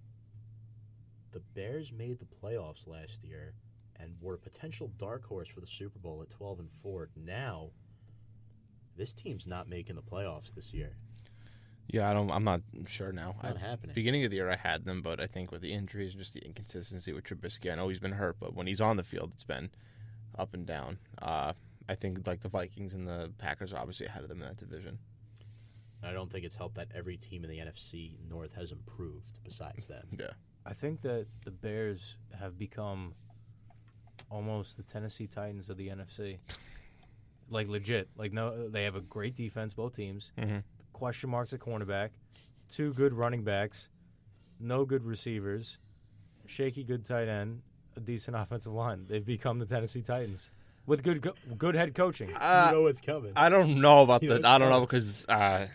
The 1.31 1.41
Bears 1.53 1.91
made 1.91 2.19
the 2.19 2.25
playoffs 2.25 2.87
last 2.87 3.23
year 3.23 3.53
and 3.99 4.15
were 4.21 4.35
a 4.35 4.39
potential 4.39 4.91
dark 4.97 5.25
horse 5.25 5.49
for 5.49 5.59
the 5.59 5.67
Super 5.67 5.99
Bowl 5.99 6.21
at 6.21 6.29
12 6.29 6.59
and 6.59 6.69
4. 6.81 7.09
Now, 7.15 7.69
this 8.95 9.13
team's 9.13 9.45
not 9.45 9.67
making 9.67 9.95
the 9.95 10.01
playoffs 10.01 10.53
this 10.55 10.73
year. 10.73 10.95
Yeah, 11.87 12.09
I 12.09 12.13
don't. 12.13 12.29
I'm 12.31 12.43
not 12.43 12.61
sure 12.85 13.11
now. 13.11 13.29
It's 13.35 13.43
not 13.43 13.57
I- 13.57 13.59
happening. 13.59 13.93
Beginning 13.93 14.23
of 14.25 14.31
the 14.31 14.37
year, 14.37 14.49
I 14.49 14.55
had 14.57 14.85
them, 14.85 15.01
but 15.01 15.19
I 15.19 15.27
think 15.27 15.51
with 15.51 15.61
the 15.61 15.71
injuries 15.71 16.13
and 16.13 16.19
just 16.21 16.33
the 16.33 16.43
inconsistency 16.43 17.13
with 17.13 17.23
Trubisky, 17.25 17.71
I 17.71 17.75
know 17.75 17.87
he's 17.89 17.99
been 17.99 18.11
hurt, 18.13 18.37
but 18.39 18.55
when 18.55 18.65
he's 18.67 18.81
on 18.81 18.97
the 18.97 19.03
field, 19.03 19.31
it's 19.33 19.43
been 19.45 19.69
up 20.37 20.53
and 20.53 20.65
down. 20.65 20.97
Uh, 21.21 21.53
I 21.89 21.95
think 21.95 22.25
like 22.27 22.41
the 22.41 22.49
Vikings 22.49 22.93
and 22.93 23.07
the 23.07 23.31
Packers 23.37 23.73
are 23.73 23.77
obviously 23.79 24.05
ahead 24.07 24.23
of 24.23 24.29
them 24.29 24.41
in 24.41 24.47
that 24.47 24.57
division. 24.57 24.97
I 26.03 26.11
don't 26.11 26.31
think 26.31 26.45
it's 26.45 26.55
helped 26.55 26.75
that 26.75 26.89
every 26.93 27.17
team 27.17 27.43
in 27.43 27.49
the 27.49 27.57
NFC 27.57 28.13
North 28.29 28.53
has 28.53 28.71
improved 28.71 29.39
besides 29.43 29.85
them. 29.85 30.05
Yeah, 30.19 30.31
I 30.65 30.73
think 30.73 31.01
that 31.01 31.25
the 31.43 31.51
Bears 31.51 32.17
have 32.39 32.57
become 32.57 33.13
almost 34.29 34.77
the 34.77 34.83
Tennessee 34.83 35.27
Titans 35.27 35.69
of 35.69 35.77
the 35.77 35.87
NFC. 35.89 36.37
Like 37.49 37.67
legit. 37.67 38.09
Like 38.17 38.33
no, 38.33 38.67
they 38.69 38.83
have 38.83 38.95
a 38.95 39.01
great 39.01 39.35
defense, 39.35 39.73
both 39.73 39.95
teams. 39.95 40.31
Mhm. 40.37 40.63
Question 40.91 41.29
marks 41.29 41.53
at 41.53 41.59
cornerback, 41.61 42.09
two 42.69 42.93
good 42.93 43.13
running 43.13 43.43
backs, 43.43 43.89
no 44.59 44.83
good 44.85 45.05
receivers, 45.05 45.77
shaky 46.45 46.83
good 46.83 47.05
tight 47.05 47.27
end, 47.27 47.61
a 47.97 47.99
decent 47.99 48.37
offensive 48.37 48.71
line. 48.73 49.05
They've 49.09 49.25
become 49.25 49.59
the 49.59 49.65
Tennessee 49.65 50.01
Titans 50.01 50.51
with 50.85 51.03
good 51.03 51.21
co- 51.21 51.33
good 51.57 51.75
head 51.75 51.93
coaching. 51.95 52.33
uh, 52.35 52.67
you 52.69 52.75
know 52.77 52.81
what's 52.83 53.01
coming. 53.01 53.33
I 53.35 53.49
don't 53.49 53.81
know 53.81 54.03
about 54.03 54.23
You 54.23 54.29
know, 54.29 54.35
that. 54.37 54.45
I 54.45 54.57
don't 54.57 54.69
know 54.69 54.81
because 54.81 55.25
uh, 55.27 55.67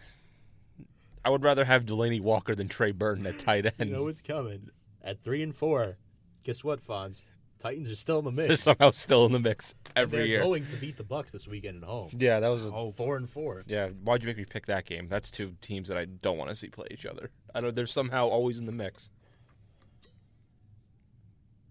I 1.24 1.30
would 1.30 1.42
rather 1.42 1.64
have 1.64 1.84
Delanie 1.84 2.20
Walker 2.20 2.54
than 2.54 2.68
Trey 2.68 2.92
Burton 2.92 3.26
at 3.26 3.38
tight 3.38 3.66
end. 3.66 3.74
you 3.90 3.96
know 3.96 4.04
what's 4.04 4.22
coming. 4.22 4.70
At 5.04 5.22
three 5.22 5.42
and 5.42 5.54
four, 5.54 5.96
guess 6.44 6.62
what, 6.64 6.84
Fonz? 6.86 7.20
Titans 7.58 7.88
are 7.90 7.94
still 7.96 8.18
in 8.18 8.24
the 8.24 8.30
They're 8.32 8.48
mix. 8.48 8.62
somehow 8.62 8.90
still 8.90 9.24
in 9.26 9.30
the 9.32 9.38
mix 9.38 9.74
every 9.94 10.18
They're 10.18 10.26
year. 10.26 10.42
going 10.42 10.66
to 10.66 10.76
beat 10.76 10.96
the 10.96 11.04
Bucks 11.04 11.30
this 11.30 11.46
weekend 11.46 11.82
at 11.84 11.88
home. 11.88 12.10
Yeah, 12.16 12.40
that 12.40 12.48
was. 12.48 12.66
A, 12.66 12.72
Oh, 12.72 12.90
Four 12.90 13.16
and 13.16 13.30
four. 13.30 13.62
yeah, 13.68 13.88
why'd 14.02 14.22
you 14.22 14.26
make 14.28 14.36
me 14.36 14.44
pick 14.44 14.66
that 14.66 14.84
game? 14.84 15.06
That's 15.08 15.30
two 15.30 15.54
teams 15.60 15.88
that 15.88 15.96
I 15.96 16.06
don't 16.06 16.38
want 16.38 16.50
to 16.50 16.56
see 16.56 16.68
play 16.68 16.86
each 16.90 17.06
other. 17.06 17.30
I 17.54 17.60
don't. 17.60 17.72
They're 17.74 17.86
somehow 17.86 18.26
always 18.28 18.58
in 18.58 18.66
the 18.66 18.72
mix. 18.72 19.10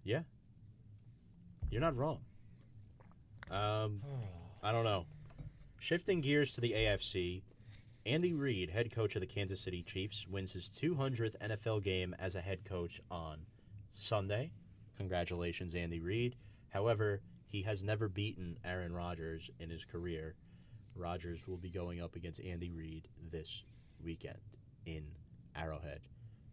Yeah. 0.03 0.21
You're 1.71 1.81
not 1.81 1.95
wrong. 1.95 2.19
Um, 3.49 4.01
I 4.61 4.73
don't 4.73 4.83
know. 4.83 5.05
Shifting 5.79 6.19
gears 6.19 6.51
to 6.51 6.61
the 6.61 6.73
AFC, 6.73 7.43
Andy 8.05 8.33
Reid, 8.33 8.69
head 8.69 8.91
coach 8.91 9.15
of 9.15 9.21
the 9.21 9.27
Kansas 9.27 9.61
City 9.61 9.81
Chiefs, 9.81 10.27
wins 10.29 10.51
his 10.51 10.69
200th 10.69 11.35
NFL 11.41 11.81
game 11.81 12.13
as 12.19 12.35
a 12.35 12.41
head 12.41 12.65
coach 12.65 13.01
on 13.09 13.39
Sunday. 13.95 14.51
Congratulations, 14.97 15.73
Andy 15.73 16.01
Reid. 16.01 16.35
However, 16.69 17.21
he 17.47 17.61
has 17.61 17.83
never 17.83 18.09
beaten 18.09 18.59
Aaron 18.65 18.93
Rodgers 18.93 19.49
in 19.59 19.69
his 19.69 19.85
career. 19.85 20.35
Rodgers 20.93 21.47
will 21.47 21.57
be 21.57 21.69
going 21.69 22.01
up 22.01 22.17
against 22.17 22.41
Andy 22.41 22.69
Reid 22.69 23.07
this 23.31 23.63
weekend 24.03 24.39
in 24.85 25.05
Arrowhead. 25.55 26.01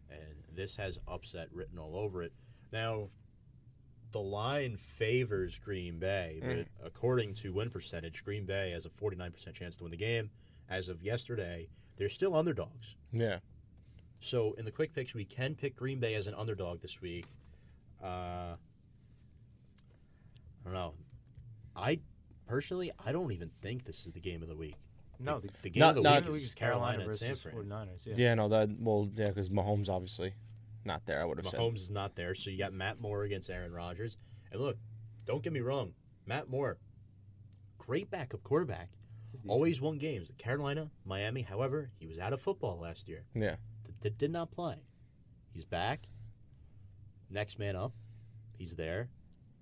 And 0.09 0.45
this 0.55 0.77
has 0.77 0.97
upset 1.09 1.49
written 1.51 1.77
all 1.77 1.97
over 1.97 2.23
it. 2.23 2.31
Now, 2.71 3.09
the 4.11 4.19
line 4.19 4.75
favors 4.77 5.57
Green 5.57 5.99
Bay, 5.99 6.39
but 6.41 6.85
according 6.85 7.35
to 7.35 7.53
win 7.53 7.69
percentage, 7.69 8.23
Green 8.23 8.45
Bay 8.45 8.71
has 8.71 8.85
a 8.85 8.89
49% 8.89 9.53
chance 9.53 9.77
to 9.77 9.83
win 9.83 9.91
the 9.91 9.97
game. 9.97 10.29
As 10.69 10.89
of 10.89 11.01
yesterday, 11.03 11.67
they're 11.97 12.09
still 12.09 12.35
underdogs. 12.35 12.95
Yeah. 13.11 13.39
So 14.19 14.53
in 14.57 14.65
the 14.65 14.71
quick 14.71 14.93
picks, 14.93 15.13
we 15.13 15.25
can 15.25 15.55
pick 15.55 15.75
Green 15.75 15.99
Bay 15.99 16.15
as 16.15 16.27
an 16.27 16.33
underdog 16.35 16.81
this 16.81 17.01
week. 17.01 17.25
Uh, 18.03 18.55
I 18.55 18.57
don't 20.65 20.73
know. 20.73 20.93
I 21.75 21.99
personally, 22.47 22.91
I 23.05 23.11
don't 23.11 23.31
even 23.31 23.49
think 23.61 23.85
this 23.85 24.05
is 24.05 24.13
the 24.13 24.19
game 24.19 24.41
of 24.41 24.49
the 24.49 24.55
week. 24.55 24.75
no, 25.19 25.39
the, 25.39 25.47
the, 25.47 25.53
the 25.63 25.69
game 25.69 25.79
not- 25.81 25.89
of 25.89 25.95
the 25.97 26.01
not- 26.01 26.23
week 26.25 26.33
week 26.33 26.41
is 26.43 26.49
is 26.49 26.55
Carolina 26.55 26.97
Carolina, 26.97 27.05
versus 27.05 27.41
San 27.41 27.51
49ers. 27.53 28.05
Yeah. 28.05 28.13
Yeah, 28.17 28.35
no, 28.35 28.49
that 28.49 28.69
well, 28.79 29.09
yeah, 29.15 29.27
because 29.27 29.49
Mahomes 29.49 29.89
obviously 29.89 30.33
not 30.89 31.05
there. 31.05 31.21
I 31.21 31.25
would 31.25 31.37
have 31.37 31.47
said. 31.47 31.59
Mahomes 31.59 31.75
is 31.77 31.91
not 31.91 32.15
there, 32.15 32.35
so 32.35 32.49
you 32.49 32.57
got 32.57 32.73
Matt 32.73 32.99
Moore 32.99 33.23
against 33.23 33.49
Aaron 33.49 33.71
Rodgers. 33.71 34.17
And 34.51 34.59
look, 34.61 34.77
don't 35.25 35.41
get 35.43 35.53
me 35.53 35.61
wrong, 35.61 35.93
Matt 36.25 36.49
Moore, 36.49 36.77
great 37.77 38.09
backup 38.11 38.43
quarterback, 38.43 38.89
always 39.47 39.79
won 39.79 39.97
games. 39.99 40.31
Carolina, 40.37 40.89
Miami. 41.05 41.43
However, 41.43 41.91
he 41.99 42.07
was 42.07 42.17
out 42.19 42.33
of 42.33 42.41
football 42.41 42.79
last 42.79 43.07
year. 43.07 43.23
Yeah, 43.35 43.55
Th- 43.85 43.95
th- 44.01 44.17
did 44.17 44.31
not 44.31 44.51
play. 44.51 44.83
He's 45.53 45.65
back. 45.65 46.01
Next 47.29 47.59
man 47.59 47.75
up. 47.75 47.93
He's 48.57 48.73
there. 48.75 49.09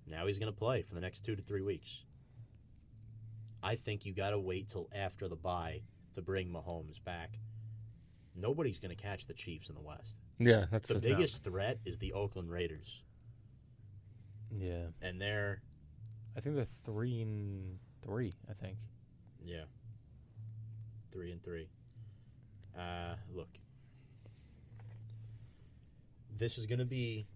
Now 0.06 0.26
he's 0.26 0.38
going 0.38 0.52
to 0.52 0.58
play 0.58 0.82
for 0.82 0.94
the 0.94 1.00
next 1.02 1.20
two 1.24 1.36
to 1.36 1.42
three 1.42 1.60
weeks. 1.62 2.04
I 3.62 3.74
think 3.76 4.06
you 4.06 4.14
got 4.14 4.30
to 4.30 4.38
wait 4.38 4.68
till 4.68 4.88
after 4.94 5.28
the 5.28 5.36
bye 5.36 5.82
to 6.14 6.22
bring 6.22 6.48
Mahomes 6.48 7.02
back. 7.04 7.38
Nobody's 8.34 8.78
going 8.78 8.94
to 8.96 9.02
catch 9.02 9.26
the 9.26 9.34
Chiefs 9.34 9.68
in 9.68 9.74
the 9.74 9.80
West. 9.80 10.17
Yeah, 10.38 10.66
that's 10.70 10.88
The 10.88 10.94
the, 10.94 11.00
biggest 11.00 11.44
threat 11.44 11.78
is 11.84 11.98
the 11.98 12.12
Oakland 12.12 12.50
Raiders, 12.50 13.02
Yeah, 14.56 14.86
and 15.02 15.20
they're 15.20 15.62
I 16.36 16.40
think 16.40 16.56
they're 16.56 16.66
three 16.84 17.22
and 17.22 17.78
three. 18.02 18.32
I 18.48 18.52
think. 18.52 18.76
yeah, 19.44 19.64
three 21.10 21.32
and 21.32 21.42
three. 21.42 21.68
Uh, 22.78 23.14
look, 23.34 23.48
this 26.36 26.58
is 26.58 26.66
going 26.66 26.78
to 26.78 26.84
be 26.84 27.26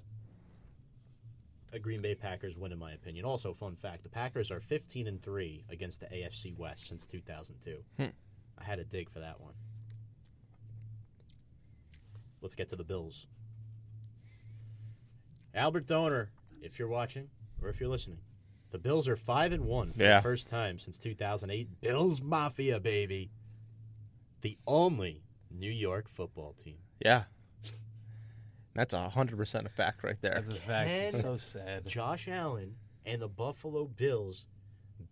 a 1.73 1.79
Green 1.79 2.01
Bay 2.03 2.15
Packers 2.15 2.57
win, 2.59 2.71
in 2.71 2.79
my 2.79 2.93
opinion. 2.93 3.25
Also, 3.25 3.53
fun 3.55 3.75
fact: 3.75 4.03
the 4.05 4.09
Packers 4.09 4.51
are 4.51 4.61
fifteen 4.61 5.07
and 5.09 5.21
three 5.21 5.65
against 5.71 6.01
the 6.01 6.07
AFC 6.07 6.57
West 6.57 6.87
since 6.87 7.07
two 7.07 7.21
thousand 7.21 7.57
two. 7.65 7.79
Hmm. 7.97 8.07
I 8.59 8.65
had 8.65 8.79
a 8.79 8.85
dig 8.85 9.11
for 9.11 9.19
that 9.21 9.41
one. 9.41 9.55
Let's 12.43 12.55
get 12.55 12.68
to 12.70 12.76
the 12.76 12.84
Bills. 12.84 13.26
Albert 15.55 15.86
Donor, 15.86 16.30
if 16.61 16.78
you're 16.78 16.88
watching 16.88 17.28
or 17.62 17.68
if 17.68 17.80
you're 17.80 17.88
listening, 17.88 18.18
the 18.70 18.78
Bills 18.78 19.07
are 19.07 19.16
five 19.16 19.53
and 19.53 19.64
one 19.64 19.93
for 19.93 20.03
Yeah. 20.03 20.16
the 20.16 20.22
first 20.22 20.49
time 20.49 20.78
since 20.78 20.99
2008. 20.99 21.80
Bills 21.80 22.20
Mafia, 22.20 22.80
baby, 22.80 23.30
the 24.40 24.59
only 24.66 25.22
New 25.51 25.70
York 25.70 26.09
football 26.09 26.53
team. 26.55 26.78
yeah. 27.01 27.24
That's 28.74 28.95
a 28.95 29.11
hundred 29.11 29.36
percent 29.36 29.66
a 29.66 29.68
fact 29.68 30.03
right 30.03 30.16
there. 30.22 30.32
That's 30.34 30.49
a 30.49 30.55
fact. 30.55 30.88
It's 30.90 31.11
Can 31.12 31.20
so 31.20 31.36
sad. 31.36 31.86
Josh 31.86 32.26
Allen 32.26 32.76
and 33.05 33.20
the 33.20 33.28
Buffalo 33.28 33.84
Bills 33.86 34.47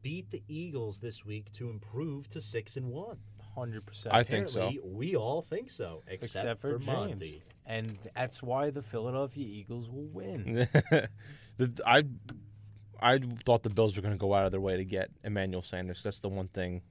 beat 0.01 0.31
the 0.31 0.43
Eagles 0.49 1.01
this 1.01 1.27
week 1.27 1.53
to 1.53 1.69
improve 1.69 2.27
to 2.31 2.41
six 2.41 2.79
and 2.79 2.87
one. 2.87 3.19
Hundred 3.55 3.87
percent. 3.87 4.15
I 4.15 4.23
think 4.23 4.49
so. 4.49 4.73
We 4.85 5.17
all 5.17 5.43
think 5.43 5.71
so, 5.71 6.03
except, 6.07 6.37
except 6.37 6.61
for, 6.61 6.79
for, 6.79 6.79
James, 6.79 7.21
Monty. 7.21 7.43
and 7.67 7.99
that's 8.15 8.43
why 8.43 8.71
the 8.71 8.83
Philadelphia 8.83 9.47
Eagles 9.47 9.91
will 9.91 10.09
win. 10.09 10.69
the, 11.57 11.83
I 11.87 12.05
I 13.01 13.21
thought 13.45 13.63
the 13.63 13.71
Bills 13.71 13.97
were 13.97 14.03
going 14.03 14.15
to 14.15 14.19
go 14.19 14.35
out 14.35 14.47
of 14.47 14.53
their 14.53 14.61
way 14.61 14.77
to 14.77 14.85
get 14.85 15.11
Emmanuel 15.25 15.63
Sanders. 15.63 16.03
That's 16.03 16.21
the 16.21 16.29
one 16.29 16.49
thing 16.49 16.83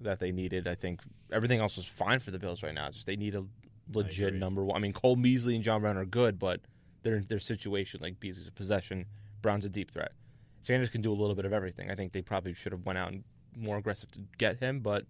that 0.00 0.18
they 0.20 0.32
needed. 0.32 0.66
I 0.66 0.74
think 0.74 1.00
everything 1.32 1.60
else 1.60 1.76
was 1.76 1.86
fine 1.86 2.18
for 2.20 2.30
the 2.30 2.38
Bills 2.38 2.62
right 2.62 2.74
now. 2.74 2.86
It's 2.86 2.96
just 2.96 3.06
they 3.06 3.16
need 3.16 3.34
a 3.34 3.44
legit 3.92 4.34
number 4.34 4.64
one. 4.64 4.76
I 4.76 4.80
mean, 4.80 4.92
Cole 4.92 5.16
Beasley 5.16 5.54
and 5.54 5.64
John 5.64 5.80
Brown 5.80 5.96
are 5.96 6.04
good, 6.04 6.38
but 6.38 6.60
their 7.02 7.20
their 7.20 7.38
situation 7.38 8.00
like 8.02 8.18
Beasley's 8.20 8.48
a 8.48 8.52
possession, 8.52 9.06
Brown's 9.42 9.64
a 9.64 9.70
deep 9.70 9.90
threat. 9.90 10.12
Sanders 10.62 10.90
can 10.90 11.00
do 11.00 11.12
a 11.12 11.14
little 11.14 11.34
bit 11.34 11.44
of 11.44 11.52
everything. 11.52 11.90
I 11.90 11.94
think 11.94 12.12
they 12.12 12.22
probably 12.22 12.54
should 12.54 12.72
have 12.72 12.84
went 12.84 12.98
out 12.98 13.12
and 13.12 13.24
more 13.56 13.78
aggressive 13.78 14.10
to 14.12 14.20
get 14.38 14.58
him, 14.58 14.80
but 14.80 15.04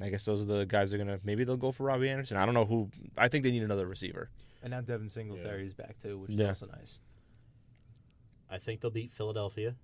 I 0.00 0.10
guess 0.10 0.24
those 0.24 0.42
are 0.42 0.44
the 0.44 0.64
guys 0.64 0.90
that 0.90 0.96
are 1.00 1.04
gonna 1.04 1.18
maybe 1.24 1.44
they'll 1.44 1.56
go 1.56 1.72
for 1.72 1.84
Robbie 1.84 2.08
Anderson. 2.08 2.36
I 2.36 2.44
don't 2.44 2.54
know 2.54 2.64
who. 2.66 2.90
I 3.16 3.28
think 3.28 3.44
they 3.44 3.50
need 3.50 3.62
another 3.62 3.86
receiver. 3.86 4.30
And 4.62 4.70
now 4.70 4.80
Devin 4.80 5.08
Singletary 5.08 5.64
is 5.66 5.74
back 5.74 5.98
too, 5.98 6.18
which 6.18 6.30
is 6.30 6.36
Yeah. 6.36 6.48
also 6.48 6.66
nice. 6.66 6.98
I 8.50 8.58
think 8.58 8.80
they'll 8.80 8.90
beat 8.90 9.12
Philadelphia. 9.12 9.74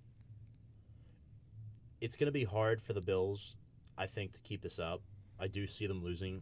It's 2.01 2.17
going 2.17 2.27
to 2.27 2.31
be 2.31 2.43
hard 2.43 2.81
for 2.81 2.93
the 2.93 3.01
Bills, 3.01 3.55
I 3.97 4.05
think, 4.07 4.33
to 4.33 4.41
keep 4.41 4.61
this 4.61 4.79
up. 4.79 5.01
I 5.39 5.47
do 5.47 5.65
see 5.67 5.87
them 5.87 6.03
losing 6.03 6.41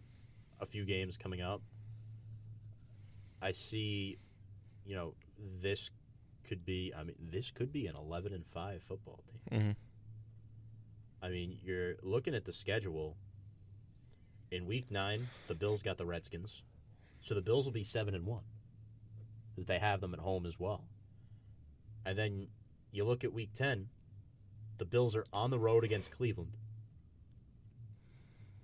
a 0.60 0.66
few 0.66 0.86
games 0.86 1.18
coming 1.18 1.42
up. 1.42 1.62
I 3.42 3.52
see, 3.52 4.18
you 4.86 4.96
know, 4.96 5.14
this 5.62 5.90
could 6.48 6.66
be. 6.66 6.94
I 6.98 7.04
mean, 7.04 7.16
this 7.20 7.52
could 7.52 7.72
be 7.72 7.88
an 7.88 7.96
eleven 7.96 8.34
and 8.34 8.46
five 8.46 8.82
football 8.84 9.20
team. 9.50 9.60
Mm-hmm. 9.60 11.26
I 11.26 11.30
mean, 11.30 11.58
you're 11.64 11.96
looking 12.02 12.34
at 12.36 12.46
the 12.46 12.54
schedule. 12.54 13.18
In 14.54 14.68
week 14.68 14.92
nine, 14.92 15.30
the 15.48 15.56
Bills 15.56 15.82
got 15.82 15.98
the 15.98 16.06
Redskins, 16.06 16.62
so 17.24 17.34
the 17.34 17.42
Bills 17.42 17.66
will 17.66 17.72
be 17.72 17.84
seven 17.84 18.14
and 18.14 18.24
one. 18.24 18.44
'cause 19.56 19.66
They 19.66 19.80
have 19.80 20.00
them 20.00 20.14
at 20.14 20.20
home 20.20 20.46
as 20.46 20.60
well. 20.60 20.88
And 22.06 22.16
then 22.20 22.50
you 22.92 23.04
look 23.04 23.24
at 23.24 23.34
week 23.34 23.56
ten, 23.56 23.90
the 24.78 24.86
Bills 24.86 25.16
are 25.16 25.26
on 25.34 25.50
the 25.50 25.58
road 25.58 25.84
against 25.84 26.12
Cleveland. 26.12 26.56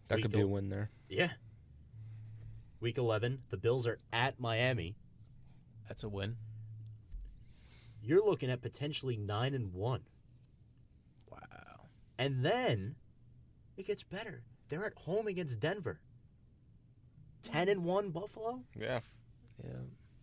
That 0.09 0.17
Week 0.17 0.25
could 0.25 0.31
be 0.31 0.41
a 0.41 0.47
win 0.47 0.69
there. 0.69 0.91
Yeah. 1.07 1.33
Week 2.79 2.99
eleven, 2.99 3.41
the 3.49 3.57
Bills 3.57 3.87
are 3.87 3.97
at 4.13 4.39
Miami. 4.39 4.95
That's 5.87 6.03
a 6.03 6.09
win. 6.09 6.37
You're 7.99 8.23
looking 8.23 8.51
at 8.51 8.61
potentially 8.61 9.17
nine 9.17 9.55
and 9.55 9.73
one. 9.73 10.05
Wow. 11.31 11.89
And 12.15 12.45
then 12.45 12.95
it 13.75 13.87
gets 13.87 14.03
better. 14.03 14.43
They're 14.69 14.85
at 14.85 14.93
home 14.95 15.27
against 15.27 15.59
Denver. 15.59 15.99
Ten 17.41 17.69
and 17.69 17.83
one 17.83 18.11
Buffalo. 18.11 18.61
Yeah. 18.79 18.99
Yeah. 19.63 19.71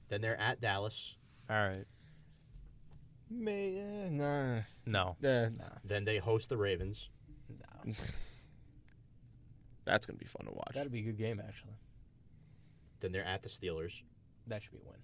Then 0.09 0.21
they're 0.21 0.41
at 0.41 0.61
Dallas. 0.61 1.17
All 1.51 1.57
right. 1.57 1.85
May 3.29 3.81
uh, 3.81 4.11
nah. 4.11 4.61
No. 4.87 5.17
Uh, 5.25 5.49
Then 5.85 6.05
they 6.05 6.19
host 6.19 6.49
the 6.49 6.57
Ravens. 6.57 7.11
No. 7.49 7.93
that's 9.85 10.07
gonna 10.07 10.19
be 10.19 10.27
fun 10.27 10.47
to 10.47 10.53
watch. 10.53 10.75
That'd 10.75 10.93
be 10.93 11.01
a 11.01 11.03
good 11.03 11.19
game 11.19 11.43
actually. 11.47 11.75
Then 13.01 13.13
they're 13.13 13.25
at 13.25 13.43
the 13.43 13.49
Steelers. 13.49 13.93
That 14.47 14.63
should 14.63 14.73
be 14.73 14.79
a 14.79 14.89
win. 14.89 14.99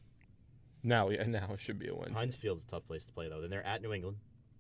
Now, 0.85 1.11
yeah, 1.11 1.25
now 1.25 1.51
it 1.53 1.61
should 1.61 1.79
be 1.79 1.89
a 1.89 1.95
win. 1.95 2.13
Heinz 2.13 2.35
Field's 2.35 2.65
a 2.65 2.67
tough 2.67 2.87
place 2.87 3.05
to 3.05 3.13
play 3.13 3.29
though. 3.29 3.41
Then 3.41 3.51
they're 3.51 3.67
at 3.67 3.83
New 3.83 3.93
England. 3.93 4.19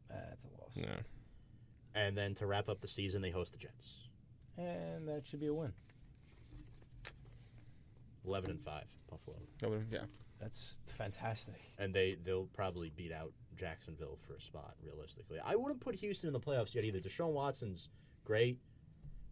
That's 0.09 0.45
a 0.45 0.49
loss. 0.61 0.73
Yeah. 0.75 1.01
And 1.95 2.17
then 2.17 2.35
to 2.37 2.47
wrap 2.47 2.69
up 2.69 2.81
the 2.81 2.89
season, 2.89 3.23
they 3.23 3.31
host 3.31 3.53
the 3.53 3.59
Jets. 3.59 3.95
And 4.59 5.09
that 5.09 5.27
should 5.27 5.41
be 5.41 5.47
a 5.47 5.55
win. 5.55 5.73
Eleven 8.25 8.51
and 8.53 8.61
five, 8.61 8.85
Buffalo. 9.11 9.37
That 9.61 9.71
would- 9.71 9.87
yeah. 9.91 10.05
That's 10.39 10.81
fantastic. 10.97 11.55
And 11.79 11.95
they 11.95 12.17
they'll 12.25 12.47
probably 12.47 12.91
beat 12.91 13.13
out 13.13 13.33
Jacksonville 13.57 14.17
for 14.27 14.35
a 14.35 14.41
spot. 14.41 14.75
Realistically, 14.83 15.39
I 15.45 15.55
wouldn't 15.55 15.81
put 15.81 15.95
Houston 15.97 16.27
in 16.29 16.33
the 16.33 16.41
playoffs 16.41 16.75
yet 16.75 16.85
either. 16.85 16.99
Deshaun 16.99 17.33
Watson's 17.33 17.89
great, 18.25 18.59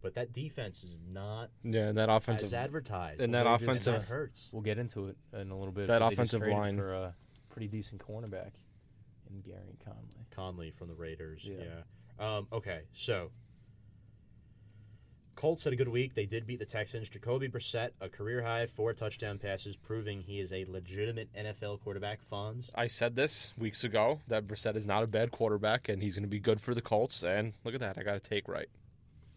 but 0.01 0.13
that 0.15 0.31
defense 0.31 0.83
is 0.83 0.97
not 1.09 1.49
Yeah, 1.63 1.89
and 1.89 1.97
that 1.97 2.09
as 2.09 2.23
offensive 2.23 2.53
advertised. 2.53 3.19
and 3.21 3.33
that 3.33 3.43
Well, 3.45 3.57
just- 3.57 3.69
offensive 3.69 3.93
that 4.01 4.07
hurts. 4.07 4.49
We'll 4.53 4.61
get 4.61 4.77
into 4.77 5.07
it 5.07 5.17
in 5.33 5.51
a 5.51 5.57
little 5.57 5.73
bit. 5.73 5.87
That 5.87 5.99
but 5.99 6.09
they 6.09 6.15
just 6.15 6.33
offensive 6.33 6.39
traded 6.41 6.57
line. 6.57 6.77
for 6.77 6.93
a 6.93 7.15
pretty 7.49 7.67
decent 7.67 8.01
cornerback 8.01 8.53
in 9.29 9.41
Gareon 9.43 9.79
Conley. 9.83 10.25
Conley 10.31 10.71
from 10.71 10.87
the 10.87 10.95
Raiders. 10.95 11.43
Yeah. 11.45 11.57
Yeah. 12.19 12.37
Um, 12.37 12.47
okay, 12.53 12.83
so 12.93 13.31
Colts 15.41 15.63
had 15.63 15.73
a 15.73 15.75
good 15.75 15.87
week. 15.87 16.13
They 16.13 16.27
did 16.27 16.45
beat 16.45 16.59
the 16.59 16.65
Texans. 16.65 17.09
Jacoby 17.09 17.49
Brissett, 17.49 17.89
a 17.99 18.07
career 18.07 18.43
high 18.43 18.67
four 18.67 18.93
touchdown 18.93 19.39
passes, 19.39 19.75
proving 19.75 20.21
he 20.21 20.39
is 20.39 20.53
a 20.53 20.65
legitimate 20.65 21.33
NFL 21.33 21.81
quarterback. 21.81 22.19
Fonz. 22.31 22.69
I 22.75 22.85
said 22.85 23.15
this 23.15 23.51
weeks 23.57 23.83
ago 23.83 24.19
that 24.27 24.45
Brissett 24.45 24.75
is 24.75 24.85
not 24.85 25.01
a 25.01 25.07
bad 25.07 25.31
quarterback 25.31 25.89
and 25.89 26.03
he's 26.03 26.13
going 26.13 26.25
to 26.25 26.29
be 26.29 26.39
good 26.39 26.61
for 26.61 26.75
the 26.75 26.81
Colts. 26.81 27.23
And 27.23 27.53
look 27.63 27.73
at 27.73 27.79
that, 27.79 27.97
I 27.97 28.03
got 28.03 28.17
a 28.17 28.19
take 28.19 28.47
right. 28.47 28.69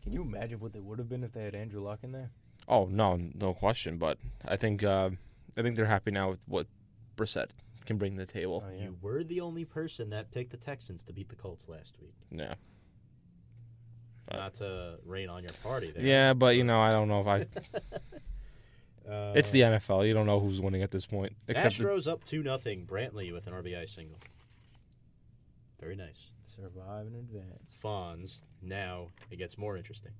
Can 0.02 0.12
you 0.12 0.20
imagine 0.20 0.60
what 0.60 0.74
they 0.74 0.80
would 0.80 0.98
have 0.98 1.08
been 1.08 1.24
if 1.24 1.32
they 1.32 1.42
had 1.42 1.54
Andrew 1.54 1.80
Luck 1.80 2.00
in 2.02 2.12
there? 2.12 2.28
Oh 2.68 2.84
no, 2.84 3.18
no 3.34 3.54
question. 3.54 3.96
But 3.96 4.18
I 4.46 4.56
think 4.56 4.84
uh, 4.84 5.08
I 5.56 5.62
think 5.62 5.74
they're 5.74 5.86
happy 5.86 6.10
now 6.10 6.32
with 6.32 6.40
what 6.44 6.66
Brissett 7.16 7.48
can 7.86 7.96
bring 7.96 8.12
to 8.12 8.26
the 8.26 8.30
table. 8.30 8.62
Oh, 8.66 8.70
yeah. 8.70 8.82
You 8.84 8.98
were 9.00 9.24
the 9.24 9.40
only 9.40 9.64
person 9.64 10.10
that 10.10 10.32
picked 10.32 10.50
the 10.50 10.58
Texans 10.58 11.02
to 11.04 11.14
beat 11.14 11.30
the 11.30 11.36
Colts 11.36 11.66
last 11.66 11.96
week. 11.98 12.12
Yeah, 12.30 12.56
Uh, 14.30 14.36
Not 14.36 14.54
to 14.54 14.98
rain 15.04 15.28
on 15.28 15.42
your 15.42 15.52
party 15.62 15.90
there. 15.90 16.02
yeah, 16.04 16.32
but 16.32 16.56
you 16.56 16.64
know, 16.64 16.80
I 16.80 16.90
don't 16.92 17.08
know 17.08 17.20
if 17.20 17.26
I. 17.26 17.46
Uh, 19.06 19.34
It's 19.36 19.50
the 19.50 19.60
NFL. 19.60 20.08
You 20.08 20.14
don't 20.14 20.24
know 20.24 20.40
who's 20.40 20.62
winning 20.62 20.82
at 20.82 20.90
this 20.90 21.04
point. 21.04 21.34
Except 21.46 21.76
the, 21.76 21.84
Astros 21.84 22.10
up 22.10 22.24
two 22.24 22.42
nothing. 22.42 22.86
Brantley 22.86 23.34
with 23.34 23.46
an 23.46 23.52
RBI 23.52 23.86
single. 23.86 24.16
Very 25.78 25.94
nice. 25.94 26.30
Survive 26.44 27.06
in 27.08 27.14
advance. 27.14 27.78
Fonz. 27.84 28.36
Now 28.62 29.08
it 29.30 29.36
gets 29.36 29.58
more 29.58 29.76
interesting. 29.76 30.12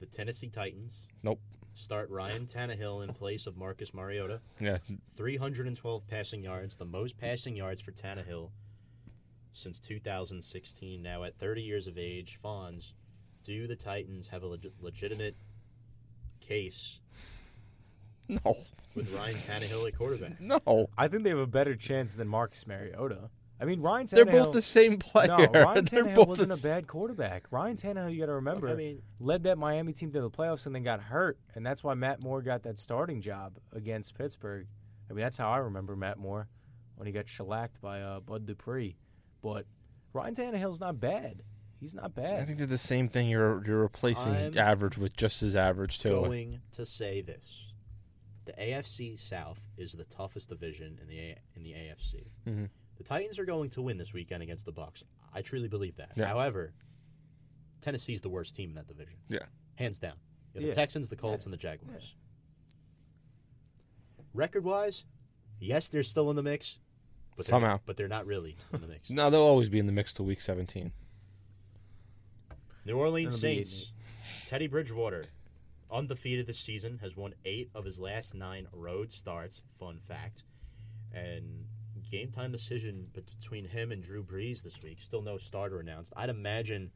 The 0.00 0.06
Tennessee 0.06 0.48
Titans. 0.48 0.94
Nope. 1.22 1.40
Start 1.74 2.08
Ryan 2.08 2.46
Tannehill 2.46 3.06
in 3.06 3.12
place 3.12 3.46
of 3.46 3.56
Marcus 3.58 3.92
Mariota. 3.92 4.40
yeah, 4.60 4.78
312 5.16 6.06
passing 6.08 6.42
yards, 6.42 6.76
the 6.76 6.84
most 6.86 7.18
passing 7.18 7.54
yards 7.56 7.80
for 7.82 7.90
Tannehill 7.92 8.48
since 9.54 9.80
2016. 9.80 11.02
Now 11.02 11.24
at 11.24 11.38
30 11.38 11.62
years 11.62 11.86
of 11.86 11.96
age, 11.96 12.38
Fonz, 12.44 12.92
do 13.44 13.66
the 13.66 13.76
Titans 13.76 14.28
have 14.28 14.42
a 14.42 14.46
leg- 14.46 14.72
legitimate 14.80 15.36
case 16.40 17.00
no, 18.28 18.58
with 18.94 19.14
Ryan 19.14 19.36
Tannehill 19.36 19.86
at 19.88 19.96
quarterback? 19.96 20.40
no. 20.40 20.88
I 20.98 21.08
think 21.08 21.22
they 21.22 21.30
have 21.30 21.38
a 21.38 21.46
better 21.46 21.74
chance 21.74 22.14
than 22.14 22.28
Marcus 22.28 22.66
Mariota. 22.66 23.30
I 23.60 23.66
mean, 23.66 23.80
Ryan 23.80 24.06
Tannehill. 24.06 24.14
They're 24.14 24.26
both 24.26 24.52
the 24.52 24.62
same 24.62 24.98
player. 24.98 25.28
No, 25.28 25.36
Ryan 25.36 25.84
They're 25.84 26.04
Tannehill 26.04 26.14
both 26.16 26.28
wasn't 26.28 26.48
the 26.60 26.68
a 26.68 26.72
bad 26.72 26.86
quarterback. 26.88 27.44
Ryan 27.50 27.76
Tannehill, 27.76 28.12
you 28.12 28.20
got 28.20 28.26
to 28.26 28.34
remember, 28.34 28.68
I 28.68 28.74
mean, 28.74 29.02
led 29.20 29.44
that 29.44 29.56
Miami 29.56 29.92
team 29.92 30.10
to 30.12 30.20
the 30.20 30.30
playoffs 30.30 30.66
and 30.66 30.74
then 30.74 30.82
got 30.82 31.00
hurt, 31.00 31.38
and 31.54 31.64
that's 31.64 31.84
why 31.84 31.94
Matt 31.94 32.20
Moore 32.20 32.42
got 32.42 32.64
that 32.64 32.78
starting 32.78 33.20
job 33.20 33.58
against 33.72 34.18
Pittsburgh. 34.18 34.66
I 35.08 35.12
mean, 35.12 35.22
that's 35.22 35.36
how 35.36 35.50
I 35.50 35.58
remember 35.58 35.94
Matt 35.94 36.18
Moore 36.18 36.48
when 36.96 37.06
he 37.06 37.12
got 37.12 37.28
shellacked 37.28 37.80
by 37.80 38.00
uh, 38.00 38.20
Bud 38.20 38.46
Dupree. 38.46 38.96
But 39.44 39.66
Ryan 40.14 40.34
Tannehill's 40.34 40.80
not 40.80 40.98
bad. 40.98 41.42
He's 41.78 41.94
not 41.94 42.14
bad. 42.14 42.40
I 42.40 42.44
think 42.46 42.56
they're 42.56 42.66
the 42.66 42.78
same 42.78 43.10
thing. 43.10 43.28
You're 43.28 43.62
you're 43.66 43.80
replacing 43.82 44.34
I'm 44.34 44.56
average 44.58 44.96
with 44.96 45.14
just 45.18 45.42
as 45.42 45.54
average 45.54 45.98
too. 46.00 46.08
going 46.08 46.60
to 46.72 46.86
say 46.86 47.20
this: 47.20 47.66
the 48.46 48.52
AFC 48.54 49.18
South 49.18 49.60
is 49.76 49.92
the 49.92 50.04
toughest 50.04 50.48
division 50.48 50.98
in 51.02 51.08
the 51.08 51.18
A- 51.18 51.38
in 51.56 51.62
the 51.62 51.72
AFC. 51.74 52.24
Mhm. 52.46 52.70
The 52.96 53.04
Titans 53.04 53.38
are 53.38 53.44
going 53.44 53.68
to 53.70 53.82
win 53.82 53.98
this 53.98 54.14
weekend 54.14 54.42
against 54.42 54.64
the 54.64 54.72
Bucks. 54.72 55.04
I 55.34 55.42
truly 55.42 55.68
believe 55.68 55.96
that. 55.96 56.12
Yeah. 56.16 56.26
However, 56.28 56.72
Tennessee's 57.82 58.22
the 58.22 58.30
worst 58.30 58.54
team 58.54 58.70
in 58.70 58.76
that 58.76 58.86
division. 58.88 59.18
Yeah. 59.28 59.44
hands 59.74 59.98
down. 59.98 60.14
You 60.54 60.60
have 60.60 60.62
Yeah. 60.62 60.68
The 60.70 60.74
Texans, 60.76 61.08
the 61.10 61.16
Colts, 61.16 61.42
Yeah. 61.44 61.48
and 61.48 61.52
the 61.52 61.58
Jaguars. 61.58 62.14
Record 64.32 64.64
wise, 64.64 65.04
yes, 65.60 65.88
they're 65.88 66.02
still 66.02 66.30
in 66.30 66.36
the 66.36 66.42
mix, 66.42 66.78
but 67.36 67.46
Somehow. 67.46 67.80
but 67.86 67.96
they're 67.96 68.08
not 68.08 68.26
really 68.26 68.56
in 68.72 68.80
the 68.80 68.86
mix. 68.86 69.10
No, 69.10 69.30
they'll 69.30 69.40
always 69.40 69.68
be 69.68 69.78
in 69.78 69.86
the 69.86 69.92
mix 69.92 70.12
till 70.12 70.24
week 70.24 70.40
17. 70.40 70.92
New 72.84 72.96
Orleans 72.96 73.40
That'll 73.40 73.40
Saints. 73.40 73.92
Teddy 74.46 74.66
Bridgewater, 74.66 75.24
undefeated 75.90 76.46
this 76.46 76.58
season, 76.58 76.98
has 76.98 77.16
won 77.16 77.34
eight 77.44 77.70
of 77.74 77.84
his 77.84 77.98
last 77.98 78.34
nine 78.34 78.66
road 78.72 79.10
starts. 79.10 79.62
Fun 79.78 80.00
fact. 80.06 80.42
And 81.12 81.64
game 82.10 82.30
time 82.30 82.52
decision 82.52 83.06
between 83.12 83.64
him 83.64 83.90
and 83.90 84.02
Drew 84.02 84.22
Brees 84.22 84.62
this 84.62 84.82
week. 84.82 84.98
Still 85.00 85.22
no 85.22 85.38
starter 85.38 85.80
announced. 85.80 86.12
I'd 86.16 86.28
imagine 86.28 86.90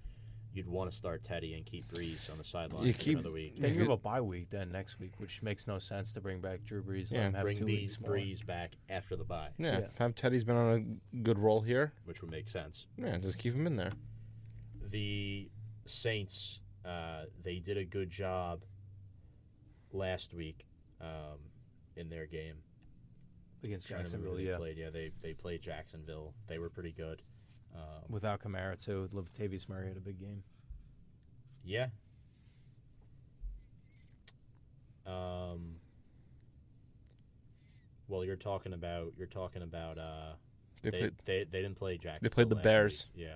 you'd 0.52 0.66
want 0.66 0.90
to 0.90 0.96
start 0.96 1.22
Teddy 1.24 1.54
and 1.54 1.64
keep 1.66 1.86
Brees 1.92 2.30
on 2.30 2.38
the 2.38 2.44
sideline 2.44 2.86
You 2.86 2.92
for 2.92 2.98
keep- 3.00 3.18
another 3.18 3.32
week. 3.34 3.60
Then 3.60 3.74
you 3.74 3.80
have 3.80 3.90
a 3.90 3.96
bye 3.96 4.20
week 4.20 4.50
then 4.50 4.72
next 4.72 4.98
week, 4.98 5.12
which 5.18 5.42
makes 5.42 5.66
no 5.66 5.78
sense 5.78 6.12
to 6.14 6.20
bring 6.20 6.40
back 6.40 6.64
Drew 6.64 6.82
Brees. 6.82 7.12
Let 7.12 7.18
Yeah, 7.20 7.26
him 7.28 7.34
have 7.34 7.42
Bring 7.44 7.56
two 7.56 7.64
Brees, 7.66 7.68
weeks. 7.80 7.96
Brees 7.98 8.46
back 8.46 8.76
after 8.88 9.14
the 9.16 9.24
bye, 9.24 9.50
Yeah, 9.58 9.78
Yeah. 9.80 9.86
have 9.98 10.14
Teddy's 10.14 10.44
been 10.44 10.56
on 10.56 11.00
a 11.12 11.16
good 11.18 11.38
roll 11.38 11.60
here. 11.60 11.92
which 12.04 12.22
would 12.22 12.30
make 12.30 12.48
sense. 12.48 12.86
Yeah, 12.96 13.16
just 13.18 13.38
keep 13.38 13.54
him 13.54 13.66
in 13.66 13.76
there. 13.76 13.92
The 14.90 15.50
Saints, 15.84 16.60
uh, 16.84 17.24
they 17.42 17.58
did 17.58 17.76
a 17.76 17.84
good 17.84 18.10
job 18.10 18.64
last 19.92 20.34
week 20.34 20.64
um, 21.00 21.38
in 21.96 22.08
their 22.08 22.26
game. 22.26 22.56
against 23.62 23.86
Trying 23.88 24.04
to 24.04 24.16
remember 24.16 24.28
Jacksonville. 24.36 24.44
who 24.44 24.50
Yeah, 24.50 24.56
played. 24.56 24.76
Yeah, 24.78 24.90
they 24.90 25.10
they 25.20 25.34
played 25.34 25.62
Jacksonville. 25.62 26.34
They 26.46 26.58
were 26.58 26.70
pretty 26.70 26.92
good. 26.92 27.22
Um, 27.74 27.82
without 28.08 28.42
Kamara 28.42 28.82
too, 28.82 29.08
Latavius 29.14 29.68
Murray 29.68 29.88
had 29.88 29.96
a 29.96 30.00
big 30.00 30.18
game. 30.18 30.42
yeah. 31.64 31.88
Um. 35.06 35.76
Well, 38.08 38.24
you're 38.24 38.36
talking 38.36 38.72
about 38.72 39.12
you're 39.16 39.26
talking 39.26 39.62
about 39.62 39.98
uh 39.98 40.32
They 40.82 40.90
they 40.90 40.98
played, 41.00 41.14
they, 41.24 41.44
they 41.50 41.62
didn't 41.62 41.76
play 41.76 41.96
Jacksonville. 41.98 42.20
They 42.22 42.34
played 42.34 42.48
the 42.48 42.56
Bears. 42.56 43.06
week. 43.16 43.26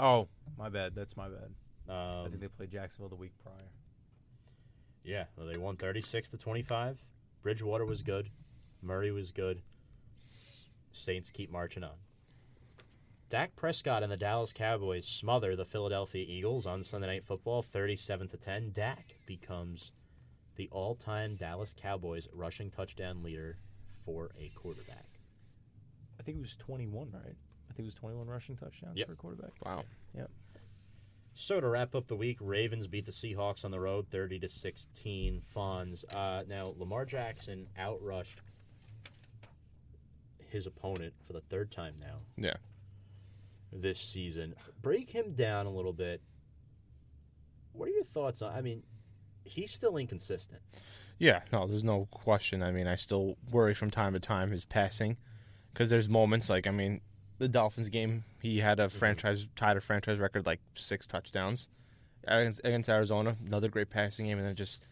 Oh, 0.00 0.28
my 0.56 0.68
bad. 0.68 0.94
That's 0.94 1.16
my 1.16 1.28
bad. 1.28 1.50
Yeah. 1.88 1.94
I 1.94 2.20
Um, 2.24 2.28
think 2.30 2.40
they 2.40 2.48
played 2.48 2.70
Jacksonville 2.70 3.08
the 3.08 3.16
week 3.16 3.32
prior. 3.42 3.54
Yeah, 5.04 5.24
well, 5.36 5.46
they 5.46 5.56
won 5.58 5.76
36 5.76 6.28
to 6.30 6.36
25. 6.36 6.98
Bridgewater 7.42 7.84
was 7.86 8.02
good. 8.02 8.28
Murray 8.82 9.10
was 9.10 9.32
good. 9.32 9.62
Saints 10.92 11.30
keep 11.30 11.50
marching 11.50 11.82
on. 11.82 11.96
Dak 13.28 13.54
Prescott 13.56 14.02
and 14.02 14.10
the 14.10 14.16
Dallas 14.16 14.52
Cowboys 14.54 15.06
smother 15.06 15.54
the 15.54 15.64
Philadelphia 15.66 16.24
Eagles 16.26 16.66
on 16.66 16.82
Sunday 16.82 17.08
Night 17.08 17.24
Football 17.24 17.62
37 17.62 18.28
to 18.28 18.36
10. 18.38 18.70
Dak 18.72 19.16
becomes 19.26 19.92
the 20.56 20.68
all-time 20.72 21.36
Dallas 21.36 21.74
Cowboys 21.78 22.26
rushing 22.32 22.70
touchdown 22.70 23.22
leader 23.22 23.58
for 24.04 24.30
a 24.40 24.48
quarterback. 24.54 25.04
I 26.18 26.22
think 26.22 26.38
it 26.38 26.40
was 26.40 26.56
21, 26.56 27.10
right? 27.12 27.22
I 27.70 27.72
think 27.74 27.80
it 27.80 27.84
was 27.84 27.94
21 27.96 28.26
rushing 28.26 28.56
touchdowns 28.56 28.98
Yep. 28.98 29.06
for 29.08 29.12
a 29.12 29.16
quarterback. 29.16 29.52
wow. 29.64 29.84
Yeah. 30.16 30.26
So 31.34 31.60
to 31.60 31.68
wrap 31.68 31.94
up 31.94 32.08
the 32.08 32.16
week, 32.16 32.38
Ravens 32.40 32.86
beat 32.88 33.04
the 33.04 33.12
Seahawks 33.12 33.64
on 33.64 33.70
the 33.70 33.78
road, 33.78 34.08
thirty 34.10 34.40
to 34.40 34.48
sixteen. 34.48 35.40
Fonz. 35.54 36.02
Uh, 36.12 36.42
now 36.48 36.74
Lamar 36.76 37.04
Jackson 37.04 37.68
outrushed 37.78 38.38
his 40.48 40.66
opponent 40.66 41.14
for 41.24 41.34
the 41.34 41.40
third 41.42 41.70
time 41.70 41.94
now 42.00 42.16
Yeah. 42.36 42.56
This 43.72 44.00
season. 44.00 44.54
Break 44.82 45.10
him 45.10 45.32
down 45.34 45.66
a 45.66 45.70
little 45.70 45.92
bit. 45.92 46.20
What 47.72 47.88
are 47.88 47.92
your 47.92 48.04
thoughts 48.04 48.42
on? 48.42 48.54
I 48.54 48.60
mean, 48.60 48.82
he's 49.44 49.70
still 49.70 49.96
inconsistent. 49.96 50.60
Yeah, 51.18 51.40
no, 51.52 51.66
there's 51.66 51.84
no 51.84 52.06
question. 52.10 52.62
I 52.62 52.70
mean, 52.70 52.86
I 52.86 52.94
still 52.94 53.36
worry 53.50 53.74
from 53.74 53.90
time 53.90 54.12
to 54.12 54.20
time 54.20 54.50
his 54.50 54.64
passing 54.64 55.16
because 55.72 55.90
there's 55.90 56.08
moments 56.08 56.48
like 56.48 56.66
I 56.66 56.70
mean, 56.70 57.00
the 57.38 57.48
Dolphins 57.48 57.88
game, 57.88 58.24
he 58.40 58.58
had 58.58 58.80
a 58.80 58.86
mm-hmm. 58.86 58.98
franchise 58.98 59.46
tied 59.56 59.76
a 59.76 59.80
franchise 59.80 60.18
record 60.18 60.46
like 60.46 60.60
six 60.74 61.06
touchdowns 61.06 61.68
against, 62.26 62.60
against 62.64 62.88
Arizona, 62.88 63.36
another 63.46 63.68
great 63.68 63.90
passing 63.90 64.26
game, 64.26 64.38
and 64.38 64.46
then 64.46 64.54
just 64.54 64.86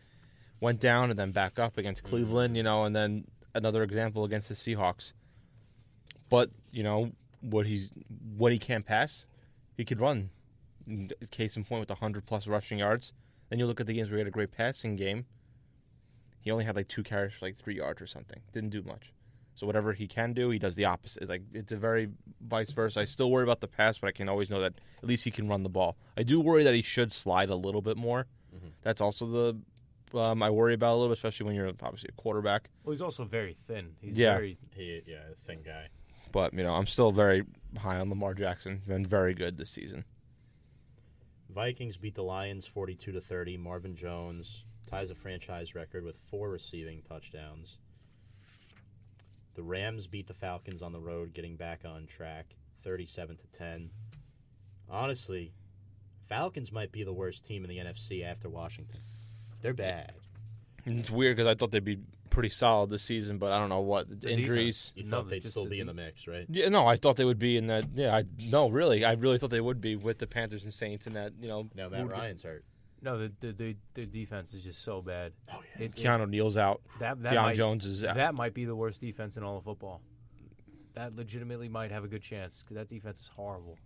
went 0.61 0.81
down 0.81 1.11
and 1.11 1.19
then 1.19 1.31
back 1.31 1.59
up 1.59 1.79
against 1.79 2.03
mm-hmm. 2.03 2.11
Cleveland, 2.11 2.57
you 2.57 2.63
know, 2.63 2.85
and 2.85 2.95
then 2.95 3.25
another 3.55 3.83
example 3.83 4.25
against 4.25 4.49
the 4.49 4.55
Seahawks. 4.55 5.13
But 6.29 6.51
you 6.73 6.83
know 6.83 7.13
what 7.51 7.67
he's 7.67 7.93
what 8.37 8.53
he 8.53 8.59
can't 8.59 8.85
pass, 8.85 9.27
he 9.77 9.85
could 9.85 10.01
run. 10.01 10.31
Case 11.31 11.57
in 11.57 11.65
point 11.65 11.81
with 11.81 11.91
100 11.91 12.27
plus 12.27 12.47
rushing 12.47 12.79
yards. 12.79 13.13
Then 13.51 13.59
you 13.59 13.67
look 13.67 13.81
at 13.81 13.87
the 13.87 13.95
games 13.95 14.09
where 14.11 14.19
he 14.19 14.21
had 14.21 14.29
a 14.29 14.31
great 14.33 14.53
passing 14.53 14.97
game. 14.97 15.27
He 16.41 16.51
only 16.51 16.65
had 16.65 16.77
like 16.77 16.89
two 16.89 17.03
carries 17.03 17.33
for 17.35 17.47
like 17.47 17.57
three 17.57 17.77
yards 17.77 18.01
or 18.01 18.07
something. 18.07 18.41
Didn't 18.53 18.71
do 18.71 18.83
much. 18.83 19.13
So 19.55 19.67
whatever 19.67 19.95
he 19.95 20.07
can 20.07 20.33
do, 20.33 20.51
he 20.51 20.59
does 20.59 20.77
the 20.77 20.85
opposite. 20.85 21.29
Like 21.29 21.43
it's 21.53 21.73
a 21.73 21.77
very 21.77 22.09
vice 22.41 22.71
versa. 22.73 23.01
I 23.01 23.05
still 23.05 23.31
worry 23.31 23.43
about 23.43 23.61
the 23.61 23.67
pass, 23.69 23.99
but 23.99 24.09
I 24.09 24.13
can 24.13 24.29
always 24.29 24.51
know 24.51 24.61
that 24.61 24.75
at 25.03 25.09
least 25.09 25.25
he 25.25 25.31
can 25.31 25.49
run 25.49 25.63
the 25.63 25.69
ball. 25.69 25.97
I 26.17 26.23
do 26.23 26.41
worry 26.41 26.63
that 26.63 26.75
he 26.75 26.83
should 26.83 27.13
slide 27.13 27.49
a 27.51 27.57
little 27.57 27.83
bit 27.83 27.97
more. 27.97 28.27
That's 28.83 29.01
also 29.01 29.27
the 30.13 30.19
um, 30.19 30.41
I 30.43 30.51
worry 30.51 30.75
about 30.75 30.93
a 30.93 30.97
little, 30.97 31.09
bit, 31.09 31.19
especially 31.19 31.47
when 31.47 31.57
you're 31.57 31.69
obviously 31.83 32.09
a 32.17 32.21
quarterback. 32.21 32.71
Well, 32.85 32.93
he's 32.93 33.03
also 33.03 33.25
very 33.25 33.55
thin. 33.67 33.97
He's 34.01 34.15
Yeah. 34.17 34.35
very 34.35 34.57
He, 34.75 35.03
yeah, 35.07 35.19
thin 35.47 35.59
guy. 35.65 35.89
But 36.37 36.53
you 36.53 36.63
know, 36.63 36.75
I'm 36.75 36.87
still 36.87 37.13
very 37.13 37.45
high 37.79 37.99
on 37.99 38.11
Lamar 38.11 38.35
Jackson. 38.35 38.83
Been 38.87 39.07
very 39.07 39.33
good 39.33 39.57
this 39.57 39.71
season. 39.71 40.05
Vikings 41.49 41.97
beat 41.97 42.15
the 42.15 42.23
Lions 42.23 42.67
42 42.67 43.13
to 43.13 43.23
30. 43.23 43.57
Marvin 43.57 43.97
Jones 43.97 44.65
ties 44.87 45.11
a 45.11 45.15
franchise 45.15 45.75
record 45.75 46.05
with 46.05 46.19
four 46.31 46.51
receiving 46.51 47.01
touchdowns. 47.09 47.79
The 49.55 49.63
Rams 49.63 50.07
beat 50.07 50.27
the 50.27 50.35
Falcons 50.35 50.83
on 50.83 50.93
the 50.93 51.01
road, 51.01 51.33
getting 51.33 51.57
back 51.57 51.87
on 51.87 52.07
track 52.07 52.55
37 52.85 53.39
to 53.39 53.59
10. 53.59 53.91
Honestly, 54.91 55.55
Falcons 56.29 56.71
might 56.71 56.93
be 56.93 57.03
the 57.03 57.15
worst 57.15 57.47
team 57.47 57.65
in 57.65 57.71
the 57.71 57.79
NFC 57.79 58.23
after 58.23 58.51
Washington. 58.51 59.01
They're 59.63 59.73
bad. 59.73 60.13
It's 60.85 61.11
weird 61.11 61.39
because 61.39 61.51
I 61.51 61.55
thought 61.55 61.71
they'd 61.71 61.83
be 61.83 61.99
pretty 62.37 62.49
solid 62.51 62.91
this 62.91 63.03
season, 63.03 63.39
but 63.39 63.51
I 63.51 63.59
don't 63.59 63.69
know 63.69 63.81
what 63.81 64.21
The 64.21 64.31
injuries. 64.31 64.93
You 64.95 65.03
No, 65.05 65.11
thought 65.11 65.31
they'd 65.31 65.43
still 65.45 65.67
be 65.67 65.81
in 65.81 65.87
the 65.87 65.95
mix, 65.95 66.27
right? 66.29 66.47
Yeah, 66.49 66.69
no, 66.69 66.87
I 66.87 66.97
thought 66.97 67.17
they 67.17 67.25
would 67.25 67.39
be 67.39 67.57
in 67.57 67.67
that. 67.67 67.87
Yeah, 67.95 68.15
I 68.15 68.25
no, 68.45 68.69
really, 68.69 69.05
I 69.05 69.13
really 69.15 69.39
thought 69.39 69.51
they 69.51 69.61
would 69.61 69.81
be 69.81 69.97
with 69.97 70.19
the 70.19 70.27
Panthers 70.27 70.63
and 70.65 70.73
Saints 70.73 71.07
and 71.07 71.17
that. 71.17 71.33
You 71.41 71.49
know, 71.49 71.69
Now 71.75 71.89
Matt 71.89 72.09
Ryan's 72.09 72.43
hurt. 72.43 72.65
no. 73.03 73.19
The 73.19 73.33
the, 73.41 73.53
the 73.53 73.77
the 73.95 74.05
defense 74.07 74.53
is 74.55 74.63
just 74.63 74.83
so 74.83 75.03
bad. 75.03 75.33
Oh 75.53 75.61
yeah. 75.77 75.85
It, 75.87 75.95
it- 75.99 76.03
Keanu 76.05 76.29
Neal's 76.29 76.57
out. 76.57 76.83
that 77.01 77.23
that 77.23 77.33
Deion 77.33 77.43
might, 77.43 77.57
Jones 77.57 77.85
is 77.87 78.05
out. 78.05 78.15
that 78.17 78.35
might 78.35 78.55
be 78.55 78.65
the 78.67 78.77
worst 78.77 79.01
defense 79.01 79.37
in 79.37 79.43
all 79.43 79.57
of 79.59 79.65
football. 79.65 80.01
That 80.95 81.15
legitimately 81.17 81.69
might 81.69 81.91
have 81.91 82.05
a 82.05 82.09
good 82.09 82.23
chance 82.23 82.63
because 82.63 82.77
that 82.77 82.89
defense 82.89 83.21
is 83.21 83.29
horrible. 83.35 83.79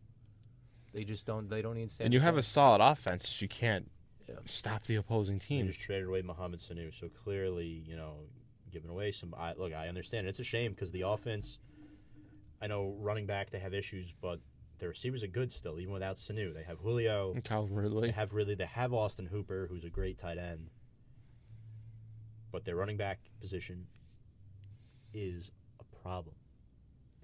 They 0.92 1.04
just 1.04 1.24
don't. 1.26 1.48
They 1.48 1.62
don't 1.62 1.76
even 1.76 1.88
stand. 1.88 2.06
and 2.06 2.14
you 2.14 2.20
a 2.20 2.22
have 2.24 2.36
a 2.36 2.42
solid 2.42 2.80
offense. 2.80 3.40
You 3.40 3.48
can't 3.48 3.88
Yeah. 4.28 4.36
stop 4.46 4.86
the 4.86 4.96
opposing 4.96 5.36
You 5.36 5.40
team. 5.40 5.66
just 5.68 5.80
traded 5.80 6.06
away 6.08 6.22
Mohamed 6.22 6.60
Sanu, 6.60 6.92
so 6.98 7.08
clearly, 7.08 7.82
you 7.86 7.96
know, 7.96 8.14
giving 8.70 8.90
away 8.90 9.12
some. 9.12 9.34
I, 9.36 9.54
look, 9.54 9.72
I 9.72 9.88
understand 9.88 10.26
it's 10.26 10.40
a 10.40 10.44
shame 10.44 10.72
because 10.72 10.90
the 10.92 11.02
offense. 11.02 11.58
I 12.62 12.66
know 12.66 12.94
running 12.98 13.26
back 13.26 13.50
they 13.50 13.58
have 13.58 13.72
issues, 13.74 14.12
but 14.20 14.38
the 14.78 14.88
receivers 14.88 15.22
are 15.22 15.26
good 15.28 15.50
still, 15.50 15.80
even 15.80 15.92
without 15.94 16.16
Sanu. 16.16 16.52
They 16.54 16.62
have 16.62 16.78
Julio. 16.78 17.34
Calvin 17.44 17.74
Ridley. 17.74 18.08
They 18.08 18.12
have 18.12 18.32
really 18.34 18.54
they 18.54 18.66
have 18.66 18.92
Austin 18.92 19.26
Hooper, 19.26 19.66
who's 19.70 19.84
a 19.84 19.90
great 19.90 20.18
tight 20.18 20.38
end. 20.38 20.68
But 22.52 22.64
their 22.64 22.76
running 22.76 22.96
back 22.96 23.20
position 23.40 23.86
is 25.14 25.50
a 25.80 25.84
problem. 26.02 26.34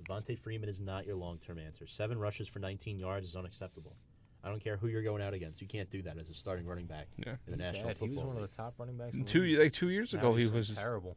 Devonta 0.02 0.38
Freeman 0.38 0.68
is 0.68 0.80
not 0.80 1.06
your 1.06 1.16
long 1.16 1.38
term 1.38 1.58
answer. 1.58 1.86
Seven 1.86 2.18
rushes 2.18 2.46
for 2.48 2.58
19 2.58 2.98
yards 2.98 3.26
is 3.26 3.36
unacceptable. 3.36 3.96
I 4.44 4.48
don't 4.50 4.62
care 4.62 4.76
who 4.76 4.86
you're 4.86 5.02
going 5.02 5.22
out 5.22 5.34
against. 5.34 5.60
You 5.60 5.66
can't 5.66 5.90
do 5.90 6.02
that 6.02 6.18
as 6.18 6.28
a 6.28 6.34
starting 6.34 6.66
running 6.66 6.86
back 6.86 7.08
Yeah. 7.16 7.30
in 7.32 7.36
the 7.46 7.50
He's 7.52 7.60
National 7.60 7.88
bad. 7.88 7.96
He 7.96 8.08
was 8.10 8.22
one 8.24 8.36
of 8.36 8.42
the 8.42 8.48
top 8.56 8.74
running 8.78 8.96
backs. 8.96 9.16
In 9.16 9.24
Two 9.24 9.42
like 9.58 9.72
two 9.72 9.88
years 9.88 10.12
Now 10.14 10.20
ago, 10.20 10.34
he 10.34 10.46
was. 10.46 10.74
terrible. 10.74 11.16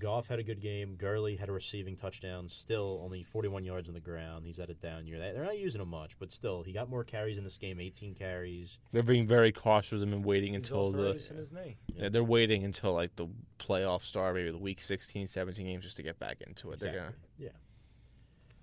Goff 0.00 0.26
had 0.26 0.40
a 0.40 0.42
good 0.42 0.60
game. 0.60 0.96
Gurley 0.96 1.36
had 1.36 1.48
a 1.48 1.52
receiving 1.52 1.94
touchdown. 1.94 2.48
Still 2.48 3.00
only 3.04 3.22
41 3.22 3.64
yards 3.64 3.86
on 3.88 3.94
the 3.94 4.00
ground. 4.00 4.44
He's 4.44 4.58
at 4.58 4.68
a 4.70 4.74
down 4.74 5.06
year. 5.06 5.18
They- 5.20 5.30
They're 5.32 5.44
not 5.44 5.58
using 5.58 5.80
him 5.80 5.88
much, 5.90 6.18
but 6.18 6.32
still, 6.32 6.62
he 6.64 6.72
got 6.72 6.88
more 6.90 7.04
carries 7.04 7.38
in 7.38 7.44
this 7.44 7.58
game. 7.58 7.78
18 7.78 8.14
carries. 8.14 8.78
They're 8.90 9.02
being 9.04 9.26
very 9.28 9.52
cautious 9.52 9.92
with 9.92 10.02
him 10.02 10.12
and 10.12 10.24
waiting 10.24 10.54
He's 10.54 10.58
until 10.68 10.90
the. 10.90 10.98
arthritis 10.98 11.30
in 11.30 11.36
his 11.36 11.52
knee. 11.52 11.76
Yeah, 11.94 12.08
they're 12.08 12.24
waiting 12.24 12.64
until 12.64 12.94
like 12.94 13.14
the 13.14 13.28
playoff 13.60 14.02
start, 14.02 14.34
maybe 14.34 14.50
the 14.50 14.58
week 14.58 14.82
16, 14.82 15.28
17 15.28 15.64
games, 15.66 15.84
just 15.84 15.96
to 15.98 16.02
get 16.02 16.18
back 16.18 16.40
into 16.40 16.72
it. 16.72 16.80
They're 16.80 16.94
gonna. 16.94 17.14
Yeah. 17.38 17.50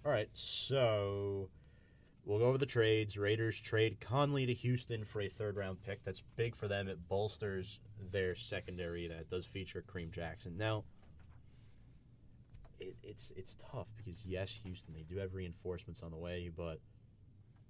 All 0.06 0.12
right, 0.12 0.30
so 0.34 1.50
we'll 2.26 2.40
go 2.40 2.46
over 2.46 2.58
the 2.58 2.66
trades. 2.66 3.18
Raiders 3.18 3.60
trade 3.60 4.00
Conley 4.00 4.46
to 4.46 4.54
Houston 4.54 5.04
for 5.04 5.22
a 5.22 5.28
third 5.30 5.56
round 5.58 5.82
pick. 5.84 6.04
That's 6.04 6.22
big 6.36 6.56
for 6.56 6.68
them. 6.68 6.88
It 6.88 7.08
bolsters 7.10 7.80
their 8.12 8.36
secondary 8.36 9.08
that 9.08 9.30
does 9.30 9.46
feature 9.46 9.84
Kareem 9.88 10.12
Jackson. 10.12 10.58
Now, 10.58 10.84
it, 12.80 12.96
it's 13.04 13.32
it's 13.36 13.58
tough 13.72 13.88
because 13.98 14.26
yes, 14.26 14.60
Houston 14.64 14.94
they 14.94 15.04
do 15.04 15.18
have 15.18 15.34
reinforcements 15.34 16.04
on 16.04 16.12
the 16.12 16.18
way, 16.18 16.50
but 16.56 16.80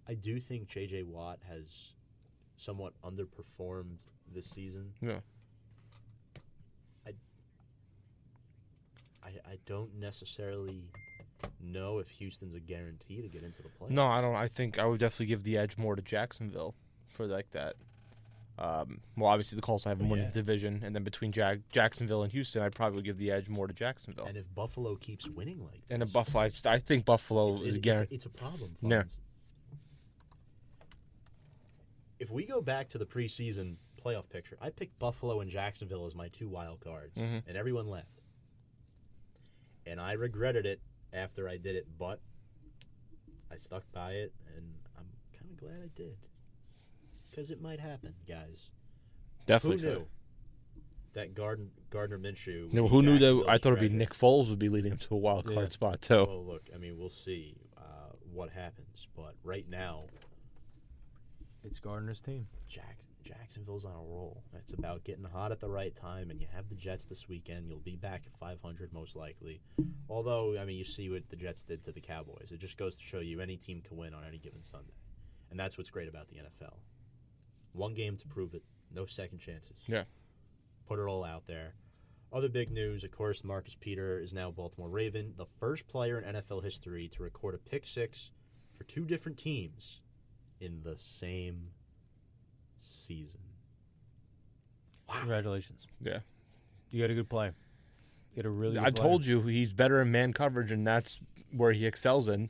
I 0.08 0.14
do 0.14 0.40
think 0.40 0.68
J.J. 0.68 1.04
Watt 1.04 1.40
has 1.48 1.94
somewhat 2.58 2.94
underperformed 3.04 4.00
this 4.34 4.50
season. 4.50 4.94
Yeah. 5.02 5.20
I 7.06 7.12
I, 9.24 9.30
I 9.52 9.58
don't 9.66 9.96
necessarily 10.00 10.84
know 11.60 12.00
if 12.00 12.10
Houston's 12.10 12.56
a 12.56 12.60
guarantee 12.60 13.22
to 13.22 13.28
get 13.28 13.44
into 13.44 13.62
the 13.62 13.70
playoffs. 13.70 13.92
No, 13.92 14.08
I 14.08 14.22
don't. 14.22 14.36
I 14.36 14.48
think 14.48 14.80
I 14.80 14.86
would 14.86 15.00
definitely 15.00 15.28
give 15.28 15.44
the 15.44 15.58
edge 15.58 15.78
more 15.78 15.96
to 15.96 16.02
Jacksonville 16.02 16.76
for 17.08 17.26
like 17.26 17.52
that. 17.52 17.76
Um, 18.60 19.02
well, 19.16 19.30
obviously 19.30 19.56
the 19.56 19.62
Colts 19.62 19.84
have 19.84 20.02
one 20.02 20.18
yeah. 20.20 20.32
division, 20.32 20.82
and 20.84 20.96
then 20.96 21.04
between 21.04 21.32
Jack- 21.32 21.60
Jacksonville 21.72 22.24
and 22.24 22.32
Houston, 22.32 22.64
I'd 22.64 22.74
probably 22.74 23.04
give 23.04 23.18
the 23.20 23.30
edge 23.32 23.50
more 23.50 23.68
to 23.68 23.74
Jacksonville. 23.74 24.26
And 24.26 24.36
if 24.36 24.46
Buffalo 24.56 24.96
keeps 24.96 25.28
winning 25.28 25.64
like 25.64 25.82
And 25.92 26.02
if 26.02 26.12
Buffalo, 26.12 26.44
I, 26.44 26.52
I 26.66 26.80
think 26.80 27.06
Buffalo 27.06 27.52
it's, 27.52 27.62
is 27.62 27.76
it's, 27.76 27.88
a 27.88 28.02
it's, 28.02 28.12
it's 28.14 28.26
a 28.26 28.30
problem. 28.30 28.76
Yeah. 28.82 29.04
Fonz. 29.04 29.16
If 32.20 32.32
we 32.32 32.46
go 32.48 32.62
back 32.62 32.90
to 32.90 32.98
the 32.98 33.06
preseason 33.06 33.76
playoff 34.04 34.28
picture, 34.30 34.58
I 34.60 34.72
picked 34.72 34.98
Buffalo 34.98 35.40
and 35.42 35.52
Jacksonville 35.52 36.08
as 36.08 36.16
my 36.16 36.30
two 36.30 36.50
wild 36.50 36.80
cards, 36.80 37.20
Mhm. 37.20 37.44
and 37.48 37.56
everyone 37.58 37.88
left. 37.88 38.22
And 39.86 40.02
I 40.02 40.14
regretted 40.14 40.66
it 40.66 40.82
after 41.14 41.48
I 41.48 41.58
did 41.58 41.76
it, 41.76 41.86
but 42.00 42.20
I 43.52 43.58
stuck 43.58 43.84
by 43.92 44.14
it, 44.14 44.34
and 44.56 44.66
I'm 44.98 45.06
kind 45.38 45.52
of 45.52 45.58
glad 45.58 45.84
I 45.84 45.90
did. 45.96 46.18
Because 47.38 47.52
it 47.52 47.62
might 47.62 47.80
happen, 47.80 48.16
guys. 48.28 48.72
Definitely. 49.46 49.84
Who 49.84 49.88
could. 49.90 49.98
knew 50.00 50.08
that 51.14 51.36
Gardner, 51.36 51.68
Gardner 51.92 52.18
Minshew? 52.18 52.64
would 52.64 52.74
No, 52.74 52.84
be 52.84 52.90
who 52.90 53.02
knew 53.04 53.20
that? 53.20 53.46
I 53.48 53.60
thought 53.60 53.74
it'd 53.74 53.80
be? 53.80 53.96
Nick 53.96 54.14
Foles 54.16 54.50
would 54.50 54.58
be 54.58 54.70
leading 54.70 54.94
him 54.94 54.98
to 54.98 55.14
a 55.14 55.18
wild 55.18 55.46
card 55.46 55.58
Yeah. 55.58 55.68
spot 55.68 56.02
too. 56.02 56.26
Well, 56.26 56.44
look, 56.44 56.68
I 56.74 56.80
mean, 56.80 56.98
we'll 56.98 57.12
see 57.12 57.56
uh, 57.78 57.82
what 58.34 58.50
happens, 58.50 59.08
but 59.16 59.36
right 59.44 59.70
now, 59.70 60.06
It's 61.64 61.80
Gardner's 61.80 62.22
team. 62.22 62.48
Jack, 62.68 62.98
Jacksonville's 63.24 63.86
on 63.86 63.92
a 63.94 63.96
roll. 63.98 64.42
It's 64.54 64.74
about 64.74 65.04
getting 65.04 65.26
hot 65.26 65.52
at 65.52 65.60
the 65.60 65.70
right 65.70 65.96
time, 65.96 66.32
and 66.32 66.40
you 66.42 66.48
have 66.56 66.70
the 66.70 66.76
Jets 66.76 67.06
this 67.06 67.28
weekend. 67.30 67.68
You'll 67.68 67.80
be 67.80 67.98
back 67.98 68.24
at 68.26 68.34
500 68.40 68.94
most 68.94 69.16
likely. 69.16 69.62
Although, 70.10 70.58
I 70.58 70.66
mean, 70.66 70.78
you 70.78 70.86
see 70.86 71.10
what 71.10 71.30
the 71.30 71.36
Jets 71.36 71.64
did 71.64 71.84
to 71.84 71.92
the 71.92 72.00
Cowboys. 72.02 72.52
It 72.52 72.60
just 72.60 72.78
goes 72.78 72.98
to 72.98 73.04
show 73.04 73.20
you 73.20 73.42
any 73.42 73.58
team 73.58 73.82
can 73.82 73.96
win 73.98 74.14
on 74.16 74.24
any 74.24 74.38
given 74.40 74.64
Sunday, 74.64 74.94
and 75.52 75.60
that's 75.60 75.78
what's 75.78 75.90
great 75.92 76.08
about 76.08 76.30
the 76.30 76.36
NFL. 76.38 76.78
One 77.74 77.94
game 77.94 78.18
to 78.18 78.28
prove 78.28 78.54
it. 78.54 78.64
No 78.94 79.06
second 79.06 79.40
chances. 79.40 79.78
Yeah. 79.88 80.04
Put 80.88 81.00
it 81.00 81.04
all 81.04 81.24
out 81.24 81.48
there. 81.48 81.74
Other 82.32 82.50
big 82.50 82.72
news, 82.72 83.04
of 83.04 83.12
course, 83.12 83.44
Marcus 83.44 83.76
Peter 83.80 84.20
is 84.20 84.34
now 84.34 84.52
Baltimore 84.52 84.90
Raven, 84.90 85.34
the 85.38 85.46
first 85.60 85.88
player 85.88 86.20
in 86.20 86.36
NFL 86.36 86.64
history 86.64 87.10
to 87.16 87.24
record 87.24 87.56
a 87.56 87.58
pick 87.58 87.86
six 87.86 88.32
for 88.78 88.84
two 88.84 89.06
different 89.06 89.38
teams 89.38 90.02
in 90.60 90.82
the 90.84 90.96
same 90.98 91.70
season. 92.80 93.40
Congratulations. 95.10 95.88
Yeah. 96.02 96.20
You 96.92 97.02
got 97.02 97.12
a 97.12 97.16
good 97.16 97.30
play. 97.30 97.52
You 98.34 98.44
got 98.44 98.48
a 98.48 98.52
really. 98.52 98.76
Good 98.76 98.84
I 98.84 98.92
play. 98.92 99.02
told 99.04 99.26
you 99.26 99.42
he's 99.42 99.74
better 99.74 100.02
in 100.02 100.12
man 100.12 100.34
coverage, 100.34 100.72
and 100.72 100.86
that's 100.86 101.20
where 101.52 101.72
he 101.72 101.86
excels 101.86 102.30
in. 102.30 102.50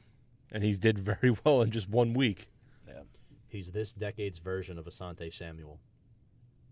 And 0.52 0.64
he's 0.64 0.80
did 0.80 0.98
very 1.22 1.36
well 1.44 1.62
in 1.62 1.72
just 1.72 1.90
one 1.90 2.14
week. 2.14 2.50
He's 3.50 3.72
this 3.72 3.94
decade's 3.94 4.40
version 4.40 4.78
of 4.78 4.86
Asante 4.86 5.34
Samuel. 5.34 5.80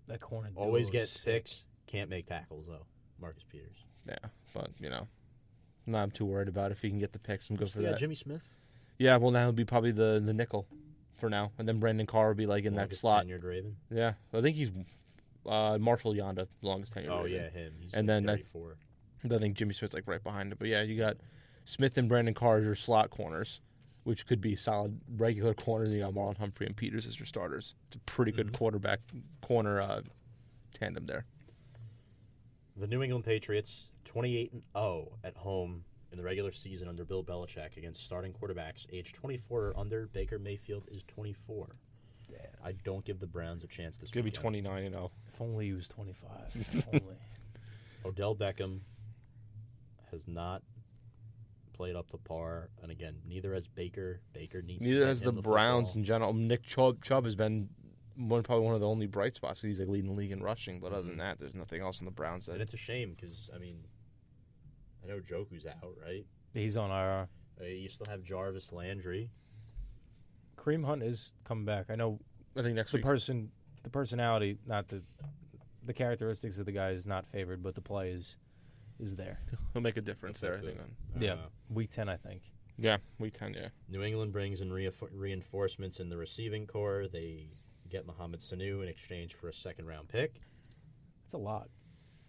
that 0.07 0.19
corner. 0.19 0.49
duo 0.49 0.63
Always 0.63 0.85
is 0.85 0.91
gets 0.91 1.11
sick. 1.11 1.45
picks, 1.45 1.63
can't 1.87 2.09
make 2.09 2.27
tackles 2.27 2.67
though. 2.67 2.85
Marcus 3.19 3.43
Peters. 3.49 3.77
Yeah, 4.07 4.17
but 4.53 4.69
you 4.79 4.89
know, 4.89 5.07
not 5.85 6.13
too 6.13 6.25
worried 6.25 6.47
about 6.49 6.71
if 6.71 6.81
he 6.81 6.89
can 6.89 6.99
get 6.99 7.13
the 7.13 7.19
picks 7.19 7.49
and 7.49 7.57
go 7.57 7.65
for 7.65 7.69
Still 7.71 7.83
got 7.83 7.91
that. 7.91 7.99
Jimmy 7.99 8.15
Smith. 8.15 8.41
Yeah, 8.97 9.17
well 9.17 9.31
now 9.31 9.43
he'll 9.43 9.51
be 9.51 9.65
probably 9.65 9.91
the 9.91 10.21
the 10.23 10.33
nickel 10.33 10.67
for 11.15 11.29
now, 11.29 11.51
and 11.57 11.67
then 11.67 11.79
Brandon 11.79 12.05
Carr 12.05 12.27
will 12.29 12.35
be 12.35 12.45
like 12.45 12.65
in 12.65 12.73
that 12.73 12.79
longest 12.81 13.01
slot. 13.01 13.25
Tenured 13.25 13.43
Raven. 13.43 13.75
Yeah, 13.89 14.13
I 14.33 14.41
think 14.41 14.57
he's 14.57 14.71
uh, 15.45 15.77
Marshal 15.79 16.13
Yanda, 16.13 16.47
the 16.61 16.67
longest 16.67 16.93
tenure. 16.93 17.11
Oh 17.11 17.23
Raven. 17.23 17.31
yeah, 17.41 17.49
him. 17.49 17.73
He's 17.79 17.93
And 17.93 18.07
then, 18.09 18.27
uh, 18.27 18.33
34. 18.33 18.75
I 19.25 19.37
think 19.39 19.55
Jimmy 19.55 19.73
Smith's 19.73 19.93
like 19.93 20.07
right 20.07 20.23
behind 20.23 20.51
it. 20.51 20.59
But 20.59 20.67
yeah, 20.67 20.81
you 20.81 20.97
got 20.97 21.17
Smith 21.63 21.97
and 21.97 22.07
Brandon 22.09 22.33
Carr 22.33 22.57
as 22.57 22.65
your 22.65 22.75
slot 22.75 23.09
corners, 23.09 23.59
which 24.05 24.25
could 24.25 24.39
be 24.39 24.55
solid 24.55 24.99
regular 25.17 25.53
corners. 25.53 25.91
You 25.91 25.99
got 25.99 26.13
Marlon 26.13 26.37
Humphrey 26.37 26.65
and 26.67 26.75
Peters 26.75 27.05
as 27.05 27.19
your 27.19 27.25
starters. 27.25 27.75
It's 27.87 27.97
a 27.97 27.99
pretty 27.99 28.31
good 28.31 28.47
Mm-hmm. 28.47 28.55
quarterback 28.55 28.99
corner 29.41 29.81
uh, 29.81 30.01
tandem 30.73 31.05
there. 31.05 31.25
The 32.77 32.87
New 32.87 33.01
England 33.03 33.25
Patriots, 33.25 33.89
28 34.05 34.53
and 34.53 34.61
0 34.77 35.17
at 35.23 35.35
home 35.35 35.83
in 36.11 36.17
the 36.17 36.23
regular 36.23 36.51
season 36.51 36.87
under 36.87 37.03
Bill 37.03 37.23
Belichick 37.23 37.77
against 37.77 38.03
starting 38.05 38.33
quarterbacks 38.33 38.85
age 38.91 39.13
24 39.13 39.59
or 39.59 39.77
under. 39.77 40.07
Baker 40.07 40.39
Mayfield 40.39 40.87
is 40.91 41.03
24. 41.07 41.75
I 42.63 42.71
don't 42.83 43.05
give 43.05 43.19
the 43.19 43.27
Browns 43.27 43.63
a 43.63 43.67
chance 43.67 43.97
this 43.97 44.05
It's 44.05 44.11
gonna 44.11 44.23
be 44.23 44.31
twenty 44.31 44.59
nine 44.59 44.85
and 44.85 44.95
oh. 44.95 44.97
zero. 44.97 45.11
If 45.31 45.39
only 45.41 45.65
he 45.67 45.73
was 45.73 45.87
25. 45.87 46.29
If 46.73 46.87
only. 46.87 47.15
Odell 48.03 48.35
Beckham 48.35 48.79
has 50.11 50.27
not 50.27 50.63
played 51.75 51.95
up 51.95 52.09
to 52.11 52.17
par, 52.17 52.69
and 52.81 52.91
again, 52.91 53.15
neither 53.27 53.53
has 53.53 53.67
Baker. 53.67 54.21
Baker 54.33 54.61
needs. 54.61 54.81
Neither 54.81 54.99
get 55.01 55.07
has 55.07 55.21
the 55.21 55.29
him 55.31 55.41
Browns 55.41 55.89
football. 55.89 55.99
in 55.99 56.03
general. 56.05 56.33
Nick 56.33 56.63
Chubb, 56.63 57.03
Chubb 57.03 57.25
has 57.25 57.35
been 57.35 57.67
one 58.15 58.41
probably 58.43 58.65
one 58.65 58.73
of 58.75 58.81
the 58.81 58.87
only 58.87 59.07
bright 59.07 59.35
spots. 59.35 59.61
He's 59.61 59.79
like 59.79 59.89
leading 59.89 60.09
the 60.09 60.15
league 60.15 60.31
in 60.31 60.41
rushing, 60.41 60.79
but 60.79 60.93
other 60.93 60.99
Mm-hmm. 61.01 61.09
than 61.09 61.17
that, 61.17 61.39
there's 61.39 61.53
nothing 61.55 61.81
else 61.81 61.99
in 61.99 62.05
the 62.05 62.11
Browns 62.11 62.47
and 62.47 62.61
it's 62.61 62.73
a 62.73 62.77
shame 62.77 63.13
because 63.15 63.49
I 63.53 63.59
mean, 63.59 63.77
I 65.03 65.07
know 65.07 65.19
Njoku's 65.19 65.65
out, 65.65 65.95
right? 66.03 66.25
He's 66.53 66.77
on 66.77 66.89
IR. 66.91 67.27
Uh, 67.61 67.65
you 67.65 67.89
still 67.89 68.07
have 68.09 68.23
Jarvis 68.23 68.71
Landry. 68.71 69.29
Kareem 70.57 70.85
Hunt 70.85 71.03
is 71.03 71.33
coming 71.43 71.65
back. 71.65 71.87
I 71.89 71.95
know 71.95 72.19
I 72.57 72.61
think 72.61 72.75
next 72.75 72.91
the 72.91 72.97
week. 72.97 73.05
person, 73.05 73.51
the 73.83 73.89
personality, 73.89 74.57
not 74.65 74.87
the, 74.87 75.01
the 75.85 75.93
characteristics 75.93 76.57
of 76.57 76.65
the 76.65 76.71
guy 76.71 76.89
is 76.91 77.05
not 77.05 77.25
favored, 77.27 77.61
but 77.61 77.75
the 77.75 77.81
play 77.81 78.09
is, 78.11 78.35
is 78.99 79.15
there. 79.15 79.39
He'll 79.73 79.81
make 79.81 79.97
a 79.97 80.01
difference 80.01 80.39
there. 80.39 80.55
I 80.55 80.61
think. 80.61 80.75
Effective. 80.75 81.21
Yeah, 81.21 81.33
Uh, 81.33 81.47
week 81.69 81.89
10, 81.89 82.09
I 82.09 82.17
think. 82.17 82.41
Yeah, 82.77 82.97
week 83.19 83.33
ten. 83.33 83.53
Yeah. 83.53 83.69
New 83.87 84.03
England 84.03 84.33
brings 84.33 84.59
in 84.59 84.69
reinf- 84.69 85.07
reinforcements 85.13 86.01
in 86.01 86.09
the 86.09 86.17
receiving 86.17 86.67
corps. 86.67 87.07
They 87.07 87.47
get 87.89 88.05
Mohamed 88.05 88.41
Sanu 88.41 88.81
in 88.83 88.89
exchange 88.89 89.33
for 89.33 89.47
a 89.47 89.53
second 89.53 89.85
round 89.85 90.09
pick. 90.09 90.41
It's 91.23 91.33
a 91.33 91.37
lot. 91.37 91.69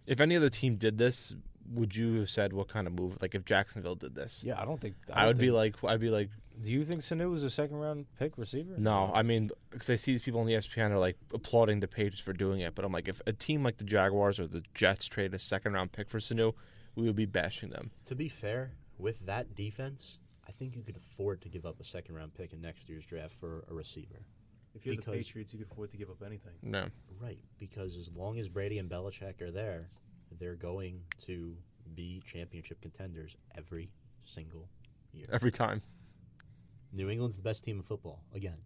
If 0.05 0.21
any 0.21 0.37
other 0.37 0.49
team 0.49 0.77
did 0.77 0.97
this, 0.97 1.33
would 1.73 1.93
you 1.93 2.19
have 2.21 2.29
said 2.29 2.53
what 2.53 2.69
kind 2.69 2.87
of 2.87 2.93
move? 2.93 3.17
Like 3.21 3.35
if 3.35 3.43
Jacksonville 3.43 3.95
did 3.95 4.15
this, 4.15 4.41
Yeah, 4.41 4.57
I 4.57 4.63
don't 4.63 4.79
think. 4.79 4.95
I, 5.11 5.21
don't 5.23 5.27
would 5.31 5.37
be 5.37 5.47
think- 5.47 5.55
like, 5.83 5.91
I'd 5.91 5.99
be 5.99 6.09
like, 6.09 6.29
Do 6.61 6.71
you 6.71 6.83
think 6.85 7.01
Sanu 7.01 7.29
was 7.29 7.43
a 7.43 7.49
second 7.49 7.77
round 7.77 8.05
pick 8.17 8.37
receiver? 8.37 8.75
no. 8.77 9.11
I 9.13 9.21
mean, 9.21 9.51
because 9.69 9.89
I 9.89 9.95
see 9.95 10.11
these 10.13 10.21
people 10.23 10.39
on 10.39 10.47
the 10.47 10.53
ESPN 10.53 10.91
are 10.91 10.97
like 10.99 11.17
applauding 11.33 11.79
the 11.79 11.87
Patriots 11.87 12.19
for 12.19 12.33
doing 12.33 12.61
it, 12.61 12.73
but 12.75 12.83
I'm 12.83 12.91
like, 12.91 13.07
if 13.07 13.21
a 13.27 13.33
team 13.33 13.63
like 13.63 13.77
the 13.77 13.83
Jaguars 13.83 14.39
or 14.39 14.47
the 14.47 14.63
Jets 14.73 15.05
trade 15.05 15.33
a 15.33 15.39
second 15.39 15.73
round 15.73 15.91
pick 15.91 16.09
for 16.09 16.19
Sanu, 16.19 16.53
we 16.95 17.05
would 17.05 17.15
be 17.15 17.25
bashing 17.25 17.69
them. 17.69 17.91
To 18.05 18.15
be 18.15 18.27
fair, 18.27 18.71
with 18.97 19.25
that 19.27 19.53
defense, 19.55 20.17
I 20.47 20.51
think 20.51 20.75
you 20.75 20.81
could 20.81 20.97
afford 20.97 21.41
to 21.41 21.49
give 21.49 21.65
up 21.65 21.79
a 21.79 21.83
second 21.83 22.15
round 22.15 22.33
pick 22.33 22.53
in 22.53 22.61
next 22.61 22.89
year's 22.89 23.05
draft 23.05 23.33
for 23.33 23.63
a 23.69 23.73
receiver. 23.73 24.25
If 24.73 24.85
you're 24.85 24.95
Because- 24.95 25.05
the 25.13 25.17
Patriots, 25.17 25.53
you 25.53 25.59
could 25.59 25.71
afford 25.71 25.91
to 25.91 25.97
give 25.97 26.09
up 26.09 26.21
anything. 26.25 26.53
No, 26.63 26.87
Right, 27.19 27.39
because 27.59 27.97
as 27.97 28.09
long 28.15 28.37
as 28.39 28.47
Brady 28.47 28.77
and 28.79 28.89
Belichick 28.89 29.41
are 29.41 29.51
there, 29.51 29.89
they're 30.39 30.55
going 30.55 31.01
to 31.25 31.55
be 31.95 32.21
championship 32.25 32.81
contenders 32.81 33.35
every 33.55 33.89
single 34.25 34.67
year. 35.13 35.25
every 35.31 35.51
time. 35.51 35.81
New 36.97 37.09
England's 37.09 37.35
the 37.37 37.41
best 37.43 37.63
team 37.63 37.77
in 37.77 37.83
football 37.83 38.23
again. 38.33 38.57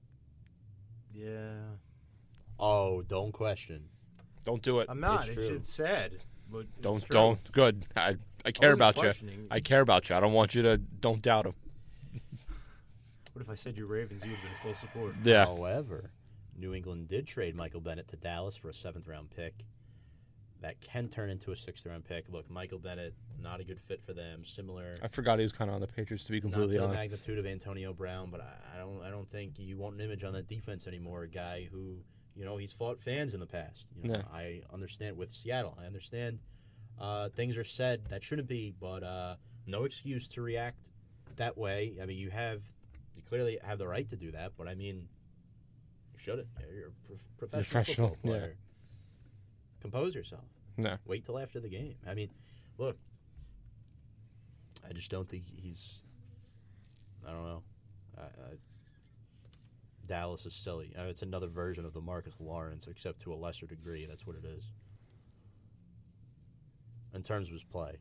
Yeah, 1.13 1.51
Oh, 2.59 3.01
don't 3.01 3.31
question. 3.33 3.83
Don't 4.45 4.61
do 4.61 4.79
it. 4.79 4.87
I'm 4.89 4.99
not. 4.99 5.27
It's 5.27 5.37
It's, 5.37 5.47
true. 5.47 5.55
it's 5.57 5.69
sad, 5.73 6.11
but 6.49 6.59
it's 6.59 6.79
don't 6.81 6.99
true. 7.03 7.13
don't. 7.13 7.51
Good. 7.51 7.85
I 7.95 8.15
I 8.45 8.51
care 8.51 8.69
wasn't 8.69 8.79
about 8.79 8.95
you. 8.95 9.01
questioning. 9.01 9.47
I 9.51 9.59
care 9.59 9.81
about 9.81 10.09
you. 10.09 10.15
I 10.15 10.19
don't 10.19 10.33
want 10.33 10.55
you 10.55 10.61
to. 10.63 10.77
Don't 10.77 11.21
doubt 11.21 11.45
him. 11.47 11.53
What 13.33 13.41
if 13.41 13.49
I 13.49 13.55
said 13.55 13.77
you 13.77 13.85
Ravens? 13.85 14.23
You 14.25 14.31
would 14.31 14.39
have 14.39 14.49
been 14.49 14.57
full 14.61 14.73
support. 14.75 15.15
Yeah. 15.23 15.45
However, 15.45 16.11
New 16.57 16.73
England 16.73 17.07
did 17.07 17.25
trade 17.25 17.55
Michael 17.55 17.79
Bennett 17.79 18.09
to 18.09 18.17
Dallas 18.17 18.55
for 18.57 18.67
a 18.69 18.73
seventh 18.73 19.07
round 19.07 19.29
pick. 19.29 19.53
That 20.61 20.79
can 20.79 21.07
turn 21.09 21.31
into 21.31 21.51
a 21.51 21.55
sixth 21.55 21.87
round 21.87 22.05
pick. 22.05 22.25
Look, 22.29 22.47
Michael 22.49 22.77
Bennett, 22.77 23.15
not 23.41 23.59
a 23.59 23.63
good 23.63 23.81
fit 23.81 24.03
for 24.03 24.13
them. 24.13 24.45
Similar, 24.45 24.97
I 25.01 25.07
forgot 25.07 25.39
he 25.39 25.43
was 25.43 25.51
kind 25.51 25.69
of 25.71 25.75
on 25.75 25.81
the 25.81 25.87
Patriots. 25.87 26.25
To 26.25 26.31
be 26.31 26.37
not 26.37 26.43
completely 26.43 26.73
to 26.75 26.79
the 26.81 26.83
honest. 26.85 26.99
magnitude 26.99 27.39
of 27.39 27.47
Antonio 27.47 27.93
Brown, 27.93 28.29
but 28.29 28.41
I, 28.41 28.75
I 28.75 28.77
don't, 28.77 29.01
I 29.01 29.09
don't 29.09 29.27
think 29.29 29.53
you 29.57 29.77
want 29.77 29.95
an 29.95 30.01
image 30.01 30.23
on 30.23 30.33
that 30.33 30.47
defense 30.47 30.85
anymore. 30.85 31.23
A 31.23 31.27
guy 31.27 31.67
who, 31.71 31.97
you 32.35 32.45
know, 32.45 32.57
he's 32.57 32.73
fought 32.73 32.99
fans 33.01 33.33
in 33.33 33.39
the 33.39 33.47
past. 33.47 33.87
You 33.95 34.09
know, 34.09 34.15
Yeah. 34.17 34.21
I 34.31 34.61
understand 34.71 35.17
with 35.17 35.31
Seattle. 35.31 35.75
I 35.81 35.87
understand 35.87 36.37
uh, 36.99 37.29
things 37.29 37.57
are 37.57 37.63
said 37.63 38.05
that 38.09 38.23
shouldn't 38.23 38.47
be, 38.47 38.71
but 38.79 39.01
uh, 39.03 39.35
no 39.65 39.85
excuse 39.85 40.27
to 40.29 40.43
react 40.43 40.91
that 41.37 41.57
way. 41.57 41.95
I 41.99 42.05
mean, 42.05 42.19
you 42.19 42.29
have, 42.29 42.61
you 43.15 43.23
clearly 43.23 43.57
have 43.63 43.79
the 43.79 43.87
right 43.87 44.07
to 44.11 44.15
do 44.15 44.31
that, 44.33 44.51
but 44.59 44.67
I 44.67 44.75
mean, 44.75 45.07
you 46.13 46.19
shouldn't. 46.19 46.47
You're 46.71 46.89
a 46.89 47.07
prof- 47.07 47.25
professional, 47.39 47.63
Professional, 47.63 48.09
football 48.09 48.35
yeah. 48.35 48.47
Player. 49.81 49.91
Compose 49.91 50.15
yourself. 50.15 50.43
No. 50.77 50.97
Wait 51.05 51.25
till 51.25 51.37
after 51.37 51.59
the 51.59 51.69
game. 51.69 51.95
I 52.07 52.13
mean, 52.13 52.29
look, 52.77 52.97
I 54.87 54.93
just 54.93 55.09
don't 55.11 55.27
think 55.27 55.43
he's. 55.45 55.99
I 57.27 57.31
don't 57.31 57.43
know. 57.43 57.63
I, 58.17 58.21
I, 58.21 58.55
Dallas 60.07 60.45
is 60.45 60.53
silly. 60.53 60.93
Uh, 60.97 61.03
it's 61.03 61.21
another 61.21 61.47
version 61.47 61.85
of 61.85 61.93
the 61.93 62.01
Marcus 62.01 62.35
Lawrence, 62.39 62.87
except 62.89 63.21
to 63.21 63.33
a 63.33 63.35
lesser 63.35 63.67
degree. 63.67 64.05
That's 64.05 64.25
what 64.25 64.35
it 64.35 64.45
is. 64.45 64.63
In 67.13 67.23
terms 67.23 67.47
of 67.47 67.53
his 67.53 67.63
play. 67.63 67.97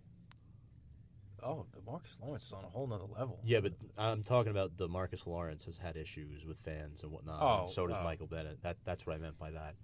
Oh, 1.42 1.66
Marcus 1.86 2.18
Lawrence 2.22 2.46
is 2.46 2.52
on 2.52 2.64
a 2.64 2.68
whole 2.68 2.86
nother 2.86 3.06
level. 3.06 3.40
Yeah, 3.44 3.60
but 3.60 3.72
I'm 3.96 4.22
talking 4.22 4.50
about 4.50 4.76
the 4.76 4.88
Marcus 4.88 5.26
Lawrence 5.26 5.64
has 5.64 5.78
had 5.78 5.96
issues 5.96 6.44
with 6.44 6.58
fans 6.58 7.02
and 7.02 7.10
whatnot. 7.10 7.38
Oh, 7.40 7.60
and 7.62 7.70
so 7.70 7.86
does 7.86 7.96
oh. 7.98 8.04
Michael 8.04 8.26
Bennett. 8.26 8.62
That 8.62 8.76
that's 8.84 9.06
what 9.06 9.16
I 9.16 9.18
meant 9.18 9.38
by 9.38 9.50
that. 9.52 9.74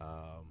Um, 0.00 0.46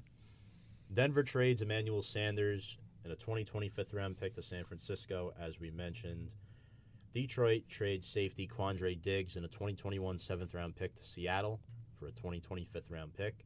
Denver 0.93 1.23
trades 1.23 1.61
Emmanuel 1.61 2.01
Sanders 2.01 2.77
and 3.03 3.13
a 3.13 3.15
2020 3.15 3.69
fifth 3.69 3.93
round 3.93 4.17
pick 4.17 4.33
to 4.35 4.43
San 4.43 4.63
Francisco, 4.63 5.33
as 5.39 5.59
we 5.59 5.69
mentioned. 5.71 6.31
Detroit 7.13 7.63
trades 7.67 8.07
safety 8.07 8.47
Quandre 8.47 8.99
Diggs 8.99 9.35
and 9.35 9.45
a 9.45 9.49
2021 9.49 10.17
seventh 10.19 10.53
round 10.53 10.75
pick 10.75 10.95
to 10.95 11.03
Seattle 11.03 11.59
for 11.99 12.07
a 12.07 12.11
2020 12.11 12.65
fifth 12.65 12.89
round 12.89 13.13
pick. 13.13 13.45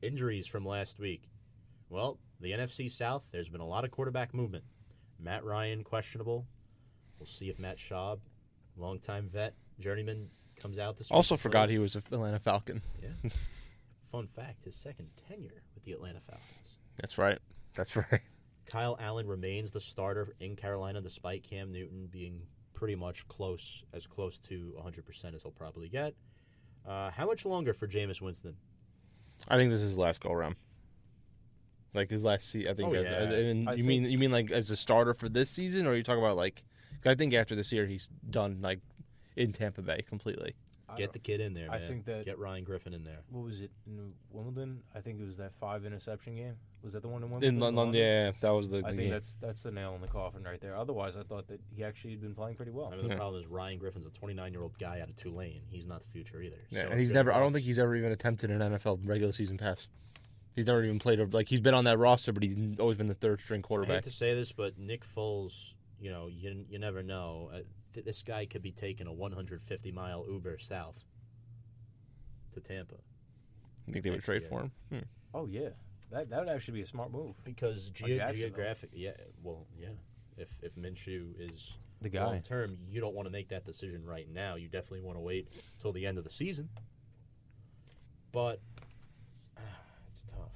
Injuries 0.00 0.46
from 0.46 0.66
last 0.66 0.98
week. 0.98 1.28
Well, 1.88 2.18
the 2.40 2.52
NFC 2.52 2.90
South, 2.90 3.26
there's 3.30 3.48
been 3.48 3.60
a 3.60 3.66
lot 3.66 3.84
of 3.84 3.90
quarterback 3.90 4.34
movement. 4.34 4.64
Matt 5.18 5.44
Ryan 5.44 5.84
questionable. 5.84 6.46
We'll 7.18 7.26
see 7.26 7.48
if 7.50 7.58
Matt 7.58 7.78
Schaub, 7.78 8.18
longtime 8.76 9.28
vet, 9.28 9.54
journeyman, 9.78 10.28
comes 10.56 10.78
out 10.78 10.96
this. 10.96 11.10
Also 11.10 11.34
week. 11.34 11.42
forgot 11.42 11.68
he 11.70 11.78
was 11.78 11.94
a 11.96 11.98
Atlanta 11.98 12.38
Falcon. 12.38 12.82
Yeah. 13.00 13.30
Fun 14.10 14.26
fact: 14.26 14.64
his 14.64 14.74
second 14.74 15.08
tenure 15.28 15.61
with 15.82 15.86
the 15.86 15.92
Atlanta 15.92 16.20
Falcons. 16.20 16.78
That's 16.96 17.18
right. 17.18 17.38
That's 17.74 17.96
right. 17.96 18.20
Kyle 18.66 18.96
Allen 19.00 19.26
remains 19.26 19.70
the 19.72 19.80
starter 19.80 20.34
in 20.40 20.56
Carolina 20.56 21.00
despite 21.00 21.42
Cam 21.42 21.72
Newton 21.72 22.08
being 22.10 22.42
pretty 22.74 22.94
much 22.94 23.26
close, 23.28 23.82
as 23.92 24.06
close 24.06 24.38
to 24.40 24.74
100% 24.82 25.34
as 25.34 25.42
he'll 25.42 25.50
probably 25.52 25.88
get. 25.88 26.14
Uh, 26.86 27.10
how 27.10 27.26
much 27.26 27.44
longer 27.44 27.72
for 27.72 27.86
Jameis 27.86 28.20
Winston? 28.20 28.54
I 29.48 29.56
think 29.56 29.70
this 29.70 29.80
is 29.82 29.90
his 29.90 29.98
last 29.98 30.20
go 30.20 30.32
around. 30.32 30.56
Like 31.94 32.10
his 32.10 32.24
last 32.24 32.48
season, 32.50 32.70
I 32.72 32.74
think. 32.74 32.90
Oh, 32.90 32.94
as, 32.94 33.10
yeah. 33.10 33.16
as- 33.16 33.30
and 33.30 33.68
I 33.68 33.74
you 33.74 33.84
mean 33.84 34.04
you 34.04 34.16
mean 34.18 34.32
like 34.32 34.50
as 34.50 34.70
a 34.70 34.76
starter 34.76 35.12
for 35.12 35.28
this 35.28 35.50
season, 35.50 35.86
or 35.86 35.90
are 35.90 35.96
you 35.96 36.02
talking 36.02 36.22
about 36.22 36.36
like? 36.36 36.62
'cause 37.02 37.10
I 37.10 37.14
think 37.14 37.34
after 37.34 37.54
this 37.54 37.70
year 37.72 37.86
he's 37.86 38.08
done 38.30 38.60
like 38.62 38.80
in 39.36 39.52
Tampa 39.52 39.82
Bay 39.82 40.02
completely. 40.08 40.54
I 40.92 40.96
Get 40.96 41.12
the 41.12 41.18
kid 41.18 41.40
in 41.40 41.54
there, 41.54 41.70
I 41.70 41.78
man. 41.78 41.88
think 41.88 42.04
that- 42.06 42.24
Get 42.24 42.38
Ryan 42.38 42.64
Griffin 42.64 42.92
in 42.94 43.04
there. 43.04 43.20
what 43.30 43.44
was 43.44 43.60
it 43.60 43.70
in 43.86 44.12
Wimbledon? 44.30 44.82
I 44.94 45.00
think 45.00 45.20
it 45.20 45.24
was 45.24 45.36
that 45.38 45.52
five 45.60 45.84
interception 45.84 46.36
game. 46.36 46.56
Was 46.82 46.92
that 46.94 47.02
the 47.02 47.08
one 47.08 47.22
in 47.22 47.30
Wimbledon? 47.30 47.54
In 47.56 47.60
Wimbledon? 47.60 47.76
London, 47.76 48.00
yeah, 48.02 48.32
that 48.40 48.50
was 48.50 48.68
the. 48.68 48.78
I 48.78 48.80
the 48.80 48.86
think 48.88 48.98
game. 48.98 49.10
that's 49.10 49.36
that's 49.40 49.62
the 49.62 49.70
nail 49.70 49.94
in 49.94 50.00
the 50.00 50.08
coffin 50.08 50.42
right 50.42 50.60
there. 50.60 50.76
Otherwise, 50.76 51.16
I 51.16 51.22
thought 51.22 51.46
that 51.48 51.60
he 51.74 51.84
actually 51.84 52.10
had 52.10 52.20
been 52.20 52.34
playing 52.34 52.56
pretty 52.56 52.72
well. 52.72 52.86
I 52.92 52.96
mean, 52.96 53.04
the 53.04 53.10
Yeah. 53.10 53.16
problem 53.16 53.40
is 53.40 53.46
Ryan 53.48 53.78
Griffin's 53.78 54.06
a 54.06 54.10
29 54.10 54.52
year 54.52 54.62
old 54.62 54.76
guy 54.78 55.00
out 55.00 55.08
of 55.08 55.16
Tulane. 55.16 55.62
He's 55.68 55.86
not 55.86 56.02
the 56.02 56.10
future 56.10 56.42
either. 56.42 56.56
Yeah, 56.70 56.82
So 56.82 56.88
and 56.90 56.98
he's 56.98 57.08
good 57.10 57.14
never. 57.14 57.32
I 57.32 57.38
don't 57.40 57.52
think 57.52 57.64
he's 57.64 57.78
ever 57.78 57.94
even 57.96 58.10
attempted 58.12 58.50
an 58.50 58.60
NFL 58.60 59.00
regular 59.04 59.32
season 59.32 59.58
pass. 59.58 59.88
He's 60.54 60.66
never 60.66 60.82
even 60.84 60.98
played. 60.98 61.18
A, 61.20 61.24
like 61.26 61.48
he's 61.48 61.60
been 61.62 61.72
on 61.74 61.84
that 61.84 61.98
roster, 61.98 62.32
but 62.32 62.42
he's 62.42 62.56
always 62.78 62.98
been 62.98 63.06
the 63.06 63.14
third 63.14 63.40
string 63.40 63.62
quarterback. 63.62 63.90
I 63.90 63.94
hate 63.94 64.02
quarterback. 64.02 64.12
to 64.12 64.18
say 64.18 64.34
this, 64.34 64.52
but 64.52 64.76
Nick 64.78 65.02
Foles, 65.16 65.54
you 66.00 66.10
know, 66.10 66.26
you, 66.26 66.66
you 66.68 66.78
never 66.78 67.02
know. 67.02 67.50
Uh, 67.54 67.58
Uh, 67.92 67.94
th- 67.94 68.06
this 68.06 68.22
guy 68.22 68.46
could 68.46 68.62
be 68.62 68.72
taking 68.72 69.06
a 69.06 69.12
150 69.12 69.92
mile 69.92 70.24
Uber 70.28 70.58
south 70.58 71.04
to 72.54 72.60
Tampa 72.60 72.94
You 73.86 73.92
think 73.92 74.04
they 74.04 74.10
would 74.10 74.22
trade 74.22 74.42
year. 74.42 74.50
for 74.50 74.60
him? 74.62 74.72
Hmm. 74.90 74.98
Oh 75.34 75.46
yeah, 75.46 75.70
that 76.10 76.28
that 76.30 76.40
would 76.40 76.48
actually 76.48 76.74
be 76.74 76.82
a 76.82 76.86
smart 76.86 77.10
move. 77.12 77.34
because 77.44 77.90
Like 78.00 78.32
ge- 78.32 78.36
geographic, 78.38 78.90
yeah, 78.94 79.12
well, 79.42 79.66
yeah. 79.78 79.88
If 80.36 80.50
if 80.62 80.74
Minshew 80.76 81.32
is 81.38 81.72
The 82.00 82.10
long 82.18 82.34
guy. 82.36 82.40
term, 82.40 82.78
you 82.90 83.00
don't 83.00 83.14
want 83.14 83.26
to 83.26 83.32
make 83.32 83.48
that 83.48 83.64
decision 83.64 84.04
right 84.04 84.28
now. 84.28 84.56
You 84.56 84.68
definitely 84.68 85.02
want 85.02 85.16
to 85.16 85.20
wait 85.20 85.48
till 85.78 85.92
the 85.92 86.06
end 86.06 86.18
of 86.18 86.24
the 86.24 86.30
season. 86.30 86.68
But 88.32 88.60
it's 90.10 90.24
tough. 90.30 90.52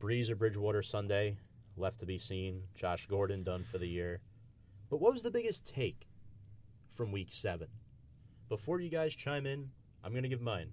Brees 0.00 0.28
or 0.30 0.34
Bridgewater 0.36 0.82
Sunday 0.82 1.36
left 1.76 1.98
to 2.00 2.06
be 2.06 2.18
seen. 2.18 2.62
Josh 2.74 3.06
Gordon 3.06 3.42
done 3.42 3.64
for 3.64 3.78
the 3.78 3.88
year. 3.88 4.20
But 4.90 5.00
what 5.00 5.12
was 5.12 5.22
the 5.22 5.30
biggest 5.30 5.66
take 5.66 6.06
from 6.94 7.12
Week 7.12 7.28
Seven? 7.30 7.68
Before 8.48 8.80
you 8.80 8.90
guys 8.90 9.14
chime 9.14 9.46
in, 9.46 9.70
I'm 10.04 10.12
going 10.12 10.24
to 10.24 10.28
give 10.28 10.42
mine. 10.42 10.72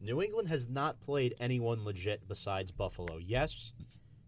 New 0.00 0.22
England 0.22 0.48
has 0.48 0.68
not 0.68 1.00
played 1.00 1.34
anyone 1.40 1.84
legit 1.84 2.28
besides 2.28 2.70
Buffalo. 2.70 3.18
Yes, 3.18 3.72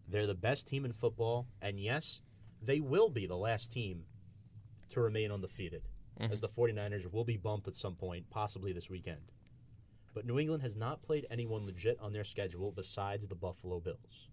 they're 0.08 0.26
the 0.26 0.34
best 0.34 0.66
team 0.66 0.84
in 0.84 0.92
football, 0.92 1.46
and 1.62 1.78
yes, 1.78 2.20
they 2.60 2.80
will 2.80 3.08
be 3.08 3.26
the 3.26 3.36
last 3.36 3.72
team 3.72 4.04
to 4.90 5.00
remain 5.00 5.30
undefeated, 5.30 5.82
mm-hmm. 6.20 6.32
as 6.32 6.40
the 6.40 6.48
49ers 6.48 7.10
will 7.10 7.24
be 7.24 7.36
bumped 7.36 7.68
at 7.68 7.74
some 7.74 7.94
point, 7.94 8.28
possibly 8.30 8.72
this 8.72 8.90
weekend. 8.90 9.32
But 10.12 10.26
New 10.26 10.40
England 10.40 10.62
has 10.62 10.76
not 10.76 11.02
played 11.02 11.26
anyone 11.30 11.64
legit 11.64 11.98
on 12.00 12.12
their 12.12 12.24
schedule 12.24 12.72
besides 12.72 13.28
the 13.28 13.36
Buffalo 13.36 13.78
Bills. 13.78 14.28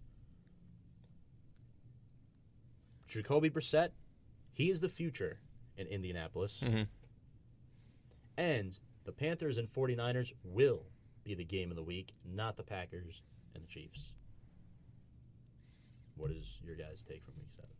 Jacoby 3.08 3.50
Brissett, 3.50 3.90
he 4.52 4.70
is 4.70 4.80
the 4.80 4.88
future 4.88 5.40
in 5.76 5.86
Indianapolis. 5.86 6.60
Mhm. 6.62 6.86
And 8.36 8.78
the 9.04 9.12
Panthers 9.12 9.58
and 9.58 9.68
49ers 9.72 10.32
will 10.44 10.86
be 11.24 11.34
the 11.34 11.44
game 11.44 11.70
of 11.70 11.76
the 11.76 11.82
week, 11.82 12.14
not 12.24 12.56
the 12.56 12.62
Packers 12.62 13.22
and 13.54 13.62
the 13.62 13.68
Chiefs. 13.68 14.12
What 16.16 16.30
is 16.30 16.58
your 16.64 16.74
guys' 16.76 17.02
take 17.02 17.24
from 17.24 17.34
week 17.38 17.50
seven? 17.54 17.70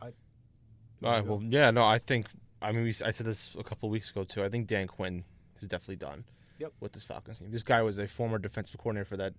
I, 0.00 1.06
All 1.06 1.12
right. 1.12 1.24
Well, 1.24 1.42
yeah. 1.42 1.70
No, 1.70 1.84
I 1.84 1.98
think. 1.98 2.26
I 2.60 2.72
mean, 2.72 2.84
we, 2.84 2.90
I 3.04 3.10
said 3.12 3.26
this 3.26 3.54
a 3.58 3.62
couple 3.62 3.88
of 3.88 3.92
weeks 3.92 4.10
ago 4.10 4.24
too. 4.24 4.42
I 4.44 4.48
think 4.48 4.66
Dan 4.66 4.86
Quinn 4.88 5.24
is 5.60 5.68
definitely 5.68 5.96
done. 5.96 6.24
Yep. 6.58 6.72
With 6.80 6.92
this 6.92 7.04
Falcons 7.04 7.38
team, 7.38 7.50
this 7.50 7.62
guy 7.62 7.82
was 7.82 7.98
a 7.98 8.08
former 8.08 8.38
defensive 8.38 8.78
coordinator 8.78 9.04
for 9.04 9.16
that. 9.16 9.32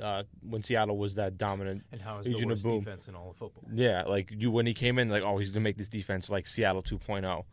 Uh, 0.00 0.24
when 0.46 0.62
Seattle 0.62 0.98
was 0.98 1.14
that 1.14 1.38
dominant 1.38 1.82
And 1.90 2.02
how 2.02 2.18
is 2.18 2.26
the 2.26 2.44
worst 2.44 2.64
Boom. 2.64 2.80
defense 2.80 3.08
in 3.08 3.14
all 3.14 3.30
of 3.30 3.36
football? 3.36 3.64
Yeah, 3.72 4.02
like 4.02 4.30
you 4.30 4.50
when 4.50 4.66
he 4.66 4.74
came 4.74 4.98
in, 4.98 5.08
like 5.08 5.22
oh 5.22 5.38
he's 5.38 5.50
gonna 5.50 5.64
make 5.64 5.78
this 5.78 5.88
defense 5.88 6.28
like 6.28 6.46
Seattle 6.46 6.82
2.0. 6.82 7.44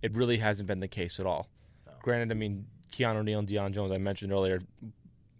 It 0.00 0.14
really 0.14 0.36
hasn't 0.36 0.68
been 0.68 0.80
the 0.80 0.88
case 0.88 1.18
at 1.18 1.26
all. 1.26 1.48
No. 1.86 1.92
Granted, 2.00 2.30
I 2.30 2.34
mean 2.34 2.66
Keanu 2.92 3.24
Neal 3.24 3.40
and 3.40 3.48
Deion 3.48 3.72
Jones, 3.72 3.90
I 3.90 3.98
mentioned 3.98 4.32
earlier, 4.32 4.60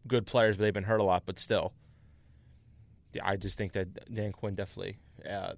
good 0.09 0.27
players, 0.27 0.57
but 0.57 0.65
they've 0.65 0.75
been 0.75 0.85
hurt 0.85 1.01
a 1.01 1.05
lot. 1.05 1.23
But 1.27 1.39
still, 1.39 1.75
I 3.23 3.37
just 3.37 3.57
think 3.57 3.73
that 3.73 4.13
Dan 4.13 4.33
Quinn 4.33 4.55
definitely 4.55 4.99
uh, 5.29 5.53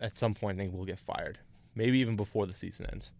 at 0.00 0.18
some 0.18 0.34
point 0.34 0.58
I 0.58 0.64
think 0.64 0.74
will 0.74 0.84
get 0.84 0.98
fired, 0.98 1.38
maybe 1.74 1.98
even 2.00 2.16
before 2.16 2.46
the 2.46 2.54
season 2.54 2.86
ends. 2.92 3.12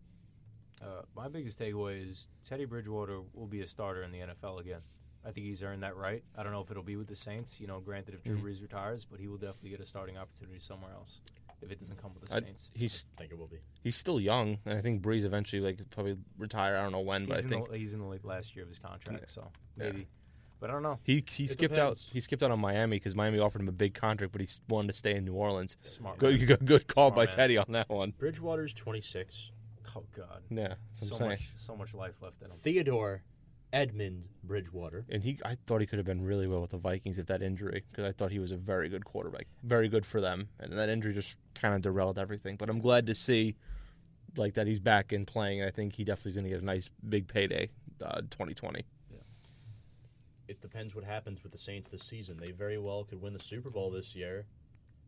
Uh, 0.82 1.02
my 1.14 1.28
biggest 1.28 1.58
takeaway 1.60 2.10
is 2.10 2.28
Teddy 2.42 2.64
Bridgewater 2.64 3.20
will 3.34 3.46
be 3.46 3.60
a 3.60 3.68
starter 3.68 4.02
in 4.02 4.10
the 4.10 4.18
NFL 4.18 4.60
again. 4.60 4.80
I 5.24 5.30
think 5.30 5.46
he's 5.46 5.62
earned 5.62 5.82
that 5.82 5.96
right. 5.96 6.22
I 6.36 6.42
don't 6.42 6.52
know 6.52 6.60
if 6.60 6.70
it'll 6.70 6.82
be 6.82 6.96
with 6.96 7.06
the 7.06 7.14
Saints. 7.16 7.60
You 7.60 7.66
know, 7.66 7.80
granted 7.80 8.14
if 8.14 8.22
Drew 8.24 8.36
Mhm. 8.38 8.42
Brees 8.42 8.60
retires, 8.62 9.04
but 9.04 9.20
he 9.20 9.28
will 9.28 9.36
definitely 9.38 9.70
get 9.70 9.80
a 9.80 9.86
starting 9.86 10.16
opportunity 10.16 10.58
somewhere 10.58 10.92
else 10.92 11.20
if 11.60 11.70
it 11.70 11.78
doesn't 11.78 11.96
come 12.02 12.12
with 12.14 12.28
the 12.28 12.36
I- 12.36 12.40
Saints. 12.40 12.70
he's 12.74 13.06
I 13.16 13.20
think 13.20 13.32
it 13.32 13.38
will 13.38 13.46
be. 13.46 13.58
he's 13.84 13.96
still 13.96 14.18
young, 14.20 14.58
and 14.64 14.76
I 14.78 14.82
think 14.82 15.00
Brees 15.02 15.24
eventually 15.24 15.62
like 15.62 15.78
probably 15.90 16.16
retire. 16.38 16.76
I 16.76 16.82
don't 16.82 16.92
know 16.92 17.00
when, 17.00 17.26
but 17.26 17.36
He's, 17.36 17.44
I 17.44 17.48
in 17.48 17.54
think 17.54 17.70
the, 17.70 17.78
he's 17.78 17.94
in 17.94 18.00
the 18.00 18.06
like, 18.06 18.24
last 18.24 18.56
year 18.56 18.64
of 18.64 18.68
his 18.68 18.78
contract, 18.80 19.20
Yeah. 19.20 19.26
so 19.28 19.52
Yeah. 19.76 19.84
maybe. 19.84 20.08
But 20.58 20.70
I 20.70 20.74
don't 20.74 20.82
know. 20.84 20.98
he 21.04 21.24
he 21.28 21.44
It 21.44 21.50
skipped 21.50 21.76
out. 21.78 21.98
He 21.98 22.20
skipped 22.20 22.42
out 22.42 22.50
on 22.52 22.60
Miami 22.60 22.96
because 22.96 23.14
Miami 23.16 23.38
offered 23.40 23.60
him 23.60 23.68
a 23.68 23.72
big 23.72 23.94
contract, 23.94 24.30
but 24.32 24.40
he 24.40 24.46
s- 24.46 24.60
wanted 24.68 24.88
to 24.88 24.94
stay 24.94 25.14
in 25.16 25.24
New 25.24 25.34
Orleans. 25.34 25.76
Smart. 25.84 26.18
Good, 26.18 26.38
man. 26.38 26.46
good, 26.46 26.64
good 26.66 26.86
call 26.86 27.08
Smart 27.10 27.16
by 27.16 27.24
man. 27.26 27.34
Teddy 27.34 27.56
on 27.58 27.66
that 27.72 27.88
one. 27.88 28.12
Bridgewater's 28.12 28.72
26. 28.72 29.50
Oh 29.94 30.04
God. 30.16 30.42
Yeah, 30.50 30.74
So 30.94 31.16
saying. 31.16 31.30
much, 31.32 31.52
so 31.56 31.76
much 31.76 31.94
life 31.94 32.14
left 32.22 32.40
in 32.42 32.50
him. 32.50 32.56
Theodore 32.56 33.22
Edmund 33.72 34.28
Bridgewater. 34.44 35.04
And 35.08 35.22
he, 35.22 35.38
I 35.44 35.56
thought 35.66 35.80
he 35.80 35.86
could 35.86 35.98
have 35.98 36.06
been 36.06 36.22
really 36.22 36.46
well 36.46 36.60
with 36.60 36.70
the 36.70 36.78
Vikings 36.78 37.18
if 37.18 37.26
that 37.26 37.42
injury, 37.42 37.84
because 37.90 38.04
I 38.04 38.12
thought 38.12 38.30
he 38.30 38.38
was 38.38 38.52
a 38.52 38.56
very 38.56 38.88
good 38.88 39.04
quarterback, 39.04 39.46
very 39.62 39.88
good 39.88 40.04
for 40.04 40.20
them, 40.20 40.48
and 40.60 40.76
that 40.78 40.88
injury 40.88 41.14
just 41.14 41.36
kind 41.54 41.74
of 41.74 41.82
derailed 41.82 42.18
everything. 42.18 42.56
But 42.56 42.68
I'm 42.68 42.80
glad 42.80 43.06
to 43.06 43.14
see, 43.14 43.56
like 44.36 44.54
that 44.54 44.66
he's 44.66 44.80
back 44.80 45.12
and 45.12 45.26
playing. 45.26 45.60
and 45.60 45.68
I 45.68 45.72
think 45.72 45.94
he 45.94 46.04
definitely 46.04 46.30
is 46.30 46.36
going 46.36 46.44
to 46.44 46.50
get 46.50 46.62
a 46.62 46.64
nice 46.64 46.90
big 47.08 47.28
payday, 47.28 47.70
uh, 48.04 48.20
2020. 48.30 48.84
It 50.48 50.60
depends 50.60 50.94
what 50.94 51.04
happens 51.04 51.42
with 51.42 51.52
the 51.52 51.58
Saints 51.58 51.88
this 51.88 52.02
season. 52.02 52.36
They 52.36 52.50
very 52.50 52.76
well 52.76 53.04
could 53.04 53.22
win 53.22 53.32
the 53.32 53.40
Super 53.40 53.70
Bowl 53.70 53.90
this 53.90 54.14
year, 54.14 54.44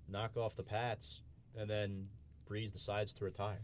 knock 0.09 0.39
off 0.39 0.57
the 0.57 0.62
Pats, 0.62 1.20
and 1.55 1.69
then 1.69 2.09
Brees 2.49 2.73
decides 2.73 3.12
to 3.15 3.24
retire. 3.24 3.61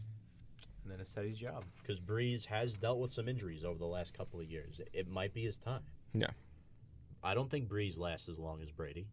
And 0.83 0.91
then 0.91 0.99
it's 0.99 1.11
Teddy's 1.13 1.37
job. 1.39 1.63
Because 1.81 1.99
Brees 1.99 2.45
has 2.45 2.75
dealt 2.77 2.99
with 2.99 3.11
some 3.11 3.27
injuries 3.27 3.63
over 3.63 3.77
the 3.77 3.85
last 3.85 4.13
couple 4.13 4.39
of 4.39 4.49
years. 4.49 4.79
It- 4.79 4.89
It 4.93 5.07
might 5.07 5.33
be 5.33 5.43
his 5.43 5.57
time. 5.57 5.83
Yeah. 6.13 6.31
I 7.23 7.33
don't 7.35 7.49
think 7.51 7.69
Brees 7.69 7.97
lasts 7.99 8.27
as 8.29 8.39
long 8.39 8.61
as 8.61 8.71
Brady. 8.71 9.07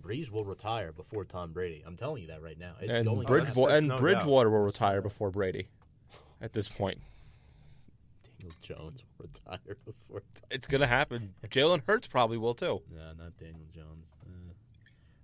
Brees 0.00 0.30
will 0.30 0.44
retire 0.44 0.92
before 0.92 1.24
Tom 1.24 1.52
Brady. 1.52 1.82
I'm 1.84 1.96
telling 1.96 2.22
you 2.22 2.28
that 2.28 2.40
right 2.40 2.56
now. 2.58 2.76
It's 2.80 2.92
and 2.92 3.04
going 3.04 3.26
Bridge- 3.26 3.48
happen. 3.48 3.54
Bridgewater 3.54 3.74
and 3.74 3.88
no 3.88 3.96
doubt. 3.98 4.26
Will 4.26 4.44
retire 4.62 5.02
before 5.02 5.30
Brady. 5.32 5.66
At 6.40 6.52
this 6.52 6.68
point, 6.68 7.00
Daniel 8.38 8.54
Jones 8.62 9.02
will 9.18 9.26
retire 9.26 9.76
before. 9.84 10.22
it's 10.50 10.68
going 10.68 10.80
to 10.82 10.86
happen. 10.86 11.34
Jalen 11.48 11.82
Hurts 11.84 12.06
probably 12.06 12.38
will 12.38 12.54
too. 12.54 12.82
No, 12.94 13.12
not 13.18 13.36
Daniel 13.38 13.66
Jones. 13.74 14.06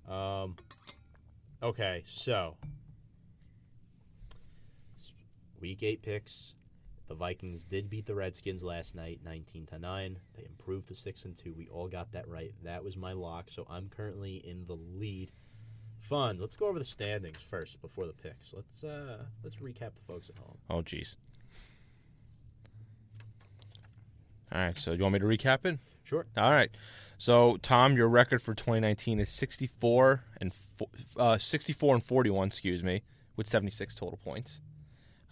Uh, 0.09 0.13
um. 0.13 0.57
Okay, 1.63 2.03
so 2.09 2.57
it's 2.63 2.74
week 5.65 5.83
eight 5.83 6.03
picks. 6.03 6.53
The 7.09 7.15
Vikings 7.15 7.65
did 7.65 7.89
beat 7.89 8.05
the 8.05 8.15
Redskins 8.15 8.63
last 8.63 8.95
night, 8.95 9.21
nineteen 9.25 9.65
to 9.69 9.79
nine. 9.79 10.19
They 10.37 10.45
improved 10.45 10.89
to 10.89 10.95
six 10.95 11.25
and 11.25 11.35
two. 11.35 11.55
We 11.57 11.69
all 11.69 11.89
got 11.89 12.13
that 12.13 12.29
right. 12.29 12.53
That 12.65 12.85
was 12.85 12.99
my 12.99 13.15
lock. 13.15 13.47
So 13.49 13.67
I'm 13.71 13.89
currently 13.89 14.43
in 14.47 14.67
the 14.67 14.77
lead. 14.77 15.31
Fun. 16.01 16.37
Let's 16.39 16.55
go 16.55 16.67
over 16.67 16.79
the 16.79 16.85
standings 16.85 17.39
first 17.49 17.81
before 17.81 18.07
the 18.07 18.13
picks. 18.13 18.53
Let's 18.53 18.85
uh 18.85 19.25
let's 19.43 19.57
recap 19.57 19.95
the 19.95 20.03
folks 20.07 20.29
at 20.29 20.37
home. 20.37 20.59
Oh, 20.69 20.83
jeez. 20.83 21.17
All 24.53 24.61
right, 24.61 24.79
so 24.79 24.93
you 24.93 25.03
want 25.03 25.15
me 25.15 25.19
to 25.21 25.25
recap 25.25 25.65
it? 25.65 25.79
Sure. 26.03 26.27
All 26.37 26.51
right. 26.51 26.71
So, 27.17 27.57
Tom, 27.63 27.97
your 27.97 28.09
record 28.09 28.43
for 28.43 28.53
2019 28.53 29.19
is 29.19 29.31
64 29.31 30.25
and 30.43 30.53
uh, 31.17 31.39
64 31.39 31.95
and 31.95 32.05
41, 32.05 32.49
excuse 32.49 32.83
me, 32.83 33.03
with 33.35 33.49
76 33.49 33.95
total 33.95 34.19
points. 34.23 34.61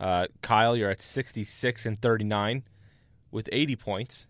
Uh, 0.02 0.26
Kyle, 0.42 0.76
you're 0.76 0.90
at 0.90 1.00
66 1.00 1.86
and 1.86 2.02
39 2.02 2.64
with 3.30 3.48
80 3.52 3.76
points. 3.76 4.26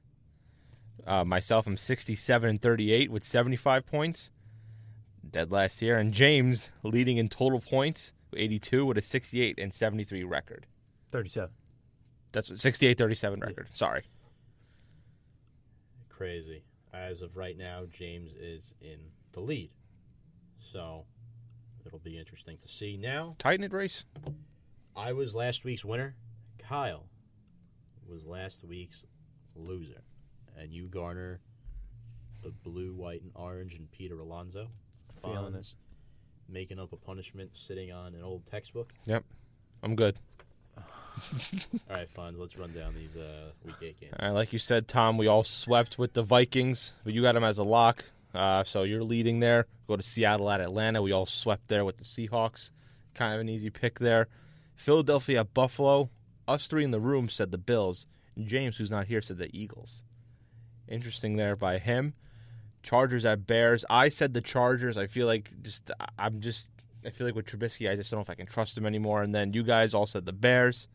Uh, 1.06 1.24
myself, 1.24 1.66
I'm 1.66 1.78
67 1.78 2.50
and 2.50 2.60
38 2.60 3.10
with 3.10 3.24
75 3.24 3.86
points. 3.86 4.30
Dead 5.28 5.50
last 5.50 5.80
year, 5.80 5.96
and 5.96 6.12
James 6.12 6.68
leading 6.82 7.16
in 7.16 7.30
total 7.30 7.58
points, 7.58 8.12
82 8.36 8.84
with 8.84 8.98
a 8.98 9.02
68 9.02 9.58
and 9.58 9.72
73 9.72 10.22
record. 10.24 10.66
37. 11.10 11.48
That's 12.32 12.50
what, 12.50 12.58
68-37 12.58 13.40
record. 13.40 13.68
Sorry. 13.72 14.04
Crazy. 16.10 16.64
As 16.92 17.22
of 17.22 17.34
right 17.34 17.56
now, 17.56 17.84
James 17.90 18.30
is 18.38 18.74
in 18.82 18.98
the 19.32 19.40
lead. 19.40 19.70
So 20.70 21.06
it'll 21.86 21.98
be 21.98 22.18
interesting 22.18 22.58
to 22.58 22.68
see. 22.68 22.98
Now, 22.98 23.36
Tighten 23.38 23.64
it 23.64 23.72
race. 23.72 24.04
I 24.96 25.12
was 25.12 25.34
last 25.34 25.64
week's 25.64 25.84
winner. 25.84 26.14
Kyle 26.58 27.04
was 28.08 28.24
last 28.24 28.64
week's 28.64 29.04
loser. 29.56 30.02
And 30.58 30.70
you 30.70 30.88
garner 30.88 31.40
the 32.42 32.50
blue, 32.50 32.92
white, 32.94 33.22
and 33.22 33.32
orange 33.34 33.74
and 33.74 33.90
Peter 33.90 34.18
Alonso. 34.18 34.68
Feeling 35.22 35.52
Fonz 35.52 35.74
Making 36.48 36.78
up 36.78 36.92
a 36.92 36.96
punishment 36.96 37.50
sitting 37.54 37.92
on 37.92 38.14
an 38.14 38.22
old 38.22 38.46
textbook. 38.50 38.92
Yep. 39.06 39.24
I'm 39.82 39.96
good. 39.96 40.16
All 40.76 40.84
right, 41.90 42.08
Fonz, 42.14 42.38
let's 42.38 42.56
run 42.56 42.72
down 42.72 42.94
these 42.94 43.16
uh, 43.16 43.50
week 43.64 43.76
eight 43.82 44.00
games. 44.00 44.14
Uh, 44.20 44.32
like 44.32 44.52
you 44.52 44.58
said, 44.58 44.88
Tom, 44.88 45.18
we 45.18 45.26
all 45.26 45.44
swept 45.44 45.98
with 45.98 46.14
the 46.14 46.22
Vikings, 46.22 46.92
but 47.04 47.12
you 47.12 47.22
got 47.22 47.32
them 47.32 47.44
as 47.44 47.58
a 47.58 47.62
lock. 47.62 48.04
Uh, 48.34 48.64
so 48.64 48.82
you're 48.82 49.02
leading 49.02 49.40
there. 49.40 49.66
Go 49.86 49.96
to 49.96 50.02
Seattle 50.02 50.50
at 50.50 50.60
Atlanta. 50.60 51.02
We 51.02 51.12
all 51.12 51.26
swept 51.26 51.68
there 51.68 51.84
with 51.84 51.98
the 51.98 52.04
Seahawks. 52.04 52.70
Kind 53.14 53.34
of 53.34 53.40
an 53.40 53.48
easy 53.48 53.70
pick 53.70 53.98
there. 53.98 54.28
Philadelphia 54.82 55.44
Buffalo. 55.44 56.10
Us 56.48 56.66
three 56.66 56.82
in 56.82 56.90
the 56.90 57.00
room 57.00 57.28
said 57.28 57.52
the 57.52 57.58
Bills. 57.58 58.08
James, 58.44 58.76
who's 58.76 58.90
not 58.90 59.06
here, 59.06 59.22
said 59.22 59.38
the 59.38 59.48
Eagles. 59.56 60.02
Interesting 60.88 61.36
there 61.36 61.54
by 61.54 61.78
him. 61.78 62.14
Chargers 62.82 63.24
at 63.24 63.46
Bears. 63.46 63.84
I 63.88 64.08
said 64.08 64.34
the 64.34 64.40
Chargers. 64.40 64.98
I 64.98 65.06
feel 65.06 65.28
like 65.28 65.50
just 65.62 65.92
I'm 66.18 66.40
just 66.40 66.68
I 67.06 67.10
feel 67.10 67.28
like 67.28 67.36
with 67.36 67.46
Trubisky, 67.46 67.88
I 67.88 67.94
just 67.94 68.10
don't 68.10 68.18
know 68.18 68.22
if 68.22 68.30
I 68.30 68.34
can 68.34 68.46
trust 68.46 68.76
him 68.76 68.84
anymore. 68.84 69.22
And 69.22 69.32
then 69.32 69.52
you 69.52 69.62
guys 69.62 69.94
all 69.94 70.06
said 70.06 70.26
the 70.26 70.32
Bears. 70.32 70.88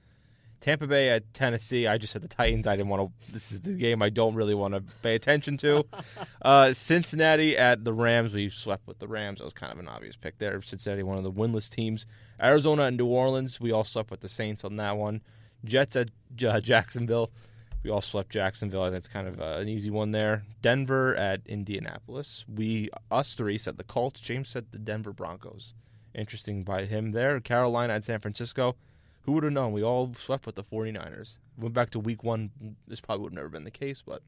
Tampa 0.60 0.88
Bay 0.88 1.10
at 1.10 1.34
Tennessee. 1.34 1.88
I 1.88 1.98
just 1.98 2.14
said 2.14 2.22
the 2.22 2.28
Titans. 2.28 2.68
I 2.68 2.76
didn't 2.76 2.90
want 2.90 3.12
to. 3.12 3.34
This 3.34 3.52
is 3.52 3.62
the 3.62 3.74
game 3.74 4.02
I 4.02 4.10
don't 4.10 4.36
really 4.36 4.56
want 4.56 4.74
to 4.74 4.82
pay 5.02 5.16
attention 5.16 5.58
to. 5.58 5.86
uh, 6.42 6.74
Cincinnati 6.74 7.58
at 7.58 7.84
the 7.84 7.94
Rams. 7.94 8.34
We 8.34 8.50
swept 8.50 8.88
with 8.88 9.00
the 9.00 9.08
Rams. 9.08 9.40
That 9.40 9.46
was 9.46 9.54
kind 9.54 9.72
of 9.72 9.80
an 9.80 9.88
obvious 9.88 10.16
pick 10.16 10.38
there. 10.40 10.62
Cincinnati, 10.62 11.04
one 11.04 11.18
of 11.18 11.24
the 11.24 11.32
winless 11.32 11.70
teams. 11.70 12.06
Arizona 12.42 12.84
and 12.84 12.98
New 12.98 13.08
Orleans. 13.08 13.60
We 13.60 13.72
all 13.72 13.84
swept 13.84 14.12
with 14.12 14.22
the 14.22 14.30
Saints 14.30 14.64
on 14.64 14.78
that 14.78 14.98
one. 14.98 15.22
Jets 15.64 15.96
at 15.96 16.10
uh, 16.46 16.60
Jacksonville. 16.60 17.32
We 17.84 17.92
all 17.92 18.02
swept 18.02 18.32
Jacksonville. 18.32 18.84
I 18.84 18.88
think 18.88 18.98
it's 18.98 19.08
kind 19.08 19.28
of 19.28 19.40
uh, 19.40 19.60
an 19.60 19.70
easy 19.70 19.90
one 19.90 20.12
there. 20.12 20.44
Denver 20.62 21.16
at 21.16 21.42
Indianapolis. 21.46 22.44
We 22.54 22.90
us 23.12 23.36
three 23.36 23.58
said 23.58 23.78
the 23.78 23.84
Colts. 23.84 24.20
James 24.20 24.50
said 24.50 24.66
the 24.72 24.80
Denver 24.80 25.14
Broncos. 25.14 25.74
Interesting 26.14 26.64
by 26.64 26.86
him 26.86 27.12
there. 27.12 27.40
Carolina 27.40 27.94
at 27.94 28.04
San 28.04 28.20
Francisco. 28.20 28.76
Who 29.28 29.34
would 29.34 29.44
have 29.44 29.52
known? 29.54 29.74
We 29.74 29.84
all 29.84 30.14
swept 30.18 30.46
with 30.46 30.56
the 30.56 30.64
49ers. 30.64 31.38
Went 31.58 31.74
back 31.76 31.90
to 31.92 32.00
week 32.00 32.24
one. 32.24 32.50
This 32.88 33.02
probably 33.02 33.24
would 33.24 33.34
have 33.34 33.36
never 33.36 33.50
been 33.50 33.66
the 33.66 33.70
case, 33.72 34.02
but 34.02 34.22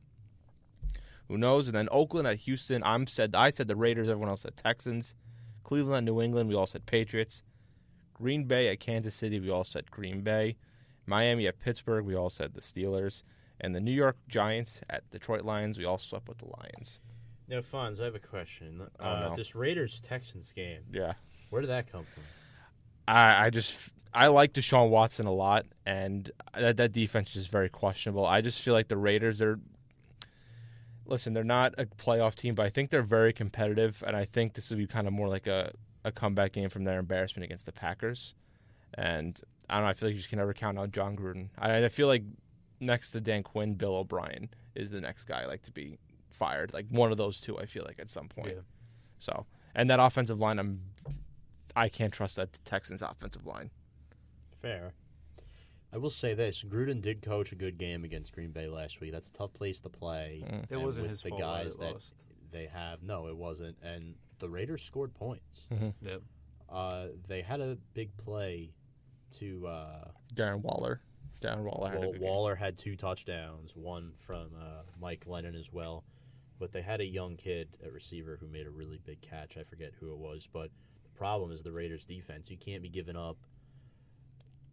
who 1.29 1.37
knows? 1.37 1.67
And 1.69 1.75
then 1.77 1.87
Oakland 1.89 2.27
at 2.27 2.39
Houston. 2.39 2.83
I'm 2.83 3.07
said 3.07 3.33
I 3.33 3.49
said 3.49 3.69
the 3.69 3.77
Raiders. 3.77 4.09
Everyone 4.09 4.27
else 4.29 4.41
said 4.41 4.57
Texans. 4.57 5.15
Cleveland 5.63 5.95
at 5.95 6.03
New 6.13 6.21
England. 6.21 6.49
We 6.49 6.55
all 6.55 6.67
said 6.67 6.85
Patriots. 6.85 7.43
Green 8.13 8.43
Bay 8.43 8.67
at 8.67 8.81
Kansas 8.81 9.15
City. 9.15 9.39
We 9.39 9.49
all 9.49 9.63
said 9.63 9.89
Green 9.89 10.19
Bay. 10.21 10.57
Miami 11.05 11.47
at 11.47 11.59
Pittsburgh. 11.59 12.05
We 12.05 12.15
all 12.15 12.29
said 12.29 12.53
the 12.53 12.61
Steelers. 12.61 13.23
And 13.61 13.73
the 13.73 13.79
New 13.79 13.91
York 13.93 14.17
Giants 14.27 14.81
at 14.89 15.09
Detroit 15.11 15.43
Lions. 15.45 15.77
We 15.77 15.85
all 15.85 15.97
swept 15.97 16.27
with 16.27 16.39
the 16.39 16.45
Lions. 16.59 16.99
Now, 17.47 17.59
Fonz, 17.59 18.01
I 18.01 18.05
have 18.05 18.15
a 18.15 18.19
question. 18.19 18.85
Oh, 18.99 19.03
Uh, 19.05 19.29
no. 19.29 19.35
This 19.35 19.55
Raiders 19.55 20.01
Texans 20.01 20.51
game, 20.51 20.83
Yeah. 20.91 21.13
where 21.49 21.61
did 21.61 21.69
that 21.69 21.89
come 21.91 22.03
from? 22.03 22.23
I, 23.09 23.45
I 23.45 23.49
just 23.49 23.89
I 24.13 24.27
like 24.27 24.53
Deshaun 24.53 24.89
Watson 24.89 25.25
a 25.25 25.33
lot, 25.33 25.65
and 25.85 26.29
that 26.53 26.77
that 26.77 26.91
defense 26.91 27.35
is 27.35 27.47
very 27.47 27.69
questionable. 27.69 28.25
I 28.25 28.41
just 28.41 28.61
feel 28.61 28.73
like 28.73 28.87
the 28.87 28.97
Raiders 28.97 29.41
are. 29.41 29.59
Listen, 31.05 31.33
they're 31.33 31.43
not 31.43 31.73
a 31.79 31.87
playoff 31.87 32.35
team, 32.35 32.53
but 32.53 32.67
I 32.67 32.69
think 32.69 32.91
they're 32.91 33.01
very 33.01 33.33
competitive, 33.33 34.03
and 34.05 34.15
I 34.15 34.25
think 34.25 34.53
this 34.53 34.69
will 34.69 34.77
be 34.77 34.85
kind 34.85 35.07
of 35.07 35.13
more 35.13 35.27
like 35.27 35.47
a, 35.47 35.71
a 36.03 36.11
comeback 36.11 36.53
game 36.53 36.69
from 36.69 36.83
their 36.83 36.99
embarrassment 36.99 37.43
against 37.45 37.65
the 37.65 37.71
Packers. 37.71 38.35
And 38.93 39.39
I 39.67 39.75
don't 39.75 39.85
know. 39.85 39.89
I 39.89 39.93
feel 39.93 40.09
like 40.09 40.13
you 40.13 40.19
just 40.19 40.29
can 40.29 40.37
never 40.37 40.53
count 40.53 40.77
out 40.77 40.91
Jon 40.91 41.15
Gruden. 41.15 41.49
I, 41.57 41.83
I 41.83 41.89
feel 41.89 42.07
like 42.07 42.23
next 42.79 43.09
to 43.11 43.21
Dan 43.21 43.41
Quinn, 43.41 43.73
Bill 43.73 43.95
O'Brien 43.95 44.49
is 44.75 44.91
the 44.91 45.01
next 45.01 45.25
guy 45.25 45.47
like 45.47 45.63
to 45.63 45.71
be 45.71 45.97
fired. 46.29 46.73
Like 46.73 46.85
one 46.89 47.11
of 47.11 47.17
those 47.17 47.41
two, 47.41 47.57
I 47.57 47.65
feel 47.65 47.85
like 47.85 47.97
at 47.97 48.11
some 48.11 48.27
point. 48.27 48.49
Yeah. 48.49 48.61
So, 49.17 49.47
and 49.73 49.89
that 49.89 49.99
offensive 49.99 50.39
line, 50.39 50.59
I'm 50.59 50.79
I 51.75 51.89
can't 51.89 52.13
trust 52.13 52.35
that 52.37 52.59
Texans 52.65 53.01
offensive 53.01 53.45
line. 53.45 53.71
Fair. 54.61 54.93
I 55.91 55.97
will 55.97 56.09
say 56.09 56.33
this: 56.33 56.63
Gruden 56.63 57.01
did 57.01 57.21
coach 57.21 57.51
a 57.51 57.55
good 57.55 57.77
game 57.77 58.03
against 58.03 58.33
Green 58.33 58.51
Bay 58.51 58.67
last 58.67 59.01
week. 59.01 59.11
That's 59.11 59.29
a 59.29 59.33
tough 59.33 59.53
place 59.53 59.79
to 59.81 59.89
play. 59.89 60.43
Mm. 60.45 60.65
It 60.69 60.77
wasn't 60.77 61.03
with 61.03 61.11
his 61.11 61.23
the 61.23 61.29
fault 61.29 61.41
guys 61.41 61.77
that 61.77 61.79
they 61.79 61.85
that 61.85 61.93
lost. 61.93 62.15
they 62.51 62.65
have. 62.67 63.03
No, 63.03 63.27
it 63.27 63.35
wasn't. 63.35 63.77
And 63.81 64.15
the 64.39 64.49
Raiders 64.49 64.83
scored 64.83 65.13
points. 65.13 65.67
Yep. 66.01 66.21
Uh, 66.69 67.07
they 67.27 67.41
had 67.41 67.61
a 67.61 67.77
big 67.93 68.15
play 68.17 68.71
to 69.39 69.65
uh, 69.67 70.07
Darren 70.35 70.61
Waller. 70.61 71.01
Darren 71.41 71.63
Waller 71.63 71.89
had 71.89 71.97
a 71.97 71.99
well, 72.01 72.11
good 72.11 72.19
game. 72.19 72.29
Waller 72.29 72.55
had 72.55 72.77
two 72.77 72.95
touchdowns, 72.95 73.75
one 73.75 74.11
from 74.19 74.49
uh, 74.59 74.83
Mike 74.99 75.23
Lennon 75.25 75.55
as 75.55 75.71
well. 75.71 76.03
But 76.59 76.73
they 76.73 76.81
had 76.81 76.99
a 76.99 77.05
young 77.05 77.37
kid 77.37 77.69
at 77.83 77.93
receiver 77.93 78.37
who 78.39 78.47
made 78.47 78.67
a 78.67 78.69
really 78.69 78.99
big 79.03 79.21
catch. 79.21 79.57
I 79.57 79.63
forget 79.63 79.93
who 79.99 80.11
it 80.11 80.17
was, 80.17 80.47
but 80.51 80.63
the 80.63 80.88
problem 81.19 81.51
is 81.51 81.61
the 81.61 81.71
Raiders' 81.71 82.05
defense. 82.05 82.49
You 82.49 82.57
can't 82.57 82.81
be 82.81 82.89
giving 82.89 83.17
up 83.17 83.37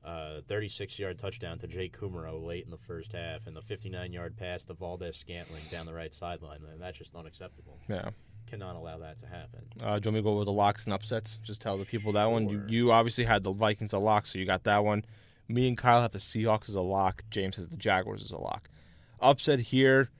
a 0.05 0.41
36-yard 0.49 1.19
touchdown 1.19 1.59
to 1.59 1.67
Jake 1.67 1.99
Kumerow 1.99 2.43
late 2.47 2.65
in 2.65 2.71
the 2.71 2.79
first 2.79 3.13
half 3.13 3.49
and 3.49 3.57
the 3.57 3.61
59-yard 3.61 4.37
pass 4.37 4.65
to 4.65 4.75
Valdes-Scantling 4.75 5.65
down 5.73 5.87
the 5.87 5.93
right 5.93 6.15
sideline. 6.15 6.61
And 6.71 6.81
that's 6.81 6.97
just 6.97 7.17
unacceptable. 7.17 7.81
Yeah. 7.89 8.11
Cannot 8.47 8.77
allow 8.77 8.99
that 8.99 9.19
to 9.19 9.27
happen. 9.27 9.63
Uh, 9.83 9.99
do 9.99 10.09
you 10.09 10.13
want 10.13 10.15
me 10.15 10.21
to 10.21 10.23
go 10.23 10.39
with 10.39 10.47
the 10.47 10.53
locks 10.53 10.85
and 10.85 10.95
upsets? 10.95 11.41
Just 11.43 11.61
tell 11.61 11.77
the 11.77 11.85
people 11.85 12.13
that 12.13 12.31
one. 12.31 12.49
You, 12.49 12.63
you 12.69 12.93
obviously 12.93 13.25
had 13.25 13.43
the 13.43 13.53
Vikings 13.53 13.93
a 13.93 13.99
lock, 13.99 14.27
so 14.27 14.39
you 14.39 14.47
got 14.47 14.63
that 14.65 14.85
one. 14.85 15.05
Me 15.49 15.67
and 15.67 15.77
Kyle 15.77 16.01
have 16.01 16.13
the 16.13 16.19
Seahawks 16.19 16.69
as 16.69 16.77
a 16.77 16.81
lock. 16.81 17.25
James 17.29 17.57
has 17.57 17.69
the 17.69 17.77
Jaguars 17.77 18.23
as 18.23 18.31
a 18.31 18.39
lock. 18.39 18.71
Upset 19.19 19.59
here. 19.59 20.11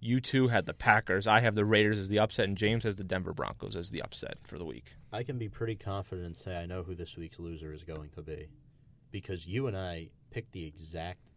You 0.00 0.22
two 0.22 0.48
had 0.48 0.64
the 0.64 0.72
Packers. 0.72 1.26
I 1.26 1.40
have 1.40 1.54
the 1.54 1.66
Raiders 1.66 1.98
as 1.98 2.08
the 2.08 2.18
upset, 2.18 2.48
and 2.48 2.56
James 2.56 2.84
has 2.84 2.96
the 2.96 3.04
Denver 3.04 3.34
Broncos 3.34 3.76
as 3.76 3.90
the 3.90 4.00
upset 4.00 4.38
for 4.42 4.56
the 4.56 4.64
week. 4.64 4.94
I 5.12 5.22
can 5.22 5.38
be 5.38 5.48
pretty 5.48 5.76
confident 5.76 6.26
and 6.26 6.36
say 6.36 6.56
I 6.56 6.66
know 6.66 6.82
who 6.82 6.94
this 6.94 7.16
week's 7.16 7.38
loser 7.38 7.72
is 7.72 7.82
going 7.82 8.10
to 8.10 8.22
be 8.22 8.48
because 9.10 9.46
you 9.46 9.66
and 9.66 9.76
I 9.76 10.10
picked 10.30 10.52
the 10.52 10.66
exact 10.66 11.30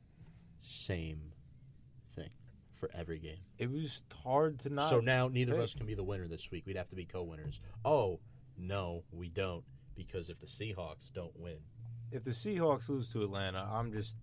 same 0.61 1.33
thing 2.15 2.29
for 2.73 2.89
every 2.93 3.19
game. 3.19 3.39
It 3.57 3.71
was 3.71 4.03
hard 4.23 4.59
to 4.59 4.69
not. 4.69 4.89
so 4.89 4.99
now 4.99 5.27
neither 5.27 5.55
of 5.55 5.61
us 5.61 5.73
can 5.73 5.85
be 5.85 5.95
the 5.95 6.03
winner 6.03 6.27
this 6.27 6.51
week. 6.51 6.65
We'd 6.65 6.77
have 6.77 6.89
to 6.89 6.95
be 6.95 7.05
co-winners. 7.05 7.59
Oh, 7.83 8.19
no, 8.57 9.03
we 9.11 9.29
don't 9.29 9.63
because 9.95 10.29
if 10.29 10.39
the 10.39 10.45
Seahawks 10.45 11.11
don't 11.13 11.37
win, 11.39 11.57
if 12.11 12.23
the 12.23 12.31
Seahawks 12.31 12.89
lose 12.89 13.09
to 13.09 13.23
Atlanta, 13.23 13.67
I'm 13.71 13.91
just 13.91 14.17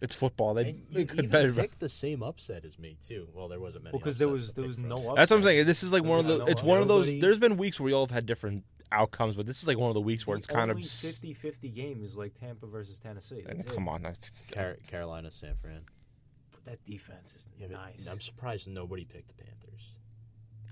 It's 0.00 0.14
football. 0.14 0.54
They, 0.54 0.70
and 0.70 0.82
they 0.90 1.04
could 1.04 1.18
even 1.20 1.30
better. 1.30 1.52
picked 1.52 1.80
the 1.80 1.88
same 1.88 2.22
upset 2.22 2.64
as 2.64 2.78
me 2.78 2.98
too. 3.08 3.28
Well, 3.32 3.48
there 3.48 3.60
wasn't 3.60 3.84
many 3.84 3.92
well 3.94 4.00
because 4.00 4.18
there 4.18 4.28
upsets 4.28 4.42
was 4.42 4.48
to 4.50 4.54
there 4.56 4.62
pick 4.64 4.68
was 4.68 4.76
from. 4.76 4.88
no. 4.88 4.96
Upsets. 4.96 5.16
That's 5.16 5.30
what 5.30 5.36
I'm 5.38 5.42
saying. 5.44 5.66
This 5.66 5.82
is 5.82 5.92
like 5.92 6.04
one 6.04 6.20
of 6.20 6.26
the. 6.26 6.44
It's 6.46 6.62
one 6.62 6.82
of 6.82 6.88
those. 6.88 7.06
nobody- 7.06 7.20
There's 7.20 7.38
been 7.38 7.56
weeks 7.56 7.78
where 7.80 7.84
we 7.86 7.92
all 7.92 8.04
have 8.04 8.10
had 8.10 8.26
different 8.26 8.64
outcomes, 8.92 9.34
but 9.36 9.46
this 9.46 9.60
is 9.62 9.66
like 9.68 9.78
one 9.78 9.88
of 9.88 9.94
the 9.94 10.00
weeks 10.00 10.26
where 10.26 10.36
it's 10.36 10.46
kind 10.46 10.70
of. 10.70 10.76
only 10.76 10.86
50-50 10.86 11.74
game 11.74 12.02
is 12.04 12.16
like 12.16 12.34
Tampa 12.34 12.66
versus 12.66 12.98
Tennessee. 12.98 13.42
That's 13.46 13.64
Come 13.64 13.88
it. 13.88 13.90
on, 13.90 14.02
that's- 14.02 14.30
Car- 14.52 14.76
Carolina, 14.86 15.30
San 15.30 15.54
Fran. 15.60 15.80
But 16.52 16.64
that 16.66 16.84
defense 16.84 17.34
is 17.34 17.48
Yeah, 17.58 17.68
but 17.70 17.76
nice. 17.78 18.06
I'm 18.10 18.20
surprised 18.20 18.68
nobody 18.68 19.04
picked 19.04 19.28
the 19.28 19.42
Panthers. 19.42 19.94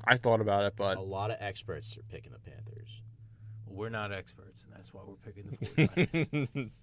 I 0.05 0.17
thought 0.19 0.41
about 0.41 0.65
it, 0.65 0.75
but 0.77 0.97
A 0.99 1.01
lot 1.01 1.31
of 1.31 1.37
experts 1.41 1.97
are 1.97 2.03
picking 2.03 2.33
the 2.33 2.39
Panthers. 2.39 2.89
We're 3.67 3.89
not 3.89 4.13
experts, 4.13 4.65
and 4.65 4.73
that's 4.75 4.93
why 4.93 5.01
we're 5.07 5.15
picking 5.15 5.47
the 5.49 5.67
49ers. 5.87 6.71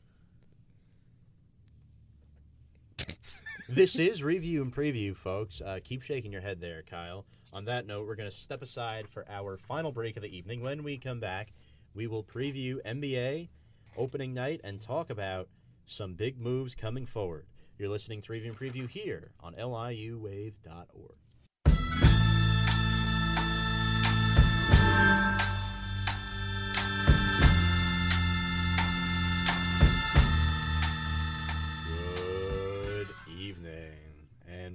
this 3.69 3.97
is 3.99 4.23
review 4.23 4.61
and 4.61 4.73
preview, 4.73 5.15
folks. 5.15 5.61
Uh, 5.61 5.79
keep 5.83 6.01
shaking 6.01 6.31
your 6.31 6.41
head 6.41 6.61
there, 6.61 6.83
Kyle. 6.83 7.25
On 7.53 7.65
that 7.65 7.87
note, 7.87 8.07
we're 8.07 8.15
going 8.15 8.29
to 8.29 8.35
step 8.35 8.61
aside 8.61 9.07
for 9.07 9.25
our 9.29 9.57
final 9.57 9.91
break 9.91 10.17
of 10.17 10.23
the 10.23 10.35
evening. 10.35 10.61
When 10.61 10.83
we 10.83 10.97
come 10.97 11.19
back, 11.19 11.51
we 11.93 12.07
will 12.07 12.23
preview 12.23 12.77
NBA 12.85 13.49
opening 13.97 14.33
night 14.33 14.61
and 14.63 14.81
talk 14.81 15.09
about 15.09 15.49
some 15.85 16.13
big 16.13 16.39
moves 16.39 16.75
coming 16.75 17.05
forward. 17.05 17.45
You're 17.77 17.89
listening 17.89 18.21
to 18.21 18.31
Review 18.31 18.51
and 18.51 18.59
Preview 18.59 18.89
here 18.89 19.31
on 19.39 19.53
liuwave.org. 19.55 21.15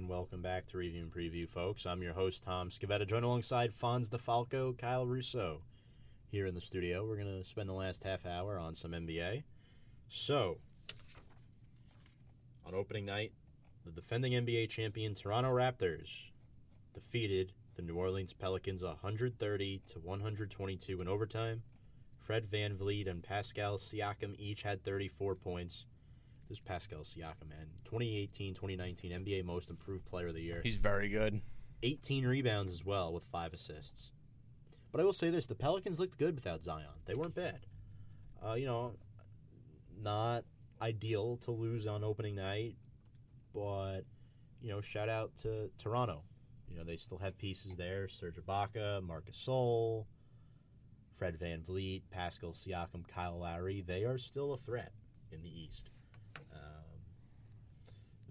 welcome 0.07 0.41
back 0.41 0.67
to 0.67 0.77
Review 0.77 1.01
and 1.01 1.11
Preview, 1.11 1.49
folks. 1.49 1.85
I'm 1.85 2.03
your 2.03 2.13
host, 2.13 2.43
Tom 2.43 2.69
Scavetta, 2.69 3.07
joined 3.07 3.25
alongside 3.25 3.73
Fonz 3.73 4.07
DeFalco, 4.07 4.77
Kyle 4.77 5.05
Russo. 5.05 5.61
Here 6.29 6.45
in 6.45 6.53
the 6.53 6.61
studio, 6.61 7.05
we're 7.05 7.15
going 7.15 7.41
to 7.41 7.47
spend 7.47 7.69
the 7.69 7.73
last 7.73 8.03
half 8.03 8.25
hour 8.25 8.59
on 8.59 8.75
some 8.75 8.91
NBA. 8.91 9.43
So, 10.09 10.57
on 12.67 12.75
opening 12.75 13.05
night, 13.05 13.31
the 13.83 13.91
defending 13.91 14.33
NBA 14.33 14.69
champion 14.69 15.15
Toronto 15.15 15.49
Raptors 15.49 16.09
defeated 16.93 17.53
the 17.75 17.81
New 17.81 17.95
Orleans 17.95 18.33
Pelicans 18.33 18.83
130 18.83 19.81
to 19.93 19.99
122 19.99 21.01
in 21.01 21.07
overtime. 21.07 21.63
Fred 22.19 22.45
VanVleet 22.51 23.09
and 23.09 23.23
Pascal 23.23 23.77
Siakam 23.77 24.35
each 24.37 24.61
had 24.61 24.83
34 24.83 25.35
points. 25.35 25.85
This 26.47 26.57
is 26.57 26.63
Pascal 26.63 26.99
Siakam, 26.99 27.49
man. 27.49 27.67
2018 27.85 28.53
2019 28.53 29.11
NBA 29.11 29.45
Most 29.45 29.69
Improved 29.69 30.05
Player 30.05 30.27
of 30.27 30.35
the 30.35 30.41
Year. 30.41 30.61
He's 30.63 30.75
very 30.75 31.09
good. 31.09 31.41
18 31.81 32.25
rebounds 32.25 32.71
as 32.71 32.85
well 32.85 33.13
with 33.13 33.23
five 33.31 33.53
assists. 33.53 34.11
But 34.91 35.01
I 35.01 35.03
will 35.03 35.13
say 35.13 35.29
this 35.31 35.47
the 35.47 35.55
Pelicans 35.55 35.99
looked 35.99 36.17
good 36.19 36.35
without 36.35 36.63
Zion. 36.63 36.85
They 37.05 37.15
weren't 37.15 37.33
bad. 37.35 37.65
Uh, 38.45 38.53
you 38.53 38.67
know, 38.67 38.93
not 39.99 40.43
ideal 40.81 41.37
to 41.45 41.51
lose 41.51 41.87
on 41.87 42.03
opening 42.03 42.35
night, 42.35 42.75
but, 43.53 44.01
you 44.61 44.69
know, 44.69 44.81
shout 44.81 45.09
out 45.09 45.31
to 45.41 45.71
Toronto. 45.79 46.21
You 46.69 46.77
know, 46.77 46.83
they 46.83 46.97
still 46.97 47.17
have 47.17 47.37
pieces 47.37 47.75
there 47.75 48.07
Serge 48.07 48.35
Ibaka, 48.35 49.01
Marc 49.01 49.31
Gasol, 49.31 50.05
Fred 51.17 51.39
VanVleet, 51.39 52.03
Pascal 52.11 52.51
Siakam, 52.51 53.07
Kyle 53.07 53.39
Lowry. 53.39 53.81
They 53.81 54.03
are 54.03 54.17
still 54.19 54.53
a 54.53 54.57
threat 54.57 54.91
in 55.31 55.41
the 55.41 55.49
East. 55.49 55.89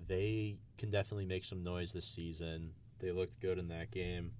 They 0.06 0.56
can 0.78 0.90
definitely 0.90 1.26
make 1.26 1.44
some 1.44 1.62
noise 1.62 1.92
this 1.92 2.06
season. 2.06 2.70
They 3.00 3.12
looked 3.12 3.40
good 3.40 3.58
in 3.58 3.68
that 3.68 3.90
game. 3.90 4.32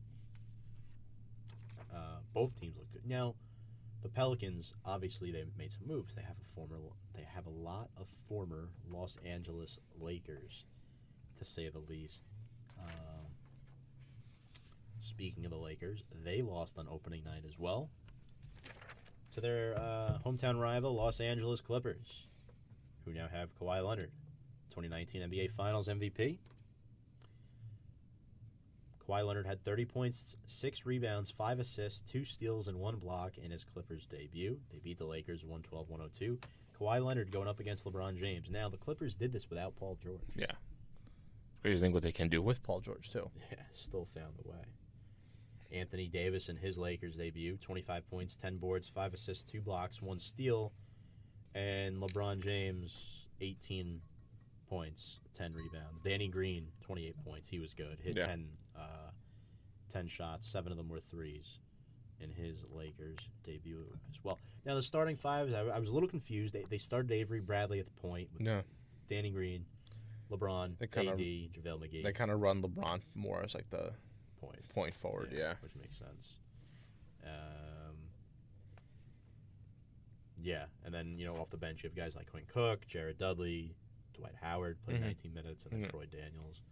Uh, 1.92 2.18
both 2.32 2.58
teams 2.60 2.76
looked 2.76 2.92
good. 2.92 3.06
Now, 3.06 3.34
the 4.02 4.08
Pelicans 4.08 4.74
obviously 4.84 5.32
they 5.32 5.44
made 5.56 5.72
some 5.72 5.86
moves. 5.86 6.14
They 6.14 6.22
have 6.22 6.36
a 6.40 6.54
former, 6.54 6.76
they 7.14 7.26
have 7.34 7.46
a 7.46 7.50
lot 7.50 7.88
of 7.96 8.06
former 8.28 8.68
Los 8.90 9.16
Angeles 9.24 9.78
Lakers, 10.00 10.64
to 11.38 11.44
say 11.44 11.68
the 11.68 11.78
least. 11.78 12.24
Um, 12.78 13.26
speaking 15.00 15.44
of 15.44 15.50
the 15.50 15.56
Lakers, 15.56 16.02
they 16.24 16.42
lost 16.42 16.78
on 16.78 16.86
opening 16.90 17.24
night 17.24 17.44
as 17.46 17.58
well 17.58 17.88
to 19.34 19.40
their 19.40 19.74
uh, 19.76 20.18
hometown 20.24 20.60
rival 20.60 20.94
Los 20.94 21.20
Angeles 21.20 21.60
Clippers, 21.60 22.26
who 23.04 23.12
now 23.12 23.26
have 23.32 23.48
Kawhi 23.58 23.84
Leonard, 23.84 24.10
2019 24.74 25.22
NBA 25.22 25.52
Finals 25.52 25.86
MVP. 25.86 26.38
Kawhi 29.08 29.24
Leonard 29.24 29.46
had 29.46 29.62
30 29.64 29.84
points, 29.84 30.36
6 30.46 30.86
rebounds, 30.86 31.30
5 31.30 31.60
assists, 31.60 32.00
2 32.10 32.24
steals, 32.24 32.68
and 32.68 32.78
1 32.78 32.96
block 32.96 33.38
in 33.38 33.50
his 33.50 33.62
Clippers 33.62 34.06
debut. 34.06 34.58
They 34.72 34.78
beat 34.78 34.98
the 34.98 35.04
Lakers 35.04 35.44
112 35.44 35.90
102. 35.90 36.38
Kawhi 36.80 37.04
Leonard 37.04 37.30
going 37.30 37.46
up 37.46 37.60
against 37.60 37.84
LeBron 37.84 38.18
James. 38.18 38.50
Now, 38.50 38.68
the 38.68 38.76
Clippers 38.76 39.14
did 39.14 39.32
this 39.32 39.48
without 39.48 39.76
Paul 39.76 39.96
George. 40.02 40.22
Yeah. 40.34 40.46
Crazy 41.62 41.80
thing 41.80 41.92
what 41.92 42.02
they 42.02 42.12
can 42.12 42.28
do 42.28 42.42
with 42.42 42.62
Paul 42.62 42.80
George 42.80 43.10
too. 43.10 43.30
Yeah, 43.50 43.58
still 43.72 44.08
found 44.14 44.34
the 44.42 44.48
way. 44.48 44.64
Anthony 45.72 46.08
Davis 46.08 46.48
in 46.48 46.56
his 46.56 46.78
Lakers 46.78 47.14
debut 47.14 47.58
25 47.60 48.08
points, 48.10 48.36
10 48.36 48.56
boards, 48.56 48.88
5 48.88 49.14
assists, 49.14 49.50
2 49.50 49.60
blocks, 49.60 50.02
1 50.02 50.18
steal. 50.18 50.72
And 51.54 51.96
LeBron 52.02 52.42
James 52.42 53.26
18 53.40 54.00
points, 54.78 55.20
10 55.34 55.52
rebounds. 55.54 56.02
Danny 56.04 56.26
Green 56.28 56.66
28 56.82 57.14
points. 57.24 57.48
He 57.48 57.60
was 57.60 57.72
good. 57.74 57.98
Hit 58.02 58.16
Yeah. 58.16 58.26
10, 58.26 58.48
uh, 58.76 59.10
10 59.92 60.08
shots, 60.08 60.50
7 60.50 60.72
of 60.72 60.78
them 60.78 60.88
were 60.88 60.98
threes 61.00 61.58
in 62.20 62.30
his 62.30 62.64
Lakers 62.72 63.18
debut 63.44 63.86
as 64.10 64.22
well. 64.24 64.38
Now, 64.64 64.74
the 64.74 64.82
starting 64.82 65.16
fives, 65.16 65.52
I, 65.52 65.60
I 65.60 65.78
was 65.78 65.90
a 65.90 65.92
little 65.94 66.08
confused. 66.08 66.54
They, 66.54 66.64
they 66.68 66.78
started 66.78 67.12
Avery 67.12 67.40
Bradley 67.40 67.78
at 67.78 67.86
the 67.86 67.92
point 68.00 68.28
with 68.32 68.42
Yeah. 68.42 68.62
Danny 69.08 69.30
Green, 69.30 69.64
LeBron, 70.30 70.76
They 70.78 70.86
kinda- 70.88 71.12
AD, 71.12 71.18
JaVale 71.18 71.78
McGee. 71.80 72.02
They 72.02 72.12
kind 72.12 72.30
of 72.32 72.40
run 72.40 72.60
LeBron 72.62 73.00
more 73.14 73.42
as 73.44 73.54
like 73.54 73.68
the 73.70 73.92
point. 74.40 74.68
point 74.70 74.94
forward. 74.96 75.30
Yeah. 75.32 75.54
which 75.62 75.76
makes 75.76 75.96
sense. 75.98 76.32
Um, 77.24 77.96
yeah, 80.42 80.64
and 80.84 80.92
then 80.92 81.16
you 81.18 81.26
know 81.26 81.34
off 81.36 81.50
the 81.50 81.56
bench 81.56 81.82
you 81.82 81.88
have 81.88 81.96
guys 81.96 82.14
like 82.16 82.30
Quinn 82.30 82.44
Cook, 82.52 82.86
Jared 82.86 83.18
Dudley, 83.18 83.74
Dwight 84.14 84.34
Howard 84.40 84.80
played 84.84 84.98
Mhm. 84.98 85.02
19 85.02 85.34
minutes, 85.34 85.64
and 85.66 85.72
then 85.74 85.82
Mhm. 85.84 85.90
Troy 85.90 86.06
Daniels. 86.06 86.62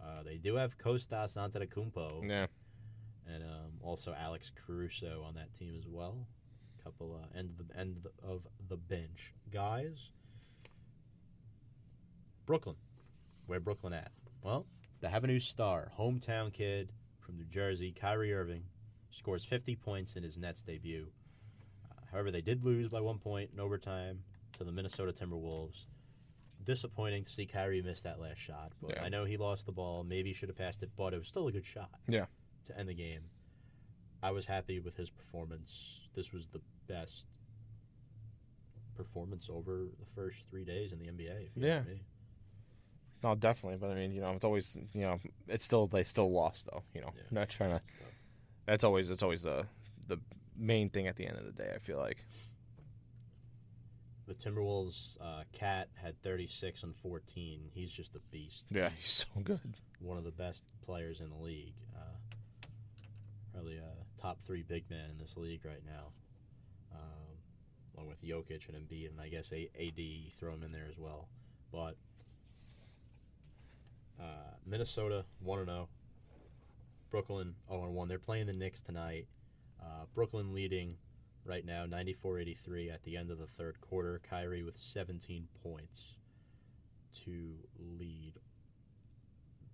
Uh, 0.00 0.22
they 0.22 0.36
do 0.38 0.54
have 0.56 0.76
Kostas 0.78 1.36
Antetokounmpo 1.36 2.28
Yeah. 2.28 2.46
and 3.26 3.42
um, 3.44 3.78
also 3.82 4.12
Alex 4.14 4.50
Caruso 4.54 5.22
on 5.22 5.34
that 5.34 5.54
team 5.54 5.76
as 5.76 5.86
well. 5.86 6.26
Couple 6.82 7.14
uh, 7.14 7.38
end 7.38 7.50
of 7.60 7.68
the 7.68 7.76
end 7.76 8.04
of 8.22 8.46
the 8.68 8.76
bench 8.76 9.32
guys. 9.50 10.10
Brooklyn, 12.44 12.76
where 13.46 13.60
Brooklyn 13.60 13.92
at? 13.92 14.10
Well, 14.42 14.66
they 15.00 15.08
have 15.08 15.22
a 15.24 15.28
new 15.28 15.38
star, 15.38 15.92
hometown 15.96 16.52
kid 16.52 16.92
from 17.20 17.36
New 17.36 17.44
Jersey, 17.46 17.92
Kyrie 17.92 18.32
Irving, 18.34 18.64
scores 19.10 19.44
50 19.44 19.76
points 19.76 20.16
in 20.16 20.24
his 20.24 20.36
Nets 20.38 20.62
debut. 20.64 21.12
Uh, 21.88 21.94
however, 22.10 22.32
they 22.32 22.40
did 22.42 22.64
lose 22.64 22.88
by 22.88 23.00
one 23.00 23.18
point 23.20 23.50
in 23.52 23.60
overtime 23.60 24.24
to 24.58 24.64
the 24.64 24.72
Minnesota 24.72 25.12
Timberwolves. 25.12 25.86
Disappointing 26.64 27.24
to 27.24 27.30
see 27.30 27.46
Kyrie 27.46 27.82
miss 27.82 28.02
that 28.02 28.20
last 28.20 28.38
shot, 28.38 28.72
but 28.80 28.92
Yeah. 28.96 29.02
I 29.02 29.08
know 29.08 29.24
he 29.24 29.36
lost 29.36 29.66
the 29.66 29.72
ball. 29.72 30.04
Maybe 30.04 30.30
he 30.30 30.34
should 30.34 30.48
have 30.48 30.56
passed 30.58 30.82
it, 30.82 30.90
but 30.96 31.12
it 31.14 31.18
was 31.18 31.26
still 31.28 31.48
a 31.48 31.52
good 31.52 31.66
shot. 31.66 31.90
Yeah. 32.08 32.26
To 32.64 32.78
end 32.78 32.88
the 32.88 32.94
game, 32.94 33.22
I 34.22 34.30
was 34.30 34.46
happy 34.46 34.78
with 34.78 34.96
his 34.96 35.10
performance. 35.10 36.00
This 36.14 36.32
was 36.32 36.46
the 36.48 36.60
best 36.86 37.26
performance 38.94 39.48
over 39.50 39.86
the 39.98 40.06
first 40.14 40.44
three 40.50 40.64
days 40.64 40.92
in 40.92 40.98
the 40.98 41.06
NBA. 41.08 41.46
If 41.46 41.56
you 41.56 41.66
Yeah. 41.66 41.78
ask 41.78 41.88
me. 41.88 42.00
No, 43.22 43.34
definitely. 43.34 43.78
But 43.78 43.90
I 43.90 43.94
mean, 43.94 44.12
you 44.12 44.20
know, 44.20 44.32
it's 44.32 44.44
always 44.44 44.76
you 44.92 45.00
know, 45.02 45.20
it's 45.48 45.64
still 45.64 45.86
they 45.86 46.04
still 46.04 46.30
lost 46.30 46.66
though. 46.66 46.82
You 46.94 47.00
know, 47.00 47.12
Yeah. 47.16 47.22
not 47.30 47.48
trying 47.48 47.70
to. 47.70 47.82
That's 48.66 48.84
always 48.84 49.10
it's 49.10 49.22
always 49.22 49.42
the 49.42 49.66
the 50.06 50.18
main 50.56 50.90
thing 50.90 51.06
at 51.06 51.16
the 51.16 51.26
end 51.26 51.38
of 51.38 51.44
the 51.44 51.52
day. 51.52 51.72
I 51.74 51.78
feel 51.78 51.98
like. 51.98 52.24
The 54.26 54.34
Timberwolves, 54.34 55.16
uh, 55.20 55.42
KAT 55.52 55.88
had 55.94 56.20
36 56.22 56.82
and 56.84 56.94
14. 56.96 57.70
He's 57.74 57.90
just 57.90 58.14
a 58.14 58.20
beast. 58.30 58.66
Yeah, 58.70 58.90
He's 58.90 59.10
so 59.34 59.40
good. 59.42 59.76
one 59.98 60.16
of 60.16 60.24
the 60.24 60.30
best 60.30 60.64
players 60.84 61.20
in 61.20 61.28
the 61.30 61.36
league. 61.44 61.74
Uh, 61.96 62.66
probably 63.52 63.78
a 63.78 64.20
top 64.20 64.38
three 64.46 64.62
big 64.62 64.88
man 64.90 65.10
in 65.10 65.18
this 65.18 65.36
league 65.36 65.64
right 65.64 65.82
now, 65.84 66.12
um, 66.94 67.36
along 67.96 68.08
with 68.08 68.22
Jokic 68.22 68.68
and 68.68 68.76
Embiid, 68.88 69.10
and 69.10 69.20
I 69.20 69.28
guess 69.28 69.52
a- 69.52 69.70
AD 69.78 70.32
throw 70.38 70.54
him 70.54 70.62
in 70.62 70.70
there 70.72 70.86
as 70.88 70.96
well. 70.98 71.28
But 71.72 71.96
uh, 74.20 74.54
Minnesota 74.66 75.24
one 75.40 75.58
and 75.58 75.68
zero. 75.68 75.88
Brooklyn 77.10 77.54
0 77.68 77.84
and 77.84 77.94
one. 77.94 78.08
They're 78.08 78.18
playing 78.18 78.46
the 78.46 78.52
Knicks 78.54 78.80
tonight. 78.80 79.26
Uh, 79.82 80.04
Brooklyn 80.14 80.54
leading 80.54 80.96
right 81.44 81.64
now 81.64 81.86
94-83 81.86 82.92
at 82.92 83.02
the 83.04 83.16
end 83.16 83.30
of 83.30 83.38
the 83.38 83.46
third 83.46 83.80
quarter. 83.80 84.20
Kyrie 84.28 84.62
with 84.62 84.78
17 84.78 85.48
points 85.62 86.14
to 87.24 87.54
lead 87.98 88.34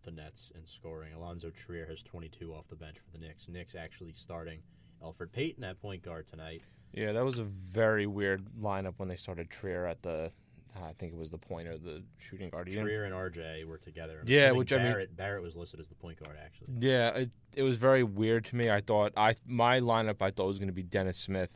the 0.04 0.10
Nets 0.10 0.50
in 0.54 0.66
scoring. 0.66 1.12
Alonzo 1.12 1.50
Trier 1.50 1.86
has 1.86 2.02
22 2.02 2.52
off 2.54 2.68
the 2.68 2.76
bench 2.76 2.96
for 2.98 3.10
the 3.16 3.24
Knicks. 3.24 3.46
Knicks 3.48 3.74
actually 3.74 4.12
starting 4.12 4.60
Elfrid 5.02 5.32
Payton 5.32 5.64
at 5.64 5.80
point 5.80 6.02
guard 6.02 6.26
tonight. 6.28 6.62
Yeah, 6.92 7.12
that 7.12 7.24
was 7.24 7.38
a 7.38 7.44
very 7.44 8.06
weird 8.06 8.46
lineup 8.60 8.94
when 8.96 9.08
they 9.08 9.16
started 9.16 9.50
Trier 9.50 9.86
at 9.86 10.02
the. 10.02 10.32
I 10.76 10.92
think 10.98 11.12
it 11.12 11.18
was 11.18 11.30
the 11.30 11.38
point 11.38 11.68
or 11.68 11.78
the 11.78 12.02
shooting 12.18 12.50
guard. 12.50 12.70
Trier 12.70 13.04
and 13.04 13.14
RJ 13.14 13.64
were 13.66 13.78
together. 13.78 14.20
I'm 14.20 14.28
Yeah, 14.28 14.50
which 14.52 14.72
I 14.72 14.76
mean- 14.76 14.86
Barrett, 14.86 15.16
Barrett 15.16 15.42
was 15.42 15.56
listed 15.56 15.80
as 15.80 15.88
the 15.88 15.94
point 15.94 16.22
guard 16.22 16.36
actually. 16.42 16.68
Yeah, 16.78 17.08
it, 17.10 17.30
it 17.54 17.62
was 17.62 17.78
very 17.78 18.02
weird 18.02 18.44
to 18.46 18.56
me. 18.56 18.70
I 18.70 18.80
thought 18.80 19.12
I 19.16 19.34
my 19.46 19.80
lineup 19.80 20.22
I 20.22 20.30
thought 20.30 20.46
was 20.46 20.58
going 20.58 20.68
to 20.68 20.74
be 20.74 20.82
Dennis 20.82 21.18
Smith, 21.18 21.50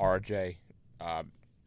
R.J., 0.00 0.58
uh, 1.00 1.22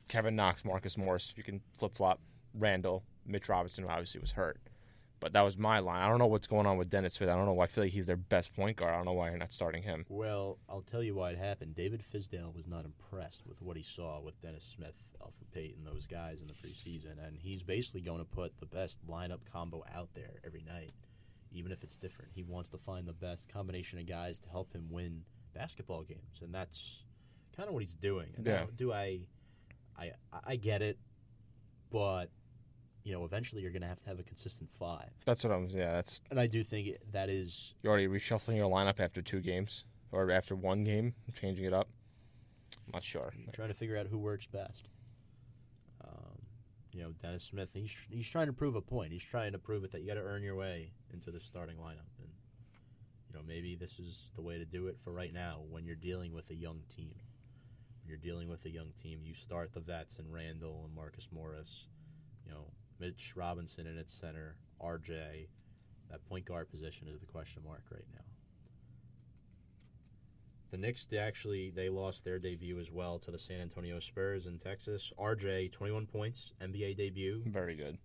Kevin 0.08 0.36
Knox, 0.36 0.66
Marcus 0.66 0.98
Morris. 0.98 1.34
You 1.38 1.44
can 1.44 1.62
flip 1.78 1.96
flop 1.96 2.20
Randle, 2.54 3.04
Mitch 3.26 3.48
Robinson, 3.48 3.84
who 3.84 3.90
obviously 3.90 4.20
was 4.20 4.32
hurt, 4.32 4.60
but 5.20 5.34
that 5.34 5.42
was 5.42 5.58
my 5.58 5.80
line. 5.80 6.02
I 6.02 6.08
don't 6.08 6.18
know 6.20 6.28
what's 6.28 6.48
going 6.48 6.66
on 6.66 6.78
with 6.78 6.90
Dennis 6.90 7.16
Smith. 7.16 7.30
I 7.30 7.36
don't 7.36 7.46
know. 7.46 7.54
why 7.54 7.66
I 7.66 7.68
feel 7.68 7.84
like 7.84 7.94
he's 7.94 8.06
their 8.08 8.16
best 8.18 8.56
point 8.56 8.78
guard. 8.78 8.94
I 8.94 8.98
don't 8.98 9.06
know 9.06 9.14
why 9.14 9.30
you're 9.30 9.38
not 9.38 9.52
starting 9.54 9.84
him. 9.84 10.06
Well, 10.10 10.58
I'll 10.70 10.82
tell 10.82 11.04
you 11.04 11.16
why 11.16 11.32
it 11.32 11.38
happened. 11.38 11.76
David 11.76 12.02
Fizdale 12.02 12.54
was 12.56 12.68
not 12.68 12.86
impressed 12.86 13.44
with 13.48 13.62
what 13.62 13.76
he 13.78 13.84
saw 13.84 14.22
with 14.22 14.42
Dennis 14.42 14.64
Smith, 14.64 14.96
Elfrid 15.22 15.52
Payton, 15.54 15.86
and 15.86 15.96
those 15.96 16.08
guys 16.08 16.42
in 16.42 16.48
the 16.48 16.54
preseason, 16.54 17.18
and 17.26 17.38
he's 17.42 17.62
basically 17.62 18.02
going 18.02 18.20
to 18.20 18.26
put 18.26 18.58
the 18.60 18.66
best 18.66 19.00
lineup 19.08 19.40
combo 19.52 19.84
out 19.94 20.10
there 20.14 20.40
every 20.46 20.64
night, 20.68 20.92
even 21.52 21.72
if 21.72 21.84
it's 21.84 21.98
different. 21.98 22.32
He 22.34 22.44
wants 22.44 22.70
to 22.70 22.78
find 22.78 23.08
the 23.08 23.14
best 23.14 23.52
combination 23.52 24.00
of 24.00 24.06
guys 24.08 24.40
to 24.40 24.50
help 24.50 24.72
him 24.74 24.88
win 24.90 25.24
basketball 25.54 26.04
games, 26.04 26.40
and 26.42 26.54
that's 26.54 27.04
kind 27.58 27.68
of 27.68 27.74
what 27.74 27.84
he's 27.84 27.96
doing. 27.96 28.30
Now, 28.38 28.52
Yeah. 28.52 28.66
do 28.78 28.94
I, 28.94 29.20
I, 29.98 30.12
I 30.46 30.56
get 30.56 30.82
it, 30.82 30.98
but 31.92 32.30
you 33.10 33.16
know, 33.16 33.26
eventually 33.26 33.64
you're 33.64 33.72
going 33.72 33.82
to 33.82 33.88
have 33.88 34.00
to 34.04 34.08
have 34.08 34.20
a 34.20 34.24
consistent 34.24 34.70
five, 34.78 35.10
That's 35.26 35.44
what 35.44 35.52
I'm. 35.52 35.68
Yeah, 35.68 35.94
that's 35.94 36.22
and 36.30 36.40
I 36.40 36.46
do 36.46 36.64
think 36.64 36.96
that 37.12 37.28
is 37.28 37.74
you're 37.82 37.90
already 37.90 38.08
reshuffling 38.08 38.56
your 38.56 38.70
lineup 38.70 39.00
after 39.00 39.20
two 39.20 39.40
games 39.40 39.84
or 40.12 40.30
after 40.30 40.56
one 40.56 40.84
game, 40.84 41.16
changing 41.34 41.66
it 41.66 41.74
up. 41.74 41.88
I'm 42.86 42.92
not 42.94 43.04
sure. 43.04 43.34
You're 43.36 43.52
trying 43.52 43.70
to 43.70 43.74
figure 43.74 43.98
out 43.98 44.06
who 44.06 44.20
works 44.20 44.46
best. 44.46 44.90
Um, 46.04 46.38
you 46.94 47.02
know, 47.02 47.14
Dennis 47.20 47.46
Smith, 47.46 47.72
he's 47.74 48.00
he's 48.12 48.30
trying 48.30 48.46
to 48.46 48.54
prove 48.54 48.76
a 48.76 48.82
point. 48.82 49.12
He's 49.12 49.26
trying 49.26 49.54
to 49.54 49.60
prove 49.60 49.84
it 49.84 49.92
that 49.92 50.02
you 50.02 50.08
got 50.08 50.14
to 50.14 50.22
earn 50.22 50.44
your 50.44 50.56
way 50.56 50.92
into 51.12 51.32
the 51.32 51.40
starting 51.40 51.78
lineup, 51.78 52.14
and 52.20 52.30
you 53.28 53.34
know 53.34 53.42
maybe 53.48 53.76
this 53.76 53.98
is 53.98 54.26
the 54.36 54.44
way 54.44 54.60
to 54.60 54.66
do 54.66 54.86
it 54.86 54.98
for 55.04 55.12
right 55.12 55.34
now 55.34 55.62
when 55.68 55.84
you're 55.84 55.96
dealing 55.96 56.32
with 56.32 56.48
a 56.52 56.56
young 56.56 56.82
team. 56.96 57.16
When 58.04 58.10
you're 58.10 58.18
dealing 58.18 58.50
with 58.50 58.66
a 58.66 58.70
young 58.70 58.92
team, 59.02 59.22
you 59.24 59.34
start 59.34 59.74
the 59.74 59.80
vets 59.80 60.20
and 60.20 60.32
Randle 60.32 60.84
and 60.86 60.94
Marcus 60.96 61.28
Morris, 61.32 61.88
you 62.46 62.52
know, 62.52 62.66
Mitch 63.00 63.34
Robinson 63.36 63.88
in 63.88 63.98
its 63.98 64.14
center, 64.14 64.56
RJ. 64.84 65.48
That 66.10 66.28
point 66.28 66.46
guard 66.46 66.70
position 66.70 67.08
is 67.08 67.20
the 67.20 67.26
question 67.26 67.62
mark 67.66 67.84
right 67.92 68.06
now. 68.14 68.24
The 70.72 70.78
Knicks 70.78 71.06
they 71.06 71.18
actually 71.18 71.72
they 71.72 71.90
lost 71.90 72.24
their 72.24 72.38
debut 72.38 72.80
as 72.80 72.92
well 72.92 73.18
to 73.20 73.32
the 73.32 73.40
San 73.40 73.62
Antonio 73.62 74.00
Spurs 74.00 74.46
in 74.46 74.60
Texas. 74.60 75.12
RJ 75.18 75.72
21 75.72 76.06
points, 76.06 76.54
NBA 76.62 76.98
debut. 76.98 77.42
Very 77.46 77.76
good. 77.76 77.98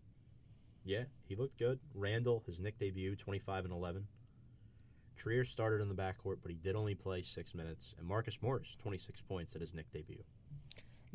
Yeah, 0.85 1.05
he 1.27 1.37
looked 1.37 1.59
good. 1.59 1.79
Randle 1.95 2.43
his 2.47 2.61
Knick 2.61 2.79
debut 2.79 3.17
25 3.17 3.65
and 3.65 3.73
11. 3.73 4.07
Trier 5.17 5.45
started 5.45 5.81
in 5.81 5.89
the 5.89 5.95
backcourt, 5.95 6.39
but 6.43 6.51
he 6.51 6.57
did 6.57 6.77
only 6.77 6.95
play 6.95 7.23
six 7.23 7.55
minutes. 7.55 7.95
And 7.99 8.07
Marcus 8.07 8.39
Morris 8.43 8.77
26 8.83 9.21
points 9.23 9.55
at 9.55 9.61
his 9.61 9.75
Knick 9.75 9.91
debut. 9.93 10.25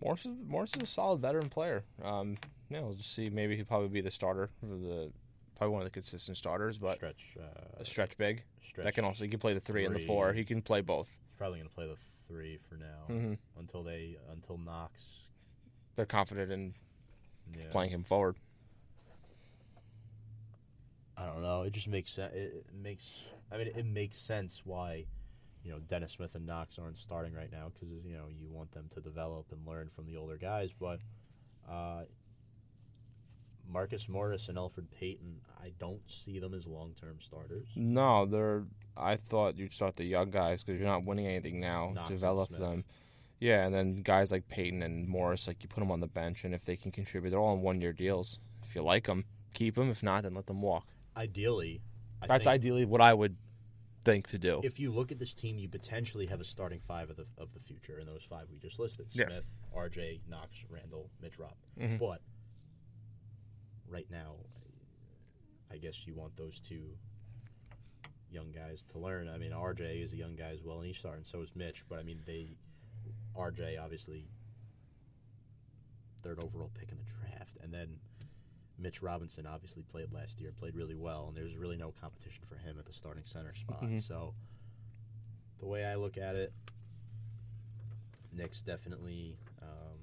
Morris 0.01 0.25
is, 0.25 0.35
Morris 0.47 0.75
is 0.75 0.83
a 0.83 0.85
solid 0.85 1.21
veteran 1.21 1.49
player. 1.49 1.83
Um, 2.03 2.37
yeah, 2.69 2.81
we'll 2.81 2.93
just 2.93 3.13
see. 3.13 3.29
Maybe 3.29 3.55
he'll 3.55 3.65
probably 3.65 3.89
be 3.89 4.01
the 4.01 4.11
starter 4.11 4.49
for 4.59 4.67
the 4.67 5.11
probably 5.57 5.73
one 5.73 5.81
of 5.81 5.85
the 5.85 5.91
consistent 5.91 6.37
starters, 6.37 6.77
but 6.77 6.95
stretch, 6.95 7.35
uh, 7.39 7.79
a 7.81 7.85
stretch 7.85 8.17
big. 8.17 8.43
stretch. 8.63 8.85
That 8.85 8.93
can 8.95 9.03
also 9.05 9.23
he 9.23 9.29
can 9.29 9.39
play 9.39 9.53
the 9.53 9.59
three, 9.59 9.85
and 9.85 9.95
the 9.95 10.05
four. 10.05 10.33
He 10.33 10.45
can 10.45 10.61
play 10.61 10.81
both. 10.81 11.07
He's 11.07 11.37
probably 11.37 11.59
going 11.59 11.69
to 11.69 11.75
play 11.75 11.87
the 11.87 11.97
three 12.27 12.59
for 12.69 12.75
now 12.75 13.05
hmm 13.07 13.33
until 13.59 13.83
they 13.83 14.17
until 14.31 14.57
Knox. 14.57 14.93
They're 15.95 16.05
confident 16.05 16.51
in 16.51 16.73
Yeah. 17.57 17.71
playing 17.71 17.91
him 17.91 18.03
forward. 18.03 18.37
I 21.17 21.25
don't 21.25 21.41
know. 21.41 21.63
It 21.63 21.71
just 21.73 21.87
makes 21.89 22.11
sense. 22.11 22.33
It 22.33 22.65
it 22.69 22.75
makes. 22.81 23.03
I 23.51 23.57
mean, 23.57 23.67
it 23.75 23.85
makes 23.85 24.17
sense 24.17 24.61
why, 24.63 25.05
you 25.63 25.71
know, 25.71 25.79
Dennis 25.79 26.13
Smith 26.13 26.35
and 26.35 26.45
Knox 26.45 26.79
aren't 26.79 26.97
starting 26.97 27.33
right 27.33 27.51
now 27.51 27.71
because 27.73 27.89
you 28.05 28.15
know 28.15 28.25
you 28.29 28.49
want 28.49 28.71
them 28.71 28.85
to 28.93 29.01
develop 29.01 29.47
and 29.51 29.65
learn 29.67 29.89
from 29.93 30.05
the 30.05 30.17
older 30.17 30.37
guys. 30.37 30.69
But 30.79 30.99
uh, 31.69 32.03
Marcus 33.71 34.07
Morris 34.07 34.47
and 34.49 34.57
Elfrid 34.57 34.89
Payton, 34.97 35.41
I 35.61 35.71
don't 35.79 36.01
see 36.07 36.39
them 36.39 36.53
as 36.53 36.65
long-term 36.65 37.17
starters. 37.21 37.67
No, 37.75 38.25
they're. 38.25 38.63
I 38.97 39.15
thought 39.17 39.57
you'd 39.57 39.73
start 39.73 39.95
the 39.95 40.05
young 40.05 40.29
guys 40.29 40.63
because 40.63 40.79
you're 40.79 40.89
not 40.89 41.05
winning 41.05 41.27
anything 41.27 41.59
now. 41.59 41.91
Knox 41.93 42.09
develop 42.09 42.49
them. 42.49 42.83
Yeah, 43.39 43.65
and 43.65 43.73
then 43.73 44.01
guys 44.01 44.31
like 44.31 44.47
Payton 44.49 44.83
and 44.83 45.07
Morris, 45.07 45.47
like 45.47 45.63
you 45.63 45.69
put 45.69 45.79
them 45.79 45.91
on 45.91 46.01
the 46.01 46.07
bench, 46.07 46.43
and 46.43 46.53
if 46.53 46.65
they 46.65 46.75
can 46.75 46.91
contribute, 46.91 47.29
they're 47.29 47.39
all 47.39 47.53
on 47.53 47.61
one-year 47.61 47.93
deals. 47.93 48.39
If 48.67 48.75
you 48.75 48.81
like 48.81 49.07
them, 49.07 49.23
keep 49.53 49.75
them. 49.75 49.89
If 49.89 50.03
not, 50.03 50.23
then 50.23 50.33
let 50.33 50.45
them 50.45 50.61
walk. 50.61 50.85
Ideally, 51.15 51.81
I 52.21 52.27
That's 52.27 52.47
ideally 52.47 52.85
what 52.85 52.99
I 52.99 53.13
would 53.13 53.37
think 54.03 54.27
to 54.27 54.37
do. 54.37 54.61
if 54.63 54.79
you 54.79 54.91
look 54.91 55.11
at 55.11 55.19
this 55.19 55.33
team, 55.33 55.57
you 55.59 55.67
potentially 55.69 56.25
have 56.27 56.39
a 56.41 56.43
starting 56.45 56.79
five 56.87 57.09
of 57.09 57.15
the 57.17 57.25
of 57.37 57.53
the 57.53 57.59
future, 57.59 57.97
and 57.99 58.07
those 58.07 58.23
five 58.29 58.47
we 58.51 58.57
just 58.59 58.79
listed: 58.79 59.07
Yeah. 59.11 59.25
Smith, 59.27 59.45
R.J., 59.73 60.21
Knox, 60.27 60.63
Randle, 60.69 61.09
Mitch, 61.21 61.37
Rob. 61.39 61.55
Mhm. 61.79 61.99
But 61.99 62.21
right 63.87 64.09
now, 64.09 64.35
I 65.71 65.77
guess 65.77 66.05
you 66.07 66.13
want 66.15 66.35
those 66.37 66.59
two 66.59 66.97
young 68.31 68.51
guys 68.51 68.83
to 68.91 68.99
learn. 68.99 69.27
I 69.27 69.37
mean, 69.37 69.53
R.J. 69.53 69.99
is 69.99 70.13
a 70.13 70.17
young 70.17 70.35
guy 70.35 70.49
as 70.51 70.63
well, 70.63 70.77
and 70.77 70.85
he's 70.87 70.97
starting. 70.97 71.23
So 71.25 71.41
is 71.41 71.49
Mitch. 71.55 71.83
But 71.89 71.99
I 71.99 72.03
mean, 72.03 72.21
they 72.25 72.55
R.J. 73.35 73.77
obviously 73.77 74.25
third 76.21 76.43
overall 76.43 76.69
pick 76.73 76.91
in 76.91 76.97
the 76.97 77.03
draft, 77.27 77.57
and 77.61 77.73
then. 77.73 77.99
Mitch 78.79 79.01
Robinson 79.01 79.45
obviously 79.45 79.83
played 79.83 80.11
last 80.13 80.39
year, 80.39 80.51
played 80.51 80.75
really 80.75 80.95
well, 80.95 81.27
and 81.27 81.35
there's 81.35 81.55
really 81.55 81.77
no 81.77 81.91
competition 81.99 82.43
for 82.47 82.55
him 82.55 82.77
at 82.79 82.85
the 82.85 82.93
starting 82.93 83.23
center 83.25 83.53
spot. 83.53 83.81
Mhm. 83.83 84.01
So, 84.01 84.33
the 85.59 85.65
way 85.67 85.85
I 85.85 85.95
look 85.95 86.17
at 86.17 86.35
it, 86.35 86.53
Knicks 88.31 88.61
definitely 88.61 89.37
um, 89.61 89.97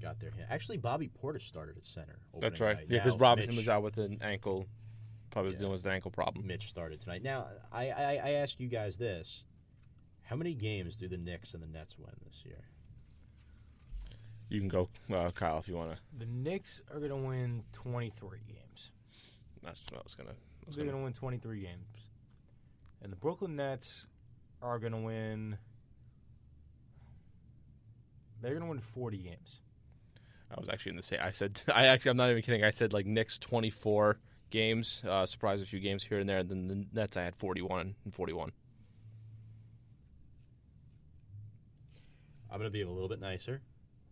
got 0.00 0.20
their 0.20 0.30
hand. 0.30 0.46
Actually, 0.50 0.76
Bobby 0.76 1.08
Portis 1.08 1.42
started 1.42 1.76
at 1.76 1.84
center. 1.84 2.20
That's 2.40 2.60
right. 2.60 2.76
night. 2.76 2.86
Yeah, 2.88 3.02
because 3.02 3.18
Robinson 3.18 3.50
Mitch, 3.54 3.62
was 3.62 3.68
out 3.68 3.82
with 3.82 3.98
an 3.98 4.18
ankle, 4.22 4.66
probably 5.30 5.52
Yeah. 5.52 5.58
dealing 5.58 5.72
with 5.72 5.84
an 5.86 5.92
ankle 5.92 6.10
problem. 6.10 6.46
Mitch 6.46 6.68
started 6.68 7.00
tonight. 7.00 7.22
Now, 7.22 7.48
I, 7.72 7.90
I 7.90 8.12
I 8.16 8.30
ask 8.32 8.60
you 8.60 8.68
guys 8.68 8.96
this: 8.96 9.44
How 10.22 10.36
many 10.36 10.54
games 10.54 10.96
do 10.96 11.08
the 11.08 11.16
Knicks 11.16 11.54
and 11.54 11.62
the 11.62 11.66
Nets 11.66 11.98
win 11.98 12.14
this 12.24 12.44
year? 12.44 12.64
You 14.48 14.60
can 14.60 14.68
go, 14.68 14.88
uh, 15.12 15.30
Kyle, 15.30 15.58
if 15.58 15.68
you 15.68 15.74
want 15.74 15.92
to. 15.92 15.98
The 16.18 16.26
Knicks 16.26 16.80
are 16.92 16.98
going 16.98 17.10
to 17.10 17.28
win 17.28 17.64
23 17.72 18.38
games. 18.46 18.90
That's 19.62 19.82
what 19.90 20.00
I 20.00 20.02
was 20.02 20.14
gonna. 20.14 20.30
I 20.30 20.32
was 20.66 20.76
They're 20.76 20.84
gonna 20.84 20.92
going 20.92 21.02
to 21.02 21.04
win 21.04 21.40
23 21.40 21.60
games. 21.60 21.86
And 23.02 23.12
the 23.12 23.16
Brooklyn 23.16 23.56
Nets 23.56 24.06
are 24.62 24.78
going 24.78 24.92
to 24.92 24.98
win. 24.98 25.58
They're 28.40 28.52
going 28.52 28.62
to 28.62 28.68
win 28.68 28.80
40 28.80 29.18
games. 29.18 29.60
I 30.50 30.58
was 30.58 30.68
actually 30.70 30.90
in 30.90 30.96
the 30.96 31.02
same. 31.02 31.18
I 31.22 31.30
said. 31.30 31.60
I 31.74 31.86
actually. 31.86 32.12
I'm 32.12 32.16
not 32.16 32.30
even 32.30 32.42
kidding. 32.42 32.64
I 32.64 32.70
said 32.70 32.94
like 32.94 33.04
Knicks 33.04 33.38
24 33.38 34.18
games. 34.50 35.02
Uh, 35.06 35.26
surprise 35.26 35.60
a 35.60 35.66
few 35.66 35.80
games 35.80 36.02
here 36.02 36.20
and 36.20 36.28
there. 36.28 36.38
And 36.38 36.48
then 36.48 36.68
the 36.68 36.86
Nets, 37.00 37.18
I 37.18 37.22
had 37.22 37.36
41 37.36 37.94
and 38.04 38.14
41. 38.14 38.50
I'm 42.50 42.58
going 42.58 42.66
to 42.66 42.72
be 42.72 42.80
a 42.80 42.88
little 42.88 43.10
bit 43.10 43.20
nicer. 43.20 43.60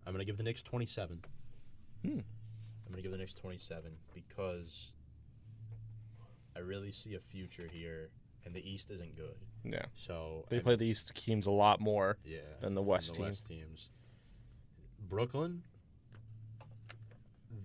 I'm 0.06 0.12
going 0.12 0.20
to 0.20 0.24
give 0.24 0.36
the 0.36 0.44
Knicks 0.44 0.62
27. 0.62 1.20
Hmm. 2.04 2.08
I'm 2.10 2.12
going 2.92 2.96
to 2.96 3.02
give 3.02 3.10
the 3.10 3.18
Knicks 3.18 3.34
27 3.34 3.90
because 4.14 4.92
I 6.54 6.60
really 6.60 6.92
see 6.92 7.14
a 7.14 7.18
future 7.20 7.68
here, 7.70 8.10
and 8.44 8.54
the 8.54 8.68
East 8.68 8.90
isn't 8.92 9.16
good. 9.16 9.34
Yeah. 9.64 9.86
So 9.96 10.44
They 10.48 10.58
I 10.58 10.60
play 10.60 10.76
the 10.76 10.84
East 10.86 11.12
teams 11.16 11.46
a 11.46 11.50
lot 11.50 11.80
more 11.80 12.16
Yeah. 12.24 12.38
than 12.60 12.74
the 12.74 12.82
West 12.82 13.08
the 13.08 13.14
teams. 13.16 13.28
West 13.28 13.46
teams. 13.46 13.88
Brooklyn, 15.08 15.62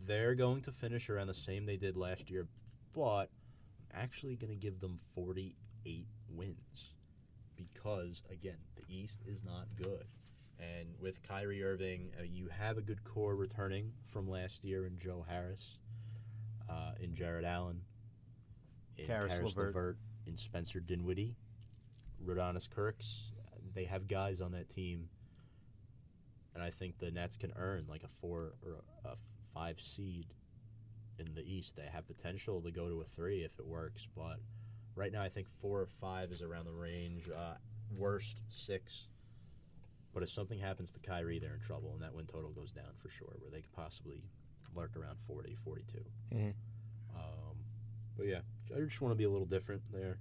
they're 0.08 0.36
going 0.36 0.62
to 0.62 0.72
finish 0.72 1.10
around 1.10 1.28
the 1.28 1.34
same 1.36 1.66
they 1.66 1.78
did 1.78 1.96
last 1.96 2.30
year, 2.32 2.48
but 2.94 3.30
I'm 3.94 4.02
actually 4.02 4.36
going 4.36 4.50
to 4.52 4.56
give 4.60 4.80
them 4.80 5.00
48 5.14 6.08
wins 6.30 6.94
because, 7.56 8.24
again, 8.32 8.58
the 8.76 8.84
East 8.94 9.22
is 9.28 9.44
not 9.44 9.68
good. 9.78 10.06
And 10.62 10.90
with 11.00 11.24
Kyrie 11.24 11.64
Irving, 11.64 12.12
uh, 12.20 12.24
you 12.24 12.48
have 12.48 12.78
a 12.78 12.82
good 12.82 13.04
core 13.04 13.36
returning 13.36 13.92
from 14.06 14.30
last 14.30 14.64
year 14.64 14.86
in 14.86 15.00
Joe 15.00 15.26
Harris, 15.28 15.78
uh, 16.70 16.92
in 17.00 17.16
Jarrett 17.16 17.46
Allen, 17.46 17.82
in 18.98 19.08
Caris 19.08 19.34
Caris 19.34 19.56
LeVert. 19.56 19.76
LeVert, 19.76 19.98
in 20.28 20.38
Spencer 20.38 20.80
Dinwiddie, 20.80 21.36
Rodions 22.24 22.68
Kurucs. 22.70 23.32
They 23.74 23.86
have 23.86 24.08
guys 24.08 24.40
on 24.42 24.52
that 24.52 24.70
team, 24.70 25.10
and 26.54 26.64
I 26.64 26.70
think 26.70 27.00
the 27.00 27.10
Nets 27.10 27.38
can 27.38 27.54
earn 27.56 27.86
like 27.88 28.04
a 28.04 28.10
four 28.20 28.54
or 28.64 28.84
a, 29.04 29.16
five 29.54 29.80
seed 29.80 30.28
in 31.18 31.34
the 31.34 31.42
East. 31.42 31.76
They 31.76 31.88
have 31.92 32.06
potential 32.06 32.62
to 32.62 32.72
go 32.72 32.88
to 32.88 33.02
a 33.02 33.06
three 33.06 33.44
if 33.44 33.58
it 33.58 33.66
works, 33.66 34.08
but 34.16 34.38
right 34.96 35.12
now 35.12 35.24
I 35.24 35.30
think 35.30 35.48
four 35.62 35.82
or 35.82 35.88
five 35.88 36.32
is 36.32 36.42
around 36.42 36.66
the 36.66 36.72
range. 36.72 37.30
Uh, 37.30 37.56
worst 37.98 38.42
six. 38.48 39.08
But 40.14 40.24
if 40.24 40.30
something 40.32 40.60
happens 40.60 40.92
to 40.92 41.00
Kyrie, 41.00 41.40
they're 41.40 41.54
in 41.54 41.62
trouble, 41.62 41.94
and 41.94 42.02
that 42.02 42.14
win 42.14 42.26
total 42.28 42.52
goes 42.52 42.72
down 42.72 42.94
for 43.02 43.10
sure, 43.10 43.34
where 43.40 43.50
they 43.50 43.62
could 43.62 43.72
possibly 43.74 44.22
lurk 44.76 44.96
around 44.98 45.18
40, 45.28 45.56
42. 45.64 46.04
Mhm. 46.34 46.54
Um, 47.16 47.58
but 48.18 48.28
yeah, 48.28 48.42
I 48.76 48.80
just 48.82 49.00
want 49.02 49.12
to 49.14 49.18
be 49.18 49.24
a 49.24 49.30
little 49.30 49.46
different 49.48 49.82
there. 49.92 50.18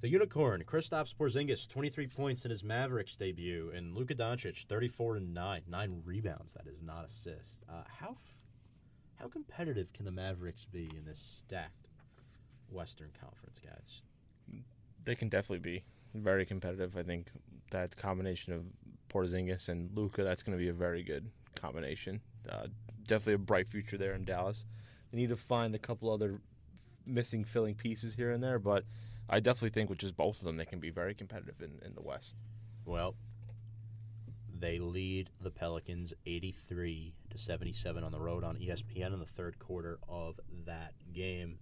The 0.00 0.08
Unicorn, 0.08 0.64
Kristaps 0.64 1.14
Porzingis, 1.14 1.68
23 1.68 2.06
points 2.06 2.44
in 2.46 2.50
his 2.50 2.64
Mavericks 2.64 3.16
debut, 3.16 3.70
and 3.74 3.94
Luka 3.94 4.14
Doncic, 4.14 4.64
34 4.64 5.16
and 5.16 5.34
9, 5.34 5.62
9 5.68 6.02
rebounds. 6.06 6.54
That 6.54 6.66
is 6.66 6.80
not 6.80 7.04
assists. 7.04 7.60
Uh, 7.68 7.84
how 7.86 8.12
f- 8.12 8.36
how 9.16 9.28
competitive 9.28 9.92
can 9.92 10.06
the 10.06 10.10
Mavericks 10.10 10.64
be 10.64 10.90
in 10.96 11.04
this 11.04 11.18
stacked 11.18 11.88
Western 12.70 13.10
Conference, 13.20 13.58
guys? 13.62 14.00
They 15.04 15.14
can 15.14 15.28
definitely 15.28 15.58
be 15.58 15.84
very 16.14 16.44
competitive. 16.44 16.96
I 16.96 17.02
think 17.02 17.28
that 17.70 17.96
combination 17.96 18.52
of 18.52 18.64
Porzingis 19.08 19.68
and 19.68 19.90
Luka, 19.96 20.24
that's 20.24 20.42
going 20.42 20.56
to 20.56 20.62
be 20.62 20.68
a 20.68 20.74
very 20.74 21.02
good 21.02 21.30
combination. 21.54 22.20
Uh, 22.48 22.66
definitely 23.06 23.34
a 23.34 23.38
bright 23.38 23.68
future 23.68 23.98
there 23.98 24.14
in 24.14 24.24
Dallas. 24.24 24.64
They 25.10 25.18
need 25.18 25.30
to 25.30 25.36
find 25.36 25.74
a 25.74 25.78
couple 25.78 26.10
other 26.10 26.40
missing 27.06 27.44
filling 27.44 27.74
pieces 27.74 28.14
here 28.14 28.30
and 28.30 28.42
there, 28.42 28.58
but 28.58 28.84
I 29.28 29.40
definitely 29.40 29.70
think 29.70 29.90
with 29.90 29.98
just 29.98 30.16
both 30.16 30.38
of 30.38 30.44
them, 30.44 30.56
they 30.56 30.64
can 30.64 30.80
be 30.80 30.90
very 30.90 31.14
competitive 31.14 31.60
in, 31.60 31.80
in 31.84 31.94
the 31.94 32.02
West. 32.02 32.36
Well, 32.84 33.14
they 34.58 34.78
lead 34.78 35.30
the 35.40 35.50
Pelicans 35.50 36.12
83 36.26 37.14
to 37.30 37.38
77 37.38 38.04
on 38.04 38.12
the 38.12 38.20
road 38.20 38.44
on 38.44 38.56
ESPN 38.56 39.12
in 39.12 39.18
the 39.18 39.26
third 39.26 39.58
quarter 39.58 39.98
of 40.08 40.38
that 40.66 40.92
game. 41.12 41.58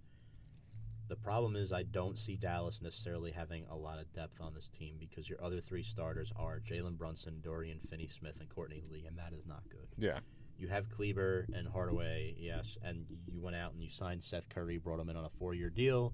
The 1.09 1.15
problem 1.15 1.55
is 1.55 1.73
I 1.73 1.83
don't 1.83 2.19
see 2.19 2.35
Dallas 2.35 2.83
necessarily 2.83 3.31
having 3.31 3.65
a 3.71 3.75
lot 3.75 3.97
of 3.97 4.13
depth 4.13 4.39
on 4.39 4.53
this 4.53 4.69
team 4.69 4.95
because 4.99 5.27
your 5.27 5.43
other 5.43 5.59
three 5.59 5.81
starters 5.81 6.31
are 6.35 6.59
Jalen 6.59 6.97
Brunson, 6.97 7.41
Dorian 7.41 7.79
Finney-Smith, 7.89 8.39
and 8.39 8.47
Courtney 8.47 8.83
Lee, 8.91 9.05
and 9.07 9.17
that 9.17 9.33
is 9.33 9.47
not 9.47 9.63
good. 9.69 9.87
Yeah. 9.97 10.19
You 10.59 10.67
have 10.67 10.87
Kleber 10.89 11.47
and 11.51 11.67
Hardaway, 11.67 12.35
yes, 12.37 12.77
and 12.83 13.05
you 13.25 13.41
went 13.41 13.55
out 13.55 13.73
and 13.73 13.81
you 13.81 13.89
signed 13.89 14.23
Seth 14.23 14.49
Curry, 14.49 14.77
brought 14.77 14.99
him 14.99 15.09
in 15.09 15.15
on 15.15 15.25
a 15.25 15.29
four-year 15.39 15.71
deal. 15.71 16.13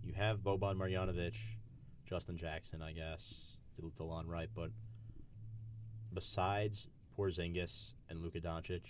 You 0.00 0.12
have 0.12 0.38
Boban 0.38 0.76
Marjanovic, 0.76 1.36
Justin 2.04 2.38
Jackson, 2.38 2.82
I 2.82 2.92
guess, 2.92 3.22
Del- 3.76 3.90
Delon 3.98 4.28
Wright, 4.28 4.50
but 4.54 4.70
besides 6.14 6.86
Porzingis 7.18 7.94
and 8.08 8.20
Luka 8.20 8.40
Doncic, 8.40 8.82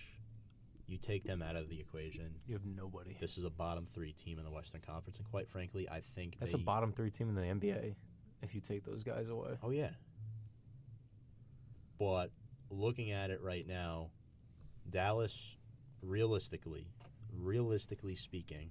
you 0.87 0.97
take 0.97 1.23
them 1.25 1.41
out 1.41 1.55
of 1.55 1.69
the 1.69 1.79
equation. 1.79 2.35
You 2.47 2.53
have 2.53 2.65
nobody. 2.65 3.17
This 3.19 3.37
is 3.37 3.43
a 3.43 3.49
bottom 3.49 3.85
three 3.85 4.13
team 4.13 4.39
in 4.39 4.45
the 4.45 4.51
Western 4.51 4.81
Conference, 4.81 5.17
and 5.17 5.29
quite 5.29 5.49
frankly, 5.49 5.87
I 5.89 5.99
think 5.99 6.37
That's 6.39 6.53
they, 6.53 6.59
a 6.59 6.63
bottom 6.63 6.93
three 6.93 7.11
team 7.11 7.29
in 7.29 7.35
the 7.35 7.41
NBA. 7.41 7.95
If 8.41 8.55
you 8.55 8.61
take 8.61 8.83
those 8.83 9.03
guys 9.03 9.29
away, 9.29 9.57
Oh 9.63 9.71
yeah. 9.71 9.89
But 11.99 12.31
looking 12.69 13.11
at 13.11 13.31
it 13.31 13.41
right 13.41 13.67
now, 13.67 14.11
Dallas, 14.89 15.55
realistically, 16.01 16.87
realistically 17.35 18.15
speaking, 18.15 18.69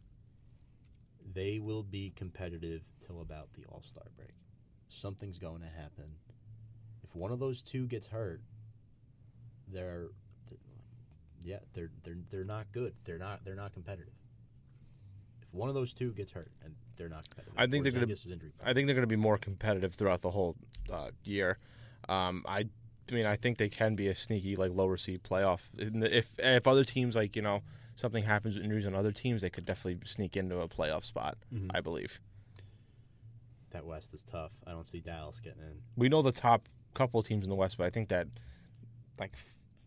they 1.34 1.58
will 1.58 1.82
be 1.82 2.12
competitive 2.16 2.82
till 3.04 3.20
about 3.20 3.48
the 3.54 3.64
All 3.66 3.82
Star 3.82 4.04
break. 4.16 4.34
Something's 4.88 5.38
going 5.38 5.60
to 5.60 5.66
happen. 5.68 6.16
If 7.02 7.14
one 7.14 7.32
of 7.32 7.38
those 7.38 7.62
two 7.62 7.86
gets 7.86 8.06
hurt, 8.06 8.40
they're, 9.68 10.08
yeah, 11.46 11.58
they're 11.74 11.90
they're 12.04 12.16
they're 12.30 12.44
not 12.44 12.66
good. 12.72 12.92
They're 13.04 13.18
not 13.18 13.44
they're 13.44 13.54
not 13.54 13.72
competitive. 13.72 14.12
If 15.40 15.54
one 15.54 15.68
of 15.68 15.74
those 15.74 15.94
two 15.94 16.12
gets 16.12 16.32
hurt 16.32 16.50
and 16.64 16.74
they're 16.96 17.08
not 17.08 17.24
competitive, 17.28 17.54
I 17.56 17.66
think 17.66 17.84
they're 17.84 17.92
Porzingis 17.92 18.26
is 18.26 18.52
I 18.64 18.74
think 18.74 18.86
they're 18.86 18.94
going 18.94 19.02
to 19.02 19.06
be 19.06 19.16
more 19.16 19.38
competitive 19.38 19.94
throughout 19.94 20.22
the 20.22 20.30
whole 20.30 20.56
uh, 20.92 21.10
year. 21.24 21.58
Um, 22.08 22.44
I, 22.48 22.64
I 23.10 23.14
mean, 23.14 23.26
I 23.26 23.36
think 23.36 23.58
they 23.58 23.68
can 23.68 23.94
be 23.94 24.08
a 24.08 24.14
sneaky 24.14 24.56
like 24.56 24.72
lower 24.72 24.96
seed 24.96 25.22
playoff. 25.22 25.68
If 25.78 26.32
if 26.38 26.66
other 26.66 26.84
teams 26.84 27.14
like 27.14 27.36
you 27.36 27.42
know 27.42 27.62
something 27.94 28.24
happens 28.24 28.56
with 28.56 28.64
injuries 28.64 28.84
on 28.86 28.94
other 28.94 29.12
teams, 29.12 29.42
they 29.42 29.50
could 29.50 29.64
definitely 29.64 30.00
sneak 30.04 30.36
into 30.36 30.58
a 30.60 30.68
playoff 30.68 31.04
spot. 31.04 31.38
Mhm. 31.54 31.70
I 31.72 31.80
believe. 31.80 32.20
that 33.70 33.84
West 33.84 34.14
is 34.14 34.22
tough. 34.22 34.52
I 34.66 34.70
don't 34.70 34.86
see 34.86 35.00
Dallas 35.00 35.38
getting 35.40 35.60
in. 35.60 35.82
We 35.96 36.08
know 36.08 36.22
the 36.22 36.32
top 36.32 36.68
couple 36.94 37.20
of 37.20 37.26
teams 37.26 37.44
in 37.44 37.50
the 37.50 37.56
West, 37.56 37.76
but 37.76 37.84
I 37.86 37.90
think 37.90 38.08
that 38.08 38.26
like 39.20 39.32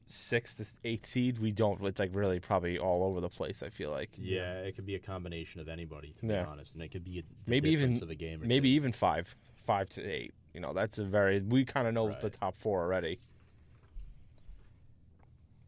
six 0.09 0.55
to 0.55 0.65
eight 0.83 1.05
seed, 1.05 1.37
we 1.39 1.51
don't. 1.51 1.81
It's 1.85 1.99
like 1.99 2.11
really 2.13 2.39
probably 2.39 2.77
all 2.77 3.03
over 3.03 3.21
the 3.21 3.29
place. 3.29 3.61
I 3.63 3.69
feel 3.69 3.91
like 3.91 4.09
Yeah, 4.17 4.59
it 4.61 4.75
could 4.75 4.85
be 4.85 4.95
a 4.95 4.99
combination 4.99 5.61
of 5.61 5.67
anybody, 5.69 6.13
to 6.19 6.27
Yeah. 6.27 6.43
be 6.43 6.49
honest, 6.49 6.73
and 6.73 6.83
it 6.83 6.89
could 6.89 7.03
be 7.03 7.19
a, 7.19 7.21
the 7.21 7.27
Maybe 7.47 7.69
even- 7.69 7.81
difference 7.91 8.01
of 8.01 8.09
a 8.09 8.15
game. 8.15 8.41
Or 8.41 8.45
maybe 8.45 8.69
two. 8.69 8.75
even 8.75 8.91
five, 8.91 9.35
five 9.65 9.87
to 9.89 10.03
eight. 10.03 10.33
You 10.53 10.59
know, 10.61 10.73
that's 10.73 10.97
a 10.97 11.05
very 11.05 11.39
we 11.41 11.63
kind 11.63 11.87
of 11.87 11.93
know 11.93 12.07
the 12.07 12.13
Right. 12.23 12.33
top 12.33 12.57
four 12.57 12.81
already. 12.81 13.19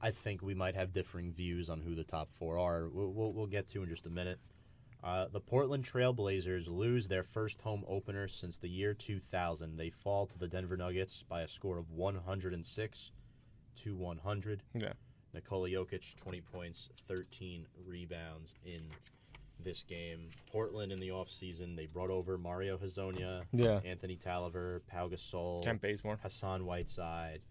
I 0.02 0.10
think 0.12 0.42
we 0.42 0.56
might 0.56 0.76
have 0.76 0.94
differing 0.94 1.32
views 1.32 1.70
on 1.70 1.82
who 1.82 1.94
the 1.94 2.04
top 2.04 2.30
four 2.40 2.58
are. 2.58 2.90
We'll, 2.90 3.12
we'll, 3.12 3.32
we'll 3.34 3.46
get 3.48 3.68
to 3.70 3.84
in 3.84 3.90
just 3.90 4.08
a 4.08 4.10
minute. 4.10 4.40
Uh, 5.04 5.28
the 5.32 5.40
Portland 5.40 5.84
Trailblazers 5.86 6.68
lose 6.68 7.08
their 7.08 7.24
first 7.24 7.62
home 7.62 7.84
opener 7.88 8.28
since 8.28 8.58
the 8.58 8.68
year 8.70 8.94
2000. 8.96 9.78
They 9.78 9.90
fall 9.92 10.26
to 10.28 10.40
the 10.40 10.48
Denver 10.48 10.78
Nuggets 10.78 11.24
by 11.28 11.42
a 11.42 11.48
score 11.48 11.78
of 11.78 11.92
106 11.92 13.12
to 13.78 13.96
100. 13.96 14.64
Yeah. 14.74 14.94
Nikola 15.34 15.70
Jokic, 15.70 16.16
20 16.18 16.42
points, 16.42 16.90
13 17.08 17.66
rebounds 17.86 18.54
in 18.66 18.82
this 19.64 19.84
game. 19.84 20.30
Portland 20.52 20.92
in 20.92 21.00
the 21.00 21.10
offseason, 21.10 21.76
they 21.76 21.86
brought 21.86 22.10
over 22.10 22.38
Mario 22.38 22.78
Hezonja, 22.78 23.44
Yeah. 23.54 23.80
Anthony 23.86 24.16
Tolliver, 24.18 24.82
Pau 24.88 25.08
Gasol, 25.08 25.64
Kent 25.64 25.82
Bazemore. 25.82 26.18
Hassan 26.22 26.66
Whiteside 26.66 27.42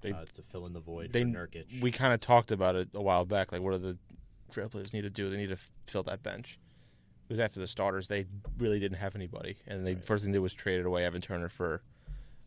They- 0.00 0.12
uh, 0.12 0.24
to 0.34 0.42
fill 0.42 0.66
in 0.66 0.72
the 0.72 0.80
void 0.80 1.12
they- 1.12 1.22
for 1.22 1.28
Nurkic. 1.28 1.80
We 1.82 1.90
kind 1.92 2.14
of 2.14 2.20
talked 2.20 2.50
about 2.52 2.76
it 2.76 2.88
a 2.94 3.02
while 3.02 3.24
back. 3.26 3.52
Like, 3.52 3.62
what 3.62 3.72
do 3.72 3.78
the 3.78 3.98
Trailblazers 4.52 4.94
need 4.94 5.02
to 5.02 5.10
do? 5.10 5.28
They 5.28 5.36
need 5.36 5.48
to 5.50 5.58
fill 5.86 6.02
that 6.04 6.22
bench. 6.22 6.58
It 7.28 7.32
was 7.34 7.40
after 7.40 7.60
the 7.60 7.66
starters, 7.66 8.08
they 8.08 8.26
really 8.58 8.80
didn't 8.80 8.98
have 8.98 9.14
anybody, 9.14 9.58
and 9.66 9.86
the 9.86 9.94
Right. 9.94 10.04
first 10.04 10.24
thing 10.24 10.32
they 10.32 10.36
did 10.38 10.42
was 10.42 10.54
traded 10.54 10.86
away 10.86 11.04
Evan 11.04 11.20
Turner 11.20 11.48
for 11.48 11.82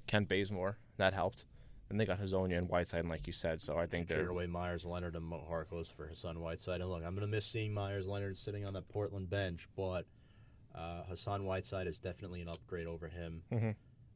Kent 0.07 0.27
Bazemore. 0.27 0.77
That 0.97 1.13
helped. 1.13 1.45
And 1.93 1.99
they 1.99 2.05
got 2.05 2.19
Hezonja 2.19 2.57
and 2.57 2.67
Whiteside, 2.67 3.01
and 3.01 3.09
like 3.09 3.27
you 3.27 3.33
said, 3.33 3.61
so 3.61 3.77
I 3.77 3.85
think 3.85 4.07
traded 4.07 4.25
they're 4.25 4.31
away 4.31 4.47
Meyers 4.47 4.83
Leonard 4.83 5.15
and 5.15 5.23
Mo 5.23 5.45
Harkless 5.47 5.85
for 5.95 6.07
Hassan 6.07 6.39
Whiteside. 6.39 6.81
And 6.81 6.89
look, 6.89 7.03
I'm 7.05 7.13
going 7.13 7.21
to 7.21 7.27
miss 7.31 7.45
seeing 7.45 7.71
Meyers 7.71 8.07
Leonard 8.07 8.35
sitting 8.35 8.65
on 8.65 8.73
that 8.73 8.89
Portland 8.89 9.29
bench, 9.29 9.67
but 9.77 10.07
uh, 10.73 11.03
Hassan 11.07 11.45
Whiteside 11.45 11.85
is 11.85 11.99
definitely 11.99 12.41
an 12.41 12.47
upgrade 12.49 12.87
over 12.87 13.07
him. 13.09 13.43
Mhm. 13.51 13.75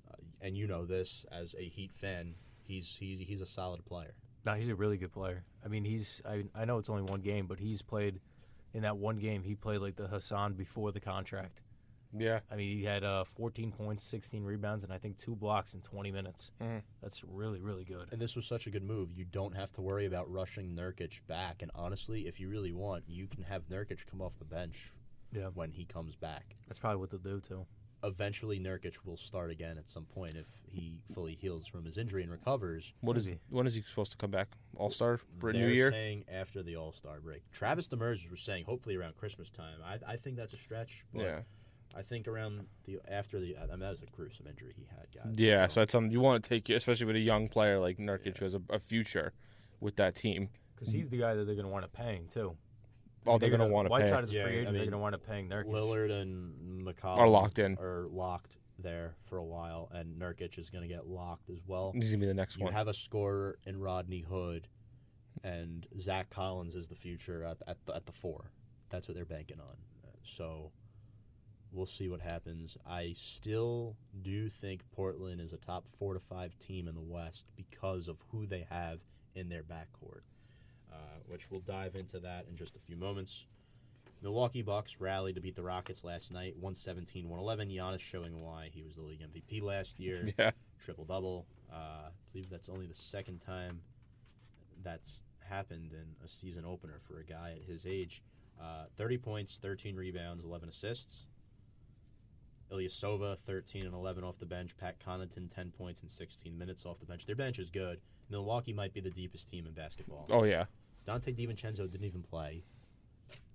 Uh, 0.09 0.15
and 0.41 0.57
you 0.57 0.65
know 0.65 0.85
this 0.87 1.23
as 1.31 1.53
a 1.59 1.69
Heat 1.69 1.91
fan. 1.93 2.33
He's 2.63 2.97
he's 2.99 3.19
he's 3.21 3.41
a 3.41 3.45
solid 3.45 3.85
player. 3.85 4.15
no, 4.43 4.53
he's 4.55 4.69
a 4.69 4.75
really 4.75 4.97
good 4.97 5.11
player. 5.11 5.43
I 5.63 5.67
mean, 5.67 5.85
he's 5.85 6.19
I, 6.27 6.45
I 6.55 6.65
know 6.65 6.79
it's 6.79 6.89
only 6.89 7.03
one 7.03 7.21
game, 7.21 7.45
but 7.45 7.59
he's 7.59 7.83
played 7.83 8.19
in 8.73 8.81
that 8.81 8.97
one 8.97 9.17
game. 9.17 9.43
He 9.43 9.53
played 9.53 9.81
like 9.81 9.97
the 9.97 10.07
Hassan 10.07 10.53
before 10.53 10.91
the 10.91 10.99
contract. 10.99 11.61
Yeah. 12.15 12.39
I 12.51 12.55
mean, 12.55 12.77
he 12.77 12.83
had 12.83 13.03
uh, 13.03 13.23
14 13.23 13.71
points, 13.71 14.03
16 14.03 14.43
rebounds, 14.43 14.83
and 14.83 14.93
I 14.93 14.97
think 14.97 15.17
two 15.17 15.35
blocks 15.35 15.73
in 15.73 15.81
20 15.81 16.11
minutes. 16.11 16.51
Mhm. 16.61 16.81
That's 17.01 17.23
really, 17.23 17.59
really 17.61 17.83
good. 17.85 18.09
And 18.11 18.21
this 18.21 18.35
was 18.35 18.45
such 18.45 18.67
a 18.67 18.69
good 18.69 18.83
move. 18.83 19.17
You 19.17 19.25
don't 19.25 19.55
have 19.55 19.71
to 19.73 19.81
worry 19.81 20.05
about 20.05 20.29
rushing 20.31 20.75
Nurkic 20.75 21.25
back. 21.27 21.61
And 21.61 21.71
honestly, 21.75 22.27
if 22.27 22.39
you 22.39 22.49
really 22.49 22.71
want, 22.73 23.05
you 23.07 23.27
can 23.27 23.43
have 23.43 23.67
Nurkic 23.69 24.05
come 24.05 24.21
off 24.21 24.37
the 24.39 24.45
bench 24.45 24.93
Yeah. 25.31 25.49
when 25.53 25.71
he 25.71 25.85
comes 25.85 26.15
back. 26.15 26.55
That's 26.67 26.79
probably 26.79 26.97
what 26.99 27.09
they'll 27.09 27.19
do 27.19 27.39
too. 27.41 27.65
Eventually, 28.03 28.59
Nurkic 28.59 29.03
will 29.05 29.17
start 29.17 29.49
again 29.49 29.75
at 29.79 29.89
some 29.89 30.05
point 30.05 30.37
if 30.37 30.45
he 30.69 31.01
fully 31.15 31.33
heals 31.33 31.65
from 31.65 31.83
his 31.83 31.97
injury 31.97 32.21
and 32.21 32.31
recovers. 32.31 32.93
What 33.01 33.17
is 33.17 33.25
Maybe. 33.27 33.39
when 33.49 33.65
is 33.65 33.73
he 33.73 33.81
supposed 33.81 34.11
to 34.11 34.17
come 34.17 34.29
back? 34.29 34.49
All 34.75 34.91
Star 34.91 35.17
for 35.39 35.49
a 35.49 35.53
They're 35.53 35.63
new 35.63 35.67
year? 35.73 35.91
saying 35.91 36.25
after 36.31 36.61
the 36.61 36.75
All 36.75 36.91
Star 36.91 37.19
break. 37.19 37.49
Travis 37.51 37.87
Demers 37.87 38.29
was 38.29 38.39
saying 38.41 38.65
hopefully 38.65 38.95
around 38.95 39.17
Christmas 39.17 39.49
time. 39.49 39.79
I, 39.83 39.97
I 40.13 40.15
think 40.15 40.35
that's 40.37 40.53
a 40.53 40.57
stretch. 40.57 41.05
But 41.11 41.21
Yeah. 41.23 41.39
I 41.95 42.01
think 42.03 42.27
around 42.27 42.65
the 42.85 42.99
after 43.07 43.39
the 43.39 43.55
I 43.57 43.65
mean 43.67 43.79
that 43.79 43.89
was 43.91 44.01
a 44.01 44.05
gruesome 44.15 44.47
injury 44.47 44.73
he 44.77 44.85
had, 44.89 45.07
guys. 45.13 45.33
Yeah, 45.37 45.67
so 45.67 45.81
that's 45.81 45.91
something 45.91 46.11
you 46.11 46.19
want 46.19 46.43
to 46.43 46.49
take, 46.49 46.69
especially 46.69 47.05
with 47.05 47.15
a 47.15 47.19
young 47.19 47.47
player 47.47 47.79
like 47.79 47.97
Nurkic 47.97 48.25
Yeah. 48.25 48.31
who 48.39 48.45
has 48.45 48.55
a, 48.55 48.61
a 48.69 48.79
future 48.79 49.33
with 49.79 49.95
that 49.97 50.15
team. 50.15 50.49
Because 50.75 50.93
he's 50.93 51.09
the 51.09 51.17
guy 51.17 51.33
that 51.33 51.45
they're 51.45 51.55
going 51.55 51.65
to 51.65 51.71
want 51.71 51.85
to 51.85 51.89
paying 51.89 52.27
too. 52.27 52.55
Oh, 53.25 53.37
they're 53.37 53.49
going 53.49 53.59
to 53.61 53.67
want 53.67 53.85
to 53.85 53.89
pay. 53.89 53.99
Whiteside 54.01 54.23
is 54.23 54.31
a 54.31 54.35
Yeah, 54.35 54.43
free 54.43 54.57
I 54.57 54.61
agent. 54.61 54.73
they're 54.73 54.83
going 54.83 54.91
to 54.91 54.97
want 54.99 55.13
to 55.13 55.19
paying 55.19 55.49
Nurkic. 55.49 55.65
Lillard 55.71 56.11
and 56.11 56.85
McCollum 56.85 57.17
Are 57.17 57.27
locked 57.27 57.59
in. 57.59 57.77
Are 57.79 58.05
locked 58.09 58.57
there 58.79 59.15
for 59.25 59.37
a 59.37 59.43
while, 59.43 59.89
and 59.91 60.21
Nurkic 60.21 60.59
is 60.59 60.69
going 60.69 60.87
to 60.87 60.93
get 60.93 61.07
locked 61.07 61.49
as 61.49 61.57
well. 61.65 61.91
He's 61.95 62.11
gonna 62.11 62.21
be 62.21 62.27
the 62.27 62.33
next 62.35 62.57
You 62.57 62.63
one. 62.65 62.73
You 62.73 62.77
have 62.77 62.87
a 62.87 62.93
scorer 62.93 63.57
in 63.65 63.79
Rodney 63.79 64.21
Hood, 64.21 64.67
and 65.43 65.87
Zach 65.99 66.29
Collins 66.29 66.75
is 66.75 66.87
the 66.87 66.95
future 66.95 67.43
at 67.43 67.57
at 67.67 67.77
the, 67.85 67.95
at 67.95 68.05
the 68.05 68.11
four. 68.11 68.51
That's 68.89 69.07
what 69.07 69.15
they're 69.15 69.25
banking 69.25 69.59
on. 69.59 69.75
So 70.23 70.71
we'll 71.77 71.85
see 71.85 72.09
what 72.09 72.19
happens. 72.19 72.75
I 72.89 73.13
still 73.15 73.95
do 74.23 74.49
think 74.49 74.81
Portland 74.91 75.39
is 75.39 75.53
a 75.53 75.57
top 75.57 75.85
four 75.99 76.15
to 76.15 76.19
five 76.19 76.57
team 76.59 76.87
in 76.87 76.95
the 76.95 77.01
West 77.01 77.45
because 77.55 78.07
of 78.07 78.17
who 78.31 78.47
they 78.47 78.65
have 78.69 78.99
in 79.35 79.47
their 79.47 79.61
backcourt, 79.61 80.23
uh, 80.91 81.19
which 81.27 81.51
we'll 81.51 81.61
dive 81.61 81.95
into 81.95 82.19
that 82.19 82.47
in 82.49 82.57
just 82.57 82.75
a 82.75 82.79
few 82.79 82.97
moments. 82.97 83.45
Milwaukee 84.23 84.63
Bucks 84.63 84.99
rallied 84.99 85.35
to 85.35 85.41
beat 85.41 85.55
the 85.55 85.61
Rockets 85.61 86.03
last 86.03 86.33
night, 86.33 86.55
117 86.55 87.29
111. 87.29 87.69
Giannis 87.69 87.99
showing 87.99 88.41
why 88.41 88.71
he 88.73 88.81
was 88.81 88.95
the 88.95 89.03
league 89.03 89.21
MVP 89.21 89.61
last 89.61 89.99
year 89.99 90.33
yeah, 90.39 90.51
triple 90.83 91.05
double. 91.05 91.45
Uh, 91.71 92.07
I 92.07 92.09
believe 92.31 92.49
that's 92.49 92.69
only 92.69 92.87
the 92.87 92.95
second 92.95 93.39
time 93.39 93.79
that's 94.83 95.21
happened 95.47 95.91
in 95.93 96.25
a 96.25 96.27
season 96.27 96.65
opener 96.65 96.99
for 97.07 97.19
a 97.19 97.23
guy 97.23 97.53
at 97.55 97.71
his 97.71 97.85
age. 97.85 98.23
Uh, 98.59 98.85
30 98.97 99.19
points, 99.19 99.59
13 99.61 99.95
rebounds, 99.95 100.43
11 100.43 100.69
assists. 100.69 101.27
Ilyasova, 102.71 103.37
13 103.39 103.85
and 103.85 103.93
11 103.93 104.23
off 104.23 104.37
the 104.39 104.45
bench. 104.45 104.75
Pat 104.77 104.95
Connaughton, 104.99 105.53
10 105.53 105.71
points 105.71 106.01
and 106.01 106.11
16 106.11 106.57
minutes 106.57 106.85
off 106.85 106.99
the 106.99 107.05
bench. 107.05 107.25
Their 107.25 107.35
bench 107.35 107.59
is 107.59 107.69
good. 107.69 107.99
Milwaukee 108.29 108.73
might 108.73 108.93
be 108.93 108.99
the 108.99 109.09
deepest 109.09 109.49
team 109.49 109.65
in 109.65 109.73
basketball. 109.73 110.27
oh 110.31 110.43
yeah, 110.43 110.65
Donte 111.07 111.33
DiVincenzo 111.35 111.89
didn't 111.89 112.05
even 112.05 112.23
play. 112.23 112.63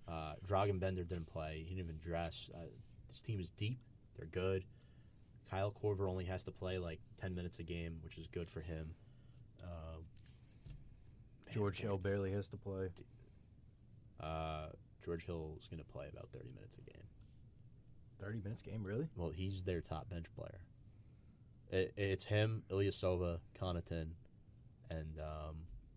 Uh, 0.09 0.35
Dragan 0.47 0.81
Bender 0.81 1.05
didn't 1.05 1.27
play. 1.27 1.65
He 1.67 1.75
didn't 1.75 1.89
even 1.91 1.99
dress. 1.99 2.49
Uh, 2.55 2.65
this 3.09 3.21
team 3.21 3.39
is 3.41 3.51
deep. 3.51 3.79
They're 4.17 4.27
good. 4.27 4.65
Kyle 5.51 5.75
Korver 5.83 6.09
only 6.09 6.25
has 6.25 6.45
to 6.45 6.51
play 6.51 6.79
like 6.79 6.99
10 7.21 7.35
minutes 7.35 7.59
a 7.59 7.63
game, 7.63 7.99
which 8.03 8.17
is 8.17 8.27
good 8.27 8.49
for 8.49 8.61
him. 8.61 8.95
Uh, 9.63 9.99
George 11.51 11.79
Hill 11.81 11.99
barely 11.99 12.33
has 12.33 12.49
to 12.49 12.57
play. 12.57 12.89
Uh, 14.21 14.67
George 15.05 15.27
Hill 15.27 15.59
is 15.61 15.69
going 15.69 15.83
to 15.83 15.85
play 15.93 16.07
about 16.11 16.29
30 16.33 16.49
minutes 16.55 16.77
a 16.79 16.91
game. 16.91 17.03
30 18.23 18.41
minutes 18.43 18.63
game, 18.63 18.83
really? 18.85 19.09
Well, 19.17 19.31
he's 19.31 19.63
their 19.63 19.81
top 19.81 20.09
bench 20.09 20.27
player. 20.37 20.61
It, 21.71 21.93
it's 21.97 22.25
him, 22.25 22.63
Ilyasova, 22.71 23.39
Connaughton, 23.61 24.09
and 24.91 25.19
um, 25.19 25.57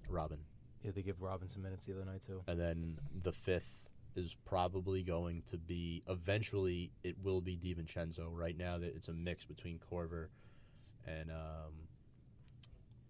Robin. 0.10 0.40
Yeah, 0.82 0.92
they 0.92 1.02
give 1.02 1.22
Robinson 1.22 1.62
minutes 1.62 1.86
the 1.86 1.94
other 1.94 2.06
night 2.06 2.22
too. 2.22 2.42
and 2.48 2.60
then 2.60 2.98
the 3.24 3.32
fifth 3.32 3.88
is 4.16 4.36
probably 4.46 5.04
going 5.04 5.44
to 5.48 5.58
be 5.58 6.04
eventually 6.08 6.92
it 7.04 7.16
will 7.22 7.42
be 7.42 7.58
DiVincenzo. 7.58 8.28
Right 8.32 8.58
now 8.58 8.78
that 8.78 8.96
it's 8.96 9.08
a 9.08 9.14
mix 9.14 9.46
between 9.46 9.80
Korver 9.80 10.28
and 11.06 11.30
um, 11.32 11.74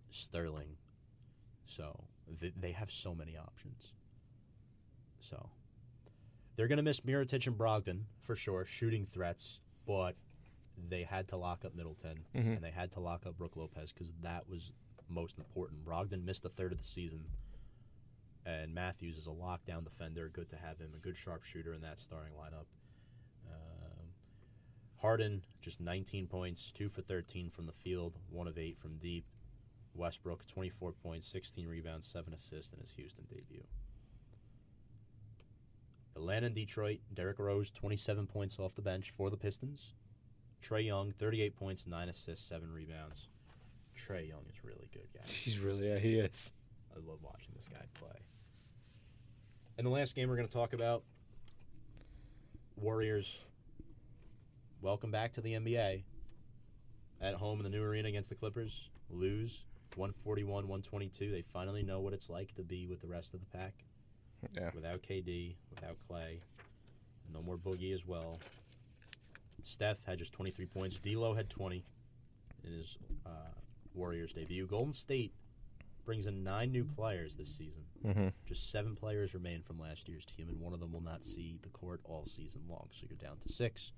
Sterling. 0.09 0.77
So 1.65 2.05
th- 2.39 2.53
they 2.59 2.71
have 2.71 2.91
so 2.91 3.13
many 3.13 3.37
options. 3.37 3.93
So 5.19 5.49
they're 6.55 6.67
going 6.67 6.77
to 6.77 6.83
miss 6.83 7.01
Mirotic 7.01 7.47
and 7.47 7.57
Brogdon 7.57 8.01
for 8.21 8.35
sure, 8.35 8.65
shooting 8.65 9.05
threats, 9.05 9.59
but 9.85 10.15
they 10.89 11.03
had 11.03 11.27
to 11.29 11.37
lock 11.37 11.63
up 11.65 11.73
Middleton 11.75 12.25
Mhm. 12.33 12.55
and 12.55 12.63
they 12.63 12.71
had 12.71 12.91
to 12.93 12.99
lock 12.99 13.25
up 13.25 13.37
Brook 13.37 13.55
Lopez 13.55 13.91
because 13.91 14.13
that 14.21 14.47
was 14.49 14.71
most 15.09 15.37
important. 15.37 15.83
Brogdon 15.85 16.23
missed 16.23 16.45
a 16.45 16.49
third 16.49 16.71
of 16.71 16.77
the 16.77 16.83
season, 16.83 17.25
and 18.45 18.73
Matthews 18.73 19.17
is 19.17 19.27
a 19.27 19.31
lockdown 19.31 19.83
defender. 19.83 20.29
Good 20.29 20.49
to 20.49 20.57
have 20.57 20.79
him, 20.79 20.93
a 20.95 20.99
good 20.99 21.17
sharpshooter 21.17 21.73
in 21.73 21.81
that 21.81 21.99
starting 21.99 22.33
lineup. 22.33 22.65
Um, 23.51 24.13
Harden 24.97 25.43
just 25.61 25.79
19 25.79 26.27
points, 26.27 26.71
two 26.71 26.89
for 26.89 27.01
13 27.01 27.49
from 27.49 27.65
the 27.65 27.73
field, 27.73 28.17
one 28.29 28.47
of 28.47 28.57
eight 28.57 28.77
from 28.79 28.97
deep. 28.97 29.25
Westbrook 29.93 30.45
24 30.47 30.91
points, 30.91 31.25
16 31.27 31.67
rebounds, 31.67 32.05
seven 32.05 32.33
assists 32.33 32.73
in 32.73 32.79
his 32.79 32.91
Houston 32.91 33.25
debut. 33.25 33.63
Atlanta 36.15 36.45
and 36.47 36.55
Detroit, 36.55 36.99
Derrick 37.13 37.39
Rose 37.39 37.71
27 37.71 38.27
points 38.27 38.57
off 38.57 38.75
the 38.75 38.81
bench 38.81 39.11
for 39.17 39.29
the 39.29 39.37
Pistons. 39.37 39.93
Trae 40.63 40.85
Young 40.85 41.11
38 41.11 41.55
points, 41.55 41.85
nine 41.85 42.09
assists, 42.09 42.47
seven 42.47 42.71
rebounds. 42.71 43.27
Trae 43.95 44.27
Young 44.27 44.43
is 44.49 44.63
really 44.63 44.89
good, 44.93 45.07
guys. 45.13 45.29
He's 45.29 45.59
really 45.59 45.87
yeah, 45.87 45.99
he 45.99 46.19
is. 46.19 46.53
I 46.95 46.99
love 47.07 47.19
watching 47.21 47.53
this 47.55 47.67
guy 47.67 47.85
play. 47.99 48.17
And 49.77 49.85
the 49.85 49.91
last 49.91 50.15
game 50.15 50.29
we're 50.29 50.37
going 50.37 50.47
to 50.47 50.53
talk 50.53 50.73
about 50.73 51.03
Warriors. 52.77 53.39
Welcome 54.81 55.11
back 55.11 55.33
to 55.33 55.41
the 55.41 55.53
NBA. 55.53 56.03
At 57.21 57.33
home 57.35 57.59
in 57.59 57.63
the 57.63 57.69
new 57.69 57.83
arena 57.83 58.07
against 58.07 58.29
the 58.29 58.35
Clippers. 58.35 58.89
Lose 59.09 59.63
141 59.95 60.67
122. 60.67 61.31
They 61.31 61.43
finally 61.53 61.83
know 61.83 61.99
what 61.99 62.13
it's 62.13 62.29
like 62.29 62.55
to 62.55 62.63
be 62.63 62.87
with 62.87 63.01
the 63.01 63.07
rest 63.07 63.33
of 63.33 63.41
the 63.41 63.57
pack. 63.57 63.73
Yeah. 64.55 64.69
Without 64.73 65.01
KD, 65.01 65.55
without 65.69 65.97
Clay. 66.07 66.39
No 67.33 67.41
more 67.41 67.57
Boogie 67.57 67.93
as 67.93 68.05
well. 68.05 68.39
Steph 69.63 69.97
had 70.05 70.19
just 70.19 70.33
23 70.33 70.65
points. 70.67 70.97
D'Lo 70.97 71.33
had 71.33 71.49
20 71.49 71.83
in 72.63 72.71
his 72.71 72.97
uh, 73.25 73.29
Warriors 73.93 74.33
debut. 74.33 74.67
Golden 74.67 74.93
State 74.93 75.33
brings 76.05 76.27
in 76.27 76.43
nine 76.43 76.71
new 76.71 76.83
players 76.83 77.35
this 77.35 77.49
season. 77.49 77.81
Mm-hmm. 78.05 78.27
Just 78.45 78.71
seven 78.71 78.95
players 78.95 79.33
remain 79.33 79.63
from 79.63 79.79
last 79.79 80.07
year's 80.07 80.25
team, 80.25 80.49
and 80.49 80.59
one 80.59 80.73
of 80.73 80.79
them 80.79 80.93
will 80.93 81.01
not 81.01 81.23
see 81.23 81.57
the 81.63 81.69
court 81.69 81.99
all 82.03 82.25
season 82.25 82.61
long. 82.69 82.87
So 82.91 83.07
you're 83.09 83.17
down 83.17 83.37
to 83.39 83.53
six. 83.53 83.91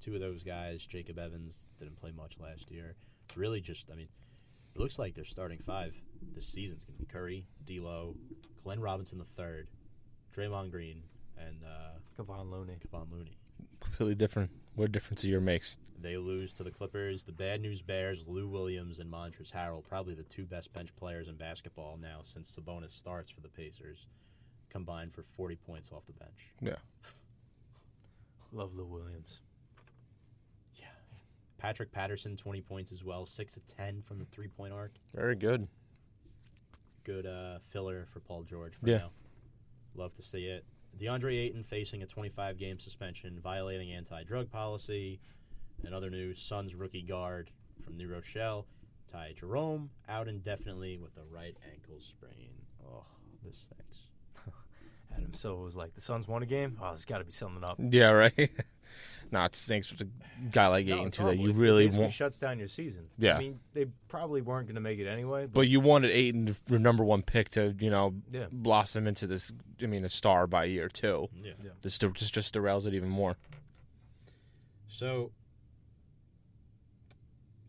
Two 0.00 0.14
of 0.14 0.20
those 0.20 0.42
guys, 0.42 0.84
Jacob 0.84 1.18
Evans, 1.18 1.56
didn't 1.78 2.00
play 2.00 2.10
much 2.10 2.36
last 2.40 2.70
year. 2.72 2.96
It's 3.26 3.36
really 3.36 3.60
just, 3.60 3.88
I 3.92 3.94
mean, 3.94 4.08
it 4.74 4.80
looks 4.80 4.98
like 4.98 5.14
they're 5.14 5.24
starting 5.24 5.58
five 5.58 5.94
this 6.34 6.46
season's 6.46 6.84
going 6.84 6.96
to 6.96 7.04
be 7.04 7.06
Curry, 7.06 7.46
D'Lo, 7.66 8.16
Glenn 8.64 8.80
Robinson 8.80 9.18
the 9.18 9.24
third, 9.24 9.68
Draymond 10.36 10.70
Green, 10.70 11.02
and 11.38 11.56
uh, 11.64 11.98
Kevon 12.22 12.50
Looney. 12.50 12.76
Kevon 12.86 13.10
Looney. 13.12 13.36
Completely 13.80 14.14
different. 14.14 14.50
What 14.74 14.92
difference 14.92 15.24
a 15.24 15.28
year 15.28 15.40
makes. 15.40 15.76
They 16.00 16.16
lose 16.16 16.52
to 16.54 16.64
the 16.64 16.70
Clippers. 16.70 17.24
The 17.24 17.32
bad 17.32 17.60
news 17.60 17.80
bears 17.82 18.26
Lou 18.26 18.48
Williams 18.48 18.98
and 18.98 19.12
Montrezl 19.12 19.52
Harrell, 19.52 19.84
probably 19.84 20.14
the 20.14 20.22
two 20.24 20.44
best 20.44 20.72
bench 20.72 20.94
players 20.96 21.28
in 21.28 21.36
basketball 21.36 21.96
now 22.00 22.20
since 22.22 22.56
Sabonis 22.58 22.90
starts 22.90 23.30
for 23.30 23.40
the 23.40 23.48
Pacers, 23.48 24.06
combined 24.70 25.12
for 25.14 25.22
40 25.36 25.56
points 25.56 25.90
off 25.92 26.02
the 26.06 26.12
bench. 26.14 26.50
Yeah. 26.60 26.76
Love 28.52 28.74
Lou 28.74 28.84
Williams. 28.84 29.40
Yeah. 30.76 30.86
Patrick 31.58 31.92
Patterson, 31.92 32.36
20 32.36 32.60
points 32.62 32.90
as 32.92 33.04
well, 33.04 33.24
6 33.26 33.56
of 33.56 33.66
10 33.66 34.02
from 34.02 34.18
the 34.18 34.24
three 34.26 34.48
point 34.48 34.72
arc. 34.72 34.92
Very 35.14 35.36
good. 35.36 35.68
Good 37.04 37.26
uh, 37.26 37.58
filler 37.70 38.06
for 38.12 38.20
Paul 38.20 38.42
George 38.42 38.74
for 38.74 38.88
Yeah. 38.88 38.98
now. 38.98 39.10
Love 39.94 40.14
to 40.16 40.22
see 40.22 40.46
it. 40.46 40.64
DeAndre 41.00 41.38
Ayton 41.38 41.62
facing 41.62 42.02
a 42.02 42.06
25 42.06 42.58
game 42.58 42.78
suspension, 42.78 43.38
violating 43.42 43.92
anti 43.92 44.22
drug 44.24 44.50
policy. 44.50 45.20
And 45.84 45.94
other 45.94 46.10
news 46.10 46.40
Suns 46.40 46.74
rookie 46.74 47.02
guard 47.02 47.50
from 47.84 47.96
New 47.96 48.08
Rochelle, 48.08 48.66
Ty 49.10 49.34
Jerome, 49.38 49.90
out 50.08 50.28
indefinitely 50.28 50.96
with 50.96 51.16
a 51.16 51.34
right 51.34 51.56
ankle 51.72 51.98
sprain. 52.00 52.50
Oh, 52.86 53.04
this 53.44 53.56
stinks. 53.56 54.06
Adam 55.16 55.34
Silver 55.34 55.64
was 55.64 55.76
like, 55.76 55.94
the 55.94 56.00
Suns 56.00 56.28
won 56.28 56.42
a 56.42 56.46
game? 56.46 56.78
Oh, 56.80 56.88
there's 56.88 57.04
got 57.04 57.18
to 57.18 57.24
be 57.24 57.32
something 57.32 57.64
up. 57.64 57.78
Yeah, 57.80 58.10
right. 58.10 58.34
nah, 59.32 59.46
it 59.46 59.54
stinks 59.56 59.90
with 59.90 60.02
a 60.02 60.08
guy 60.50 60.68
like 60.68 60.86
No, 60.86 60.94
Ayton 60.96 61.06
it's 61.08 61.16
too 61.16 61.24
that 61.24 61.38
you 61.38 61.50
It 61.50 61.56
really 61.56 61.84
basically 61.86 62.04
want. 62.04 62.12
shuts 62.14 62.38
down 62.38 62.58
your 62.58 62.68
season. 62.68 63.08
Yeah. 63.18 63.36
I 63.36 63.38
mean, 63.38 63.60
they 63.72 63.86
probably 64.08 64.42
weren't 64.42 64.66
going 64.66 64.74
to 64.76 64.80
make 64.80 64.98
it 64.98 65.06
anyway. 65.06 65.46
But, 65.46 65.52
But 65.54 65.68
you 65.68 65.80
wanted 65.80 66.10
Ayton, 66.10 66.54
the 66.66 66.78
number 66.78 67.02
one 67.04 67.22
pick, 67.22 67.48
to 67.50 67.74
you 67.80 67.90
know 67.90 68.14
yeah, 68.30 68.46
blossom 68.52 69.06
into 69.06 69.26
this. 69.26 69.52
I 69.82 69.86
mean, 69.86 70.04
a 70.04 70.08
star 70.10 70.46
by 70.46 70.64
year 70.66 70.88
two. 70.88 71.28
Yeah. 71.42 71.52
Yeah. 71.62 71.70
Just 71.82 72.00
just 72.14 72.34
just 72.34 72.54
derails 72.54 72.86
it 72.86 72.94
even 72.94 73.08
more. 73.08 73.36
So, 74.88 75.32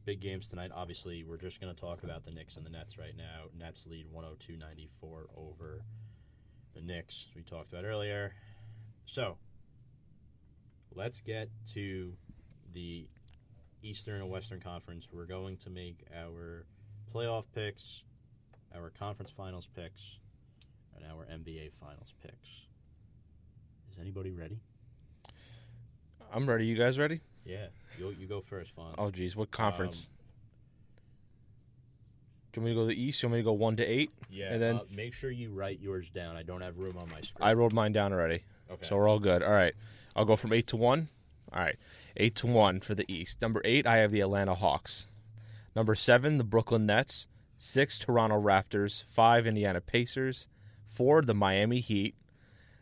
big 0.06 0.19
games 0.19 0.48
tonight. 0.48 0.72
Obviously, 0.73 1.23
we're 1.23 1.38
just 1.38 1.61
going 1.61 1.73
to 1.73 1.80
talk 1.80 2.03
about 2.03 2.23
the 2.26 2.31
Knicks 2.31 2.57
and 2.57 2.65
the 2.65 2.69
Nets 2.69 2.98
right 2.98 3.15
now. 3.18 3.45
Nets 3.57 3.88
lead 3.88 4.06
102 4.11 4.57
94 4.57 5.27
over 5.38 5.81
the 6.76 6.81
Knicks, 6.81 7.27
we 7.35 7.44
talked 7.44 7.72
about 7.72 7.85
earlier. 7.85 8.34
So, 9.06 9.38
let's 10.95 11.22
get 11.22 11.49
to 11.74 12.14
the 12.74 13.07
Eastern 13.82 14.22
and 14.22 14.30
Western 14.30 14.60
Conference. 14.60 15.07
We're 15.11 15.26
going 15.26 15.57
to 15.57 15.70
make 15.70 16.06
our 16.18 16.65
playoff 17.14 17.45
picks, 17.53 18.03
our 18.76 18.90
conference 18.91 19.32
finals 19.36 19.68
picks, 19.76 20.02
and 20.95 21.06
our 21.06 21.26
NBA 21.26 21.72
finals 21.80 22.14
picks. 22.22 22.48
Is 23.91 23.99
anybody 23.99 24.32
ready? 24.32 24.60
I'm 26.34 26.48
ready. 26.49 26.65
You 26.65 26.76
guys 26.76 26.98
ready? 26.98 27.22
Yeah, 27.45 27.68
you, 27.99 28.15
you 28.20 28.26
go 28.26 28.41
first, 28.41 28.76
Fonz. 28.76 28.95
Oh, 28.98 29.11
geez, 29.11 29.36
what 29.36 29.49
Um, 29.49 29.52
conference? 29.52 30.10
Do 32.52 32.61
you 32.61 32.64
want 32.64 32.65
me 32.65 32.72
to 32.72 32.76
go 32.76 32.82
to 32.90 32.95
the 32.95 33.02
East? 33.02 33.22
You 33.22 33.30
want 33.30 33.34
me 33.34 33.40
to 33.40 33.44
go 33.45 33.53
one 33.53 33.76
to 33.78 33.84
eight? 33.84 34.11
Yeah, 34.32 34.53
And 34.53 34.61
then- 34.61 34.76
uh, 34.78 34.84
make 34.95 35.14
sure 35.14 35.30
you 35.32 35.52
write 35.52 35.80
yours 35.80 36.10
down. 36.10 36.36
I 36.36 36.44
don't 36.44 36.61
have 36.61 36.78
room 36.78 36.98
on 36.99 37.10
my 37.10 37.22
screen. 37.22 37.48
I 37.48 37.53
wrote 37.53 37.74
mine 37.74 37.91
down 37.91 38.14
already, 38.14 38.44
okay. 38.72 38.86
so 38.86 38.95
we're 38.95 39.07
all 39.07 39.20
good. 39.20 39.44
All 39.44 39.52
right, 39.52 39.74
I'll 40.15 40.26
go 40.26 40.35
from 40.35 40.53
eight 40.53 40.68
to 40.68 40.77
one. 40.77 41.10
All 41.52 41.61
right, 41.61 41.77
eight 42.18 42.35
to 42.35 42.48
one 42.48 42.80
for 42.80 42.95
the 42.95 43.06
East. 43.11 43.41
Number 43.41 43.61
eight, 43.64 43.85
I 43.85 43.98
have 43.98 44.11
the 44.11 44.22
Atlanta 44.22 44.56
Hawks. 44.56 45.07
Number 45.76 45.95
seven, 45.95 46.38
the 46.38 46.44
Brooklyn 46.44 46.85
Nets. 46.85 47.27
Six, 47.57 47.98
Toronto 47.99 48.41
Raptors. 48.41 49.03
Five, 49.10 49.48
Indiana 49.48 49.81
Pacers. 49.81 50.48
Four, 50.88 51.22
the 51.22 51.34
Miami 51.34 51.80
Heat. 51.80 52.15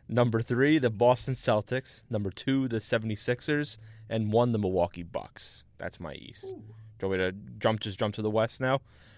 Number 0.08 0.42
three, 0.42 0.78
the 0.78 0.90
Boston 0.90 1.34
Celtics. 1.34 2.02
Number 2.10 2.30
two, 2.30 2.68
the 2.68 2.80
76ers. 2.80 3.78
And 4.10 4.32
one, 4.32 4.52
the 4.52 4.58
Milwaukee 4.58 5.02
Bucks. 5.02 5.64
That's 5.78 6.00
my 6.00 6.14
East. 6.14 6.42
Do 6.42 6.48
you 6.48 7.08
want 7.08 7.20
me 7.20 7.26
to 7.26 7.32
jump 7.58 7.80
just 7.80 7.98
jump 7.98 8.14
to 8.16 8.22
the 8.22 8.30
West 8.30 8.60
now? 8.60 8.74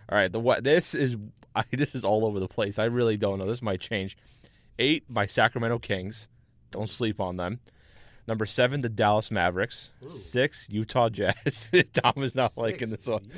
All 0.09 0.19
right, 0.19 0.31
the 0.31 0.41
what 0.41 0.65
this 0.65 0.95
is 0.95 1.17
I, 1.55 1.65
this 1.71 1.95
is 1.95 2.05
all 2.05 2.25
over 2.25 2.41
the 2.41 2.49
place. 2.49 2.79
I 2.79 2.85
really 2.85 3.17
don't 3.17 3.39
know. 3.39 3.47
This 3.47 3.63
might 3.63 3.81
change. 3.81 4.17
Eight 4.79 5.05
by 5.09 5.27
Sacramento 5.27 5.79
Kings. 5.79 6.29
Don't 6.71 6.91
sleep 6.91 7.21
on 7.21 7.37
them. 7.37 7.61
Number 8.27 8.47
seven, 8.47 8.81
the 8.81 8.89
Dallas 8.89 9.31
Mavericks. 9.31 9.91
Ooh. 10.03 10.09
Six, 10.09 10.67
Utah 10.71 11.11
Jazz. 11.11 11.71
Tom 11.93 12.23
is 12.23 12.35
not 12.35 12.57
liking 12.57 12.89
this 12.91 13.07
one. 13.07 13.29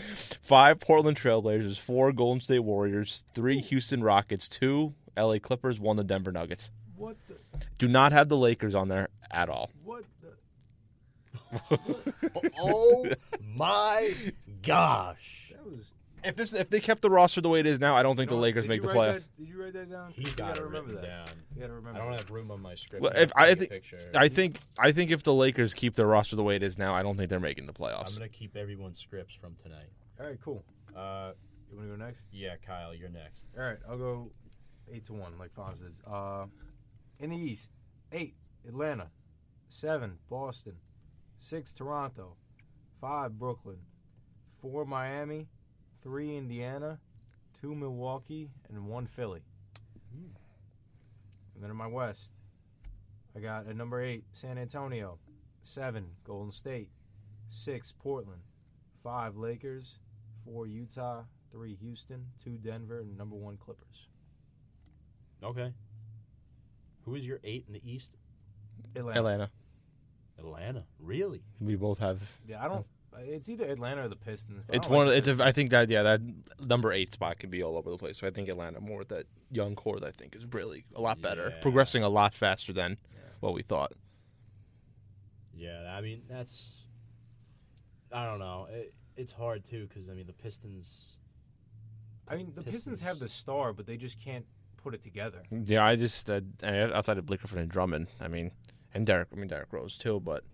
Five, 0.42 0.78
Portland 0.78 1.16
Trailblazers. 1.16 1.78
Four, 1.78 2.12
Golden 2.12 2.40
State 2.40 2.60
Warriors. 2.60 3.24
Three, 3.34 3.60
Houston 3.60 4.02
Rockets. 4.02 4.48
Two, 4.48 4.94
LA 5.16 5.38
Clippers. 5.38 5.80
One, 5.80 5.96
the 5.96 6.04
Denver 6.04 6.30
Nuggets. 6.30 6.70
What 6.96 7.16
the? 7.28 7.34
Do 7.78 7.88
not 7.88 8.12
have 8.12 8.28
the 8.28 8.36
Lakers 8.36 8.74
on 8.74 8.88
there 8.88 9.08
at 9.30 9.48
all. 9.48 9.70
What 9.84 10.04
the? 10.22 11.78
oh 12.58 13.06
my 13.42 14.14
gosh! 14.62 15.52
That 15.52 15.66
was. 15.66 15.95
If 16.27 16.36
this 16.36 16.53
if 16.53 16.69
they 16.70 16.81
kept 16.81 17.03
the 17.03 17.11
roster 17.11 17.40
the 17.40 17.48
way 17.48 17.61
it 17.61 17.66
is 17.66 17.78
now, 17.81 17.94
I 17.97 18.03
don't 18.03 18.16
think 18.16 18.28
the 18.31 18.36
Lakers 18.36 18.66
make 18.66 18.82
the 18.82 18.89
playoffs. 18.89 19.20
that- 19.20 19.36
Did 19.39 19.48
you 19.48 19.62
write 19.62 19.73
that 19.74 19.90
down? 19.90 20.12
He's 20.12 20.28
you 20.28 20.35
got 20.35 20.48
gotta 20.55 20.65
remember 20.65 20.93
that. 20.94 21.03
down. 21.03 21.27
You 21.55 21.61
gotta 21.61 21.73
remember. 21.74 22.01
I 22.01 22.03
don't 22.03 22.12
that. 22.12 22.20
have 22.20 22.31
room 22.31 22.51
on 22.51 22.61
my 22.61 22.74
script. 22.74 23.03
Well, 23.03 23.12
if- 23.15 23.31
I 23.36 23.55
take 23.55 23.69
think- 23.85 24.16
I 24.16 24.28
think 24.28 24.59
I 24.78 24.93
think 24.93 25.11
if 25.11 25.23
the 25.23 25.32
Lakers 25.35 25.73
keep 25.74 25.94
their 25.94 26.07
roster 26.07 26.36
the 26.36 26.43
way 26.43 26.57
it 26.57 26.62
is 26.62 26.77
now, 26.78 26.94
I 26.94 27.03
don't 27.03 27.16
think 27.16 27.31
they're 27.31 27.39
making 27.40 27.66
the 27.66 27.73
playoffs. 27.73 28.09
I'm 28.12 28.15
gonna 28.19 28.28
keep 28.28 28.57
everyone's 28.57 28.98
scripts 28.98 29.35
from 29.35 29.55
tonight. 29.55 29.89
All 30.20 30.27
right, 30.27 30.39
cool. 30.43 30.65
Uh, 30.94 31.32
You 31.70 31.77
want 31.77 31.89
to 31.90 31.97
go 31.97 32.05
next? 32.05 32.27
yeah, 32.32 32.57
Kyle, 32.57 32.94
you're 32.94 33.09
next. 33.09 33.44
All 33.57 33.62
right, 33.65 33.78
I'll 33.89 33.98
go 33.98 34.31
eight 34.90 35.05
to 35.05 35.12
one, 35.15 35.36
like 35.39 35.53
Fonz 35.55 35.78
says. 35.78 36.01
Uh, 36.07 36.47
in 37.19 37.31
the 37.31 37.36
East, 37.36 37.73
eight 38.12 38.35
Atlanta, 38.66 39.11
seven 39.69 40.19
Boston, 40.28 40.77
six 41.39 41.73
Toronto, 41.74 42.36
five 43.01 43.39
Brooklyn, 43.39 43.78
four 44.61 44.85
Miami, 44.86 45.48
three 46.02 46.36
Indiana, 46.36 46.98
two 47.60 47.74
Milwaukee, 47.74 48.51
and 48.68 48.86
one 48.86 49.06
Philly. 49.06 49.43
Hmm. 50.14 50.35
And 51.55 51.62
then 51.62 51.70
in 51.70 51.77
my 51.77 51.86
West, 51.86 52.32
I 53.35 53.40
got 53.40 53.66
at 53.66 53.77
number 53.77 54.02
eight 54.02 54.24
San 54.31 54.59
Antonio, 54.59 55.18
seven 55.62 56.06
Golden 56.24 56.52
State, 56.52 56.90
six 57.48 57.93
Portland, 57.93 58.43
five 59.02 59.36
Lakers, 59.36 59.98
four 60.44 60.66
Utah, 60.66 61.23
three 61.51 61.77
Houston, 61.77 62.27
two 62.43 62.59
Denver, 62.59 63.01
and 63.01 63.16
number 63.16 63.36
one 63.36 63.56
Clippers. 63.56 64.09
Okay. 65.43 65.73
Who 67.05 67.14
is 67.14 67.24
your 67.24 67.40
eight 67.44 67.64
in 67.66 67.74
the 67.74 67.82
East? 67.85 68.16
Atlanta. 68.94 69.18
Atlanta. 69.18 69.51
Atlanta. 70.39 70.85
Really? 70.98 71.43
We 71.60 71.77
both 71.77 71.98
have. 71.98 72.20
Yeah, 72.47 72.64
I 72.64 72.68
don't. 72.68 72.86
It's 73.18 73.48
either 73.48 73.66
Atlanta 73.66 74.05
or 74.05 74.09
the 74.09 74.16
Pistons. 74.16 74.64
It's 74.68 74.88
one. 74.88 75.06
like 75.06 75.16
Of, 75.18 75.24
the 75.24 75.30
it's. 75.32 75.40
A, 75.40 75.44
I 75.44 75.52
think 75.52 75.70
that 75.70 75.88
yeah, 75.90 76.02
that 76.02 76.20
number 76.60 76.93
eight 76.93 77.12
spot 77.12 77.38
can 77.38 77.51
be 77.51 77.62
all 77.62 77.76
over 77.76 77.90
the 77.90 77.97
place. 77.98 78.20
But 78.20 78.28
I 78.28 78.30
think 78.30 78.48
Atlanta 78.48 78.80
more 78.80 78.98
with 78.98 79.09
that 79.09 79.26
young 79.51 79.74
core 79.74 79.98
that 80.01 80.06
I 80.06 80.10
think 80.12 80.36
is 80.36 80.44
really 80.52 80.84
a 80.94 81.01
lot 81.01 81.20
better, 81.22 81.51
Yeah. 81.55 81.60
progressing 81.62 82.02
a 82.02 82.09
lot 82.09 82.34
faster 82.34 82.72
than 82.72 82.98
what 83.40 83.55
we 83.55 83.62
thought. 83.62 83.93
Yeah. 85.55 85.94
I 85.97 86.01
mean, 86.01 86.22
that's. 86.28 86.72
I 88.12 88.24
don't 88.26 88.38
know. 88.38 88.68
It, 88.70 88.94
it's 89.16 89.32
hard 89.32 89.64
too 89.64 89.86
because 89.88 90.09
I 90.10 90.12
mean 90.14 90.26
the 90.26 90.32
Pistons. 90.32 91.16
I 92.28 92.36
mean, 92.36 92.52
the 92.55 92.62
Pistons 92.62 93.01
have 93.02 93.18
the 93.18 93.28
star, 93.28 93.72
but 93.72 93.86
they 93.86 93.97
just 93.97 94.20
can't 94.22 94.44
put 94.82 94.94
it 94.94 95.02
together. 95.02 95.43
Yeah, 95.51 95.84
I 95.84 95.97
just 95.97 96.28
uh, 96.28 96.40
outside 96.64 97.18
of 97.18 97.26
Blake 97.26 97.40
Griffin 97.40 97.59
and 97.59 97.70
Drummond, 97.70 98.09
I 98.20 98.28
mean, 98.28 98.51
and 98.94 99.06
Derrick. 99.06 99.28
I 99.32 99.36
mean 99.36 99.48
Derrick 99.48 99.72
Rose 99.72 99.97
too, 99.97 100.20
but 100.20 100.44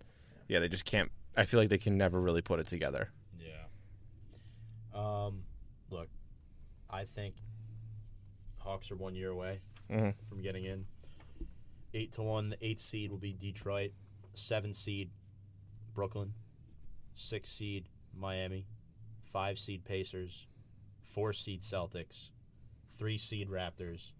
yeah, 0.47 0.59
they 0.59 0.69
just 0.69 0.85
can't. 0.85 1.11
I 1.35 1.45
feel 1.45 1.59
like 1.59 1.69
they 1.69 1.77
can 1.77 1.97
never 1.97 2.19
really 2.21 2.41
put 2.41 2.59
it 2.59 2.67
together. 2.67 3.09
Yeah. 3.39 3.65
Um, 4.93 5.43
look, 5.89 6.09
I 6.89 7.05
think 7.05 7.35
Hawks 8.59 8.91
are 8.91 8.95
one 8.95 9.15
year 9.15 9.29
away 9.29 9.59
Mhm. 9.89 10.15
from 10.29 10.41
getting 10.41 10.65
in. 10.65 10.85
Eight 11.93 12.11
to 12.13 12.23
one. 12.23 12.49
The 12.49 12.65
eighth 12.65 12.79
seed 12.81 13.11
will 13.11 13.17
be 13.17 13.33
Detroit. 13.33 13.93
Seven 14.33 14.73
seed 14.73 15.11
Brooklyn. 15.93 16.33
Six 17.15 17.49
seed 17.49 17.89
Miami. 18.13 18.65
Five 19.23 19.59
seed 19.59 19.83
Pacers. 19.85 20.47
Four 21.01 21.33
seed 21.33 21.61
Celtics. 21.61 22.29
Three 22.95 23.17
seed 23.17 23.49
Raptors. 23.49 24.11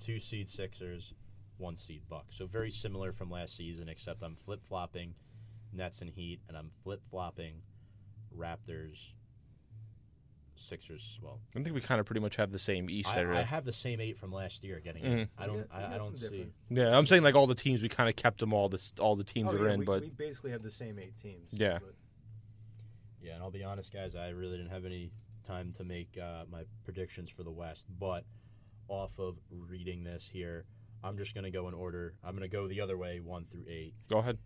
Two 0.00 0.18
seed 0.18 0.48
Sixers. 0.48 1.14
One 1.58 1.76
seed 1.76 2.08
Bucks. 2.08 2.36
So 2.36 2.46
very 2.46 2.70
similar 2.70 3.12
from 3.12 3.30
last 3.30 3.56
season, 3.56 3.88
except 3.88 4.22
I'm 4.22 4.34
flip 4.36 4.64
flopping 4.64 5.14
Nets 5.72 6.00
and 6.00 6.10
Heat, 6.10 6.40
and 6.48 6.56
I'm 6.56 6.70
flip 6.82 7.00
flopping 7.10 7.62
Raptors, 8.36 8.98
Sixers 10.56 11.18
well. 11.22 11.40
I 11.56 11.62
think 11.62 11.74
we 11.74 11.80
kind 11.80 12.00
of 12.00 12.06
pretty 12.06 12.20
much 12.20 12.36
have 12.36 12.52
the 12.52 12.58
same 12.58 12.90
East 12.90 13.16
I, 13.16 13.20
area. 13.20 13.38
I 13.38 13.42
have 13.42 13.64
the 13.64 13.72
same 13.72 14.00
eight 14.00 14.18
from 14.18 14.30
last 14.30 14.62
year 14.62 14.78
getting 14.80 15.04
in. 15.04 15.12
Mhm. 15.20 15.28
I 15.38 15.46
don't. 15.46 15.56
We 15.56 15.62
got- 15.62 15.78
we 15.78 15.84
I, 15.84 15.94
I 15.94 15.98
don't 15.98 16.16
see. 16.16 16.20
different- 16.28 16.52
yeah, 16.68 16.96
I'm 16.96 17.06
saying 17.06 17.22
like 17.22 17.34
all 17.34 17.46
the 17.46 17.54
teams 17.54 17.80
we 17.82 17.88
kind 17.88 18.08
of 18.10 18.16
kept 18.16 18.40
them 18.40 18.52
all. 18.52 18.68
This 18.68 18.92
all 19.00 19.16
the 19.16 19.24
teams 19.24 19.48
Oh, 19.48 19.52
that 19.52 19.60
are 19.62 19.66
yeah, 19.68 19.72
in, 19.74 19.78
we, 19.80 19.84
but 19.86 20.02
we 20.02 20.10
basically 20.10 20.50
have 20.50 20.62
the 20.62 20.70
same 20.70 20.98
eight 20.98 21.16
teams. 21.16 21.52
Yeah. 21.52 21.78
but- 21.80 21.94
Yeah, 23.22 23.34
and 23.34 23.42
I'll 23.42 23.50
be 23.50 23.64
honest, 23.64 23.92
guys. 23.92 24.14
I 24.14 24.28
really 24.30 24.56
didn't 24.58 24.70
have 24.70 24.84
any 24.84 25.10
time 25.46 25.72
to 25.78 25.84
make 25.84 26.16
uh, 26.18 26.44
my 26.50 26.64
predictions 26.84 27.30
for 27.30 27.42
the 27.42 27.50
West, 27.50 27.86
but 27.98 28.24
off 28.88 29.18
of 29.18 29.36
reading 29.50 30.04
this 30.04 30.28
here, 30.30 30.64
I'm 31.02 31.16
just 31.16 31.34
gonna 31.34 31.50
go 31.50 31.68
in 31.68 31.74
order. 31.74 32.14
I'm 32.22 32.34
gonna 32.34 32.48
go 32.48 32.68
the 32.68 32.80
other 32.82 32.98
way, 32.98 33.20
one 33.20 33.46
through 33.46 33.64
eight. 33.68 33.94
go 34.08 34.18
ahead. 34.18 34.38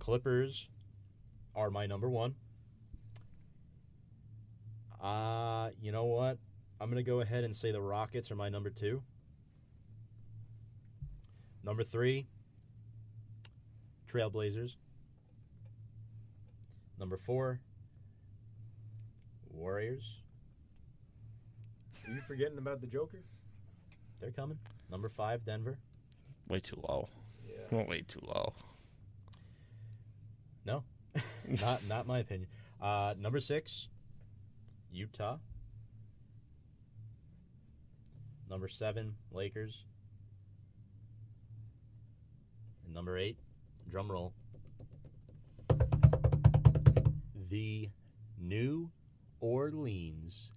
Clippers 0.00 0.66
are 1.54 1.70
my 1.70 1.86
number 1.86 2.08
one. 2.08 2.34
Uh, 5.00 5.70
you 5.80 5.92
know 5.92 6.06
what? 6.06 6.38
I'm 6.80 6.90
going 6.90 7.02
to 7.02 7.08
go 7.08 7.20
ahead 7.20 7.44
and 7.44 7.54
say 7.54 7.70
the 7.70 7.80
Rockets 7.80 8.30
are 8.30 8.36
my 8.36 8.48
number 8.48 8.70
two. 8.70 9.02
Number 11.62 11.84
three, 11.84 12.26
Trailblazers. 14.10 14.76
Number 16.98 17.18
four, 17.18 17.60
Warriors. 19.50 20.02
Are 22.06 22.12
you 22.12 22.20
forgetting 22.26 22.58
about 22.58 22.80
the 22.80 22.86
Joker? 22.86 23.22
They're 24.20 24.30
coming. 24.30 24.58
Number 24.90 25.10
five, 25.10 25.44
Denver. 25.44 25.78
Way 26.48 26.60
too 26.60 26.82
low. 26.88 27.08
Yeah. 27.46 27.84
Way 27.84 28.02
too 28.08 28.20
low. 28.22 28.54
not 31.60 31.84
not 31.88 32.06
my 32.06 32.20
opinion. 32.20 32.48
Uh, 32.80 33.14
number 33.18 33.40
six, 33.40 33.88
Utah. 34.92 35.38
Number 38.48 38.68
seven, 38.68 39.14
Lakers. 39.32 39.84
And 42.84 42.94
number 42.94 43.16
eight, 43.18 43.38
drum 43.88 44.10
roll. 44.10 44.32
The 47.50 47.88
New 48.40 48.90
Orleans 49.40 50.50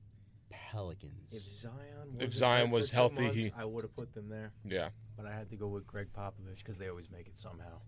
Pelicans. 0.51 1.31
If 1.31 1.47
Zion, 1.49 1.71
wasn't 2.13 2.31
Zion 2.31 2.71
was 2.71 2.91
healthy, 2.91 3.23
months, 3.23 3.41
he- 3.41 3.53
I 3.57 3.65
would 3.65 3.83
have 3.83 3.95
put 3.95 4.13
them 4.13 4.29
there. 4.29 4.51
Yeah. 4.65 4.89
But 5.17 5.25
I 5.25 5.33
had 5.33 5.49
to 5.51 5.55
go 5.55 5.67
with 5.67 5.85
Gregg 5.87 6.07
Popovich 6.15 6.57
because 6.57 6.77
they 6.77 6.89
always 6.89 7.09
make 7.11 7.27
it 7.27 7.37
somehow. 7.37 7.79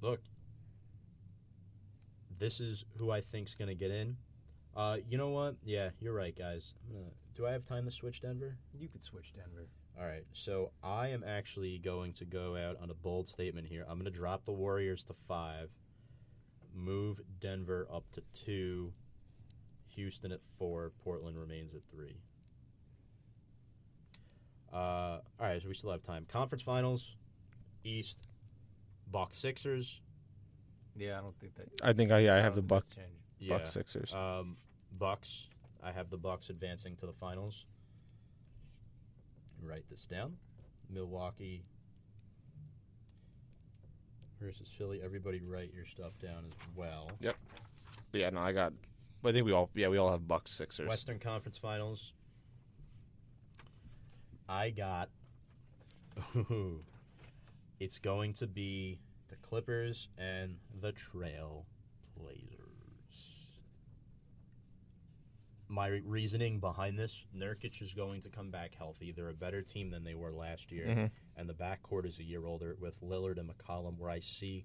Look, 0.00 0.20
this 2.38 2.60
is 2.60 2.84
who 2.98 3.10
I 3.10 3.20
think's 3.20 3.54
gonna 3.54 3.74
get 3.74 3.90
in. 3.90 4.16
Uh, 4.76 4.98
you 5.08 5.16
know 5.16 5.30
what? 5.30 5.56
Yeah, 5.64 5.90
you're 6.00 6.12
right, 6.12 6.36
guys. 6.36 6.74
Gonna, 6.92 7.06
do 7.34 7.46
I 7.46 7.52
have 7.52 7.64
time 7.64 7.84
to 7.86 7.90
switch 7.90 8.20
Denver? 8.20 8.56
You 8.78 8.88
could 8.88 9.02
switch 9.02 9.32
Denver. 9.34 9.68
All 9.98 10.04
right, 10.04 10.24
so 10.34 10.72
I 10.82 11.08
am 11.08 11.24
actually 11.26 11.78
going 11.78 12.12
to 12.14 12.26
go 12.26 12.54
out 12.54 12.76
on 12.82 12.90
a 12.90 12.94
bold 12.94 13.28
statement 13.28 13.66
here. 13.66 13.86
I'm 13.88 13.98
going 13.98 14.12
to 14.12 14.18
drop 14.18 14.44
the 14.44 14.52
Warriors 14.52 15.02
to 15.04 15.14
five, 15.26 15.70
move 16.74 17.22
Denver 17.40 17.88
up 17.90 18.04
to 18.12 18.22
two, 18.34 18.92
Houston 19.94 20.32
at 20.32 20.40
four, 20.58 20.92
Portland 21.02 21.40
remains 21.40 21.74
at 21.74 21.80
three. 21.90 22.18
Uh, 24.70 24.76
all 24.76 25.22
right, 25.40 25.62
so 25.62 25.68
we 25.68 25.74
still 25.74 25.90
have 25.90 26.02
time. 26.02 26.26
Conference 26.28 26.62
Finals, 26.62 27.16
East, 27.82 28.18
Bucks 29.10 29.38
Sixers. 29.38 30.00
Yeah, 30.96 31.18
I 31.18 31.22
don't 31.22 31.38
think 31.38 31.54
that. 31.56 31.68
I 31.82 31.92
think 31.92 32.10
I, 32.10 32.20
yeah, 32.20 32.34
I 32.34 32.38
have 32.38 32.54
the 32.54 32.62
don't 32.62 32.68
Buck. 32.68 32.84
Yeah. 33.38 33.58
Buck 33.58 33.66
Sixers. 33.66 34.14
Um, 34.14 34.56
Bucks. 34.98 35.48
I 35.82 35.92
have 35.92 36.10
the 36.10 36.16
Bucks 36.16 36.50
advancing 36.50 36.96
to 36.96 37.06
the 37.06 37.12
finals. 37.12 37.66
Write 39.62 39.84
this 39.90 40.04
down. 40.06 40.36
Milwaukee 40.90 41.64
versus 44.40 44.70
Philly. 44.76 45.00
Everybody 45.02 45.40
write 45.40 45.72
your 45.74 45.86
stuff 45.86 46.12
down 46.22 46.44
as 46.48 46.54
well. 46.74 47.10
But 47.20 48.20
yeah, 48.20 48.30
no, 48.30 48.40
I 48.40 48.52
got. 48.52 48.72
I 49.24 49.32
think 49.32 49.44
we 49.44 49.52
all 49.52 49.68
yeah 49.74 49.88
we 49.88 49.96
all 49.98 50.10
have 50.10 50.28
Bucks 50.28 50.52
Sixers. 50.52 50.88
Western 50.88 51.18
Conference 51.18 51.58
Finals. 51.58 52.12
I 54.48 54.70
got. 54.70 55.08
it's 57.80 57.98
going 57.98 58.32
to 58.34 58.46
be 58.46 58.98
the 59.28 59.36
Clippers 59.36 60.08
and 60.18 60.56
the 60.80 60.92
Trail 60.92 61.66
Blazers. 62.16 62.42
My 65.68 65.88
reasoning 66.04 66.60
behind 66.60 66.98
this: 66.98 67.24
Nurkic 67.36 67.82
is 67.82 67.92
going 67.92 68.20
to 68.22 68.28
come 68.28 68.50
back 68.50 68.74
healthy. 68.76 69.10
They're 69.12 69.30
a 69.30 69.34
better 69.34 69.62
team 69.62 69.90
than 69.90 70.04
they 70.04 70.14
were 70.14 70.32
last 70.32 70.70
year, 70.70 70.86
Mhm. 70.86 71.10
and 71.36 71.48
the 71.48 71.54
backcourt 71.54 72.06
is 72.06 72.18
a 72.20 72.22
year 72.24 72.46
older 72.46 72.76
with 72.78 73.00
Lillard 73.02 73.38
and 73.38 73.50
McCollum. 73.50 73.98
Where 73.98 74.10
I 74.10 74.20
see, 74.20 74.64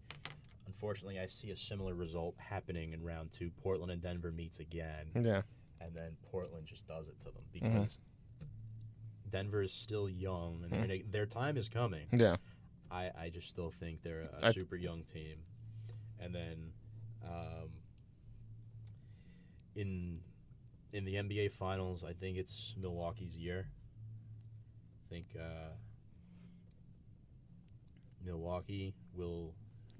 unfortunately, 0.67 1.19
I 1.19 1.25
see 1.25 1.49
a 1.49 1.55
similar 1.55 1.95
result 1.95 2.35
happening 2.38 2.93
in 2.93 3.01
round 3.01 3.31
two. 3.31 3.49
Portland 3.49 3.91
and 3.91 4.01
Denver 4.01 4.31
meets 4.31 4.59
again 4.59 5.07
Yeah. 5.15 5.41
and 5.79 5.95
then 5.95 6.15
Portland 6.21 6.67
just 6.67 6.85
does 6.88 7.09
it 7.09 7.19
to 7.21 7.31
them 7.31 7.43
because 7.51 7.99
Denver 9.31 9.63
is 9.63 9.73
still 9.73 10.07
young 10.07 10.63
and 10.63 10.71
gonna, 10.71 11.01
their 11.09 11.25
time 11.25 11.57
is 11.57 11.67
coming. 11.67 12.07
Yeah. 12.13 12.38
I, 12.91 13.09
I 13.18 13.30
just 13.30 13.49
still 13.49 13.72
think 13.72 14.03
they're 14.03 14.27
a 14.41 14.47
I- 14.47 14.51
super 14.51 14.76
young 14.76 15.03
team, 15.03 15.38
and 16.19 16.34
then 16.35 16.72
um, 17.26 17.69
in 19.76 20.19
in 20.93 21.05
the 21.05 21.15
NBA 21.15 21.53
Finals, 21.53 22.03
I 22.03 22.13
think 22.13 22.38
it's 22.38 22.76
Milwaukee's 22.77 23.35
year. 23.38 23.68
I 25.05 25.13
think 25.13 25.26
uh, 25.39 25.73
Milwaukee 28.26 28.93
will 29.15 29.53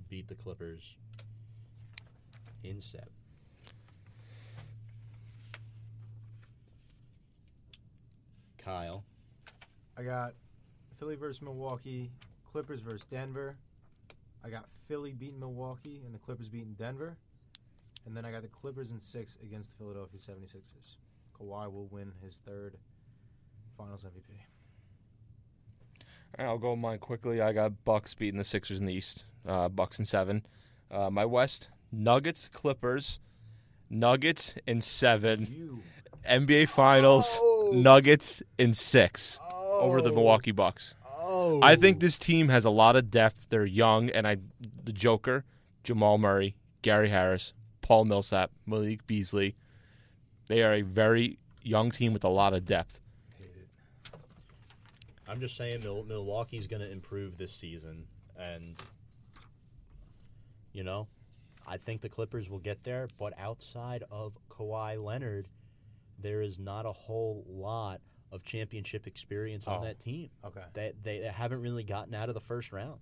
beat 0.10 0.28
the 0.28 0.36
Clippers 0.36 0.98
in 2.64 2.82
seven. 2.82 3.08
Kyle. 8.58 9.04
I 9.98 10.04
got 10.04 10.34
Philly 11.00 11.16
versus 11.16 11.42
Milwaukee, 11.42 12.12
Clippers 12.52 12.82
versus 12.82 13.06
Denver. 13.10 13.58
I 14.44 14.50
got 14.50 14.66
Philly 14.88 15.14
beating 15.14 15.40
Milwaukee 15.40 16.02
and 16.06 16.14
the 16.14 16.20
Clippers 16.20 16.50
beating 16.50 16.76
Denver. 16.78 17.18
And 18.06 18.18
then 18.18 18.26
I 18.26 18.32
got 18.32 18.42
the 18.42 18.48
Clippers 18.48 18.92
in 18.92 19.00
six 19.00 19.38
against 19.44 19.70
the 19.70 19.76
Philadelphia 19.78 20.20
76ers. 20.20 20.96
Kawhi 21.40 21.72
will 21.72 21.88
win 21.88 22.12
his 22.24 22.40
third 22.40 22.78
finals 23.78 24.04
MVP. 24.04 24.38
All 26.38 26.46
right, 26.46 26.52
I'll 26.52 26.58
go 26.58 26.76
mine 26.76 27.00
quickly. 27.00 27.42
I 27.42 27.54
got 27.54 27.84
Bucks 27.84 28.16
beating 28.16 28.38
the 28.38 28.44
Sixers 28.44 28.80
in 28.80 28.86
the 28.86 28.94
East. 28.94 29.26
Uh, 29.48 29.70
Bucks 29.70 30.00
in 30.00 30.06
seven. 30.06 30.46
Uh, 30.90 31.10
my 31.10 31.26
West 31.26 31.70
Nuggets 31.92 32.48
Clippers. 32.48 33.20
Nuggets 33.90 34.56
in 34.66 34.82
seven. 34.82 35.48
You 35.50 35.84
NBA 36.28 36.70
Finals. 36.70 37.38
Oh! 37.42 37.72
Nuggets 37.74 38.42
in 38.58 38.74
six 38.74 39.40
over 39.82 40.02
the 40.02 40.12
Milwaukee 40.12 40.52
Bucks. 40.52 40.96
I 41.62 41.76
think 41.76 42.00
this 42.00 42.18
team 42.18 42.50
has 42.50 42.66
a 42.66 42.70
lot 42.70 42.96
of 42.96 43.12
depth. 43.12 43.48
They're 43.50 43.66
young, 43.66 44.10
and 44.10 44.28
I, 44.28 44.38
the 44.84 44.92
Joker, 44.92 45.44
Jamal 45.84 46.18
Murray, 46.18 46.56
Gary 46.82 47.10
Harris, 47.10 47.54
Paul 47.82 48.06
Millsap, 48.06 48.52
Malik 48.66 49.06
Beasley. 49.08 49.56
They 50.48 50.64
are 50.64 50.74
a 50.74 50.82
very 50.82 51.38
young 51.64 51.92
team 51.92 52.14
with 52.14 52.24
a 52.24 52.30
lot 52.30 52.54
of 52.54 52.66
depth. 52.66 53.00
I'm 55.28 55.40
just 55.40 55.56
saying 55.56 55.80
Mil- 55.84 56.04
Milwaukee's 56.04 56.68
going 56.68 56.82
to 56.82 56.92
improve 56.92 57.38
this 57.38 57.54
season, 57.54 58.06
and 58.38 58.76
you 60.74 60.84
know, 60.84 61.08
I 61.66 61.78
think 61.78 62.02
the 62.02 62.10
Clippers 62.10 62.50
will 62.50 62.60
get 62.60 62.84
there. 62.84 63.08
But 63.18 63.34
outside 63.40 64.04
of 64.12 64.34
Kawhi 64.50 65.02
Leonard, 65.02 65.48
there 66.20 66.42
is 66.42 66.60
not 66.60 66.86
a 66.86 66.92
whole 66.92 67.46
lot 67.48 68.02
of 68.32 68.44
championship 68.44 69.08
experience 69.08 69.68
on 69.68 69.80
Oh. 69.80 69.84
that 69.84 70.00
team. 70.00 70.30
Okay. 70.46 70.64
They, 70.74 70.94
they 71.04 71.18
haven't 71.28 71.62
really 71.62 71.84
gotten 71.84 72.14
out 72.14 72.30
of 72.30 72.34
the 72.36 72.40
first 72.42 72.72
round, 72.72 73.00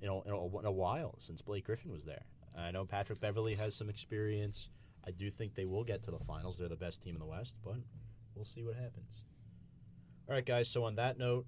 you 0.00 0.06
know, 0.06 0.22
in 0.22 0.32
a, 0.32 0.58
in 0.60 0.64
a 0.66 0.72
while 0.72 1.16
since 1.18 1.42
Blake 1.42 1.64
Griffin 1.66 1.92
was 1.92 2.04
there. 2.04 2.24
I 2.56 2.70
know 2.70 2.84
Patrick 2.84 3.20
Beverley 3.20 3.54
has 3.56 3.74
some 3.74 3.88
experience. 3.88 4.68
I 5.06 5.10
do 5.10 5.30
think 5.30 5.54
they 5.54 5.64
will 5.66 5.84
get 5.84 6.02
to 6.04 6.10
the 6.10 6.18
finals. 6.20 6.56
They're 6.58 6.68
the 6.68 6.76
best 6.76 7.02
team 7.02 7.14
in 7.16 7.20
the 7.20 7.26
West, 7.26 7.56
but 7.64 7.76
we'll 8.34 8.44
see 8.44 8.62
what 8.62 8.76
happens. 8.76 9.24
All 10.28 10.34
right, 10.34 10.46
guys. 10.46 10.68
So 10.68 10.84
on 10.84 10.94
that 10.94 11.18
note, 11.18 11.44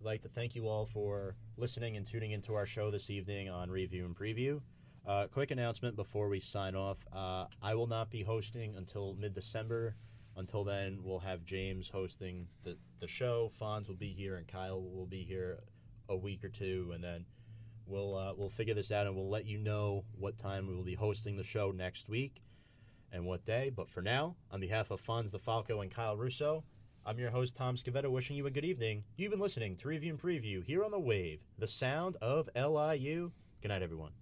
I'd 0.00 0.04
like 0.04 0.20
to 0.22 0.28
thank 0.28 0.54
you 0.54 0.68
all 0.68 0.84
for 0.84 1.36
listening 1.56 1.96
and 1.96 2.04
tuning 2.04 2.32
into 2.32 2.54
our 2.54 2.66
show 2.66 2.90
this 2.90 3.08
evening 3.08 3.48
on 3.48 3.70
Review 3.70 4.04
and 4.04 4.14
Preview. 4.14 4.60
Uh, 5.06 5.26
quick 5.28 5.50
announcement 5.52 5.96
before 5.96 6.28
we 6.28 6.40
sign 6.40 6.74
off. 6.74 6.98
Uh, 7.14 7.46
I 7.62 7.74
will 7.76 7.86
not 7.86 8.10
be 8.10 8.22
hosting 8.22 8.74
until 8.76 9.14
mid 9.14 9.32
December. 9.32 9.94
Until 10.36 10.64
then, 10.64 10.98
we'll 11.02 11.20
have 11.20 11.44
James 11.44 11.88
hosting 11.88 12.46
the, 12.62 12.76
the 13.00 13.06
show. 13.06 13.50
Fonz 13.58 13.88
will 13.88 13.96
be 13.96 14.12
here, 14.12 14.36
and 14.36 14.46
Kyle 14.46 14.82
will 14.82 15.06
be 15.06 15.24
here 15.24 15.60
a 16.08 16.16
week 16.16 16.44
or 16.44 16.48
two, 16.48 16.92
and 16.94 17.02
then 17.02 17.24
we'll 17.86 18.14
uh, 18.14 18.34
we'll 18.36 18.50
figure 18.50 18.74
this 18.74 18.92
out, 18.92 19.06
and 19.06 19.16
we'll 19.16 19.30
let 19.30 19.46
you 19.46 19.58
know 19.58 20.04
what 20.18 20.38
time 20.38 20.68
we 20.68 20.74
will 20.74 20.84
be 20.84 20.94
hosting 20.94 21.36
the 21.36 21.42
show 21.42 21.70
next 21.70 22.08
week 22.08 22.42
and 23.12 23.24
what 23.24 23.46
day. 23.46 23.72
But 23.74 23.90
for 23.90 24.02
now, 24.02 24.36
on 24.50 24.60
behalf 24.60 24.90
of 24.90 25.04
Fonz 25.04 25.30
the 25.30 25.38
Falco 25.38 25.80
and 25.80 25.90
Kyle 25.90 26.16
Russo, 26.16 26.64
I'm 27.06 27.18
your 27.18 27.30
host 27.30 27.56
Tom 27.56 27.76
Scavetta, 27.76 28.10
wishing 28.10 28.36
you 28.36 28.46
a 28.46 28.50
good 28.50 28.64
evening. 28.64 29.04
You've 29.16 29.30
been 29.30 29.40
listening 29.40 29.76
to 29.76 29.88
Review 29.88 30.12
and 30.12 30.20
Preview 30.20 30.62
here 30.64 30.84
on 30.84 30.90
the 30.90 31.00
Wave, 31.00 31.40
the 31.58 31.66
sound 31.66 32.16
of 32.20 32.50
LIU. 32.54 33.30
Good 33.62 33.68
night, 33.68 33.82
everyone. 33.82 34.12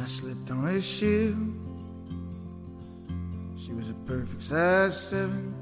I 0.00 0.04
slipped 0.06 0.50
on 0.50 0.66
a 0.66 0.80
shoe. 0.80 1.69
She 3.64 3.72
was 3.74 3.90
a 3.90 3.94
perfect 4.06 4.42
size 4.42 4.98
seven. 5.08 5.54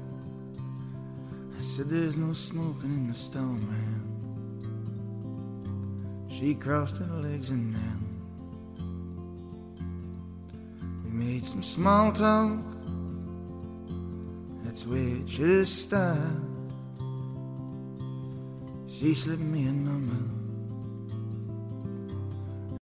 I 1.57 1.61
said, 1.61 1.89
There's 1.89 2.15
no 2.15 2.31
smoking 2.31 2.93
in 2.93 3.07
the 3.07 3.13
stone, 3.13 3.59
man. 3.69 3.99
She 6.29 6.55
crossed 6.55 6.95
her 6.97 7.13
legs 7.21 7.49
and 7.49 7.75
then 7.75 8.05
we 11.03 11.09
made 11.09 11.43
some 11.43 11.61
small 11.61 12.13
talk. 12.13 12.57
That's 14.63 14.87
where 14.87 15.17
it 15.17 15.27
should 15.27 15.49
have 15.49 15.67
stopped. 15.67 16.19
She 18.87 19.13
slipped 19.13 19.41
me 19.41 19.67
a 19.67 19.73
number. 19.73 20.38